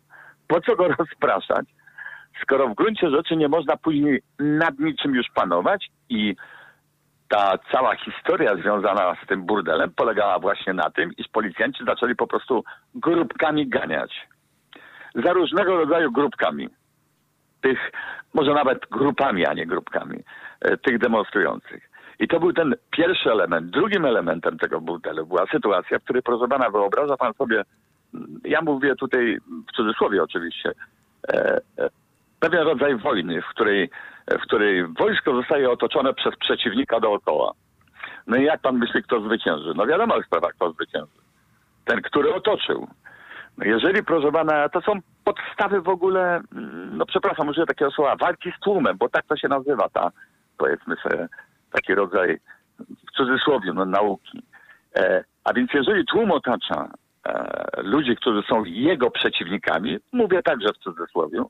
Po 0.47 0.61
co 0.61 0.75
go 0.75 0.87
rozpraszać? 0.99 1.65
Skoro 2.41 2.67
w 2.67 2.75
gruncie 2.75 3.09
rzeczy 3.09 3.35
nie 3.35 3.47
można 3.47 3.77
później 3.77 4.21
nad 4.39 4.79
niczym 4.79 5.15
już 5.15 5.27
panować 5.35 5.89
i 6.09 6.35
ta 7.29 7.57
cała 7.71 7.95
historia 7.95 8.55
związana 8.55 9.15
z 9.23 9.27
tym 9.27 9.45
burdelem 9.45 9.91
polegała 9.95 10.39
właśnie 10.39 10.73
na 10.73 10.89
tym, 10.89 11.11
iż 11.17 11.27
policjanci 11.27 11.85
zaczęli 11.85 12.15
po 12.15 12.27
prostu 12.27 12.63
grupkami 12.95 13.67
ganiać. 13.67 14.27
Za 15.15 15.33
różnego 15.33 15.77
rodzaju 15.77 16.11
grupkami. 16.11 16.69
Tych, 17.61 17.91
może 18.33 18.53
nawet 18.53 18.85
grupami, 18.91 19.45
a 19.45 19.53
nie 19.53 19.65
grupkami, 19.65 20.19
e, 20.61 20.77
tych 20.77 20.99
demonstrujących. 20.99 21.89
I 22.19 22.27
to 22.27 22.39
był 22.39 22.53
ten 22.53 22.75
pierwszy 22.91 23.31
element. 23.31 23.71
Drugim 23.71 24.05
elementem 24.05 24.57
tego 24.57 24.81
burdelu 24.81 25.25
była 25.25 25.45
sytuacja, 25.51 25.99
w 25.99 26.03
której, 26.03 26.21
proszę 26.21 26.47
pana, 26.47 26.69
wyobraża 26.69 27.17
pan 27.17 27.33
sobie, 27.33 27.63
ja 28.45 28.61
mówię 28.61 28.95
tutaj 28.95 29.37
w 29.69 29.75
cudzysłowie 29.75 30.23
oczywiście, 30.23 30.71
e, 31.29 31.61
e, 31.77 31.89
pewien 32.39 32.61
rodzaj 32.61 32.95
wojny, 32.95 33.41
w 33.41 33.47
której, 33.47 33.89
w 34.31 34.41
której 34.41 34.87
wojsko 34.87 35.35
zostaje 35.35 35.69
otoczone 35.69 36.13
przez 36.13 36.35
przeciwnika 36.35 36.99
dookoła. 36.99 37.53
No 38.27 38.37
i 38.37 38.43
jak 38.43 38.61
pan 38.61 38.77
myśli, 38.77 39.03
kto 39.03 39.21
zwycięży? 39.21 39.73
No 39.75 39.85
wiadomo 39.85 40.23
sprawa, 40.23 40.51
kto 40.51 40.71
zwycięży. 40.71 41.19
Ten, 41.85 42.01
który 42.01 42.33
otoczył. 42.33 42.87
No 43.57 43.65
jeżeli, 43.65 44.03
proszę 44.03 44.31
pana, 44.31 44.69
to 44.69 44.81
są 44.81 44.93
podstawy 45.23 45.81
w 45.81 45.89
ogóle, 45.89 46.41
mm, 46.55 46.97
no 46.97 47.05
przepraszam, 47.05 47.47
użyję 47.47 47.65
takiego 47.65 47.91
słowa, 47.91 48.15
walki 48.15 48.51
z 48.57 48.59
tłumem, 48.59 48.97
bo 48.97 49.09
tak 49.09 49.25
to 49.25 49.37
się 49.37 49.47
nazywa 49.47 49.89
ta, 49.89 50.11
powiedzmy 50.57 50.95
sobie, 50.95 51.27
taki 51.71 51.95
rodzaj, 51.95 52.39
w 52.79 53.11
cudzysłowie, 53.17 53.73
no, 53.73 53.85
nauki. 53.85 54.43
E, 54.95 55.23
a 55.43 55.53
więc 55.53 55.69
jeżeli 55.73 56.05
tłum 56.05 56.31
otacza 56.31 56.91
e, 57.25 57.81
ludzi, 57.81 58.15
którzy 58.15 58.41
są 58.49 58.63
jego 58.65 59.11
przeciwnikami, 59.11 59.97
mówię 60.11 60.43
także 60.43 60.67
w 60.73 60.77
cudzysłowie, 60.77 61.43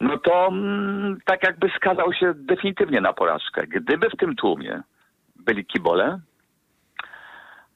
no 0.00 0.18
to 0.18 0.46
mm, 0.46 1.18
tak 1.24 1.42
jakby 1.42 1.70
skazał 1.76 2.12
się 2.12 2.32
definitywnie 2.34 3.00
na 3.00 3.12
porażkę. 3.12 3.66
Gdyby 3.66 4.10
w 4.10 4.16
tym 4.16 4.36
tłumie 4.36 4.82
byli 5.36 5.66
kibole, 5.66 6.20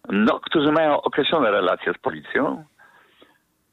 no, 0.09 0.40
którzy 0.40 0.72
mają 0.72 1.02
określone 1.02 1.51
relacje 1.51 1.92
z 1.94 1.98
policją, 1.98 2.64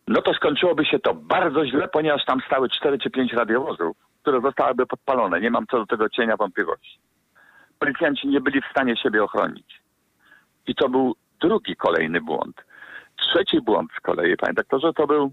no 0.07 0.21
to 0.21 0.33
skończyłoby 0.33 0.85
się 0.85 0.99
to 0.99 1.13
bardzo 1.13 1.65
źle, 1.65 1.87
ponieważ 1.87 2.25
tam 2.25 2.39
stały 2.47 2.69
4 2.69 2.99
czy 2.99 3.09
5 3.09 3.33
radiowozów, 3.33 3.97
które 4.21 4.41
zostałyby 4.41 4.85
podpalone. 4.85 5.41
Nie 5.41 5.51
mam 5.51 5.67
co 5.67 5.77
do 5.77 5.85
tego 5.85 6.09
cienia 6.09 6.37
wątpliwości. 6.37 6.99
Policjanci 7.79 8.27
nie 8.27 8.41
byli 8.41 8.61
w 8.61 8.71
stanie 8.71 8.97
siebie 8.97 9.23
ochronić. 9.23 9.81
I 10.67 10.75
to 10.75 10.89
był 10.89 11.15
drugi 11.41 11.75
kolejny 11.75 12.21
błąd. 12.21 12.61
Trzeci 13.17 13.61
błąd 13.61 13.91
z 13.97 13.99
kolei, 13.99 14.37
panie 14.37 14.53
doktorze, 14.53 14.93
to 14.93 15.07
był 15.07 15.31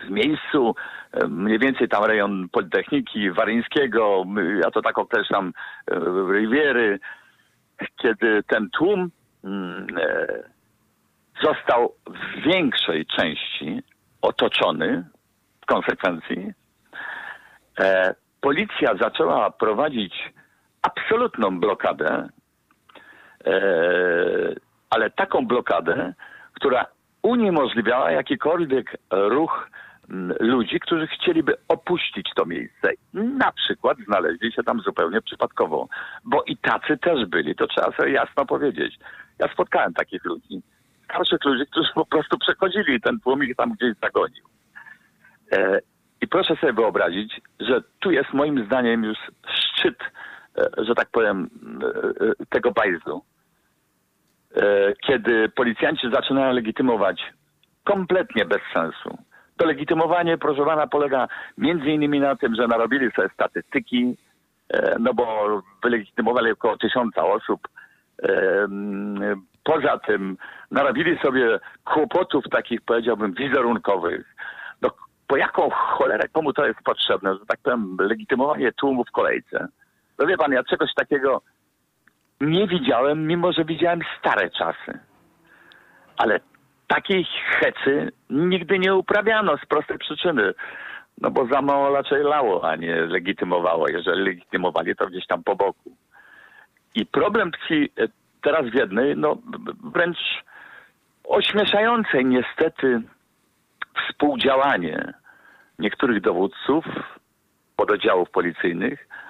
w 0.00 0.10
miejscu, 0.10 0.74
e, 1.12 1.26
mniej 1.28 1.58
więcej 1.58 1.88
tam 1.88 2.04
rejon 2.04 2.48
Politechniki 2.48 3.30
Waryńskiego, 3.30 4.24
ja 4.62 4.70
to 4.70 4.82
tak 4.82 4.98
określam, 4.98 5.52
e, 5.90 5.94
Riviery, 6.32 6.98
kiedy 7.96 8.42
ten 8.42 8.70
tłum 8.70 9.10
mm, 9.44 9.86
został 11.42 11.94
w 12.06 12.42
większej 12.42 13.06
części 13.06 13.82
otoczony 14.22 15.04
w 15.62 15.66
konsekwencji. 15.66 16.52
E, 17.80 18.14
policja 18.40 18.94
zaczęła 19.00 19.50
prowadzić 19.50 20.32
absolutną 20.82 21.60
blokadę, 21.60 22.28
e, 23.46 23.60
ale 24.90 25.10
taką 25.10 25.46
blokadę, 25.46 26.14
która 26.54 26.86
uniemożliwiała 27.22 28.10
jakikolwiek 28.10 28.96
ruch 29.10 29.70
ludzi, 30.40 30.80
którzy 30.80 31.06
chcieliby 31.06 31.54
opuścić 31.68 32.30
to 32.36 32.46
miejsce. 32.46 32.90
Na 33.14 33.52
przykład 33.52 33.98
znaleźli 33.98 34.52
się 34.52 34.62
tam 34.62 34.80
zupełnie 34.80 35.22
przypadkowo, 35.22 35.88
bo 36.24 36.42
i 36.42 36.56
tacy 36.56 36.98
też 36.98 37.26
byli, 37.26 37.54
to 37.54 37.66
trzeba 37.66 37.92
sobie 37.92 38.12
jasno 38.12 38.46
powiedzieć. 38.46 38.98
Ja 39.38 39.52
spotkałem 39.52 39.94
takich 39.94 40.24
ludzi 40.24 40.62
starszych 41.08 41.44
ludzi, 41.44 41.70
którzy 41.70 41.88
po 41.94 42.06
prostu 42.06 42.38
przechodzili 42.38 42.94
i 42.94 43.00
ten 43.00 43.20
tłum 43.20 43.44
ich 43.44 43.56
tam 43.56 43.72
gdzieś 43.72 43.94
zagonił. 44.02 44.44
E, 45.52 45.80
I 46.20 46.28
proszę 46.28 46.56
sobie 46.56 46.72
wyobrazić, 46.72 47.40
że 47.60 47.82
tu 48.00 48.10
jest 48.10 48.32
moim 48.32 48.66
zdaniem 48.66 49.04
już 49.04 49.18
szczyt, 49.48 49.98
e, 50.58 50.84
że 50.84 50.94
tak 50.94 51.08
powiem, 51.10 51.50
e, 52.20 52.44
tego 52.48 52.70
bajzlu. 52.70 53.22
E, 54.56 54.92
kiedy 55.06 55.48
policjanci 55.48 56.10
zaczynają 56.12 56.52
legitymować 56.52 57.22
kompletnie 57.84 58.44
bez 58.44 58.60
sensu. 58.72 59.18
To 59.56 59.66
legitymowanie, 59.66 60.38
proszę 60.38 60.64
pana, 60.64 60.86
polega 60.86 61.28
między 61.58 61.90
innymi 61.90 62.20
na 62.20 62.36
tym, 62.36 62.54
że 62.54 62.66
narobili 62.66 63.10
sobie 63.10 63.28
statystyki, 63.34 64.16
e, 64.70 64.96
no 65.00 65.14
bo 65.14 65.46
wylegitymowali 65.82 66.50
około 66.52 66.76
tysiąca 66.76 67.24
osób, 67.24 67.68
Poza 69.68 69.98
tym 69.98 70.36
narobili 70.70 71.18
sobie 71.18 71.58
kłopotów 71.84 72.44
takich, 72.50 72.80
powiedziałbym, 72.80 73.32
wizerunkowych. 73.32 74.26
No, 74.82 74.90
po 75.26 75.36
jaką 75.36 75.70
cholerę 75.70 76.28
komu 76.32 76.52
to 76.52 76.66
jest 76.66 76.78
potrzebne, 76.84 77.34
że 77.34 77.46
tak 77.46 77.58
powiem, 77.62 77.96
legitymowanie 78.00 78.72
tłumu 78.72 79.04
w 79.04 79.10
kolejce? 79.10 79.68
No 80.18 80.26
wie 80.26 80.36
pan, 80.36 80.52
ja 80.52 80.64
czegoś 80.64 80.94
takiego 80.94 81.42
nie 82.40 82.66
widziałem, 82.66 83.26
mimo 83.26 83.52
że 83.52 83.64
widziałem 83.64 84.00
stare 84.18 84.50
czasy. 84.50 84.98
Ale 86.16 86.40
takiej 86.86 87.26
hecy 87.60 88.12
nigdy 88.30 88.78
nie 88.78 88.94
uprawiano 88.94 89.56
z 89.56 89.66
prostej 89.66 89.98
przyczyny. 89.98 90.54
No 91.20 91.30
bo 91.30 91.46
za 91.46 91.62
mało 91.62 91.94
raczej 91.94 92.22
lało, 92.22 92.70
a 92.70 92.76
nie 92.76 92.96
legitymowało. 92.96 93.88
Jeżeli 93.88 94.24
legitymowali, 94.24 94.96
to 94.96 95.06
gdzieś 95.06 95.26
tam 95.26 95.44
po 95.44 95.56
boku. 95.56 95.96
I 96.94 97.06
problem 97.06 97.50
tkwi 97.50 97.90
teraz 98.42 98.66
w 98.66 98.74
jednej, 98.74 99.16
no 99.16 99.36
wręcz 99.84 100.18
ośmieszającej 101.24 102.24
niestety 102.24 103.02
współdziałanie 104.02 105.14
niektórych 105.78 106.20
dowódców 106.20 106.84
pododdziałów 107.76 108.30
policyjnych, 108.30 109.08
e, 109.08 109.27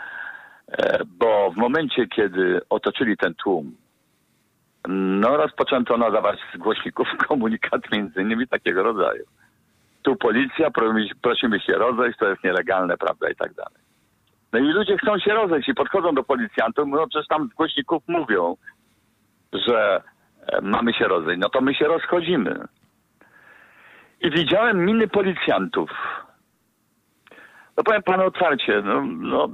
bo 1.06 1.50
w 1.50 1.56
momencie, 1.56 2.06
kiedy 2.06 2.60
otoczyli 2.70 3.16
ten 3.16 3.34
tłum, 3.34 3.76
no 4.88 5.36
rozpoczęto 5.36 5.96
nadawać 5.96 6.38
z 6.54 6.56
głośników 6.56 7.08
komunikat 7.28 7.92
między 7.92 8.22
innymi 8.22 8.48
takiego 8.48 8.82
rodzaju. 8.82 9.24
Tu 10.02 10.16
policja, 10.16 10.70
prosimy 11.22 11.60
się 11.60 11.72
rozejść, 11.72 12.18
to 12.18 12.28
jest 12.28 12.44
nielegalne, 12.44 12.96
prawda, 12.96 13.30
i 13.30 13.36
tak 13.36 13.54
dalej. 13.54 13.88
No 14.52 14.58
i 14.58 14.62
ludzie 14.62 14.96
chcą 14.96 15.18
się 15.18 15.32
rozejść 15.34 15.68
i 15.68 15.74
podchodzą 15.74 16.14
do 16.14 16.24
policjantów, 16.24 16.88
no 16.88 17.06
przecież 17.06 17.28
tam 17.28 17.48
z 17.52 17.54
głośników 17.54 18.02
mówią, 18.08 18.56
że 19.52 20.02
e, 20.46 20.60
mamy 20.60 20.94
się 20.94 21.04
rozejść, 21.04 21.40
no 21.40 21.48
to 21.48 21.60
my 21.60 21.74
się 21.74 21.84
rozchodzimy. 21.84 22.60
I 24.20 24.30
widziałem 24.30 24.84
miny 24.84 25.08
policjantów. 25.08 25.90
No 27.78 27.84
powiem 27.84 28.02
panu 28.02 28.24
otwarcie, 28.24 28.82
no, 28.82 29.02
no, 29.06 29.48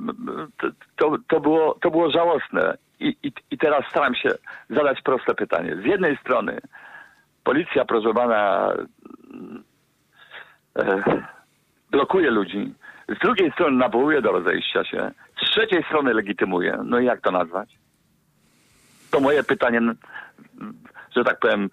to, 0.97 1.17
to, 1.29 1.41
było, 1.41 1.79
to 1.83 1.91
było 1.91 2.11
żałosne. 2.11 2.77
I, 3.01 3.17
i, 3.23 3.33
I 3.51 3.59
teraz 3.59 3.85
staram 3.91 4.15
się 4.15 4.29
zadać 4.71 5.03
proste 5.03 5.35
pytanie. 5.35 5.77
Z 5.77 5.85
jednej 5.85 6.17
strony 6.17 6.61
policja, 7.45 7.85
proszę 7.85 8.15
pana, 8.15 8.73
e, 10.79 11.03
blokuje 11.91 12.31
ludzi. 12.31 12.75
Z 13.09 13.19
drugiej 13.19 13.53
strony 13.53 13.77
nawołuje 13.77 14.23
do 14.23 14.33
rozejścia 14.33 14.85
się. 14.85 15.11
Z 15.43 15.51
trzeciej 15.51 15.85
strony 15.85 16.15
legitymuje. 16.15 16.79
No 16.85 16.99
i 16.99 17.05
jak 17.05 17.21
to 17.21 17.31
nazwać? 17.31 17.85
to 19.15 19.21
moje 19.21 19.45
pytanie, 19.45 19.81
że 21.17 21.25
tak 21.25 21.39
powiem, 21.39 21.71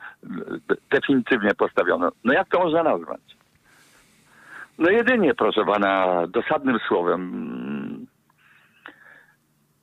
definitywnie 0.91 1.53
postawiono. 1.53 2.11
No 2.23 2.33
jak 2.33 2.49
to 2.49 2.59
można 2.59 2.83
nazwać? 2.83 3.21
No 4.81 4.89
jedynie, 4.89 5.33
proszę 5.33 5.65
pana, 5.65 6.27
dosadnym 6.27 6.79
słowem, 6.87 8.07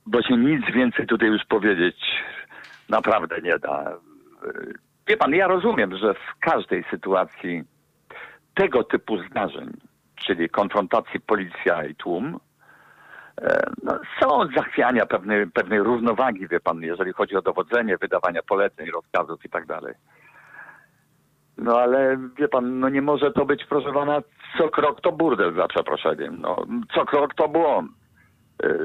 bo 0.05 0.21
się 0.21 0.37
nic 0.37 0.65
więcej 0.73 1.07
tutaj 1.07 1.29
już 1.29 1.45
powiedzieć 1.45 1.95
naprawdę 2.89 3.41
nie 3.41 3.59
da. 3.59 3.97
Wie 5.07 5.17
pan, 5.17 5.31
ja 5.31 5.47
rozumiem, 5.47 5.97
że 5.97 6.13
w 6.13 6.39
każdej 6.39 6.83
sytuacji 6.91 7.63
tego 8.53 8.83
typu 8.83 9.17
zdarzeń, 9.23 9.69
czyli 10.15 10.49
konfrontacji 10.49 11.19
policja 11.19 11.85
i 11.85 11.95
tłum, 11.95 12.39
E, 13.41 13.71
no, 13.83 13.99
są 14.21 14.47
zachwiania 14.55 15.05
pewnej, 15.05 15.47
pewnej 15.47 15.79
równowagi, 15.79 16.47
wie 16.47 16.59
pan, 16.59 16.81
jeżeli 16.81 17.13
chodzi 17.13 17.35
o 17.35 17.41
dowodzenie, 17.41 17.97
wydawania 17.97 18.41
poleceń, 18.43 18.89
rozkazów 18.91 19.45
i 19.45 19.49
tak 19.49 19.65
dalej. 19.65 19.93
No 21.61 21.79
ale 21.79 22.17
wie 22.37 22.47
pan, 22.47 22.79
no 22.79 22.89
nie 22.89 23.01
może 23.01 23.31
to 23.31 23.45
być, 23.45 23.65
proszę 23.65 23.93
pana, 23.93 24.21
co 24.57 24.69
krok 24.69 25.01
to 25.01 25.11
burdel, 25.11 25.55
za 25.55 25.67
przeproszeniem. 25.67 26.41
No, 26.41 26.65
co 26.93 27.05
krok 27.05 27.33
to 27.33 27.47
błąd. 27.47 27.91
E, 28.63 28.77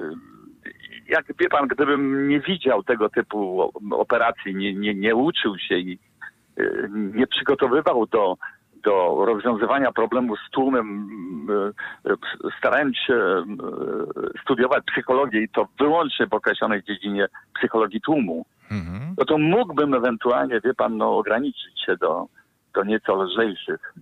jak 1.09 1.25
wie 1.41 1.49
pan, 1.49 1.69
gdybym 1.69 2.29
nie 2.29 2.41
widział 2.41 2.83
tego 2.83 3.09
typu 3.09 3.71
operacji, 3.91 4.55
nie, 4.55 4.75
nie, 4.75 4.95
nie 4.95 5.15
uczył 5.15 5.59
się 5.59 5.79
i 5.79 5.99
e, 6.59 6.65
nie 7.15 7.27
przygotowywał 7.27 8.07
do 8.07 8.37
do 8.85 9.25
rozwiązywania 9.25 9.93
problemu 9.93 10.37
z 10.37 10.51
tłumem, 10.51 11.09
e, 12.07 12.15
starając 12.59 12.97
się 12.97 13.45
studiować 14.43 14.85
psychologię 14.93 15.43
i 15.43 15.49
to 15.49 15.69
wyłącznie 15.79 16.27
w 16.27 16.35
określonej 16.35 16.83
dziedzinie 16.83 17.27
psychologii 17.59 18.01
tłumu, 18.01 18.47
mhm. 18.71 19.15
no 19.19 19.25
to 19.25 19.39
mógłbym 19.39 19.95
ewentualnie, 19.95 20.61
wie 20.61 20.75
pan, 20.75 20.97
no, 20.97 21.17
ograniczyć 21.17 21.85
się 21.87 21.97
do, 21.97 22.27
do 22.75 22.85
nieco 22.85 23.23
lżejszych 23.23 23.95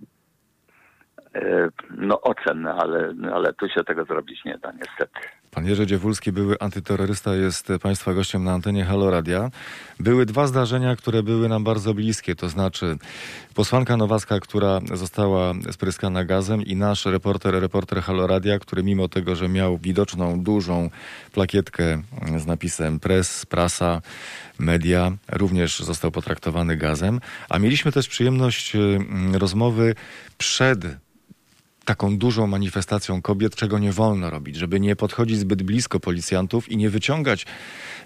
no, 1.97 2.21
ocen, 2.21 2.67
ale, 2.67 3.13
ale 3.33 3.53
tu 3.53 3.69
się 3.69 3.83
tego 3.83 4.05
zrobić 4.05 4.45
nie 4.45 4.57
da, 4.57 4.71
niestety. 4.71 5.19
Pan 5.53 5.65
Jerzy 5.65 5.87
Dziewulski, 5.87 6.31
były 6.31 6.55
antyterrorysta, 6.59 7.35
jest 7.35 7.67
Państwa 7.81 8.13
gościem 8.13 8.43
na 8.43 8.53
antenie 8.53 8.85
Halo 8.85 9.11
Radia. 9.11 9.49
Były 9.99 10.25
dwa 10.25 10.47
zdarzenia, 10.47 10.95
które 10.95 11.23
były 11.23 11.49
nam 11.49 11.63
bardzo 11.63 11.93
bliskie, 11.93 12.35
to 12.35 12.49
znaczy 12.49 12.97
posłanka 13.55 13.97
Nowacka, 13.97 14.39
która 14.39 14.79
została 14.93 15.53
spryskana 15.71 16.25
gazem 16.25 16.61
i 16.61 16.75
nasz 16.75 17.05
reporter, 17.05 17.53
reporter 17.53 18.01
Halo 18.01 18.27
Radia, 18.27 18.59
który 18.59 18.83
mimo 18.83 19.07
tego, 19.07 19.35
że 19.35 19.49
miał 19.49 19.77
widoczną, 19.77 20.43
dużą 20.43 20.89
plakietkę 21.33 22.01
z 22.37 22.45
napisem 22.45 22.99
press, 22.99 23.45
prasa, 23.45 24.01
media, 24.59 25.11
również 25.31 25.79
został 25.79 26.11
potraktowany 26.11 26.77
gazem. 26.77 27.19
A 27.49 27.59
mieliśmy 27.59 27.91
też 27.91 28.07
przyjemność 28.07 28.75
mm, 28.75 29.35
rozmowy 29.35 29.95
przed 30.37 31.02
taką 31.85 32.17
dużą 32.17 32.47
manifestacją 32.47 33.21
kobiet, 33.21 33.55
czego 33.55 33.79
nie 33.79 33.91
wolno 33.91 34.29
robić, 34.29 34.55
żeby 34.55 34.79
nie 34.79 34.95
podchodzić 34.95 35.37
zbyt 35.37 35.63
blisko 35.63 35.99
policjantów 35.99 36.69
i 36.71 36.77
nie 36.77 36.89
wyciągać 36.89 37.45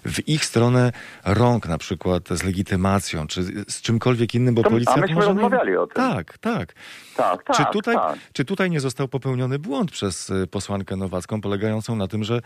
w 0.06 0.28
ich 0.28 0.44
stronę 0.44 0.92
rąk 1.24 1.68
na 1.68 1.78
przykład 1.78 2.28
z 2.28 2.42
legitymacją, 2.44 3.26
czy 3.26 3.42
z 3.42 3.82
czymkolwiek 3.82 4.34
innym, 4.34 4.54
bo 4.54 4.62
To- 4.62 4.68
a 4.68 4.70
policjant 4.70 5.00
myśmy 5.00 5.14
może... 5.14 5.28
rozmawiali 5.28 5.76
o 5.76 5.86
tym. 5.86 5.94
Tak, 5.94 6.38
tak. 6.38 6.74
Tak, 7.16 7.44
tak, 7.44 7.56
czy, 7.56 7.64
tutaj, 7.72 7.94
tak. 7.94 8.18
czy 8.32 8.44
tutaj 8.44 8.70
nie 8.70 8.80
został 8.80 9.08
popełniony 9.08 9.58
błąd 9.58 9.90
przez 9.90 10.30
y, 10.30 10.46
posłankę 10.46 10.96
Nowacką, 10.96 11.40
polegającą 11.40 11.96
na 11.96 12.08
tym, 12.08 12.24
że 12.24 12.40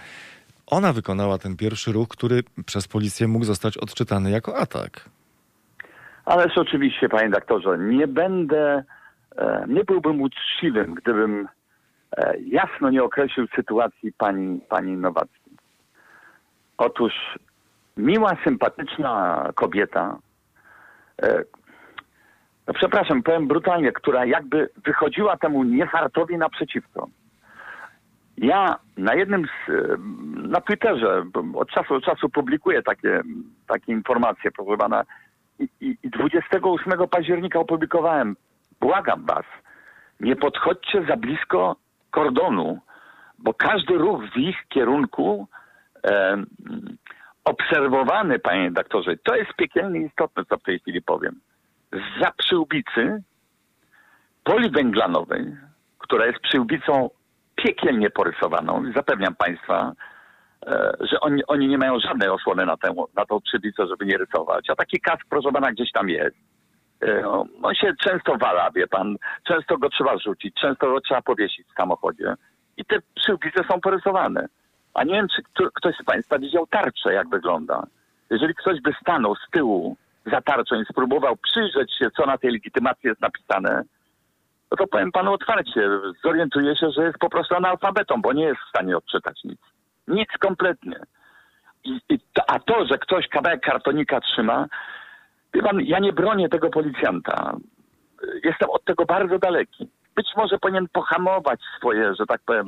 ona 0.67 0.93
wykonała 0.93 1.39
ten 1.39 1.57
pierwszy 1.57 1.93
ruch, 1.93 2.09
który 2.09 2.43
przez 2.67 2.89
policję 2.89 3.29
mógł 3.29 3.45
zostać 3.45 3.77
odczytany 3.79 4.31
jako 4.31 4.57
atak? 4.57 5.09
Ależ 6.25 6.59
oczywiście, 6.59 7.09
panie 7.09 7.31
doktorze, 7.31 7.79
nie 7.79 8.07
będę, 8.07 8.85
nie 9.69 9.85
byłbym 9.85 10.21
uczciwym, 10.23 10.95
gdybym 10.95 11.49
e, 12.17 12.35
jasno 12.41 12.91
nie 12.91 13.03
określił 13.03 13.47
sytuacji 13.57 14.13
pani, 14.13 14.61
pani 14.69 14.97
Nowackiej. 14.97 15.53
Otóż 16.79 17.13
miła, 17.97 18.37
sympatyczna 18.45 19.49
kobieta, 19.55 20.19
e, 21.23 21.45
no 22.67 22.75
przepraszam, 22.75 23.23
powiem 23.23 23.49
brutalnie, 23.49 23.93
która 23.93 24.25
jakby 24.25 24.69
wychodziła 24.85 25.37
temu 25.37 25.65
niefartowi 25.65 26.39
naprzeciwko. 26.39 27.09
Ja 28.39 28.79
na 28.97 29.15
jednym 29.15 29.47
z, 29.47 29.71
e, 29.71 29.97
na 30.49 30.61
Twitterze 30.61 31.25
od 31.55 31.71
czasu 31.71 31.95
do 31.95 32.01
czasu 32.01 32.29
publikuję 32.29 32.83
takie, 32.83 33.23
takie 33.67 33.93
informacje, 33.93 34.51
proszę 34.51 34.77
pana, 34.77 35.05
i, 35.59 35.97
i 36.03 36.11
28 36.11 37.09
października 37.09 37.59
opublikowałem, 37.59 38.37
błagam 38.83 39.27
was, 39.27 39.47
nie 40.21 40.37
podchodźcie 40.37 41.05
za 41.09 41.17
blisko 41.17 41.77
kordonu, 42.11 42.81
bo 43.39 43.55
każdy 43.55 43.95
ruch 43.95 44.23
w 44.35 44.37
ich 44.37 44.57
kierunku 44.69 45.49
e, 46.05 46.43
obserwowany, 47.45 48.39
panie 48.39 48.71
doktorze, 48.71 49.17
to 49.17 49.37
jest 49.37 49.53
piekielnie 49.57 50.01
istotne, 50.01 50.45
co 50.45 50.57
w 50.57 50.63
tej 50.63 50.81
chwili 50.81 51.03
powiem. 51.03 51.41
Za 52.21 52.31
przyłbicy 52.31 53.23
poliwęglanowej, 54.45 55.57
która 55.99 56.27
jest 56.27 56.39
przyłbicą 56.39 57.11
piekielnie 57.55 58.11
porysowaną, 58.11 58.93
zapewniam 58.97 59.35
państwa, 59.35 59.93
e, 60.67 60.93
że 61.01 61.21
oni, 61.21 61.47
oni 61.47 61.69
nie 61.69 61.79
mają 61.79 62.01
żadnej 62.01 62.29
osłony 62.29 62.67
na, 62.67 62.77
tę, 62.77 62.95
na 63.15 63.25
tą 63.27 63.41
przybicę, 63.41 63.87
żeby 63.87 64.07
nie 64.07 64.19
rysować. 64.19 64.71
A 64.71 64.75
taki 64.75 65.01
kask, 65.01 65.23
proszę 65.31 65.53
pana, 65.53 65.73
gdzieś 65.73 65.93
tam 65.93 66.09
jest. 66.09 66.52
E, 67.03 67.29
on- 67.29 67.49
On 67.63 67.75
się 67.75 67.93
często 68.01 68.37
wala, 68.37 68.71
wie 68.71 68.87
pan. 68.87 69.17
Często 69.45 69.79
go 69.79 69.89
trzeba 69.91 70.19
rzucić, 70.19 70.55
często 70.55 70.91
go 70.91 71.01
trzeba 71.01 71.23
powiesić 71.23 71.67
w 71.67 71.75
samochodzie. 71.77 72.35
I 72.77 72.85
te 72.85 72.97
przyłbice 73.15 73.65
są 73.71 73.81
porysowane. 73.81 74.47
A 74.95 75.05
nie 75.05 75.15
wiem, 75.15 75.27
czy 75.37 75.43
kto- 75.43 75.71
ktoś 75.75 75.97
z 75.97 76.05
państwa 76.05 76.39
widział 76.39 76.67
tarczę, 76.67 77.13
jak 77.15 77.29
wygląda. 77.29 77.83
Jeżeli 78.31 78.55
ktoś 78.55 78.81
by 78.81 78.93
stanął 79.01 79.35
z 79.37 79.51
tyłu 79.51 79.97
za 80.27 80.41
tarczą 80.41 80.81
i 80.81 80.85
spróbował 80.85 81.37
przyjrzeć 81.37 81.95
się, 81.99 82.11
co 82.11 82.27
na 82.27 82.39
tej 82.39 82.51
legitymacji 82.53 83.09
jest 83.09 83.21
napisane, 83.21 83.83
no 84.71 84.77
to 84.77 84.87
powiem 84.87 85.13
panu 85.13 85.33
otwarcie, 85.33 85.89
zorientuje 86.25 86.77
się, 86.77 86.91
że 86.91 87.03
jest 87.05 87.19
po 87.19 87.31
prostu 87.31 87.55
analfabetą, 87.55 88.23
bo 88.23 88.33
nie 88.33 88.45
jest 88.45 88.61
w 88.61 88.69
stanie 88.69 88.97
odczytać 88.97 89.45
nic. 89.45 89.61
Nic 90.09 90.29
kompletnie. 90.41 90.97
I, 91.85 92.01
i 92.09 92.19
to, 92.33 92.51
a 92.51 92.59
to, 92.59 92.87
że 92.87 92.99
ktoś 92.99 93.29
kawałek 93.29 93.61
kartonika 93.61 94.21
trzyma, 94.21 94.67
wie 95.55 95.63
pan, 95.63 95.81
ja 95.81 95.99
nie 95.99 96.13
bronię 96.13 96.49
tego 96.49 96.71
policjanta. 96.71 97.57
Jestem 98.45 98.71
od 98.71 98.85
tego 98.85 99.05
bardzo 99.05 99.39
daleki. 99.39 99.89
Być 100.17 100.27
może 100.37 100.59
powinien 100.59 100.89
pohamować 100.93 101.61
swoje, 101.77 102.15
że 102.15 102.27
tak 102.27 102.41
powiem, 102.47 102.67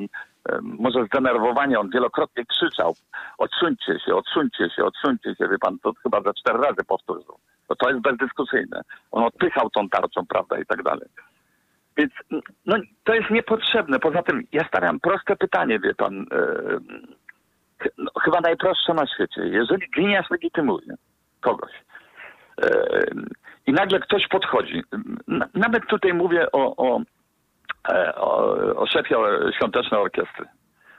em, 0.48 0.76
może 0.78 1.04
zdenerwowanie. 1.04 1.80
On 1.80 1.90
wielokrotnie 1.90 2.44
krzyczał, 2.46 2.94
odsuńcie 3.38 3.98
się, 4.06 4.14
odsuńcie 4.14 4.70
się, 4.70 4.84
odsuńcie 4.84 5.34
się, 5.34 5.48
wie 5.48 5.58
pan, 5.58 5.78
to 5.78 5.92
chyba 6.02 6.20
za 6.20 6.34
cztery 6.34 6.58
razy 6.58 6.84
powtórzył. 6.86 7.38
No 7.70 7.76
to 7.76 7.90
jest 7.90 8.00
bezdyskusyjne. 8.00 8.80
On 9.10 9.24
odpychał 9.24 9.70
tą 9.70 9.88
tarczą, 9.88 10.26
prawda, 10.26 10.58
i 10.58 10.66
tak 10.66 10.82
dalej. 10.82 11.08
Więc 11.96 12.12
no, 12.66 12.76
to 13.04 13.14
jest 13.14 13.30
niepotrzebne. 13.30 13.98
Poza 13.98 14.22
tym 14.22 14.42
ja 14.52 14.68
stawiam 14.68 15.00
proste 15.00 15.36
pytanie, 15.36 15.78
wie 15.78 15.94
pan, 15.94 16.26
e, 16.32 16.78
no, 17.98 18.10
chyba 18.24 18.40
najprostsze 18.40 18.94
na 18.94 19.06
świecie. 19.06 19.40
Jeżeli 19.46 19.90
gliniarz 19.90 20.30
legitymuje 20.30 20.94
kogoś 21.40 21.72
i 23.66 23.72
nagle 23.72 24.00
ktoś 24.00 24.28
podchodzi, 24.28 24.82
na, 25.28 25.48
nawet 25.54 25.86
tutaj 25.86 26.14
mówię 26.14 26.52
o, 26.52 26.76
o, 26.76 27.00
e, 27.88 28.14
o, 28.14 28.56
o 28.76 28.86
szefie 28.86 29.16
świątecznej 29.56 30.00
orkiestry, 30.00 30.44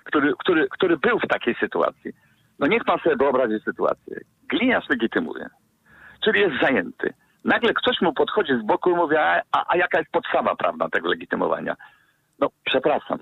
który, 0.03 0.34
który, 0.40 0.68
który 0.69 0.98
był 0.98 1.19
w 1.19 1.27
takiej 1.27 1.56
sytuacji. 1.56 2.11
No 2.60 2.68
niech 2.68 2.84
pan 2.84 2.99
sobie 2.99 3.15
wyobrazi 3.15 3.60
sytuację. 3.65 4.19
Gliniarz 4.49 4.90
legitymuje, 4.90 5.49
czyli 6.23 6.40
jest 6.40 6.61
zajęty. 6.61 7.14
Nagle 7.45 7.73
ktoś 7.73 8.02
mu 8.02 8.14
podchodzi 8.14 8.53
z 8.64 8.65
boku 8.65 8.90
i 8.91 8.95
mówi, 8.95 9.15
a, 9.18 9.41
a 9.52 9.77
jaka 9.77 9.99
jest 9.99 10.11
podstawa 10.11 10.56
prawna 10.56 10.90
tego 10.90 11.10
legitymowania? 11.10 11.76
No, 12.40 12.49
przepraszam. 12.64 13.19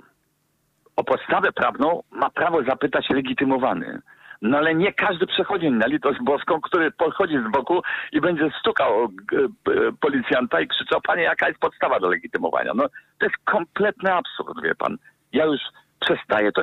O 0.95 1.03
podstawę 1.03 1.51
prawną 1.51 2.03
ma 2.11 2.29
prawo 2.29 2.63
zapytać 2.63 3.09
legitymowany. 3.09 4.01
No 4.43 4.57
ale 4.57 4.75
nie 4.75 4.93
każdy 4.93 5.27
przechodzi 5.27 5.71
na 5.71 5.87
litość 5.87 6.19
boską, 6.21 6.61
który 6.61 6.91
podchodzi 6.91 7.37
z 7.37 7.51
boku 7.51 7.81
i 8.11 8.21
będzie 8.21 8.49
stukał 8.59 9.07
g- 9.09 9.47
p- 9.63 9.91
policjanta 10.01 10.61
i 10.61 10.67
krzyczał, 10.67 11.01
panie, 11.01 11.23
jaka 11.23 11.47
jest 11.47 11.59
podstawa 11.59 11.99
do 11.99 12.09
legitymowania? 12.09 12.71
No, 12.75 12.83
to 13.19 13.25
jest 13.25 13.37
kompletny 13.45 14.13
absurd, 14.13 14.61
wie 14.63 14.75
pan. 14.75 14.97
Ja 15.33 15.45
już 15.45 15.61
przestaję 15.99 16.51
to, 16.51 16.61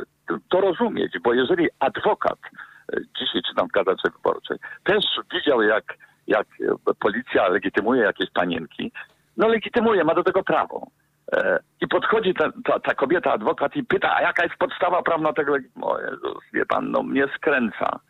to 0.49 0.61
rozumieć, 0.61 1.13
bo 1.25 1.35
jeżeli 1.35 1.69
adwokat, 1.79 2.39
e, 2.93 2.97
dzisiaj 3.19 3.43
czytam 3.49 3.69
w 3.69 3.73
Gazecie 3.73 4.11
Wyborczej, 4.17 4.57
też 4.85 5.05
widział, 5.35 5.63
jak, 5.63 5.85
jak 6.27 6.47
e, 6.91 6.95
policja 6.99 7.49
legitymuje 7.49 8.03
jakieś 8.03 8.31
panienki, 8.31 8.93
no 9.37 9.49
legitymuje, 9.49 10.05
ma 10.05 10.15
do 10.15 10.23
tego 10.25 10.43
prawo. 10.43 10.87
E, 11.33 11.59
I 11.81 11.89
podchodzi 11.89 12.35
ta, 12.35 12.51
ta, 12.65 12.81
ta 12.81 12.95
kobieta, 12.95 13.33
adwokat 13.33 13.77
i 13.77 13.85
pyta, 13.85 14.17
a 14.17 14.23
jaka 14.23 14.45
jest 14.45 14.57
podstawa 14.57 15.03
prawna 15.03 15.33
tego? 15.33 15.57
O 15.83 16.01
Jezus, 16.01 16.45
wie 16.53 16.67
pan, 16.67 16.91
no 16.91 17.03
mnie 17.03 17.27
skręca. 17.37 18.01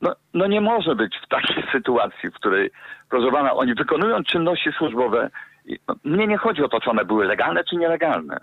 No, 0.00 0.14
no 0.34 0.46
nie 0.46 0.60
może 0.60 0.94
być 0.96 1.16
w 1.24 1.28
takiej 1.28 1.64
sytuacji, 1.72 2.30
w 2.30 2.34
której, 2.34 2.70
proszę 3.10 3.32
pana, 3.32 3.54
oni 3.54 3.74
wykonują 3.74 4.24
czynności 4.24 4.70
służbowe. 4.78 5.30
I, 5.64 5.78
no, 5.88 5.94
mnie 6.04 6.26
nie 6.26 6.36
chodzi 6.36 6.62
o 6.62 6.68
to, 6.68 6.80
czy 6.80 6.90
one 6.90 7.04
były 7.04 7.24
legalne, 7.24 7.64
czy 7.64 7.76
nielegalne. 7.76 8.36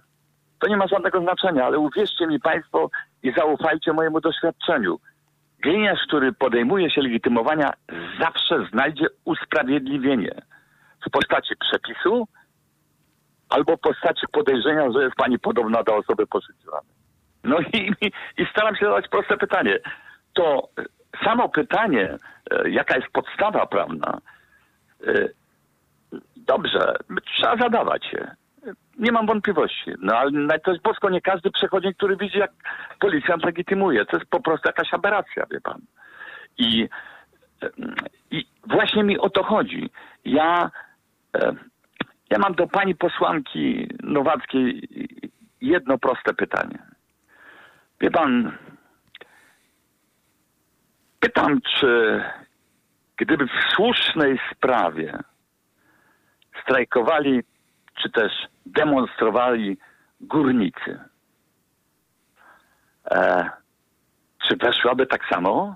To 0.59 0.67
nie 0.67 0.77
ma 0.77 0.87
żadnego 0.87 1.21
znaczenia, 1.21 1.65
ale 1.65 1.79
uwierzcie 1.79 2.27
mi 2.27 2.39
państwo 2.39 2.89
i 3.23 3.33
zaufajcie 3.37 3.93
mojemu 3.93 4.21
doświadczeniu. 4.21 4.99
Gliniarz, 5.59 5.99
który 6.07 6.33
podejmuje 6.33 6.91
się 6.91 7.01
legitymowania, 7.01 7.73
zawsze 8.19 8.65
znajdzie 8.71 9.05
usprawiedliwienie 9.25 10.41
w 11.07 11.09
postaci 11.09 11.55
przepisu 11.55 12.27
albo 13.51 13.77
postaci 13.77 14.25
podejrzenia, 14.31 14.91
że 14.91 15.03
jest 15.03 15.15
pani 15.15 15.39
podobna 15.39 15.83
do 15.83 15.95
osoby 15.95 16.27
poszukiwanej. 16.27 16.95
No 17.43 17.59
i, 17.73 17.91
i, 18.37 18.45
staram 18.51 18.75
się 18.75 18.85
zadać 18.85 19.07
proste 19.07 19.37
pytanie. 19.37 19.79
To 20.33 20.69
e, 20.79 20.83
samo 21.25 21.49
pytanie, 21.49 22.17
e, 22.51 22.69
jaka 22.69 22.95
jest 22.95 23.11
podstawa 23.13 23.65
prawna, 23.65 24.17
e, 25.07 25.27
dobrze, 26.35 26.95
trzeba 27.25 27.57
zadawać 27.57 28.05
się. 28.05 28.31
Nie 28.99 29.11
mam 29.11 29.25
wątpliwości. 29.25 29.91
No 29.99 30.17
ale 30.17 30.31
na 30.31 30.55
litość 30.55 30.81
boską 30.81 31.09
nie 31.09 31.21
każdy 31.21 31.51
przechodnik, 31.51 31.97
który 31.97 32.17
widzi, 32.17 32.37
jak 32.37 32.51
policjant 32.99 33.45
legitymuje. 33.45 34.05
To 34.05 34.17
jest 34.17 34.29
po 34.29 34.39
prostu 34.39 34.69
jakaś 34.69 34.93
aberracja, 34.93 35.45
wie 35.51 35.61
pan. 35.61 35.81
I, 36.57 36.89
i 38.31 38.45
właśnie 38.65 39.03
mi 39.03 39.19
o 39.19 39.29
to 39.29 39.43
chodzi. 39.43 39.89
Ja, 40.25 40.71
e, 41.35 41.53
ja 42.31 42.37
mam 42.39 42.55
do 42.55 42.67
pani 42.67 42.95
posłanki 42.95 43.87
Nowackiej 44.03 44.87
jedno 45.61 45.97
proste 45.97 46.33
pytanie. 46.33 46.79
Wie 48.01 48.11
pan, 48.11 48.57
pytam, 51.19 51.61
czy 51.61 52.23
gdyby 53.17 53.45
w 53.45 53.73
słusznej 53.75 54.39
sprawie 54.51 55.19
strajkowali, 56.63 57.43
czy 58.01 58.09
też 58.09 58.31
demonstrowali 58.65 59.77
górnicy. 60.21 60.99
E, 63.11 63.49
czy 64.47 64.57
weszłaby 64.57 65.07
tak 65.07 65.21
samo 65.29 65.75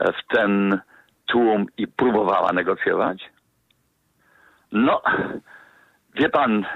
w 0.00 0.34
ten 0.34 0.80
tłum 1.26 1.66
i 1.76 1.86
próbowała 1.86 2.52
negocjować? 2.52 3.33
No, 4.74 5.02
wie 6.14 6.28
pan, 6.28 6.66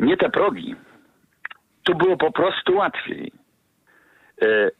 nie 0.00 0.16
te 0.16 0.30
progi. 0.30 0.74
Tu 1.82 1.94
było 1.94 2.16
po 2.16 2.32
prostu 2.32 2.76
łatwiej. 2.76 3.32
E, 4.42 4.70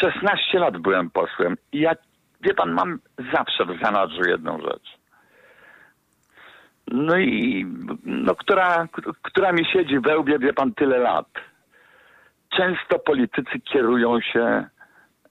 16 0.00 0.58
lat 0.58 0.78
byłem 0.78 1.10
posłem 1.10 1.56
i 1.72 1.80
ja, 1.80 1.92
wie 2.40 2.54
pan, 2.54 2.72
mam 2.72 2.98
zawsze 3.32 3.64
w 3.66 3.82
zanadrzu 3.82 4.20
jedną 4.28 4.60
rzecz. 4.60 4.98
No 6.86 7.18
i 7.18 7.66
no, 8.04 8.34
która, 8.34 8.88
która 9.22 9.52
mi 9.52 9.64
siedzi 9.64 10.00
we 10.00 10.18
łbie, 10.18 10.38
wie 10.38 10.52
pan, 10.52 10.74
tyle 10.74 10.98
lat. 10.98 11.28
Często 12.56 12.98
politycy 12.98 13.60
kierują 13.60 14.20
się 14.20 14.64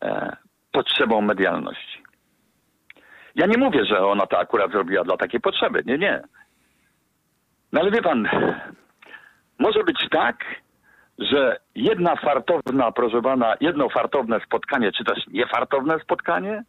e, 0.03 0.37
potrzebą 0.71 1.21
medialności. 1.21 2.04
Ja 3.35 3.45
nie 3.45 3.57
mówię, 3.57 3.85
że 3.85 3.99
ona 4.07 4.25
to 4.27 4.39
akurat 4.39 4.71
zrobiła 4.71 5.03
dla 5.03 5.17
takiej 5.17 5.39
potrzeby. 5.39 5.83
Nie, 5.85 5.97
nie. 5.97 6.21
No 7.71 7.81
ale 7.81 7.91
wie 7.91 8.01
pan, 8.01 8.27
może 9.59 9.83
być 9.83 10.09
tak, 10.11 10.35
że 11.19 11.57
jedna 11.75 12.15
fartowna, 12.15 12.91
proszę 12.91 13.21
pana, 13.21 13.55
jedno 13.61 13.89
fartowne 13.89 14.39
spotkanie, 14.45 14.91
czy 14.91 15.03
też 15.03 15.27
niefartowne 15.27 15.99
spotkanie, 15.99 16.63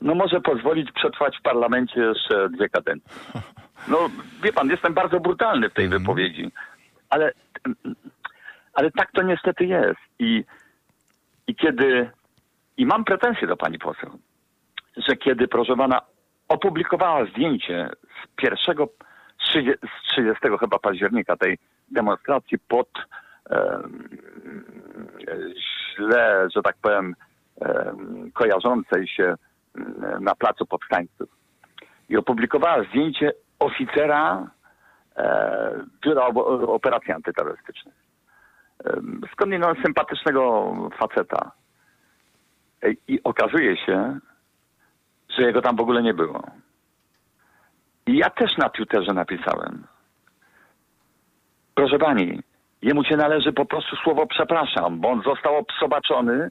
no 0.00 0.14
może 0.14 0.40
pozwolić 0.40 0.92
przetrwać 0.92 1.38
w 1.38 1.42
parlamencie 1.42 2.00
jeszcze 2.00 2.48
dwie 2.50 2.68
kadencje. 2.68 3.10
No 3.88 3.98
wie 4.42 4.52
pan, 4.52 4.68
jestem 4.70 4.94
bardzo 4.94 5.20
brutalny 5.20 5.70
w 5.70 5.74
tej 5.74 5.84
Mhm. 5.84 6.02
wypowiedzi, 6.02 6.50
ale, 7.10 7.32
ale 8.74 8.90
tak 8.90 9.12
to 9.12 9.22
niestety 9.22 9.64
jest. 9.64 10.00
I, 10.18 10.44
I 11.46 11.54
kiedy, 11.54 12.10
i 12.76 12.86
mam 12.86 13.04
pretensje 13.04 13.46
do 13.48 13.56
pani 13.56 13.78
poseł, 13.78 14.18
że 14.96 15.16
kiedy, 15.16 15.48
proszę 15.48 15.76
pana, 15.76 16.00
opublikowała 16.48 17.24
zdjęcie 17.26 17.90
z 18.24 18.36
pierwszego, 18.36 18.88
z 19.40 19.48
30 19.48 19.72
z 19.72 20.12
30 20.12 20.38
chyba 20.60 20.78
października 20.78 21.36
tej 21.36 21.58
demonstracji 21.90 22.58
pod 22.58 22.88
em, 23.50 24.08
źle, 25.96 26.48
że 26.54 26.62
tak 26.62 26.76
powiem, 26.82 27.14
em, 27.60 28.30
kojarzącej 28.34 29.08
się 29.08 29.34
na 30.20 30.34
placu 30.34 30.66
powstańców. 30.66 31.28
I 32.08 32.16
opublikowała 32.16 32.84
zdjęcie 32.84 33.32
oficera 33.58 34.50
e, 35.16 35.84
Biura 36.04 36.26
Operacji 36.66 37.12
Antyterrorystycznych. 37.12 37.94
Em, 38.84 39.20
Skądinąd 39.32 39.78
sympatycznego 39.84 40.74
faceta. 40.98 41.52
E, 42.82 42.90
I 43.08 43.22
okazuje 43.22 43.76
się, 43.76 44.18
że 45.36 45.42
jego 45.42 45.62
tam 45.62 45.76
w 45.76 45.80
ogóle 45.80 46.02
nie 46.02 46.14
było. 46.14 46.42
I 48.06 48.16
ja 48.16 48.30
też 48.30 48.56
na 48.56 48.68
Twitterze 48.68 49.12
napisałem. 49.12 49.86
Proszę 51.74 51.98
pani, 51.98 52.40
jemu 52.82 53.04
się 53.04 53.16
należy 53.16 53.52
po 53.52 53.66
prostu 53.66 53.96
słowo 53.96 54.26
przepraszam, 54.26 55.00
bo 55.00 55.08
on 55.08 55.22
został 55.22 55.56
obsobaczony 55.56 56.50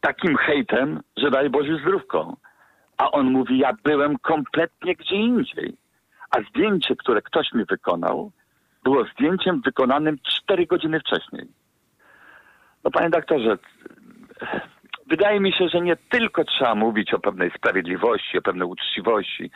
takim 0.00 0.36
hejtem, 0.36 1.00
że 1.16 1.30
daj 1.30 1.50
Boże 1.50 1.78
zdrówko. 1.78 2.36
A 2.96 3.10
on 3.10 3.30
mówi, 3.30 3.58
ja 3.58 3.72
byłem 3.84 4.18
kompletnie 4.18 4.94
gdzie 4.94 5.16
indziej. 5.16 5.76
A 6.30 6.40
zdjęcie, 6.50 6.96
które 6.96 7.22
ktoś 7.22 7.52
mi 7.52 7.64
wykonał, 7.64 8.30
było 8.84 9.04
zdjęciem 9.04 9.60
wykonanym 9.60 10.18
4 10.22 10.66
godziny 10.66 11.00
wcześniej. 11.00 11.48
No 12.84 12.90
panie 12.90 13.10
doktorze, 13.10 13.58
wydaje 15.08 15.40
mi 15.40 15.52
się, 15.52 15.68
że 15.68 15.80
nie 15.80 15.96
tylko 15.96 16.44
trzeba 16.44 16.74
mówić 16.74 17.14
o 17.14 17.18
pewnej 17.18 17.50
sprawiedliwości, 17.50 18.38
o 18.38 18.42
pewnej 18.42 18.68
uczciwości. 18.68 19.50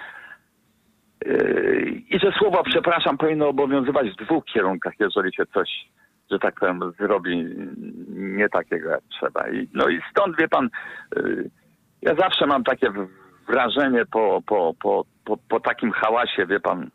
Yy, 1.26 2.02
I 2.10 2.18
że 2.18 2.32
słowo 2.38 2.62
przepraszam 2.64 3.18
powinno 3.18 3.48
obowiązywać 3.48 4.10
w 4.10 4.24
dwóch 4.24 4.44
kierunkach, 4.44 4.92
jeżeli 4.98 5.34
się 5.34 5.46
coś, 5.46 5.88
że 6.30 6.38
tak 6.38 6.54
powiem, 6.54 6.80
zrobi 6.98 7.46
nie 8.08 8.48
takiego 8.48 8.90
jak 8.90 9.02
trzeba. 9.10 9.48
I, 9.50 9.68
no 9.74 9.88
i 9.88 10.00
stąd 10.10 10.36
wie 10.36 10.48
pan, 10.48 10.68
yy, 11.16 11.50
ja 12.02 12.14
zawsze 12.14 12.46
mam 12.46 12.64
takie 12.64 12.88
wrażenie 13.48 14.06
po, 14.06 14.42
po, 14.46 14.74
po, 14.82 15.04
po, 15.24 15.36
po 15.36 15.60
takim 15.60 15.92
hałasie, 15.92 16.46
wie 16.46 16.60
pan, 16.60 16.90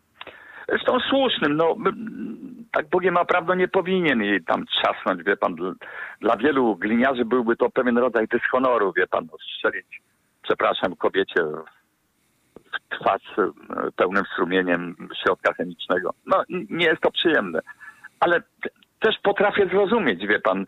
zresztą 0.69 0.99
słusznym, 0.99 1.57
no 1.57 1.76
tak 2.72 2.89
Bogiem 2.89 3.14
naprawdę 3.14 3.56
nie 3.56 3.68
powinien 3.68 4.22
jej 4.22 4.44
tam 4.44 4.65
trzasnąć, 4.65 5.23
wie 5.23 5.38
pan. 5.38 5.56
Dla, 6.22 6.38
wielu 6.38 6.76
gliniarzy 6.76 7.26
byłby 7.26 7.56
to 7.56 7.69
pewien 7.69 7.98
rodzaj 7.98 8.27
dyshonoru, 8.27 8.94
wie 8.94 9.07
pan, 9.07 9.27
no, 9.31 9.38
strzelić, 9.38 10.02
przepraszam, 10.41 10.95
kobiecie 10.95 11.44
w 12.56 12.95
twarz 12.99 13.38
e, 13.38 13.52
pełnym 13.95 14.23
strumieniem 14.34 14.95
środka 15.23 15.53
chemicznego. 15.53 16.14
No 16.26 16.44
nie 16.49 16.85
jest 16.85 17.02
to 17.02 17.11
przyjemne. 17.11 17.60
Ale 18.19 18.41
też 18.99 19.15
potrafię 19.23 19.68
zrozumieć, 19.68 20.27
wie 20.27 20.39
pan, 20.39 20.65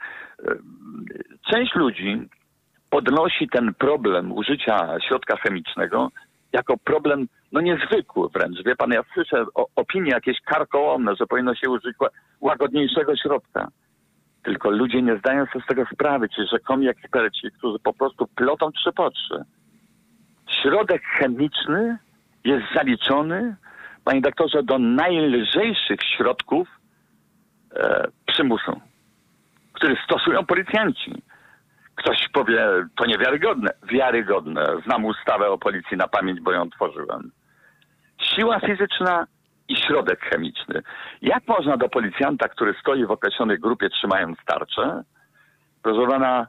e, 0.48 0.56
część 1.52 1.76
ludzi 1.76 2.30
podnosi 2.90 3.50
ten 3.50 3.74
problem 3.74 4.32
użycia 4.32 5.00
środka 5.08 5.38
chemicznego 5.38 6.10
jako 6.54 6.78
problem 6.78 7.28
no 7.52 7.62
niezwykły 7.62 8.30
wręcz. 8.30 8.64
Wie 8.66 8.76
pan, 8.76 8.92
ja 8.92 9.04
słyszę 9.14 9.46
o, 9.56 9.68
opinie 9.76 10.12
jakieś 10.12 10.38
karkołomne, 10.46 11.16
że 11.16 11.28
powinno 11.28 11.56
się 11.56 11.70
użyć 11.70 11.98
ła- 11.98 12.10
łagodniejszego 12.42 13.16
środka. 13.16 13.68
Tylko 14.44 14.70
ludzie 14.70 15.02
nie 15.02 15.18
zdają 15.18 15.46
sobie 15.46 15.66
z 15.66 15.68
tego 15.68 15.86
sprawy, 15.94 16.30
ci 16.30 16.42
rzekomi 16.52 16.88
eksperci, 16.88 17.52
którzy 17.58 17.80
po 17.80 17.94
prostu 17.94 18.28
plotą 18.28 18.72
trzy. 18.72 18.92
Środek 20.62 21.02
chemiczny 21.04 21.98
jest 22.44 22.66
zaliczony, 22.76 23.56
panie 24.04 24.22
doktorze, 24.22 24.64
do 24.64 24.80
najlżejszych 24.80 26.00
środków 26.18 26.68
e, 27.76 28.08
przymusu, 28.26 28.82
który 29.74 29.98
stosują 30.06 30.46
policjanci. 30.46 31.22
Ktoś 32.00 32.30
powie, 32.34 32.68
to 32.96 33.06
niewiarygodne. 33.06 33.72
Wiarygodne. 33.84 34.66
Znam 34.86 35.06
ustawę 35.06 35.50
o 35.50 35.58
policji 35.58 35.98
na 35.98 36.08
pamięć, 36.08 36.42
bo 36.42 36.52
ją 36.52 36.70
tworzyłem. 36.70 37.32
Siła 38.22 38.60
fizyczna 38.60 39.28
i 39.68 39.76
środek 39.76 40.20
chemiczny. 40.20 40.82
Jak 41.22 41.48
można 41.48 41.78
do 41.78 41.90
policjanta, 41.90 42.50
który 42.50 42.76
stoi 42.82 43.06
w 43.06 43.12
określonej 43.12 43.60
grupie 43.60 43.90
trzymając 43.90 44.38
tarczę, 44.46 45.04
proszę 45.84 46.08
pana, 46.12 46.48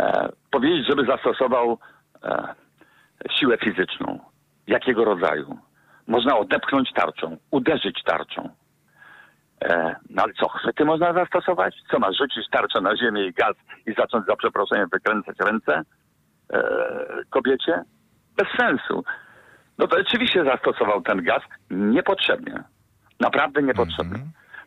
e, 0.00 0.28
powiedzieć, 0.50 0.86
żeby 0.86 1.06
zastosował 1.06 1.78
e, 2.24 2.54
siłę 3.30 3.58
fizyczną? 3.58 4.18
Jakiego 4.66 5.04
rodzaju? 5.04 5.58
Można 6.06 6.38
odepchnąć 6.38 6.92
tarczą, 6.92 7.36
uderzyć 7.50 8.02
tarczą. 8.04 8.48
E, 9.64 9.96
no 10.10 10.22
ale 10.22 10.32
co, 10.32 10.48
chwyty 10.48 10.84
można 10.84 11.12
zastosować? 11.12 11.74
Co, 11.90 11.98
ma 11.98 12.12
rzucić 12.12 12.50
tarczę 12.50 12.80
na 12.80 12.96
ziemię 12.96 13.26
i 13.26 13.32
gaz 13.32 13.56
i 13.86 13.94
zacząć 13.94 14.26
za 14.26 14.36
przeproszeniem 14.36 14.88
wykręcać 14.92 15.36
ręce 15.38 15.82
e, 16.52 16.62
kobiecie? 17.30 17.82
Bez 18.36 18.48
sensu. 18.58 19.04
No 19.78 19.86
to 19.86 19.96
oczywiście 20.00 20.44
zastosował 20.44 21.02
ten 21.02 21.22
gaz 21.22 21.42
niepotrzebnie. 21.70 22.62
Naprawdę 23.20 23.62
niepotrzebnie. 23.62 24.18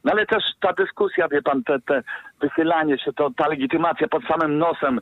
No 0.04 0.12
ale 0.12 0.26
też 0.26 0.44
ta 0.60 0.74
dyskusja, 0.74 1.28
wie 1.28 1.42
pan, 1.42 1.64
te, 1.64 1.80
te 1.80 2.04
wychylanie 2.42 3.00
się, 3.00 3.14
to, 3.14 3.30
ta 3.38 3.48
legitymacja 3.48 4.08
pod 4.08 4.24
samym 4.24 4.58
nosem. 4.58 5.00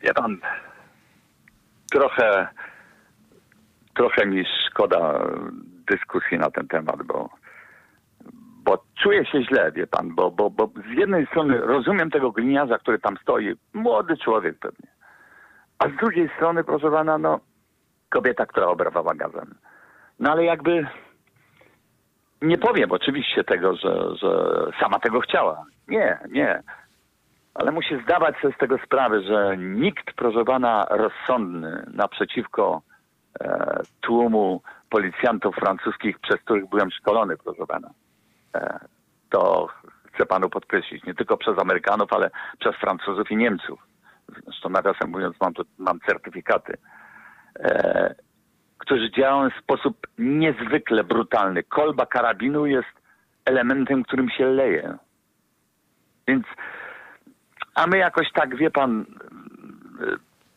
Wie 0.00 0.14
pan, 0.14 0.38
trochę, 1.90 2.48
trochę 3.94 4.26
mi 4.26 4.44
szkoda 4.66 5.20
dyskusji 5.84 6.38
na 6.38 6.50
ten 6.50 6.68
temat, 6.68 7.02
bo, 7.02 7.28
bo 8.64 8.84
czuję 9.02 9.26
się 9.26 9.42
źle, 9.42 9.72
wie 9.72 9.86
pan, 9.86 10.14
bo, 10.14 10.30
bo, 10.30 10.50
bo 10.50 10.66
z 10.66 10.98
jednej 10.98 11.26
strony 11.26 11.58
rozumiem 11.58 12.10
tego 12.10 12.32
gliniarza, 12.32 12.78
który 12.78 12.98
tam 12.98 13.16
stoi, 13.22 13.54
młody 13.72 14.16
człowiek 14.16 14.58
pewnie, 14.58 14.88
a 15.78 15.88
z 15.88 15.96
drugiej 15.96 16.30
strony, 16.36 16.64
proszę 16.64 16.90
pana, 16.90 17.18
no, 17.18 17.40
kobieta, 18.08 18.46
która 18.46 18.66
obrawała 18.66 19.14
gazem. 19.14 19.54
No 20.18 20.32
ale 20.32 20.44
jakby 20.44 20.86
nie 22.42 22.58
powiem 22.58 22.92
oczywiście 22.92 23.44
tego, 23.44 23.76
że, 23.76 24.16
że 24.16 24.54
sama 24.80 24.98
tego 24.98 25.20
chciała. 25.20 25.64
Nie, 25.88 26.18
nie. 26.30 26.62
Ale 27.54 27.72
musi 27.72 28.02
zdawać 28.02 28.36
sobie 28.36 28.54
z 28.54 28.58
tego 28.58 28.78
sprawę, 28.78 29.22
że 29.22 29.56
nikt, 29.56 30.12
proszę 30.16 30.44
pana, 30.44 30.86
rozsądny 30.90 31.84
naprzeciwko 31.94 32.82
e, 33.40 33.80
tłumu 34.00 34.62
policjantów 34.94 35.54
francuskich, 35.54 36.18
przez 36.18 36.40
których 36.40 36.68
byłem 36.68 36.90
szkolony, 36.90 37.36
proszę 37.36 37.66
pana. 37.66 37.90
E, 38.54 38.78
to 39.30 39.68
chcę 40.12 40.26
panu 40.26 40.48
podkreślić, 40.48 41.04
nie 41.04 41.14
tylko 41.14 41.36
przez 41.36 41.58
Amerykanów, 41.58 42.12
ale 42.12 42.30
przez 42.58 42.76
Francuzów 42.76 43.30
i 43.30 43.36
Niemców. 43.36 43.80
Zresztą 44.44 44.68
nawiasem 44.68 45.10
mówiąc, 45.10 45.36
mam, 45.40 45.54
tu, 45.54 45.62
mam 45.78 46.00
certyfikaty. 46.00 46.76
E, 47.60 48.14
którzy 48.78 49.10
działają 49.10 49.50
w 49.50 49.62
sposób 49.62 50.06
niezwykle 50.18 51.04
brutalny. 51.04 51.62
Kolba 51.62 52.06
karabinu 52.06 52.66
jest 52.66 52.94
elementem, 53.44 54.02
którym 54.02 54.30
się 54.30 54.46
leje. 54.46 54.96
Więc, 56.28 56.46
a 57.74 57.86
my 57.86 57.98
jakoś 57.98 58.32
tak, 58.32 58.56
wie 58.56 58.70
pan, 58.70 59.06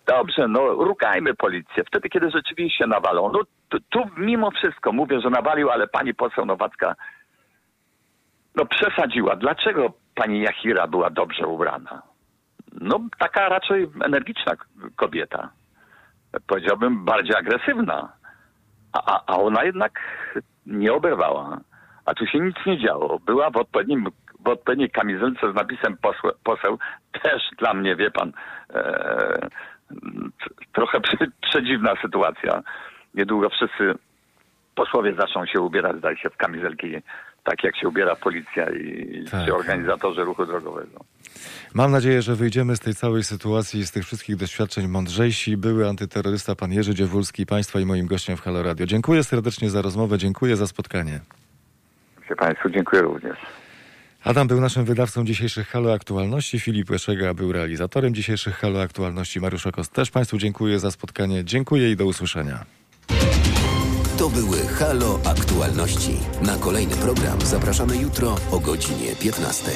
dobrze, 0.07 0.47
no 0.47 0.67
rukajmy 0.67 1.34
policję. 1.34 1.84
Wtedy, 1.88 2.09
kiedy 2.09 2.31
rzeczywiście 2.31 2.88
nawalą. 2.88 3.31
No 3.34 3.39
tu, 3.69 3.77
tu 3.89 3.99
mimo 4.17 4.51
wszystko 4.51 4.91
mówię, 4.91 5.21
że 5.21 5.29
nawalił, 5.29 5.69
ale 5.69 5.88
pani 5.88 6.13
poseł 6.13 6.45
Nowacka 6.45 6.95
no 8.55 8.65
przesadziła. 8.65 9.35
Dlaczego 9.35 9.93
pani 10.15 10.41
Jachira 10.41 10.88
była 10.88 11.09
dobrze 11.09 11.47
ubrana? 11.47 12.01
No 12.81 12.99
taka 13.19 13.49
raczej 13.49 13.88
energiczna 14.05 14.53
kobieta. 14.95 15.49
Powiedziałbym 16.47 17.05
bardziej 17.05 17.35
agresywna. 17.35 18.13
A, 18.93 19.13
a, 19.13 19.23
a 19.27 19.38
ona 19.38 19.63
jednak 19.63 19.99
nie 20.65 20.93
oberwała. 20.93 21.59
A 22.05 22.13
tu 22.13 22.25
się 22.25 22.39
nic 22.39 22.55
nie 22.65 22.79
działo. 22.79 23.19
Była 23.19 23.49
w 23.49 23.57
odpowiednim 23.57 24.05
w 24.39 24.49
odpowiedniej 24.49 24.89
kamizelce 24.89 25.51
z 25.51 25.55
napisem 25.55 25.97
posłe, 25.97 26.31
poseł. 26.43 26.79
Też 27.23 27.41
dla 27.57 27.73
mnie, 27.73 27.95
wie 27.95 28.11
pan, 28.11 28.31
e, 28.73 29.49
trochę 30.73 30.99
prze- 31.01 31.31
przedziwna 31.49 31.93
sytuacja. 32.01 32.64
Niedługo 33.15 33.49
wszyscy 33.49 33.93
posłowie 34.76 35.14
zaczną 35.19 35.45
się 35.45 35.61
ubierać, 35.61 35.97
zdaje 35.97 36.18
się, 36.18 36.30
w 36.30 36.38
kamizelki, 36.38 36.88
tak 37.43 37.64
jak 37.64 37.77
się 37.77 37.88
ubiera 37.88 38.15
policja 38.15 38.69
i 38.69 39.26
Tak. 39.31 39.45
czy 39.45 39.55
organizatorzy 39.55 40.23
ruchu 40.23 40.45
drogowego. 40.45 40.99
Mam 41.73 41.91
nadzieję, 41.91 42.22
że 42.22 42.35
wyjdziemy 42.35 42.76
z 42.76 42.80
tej 42.80 42.93
całej 42.93 43.23
sytuacji, 43.23 43.85
z 43.85 43.91
tych 43.91 44.03
wszystkich 44.05 44.35
doświadczeń 44.35 44.88
mądrzejsi. 44.88 45.57
Były 45.57 45.88
antyterrorysta 45.89 46.55
pan 46.55 46.72
Jerzy 46.73 46.95
Dziewulski, 46.95 47.45
państwa 47.45 47.80
i 47.80 47.85
moim 47.85 48.07
gościem 48.07 48.38
w 48.38 48.41
Halo 48.41 48.64
Radio. 48.64 48.85
Dziękuję 48.85 49.23
serdecznie 49.23 49.69
za 49.69 49.81
rozmowę, 49.81 50.18
dziękuję 50.18 50.55
za 50.55 50.68
spotkanie. 50.68 51.19
Państwu, 52.38 52.69
dziękuję 52.69 53.01
również. 53.01 53.38
Adam 54.23 54.48
był 54.48 54.61
naszym 54.61 54.85
wydawcą 54.85 55.26
dzisiejszych 55.26 55.68
Halo 55.68 55.94
Aktualności, 55.94 56.60
Filip 56.60 56.89
Łeszega 56.89 57.34
był 57.34 57.52
realizatorem 57.52 58.15
dzisiejszych 58.15 58.56
Halo 58.56 58.81
Aktualności, 58.81 59.39
Mariusz 59.39 59.68
Okos 59.68 59.89
też 59.89 60.11
Państwu 60.11 60.38
dziękuję 60.38 60.80
za 60.80 60.91
spotkanie, 60.91 61.45
dziękuję 61.45 61.91
i 61.91 61.95
do 61.95 62.06
usłyszenia. 62.06 62.65
To 64.18 64.30
były 64.30 64.57
Halo 64.57 65.19
Aktualności. 65.26 66.18
Na 66.41 66.57
kolejny 66.57 66.95
program 66.95 67.41
zapraszamy 67.41 67.98
jutro 67.98 68.35
o 68.52 68.60
godzinie 68.60 69.15
15. 69.22 69.72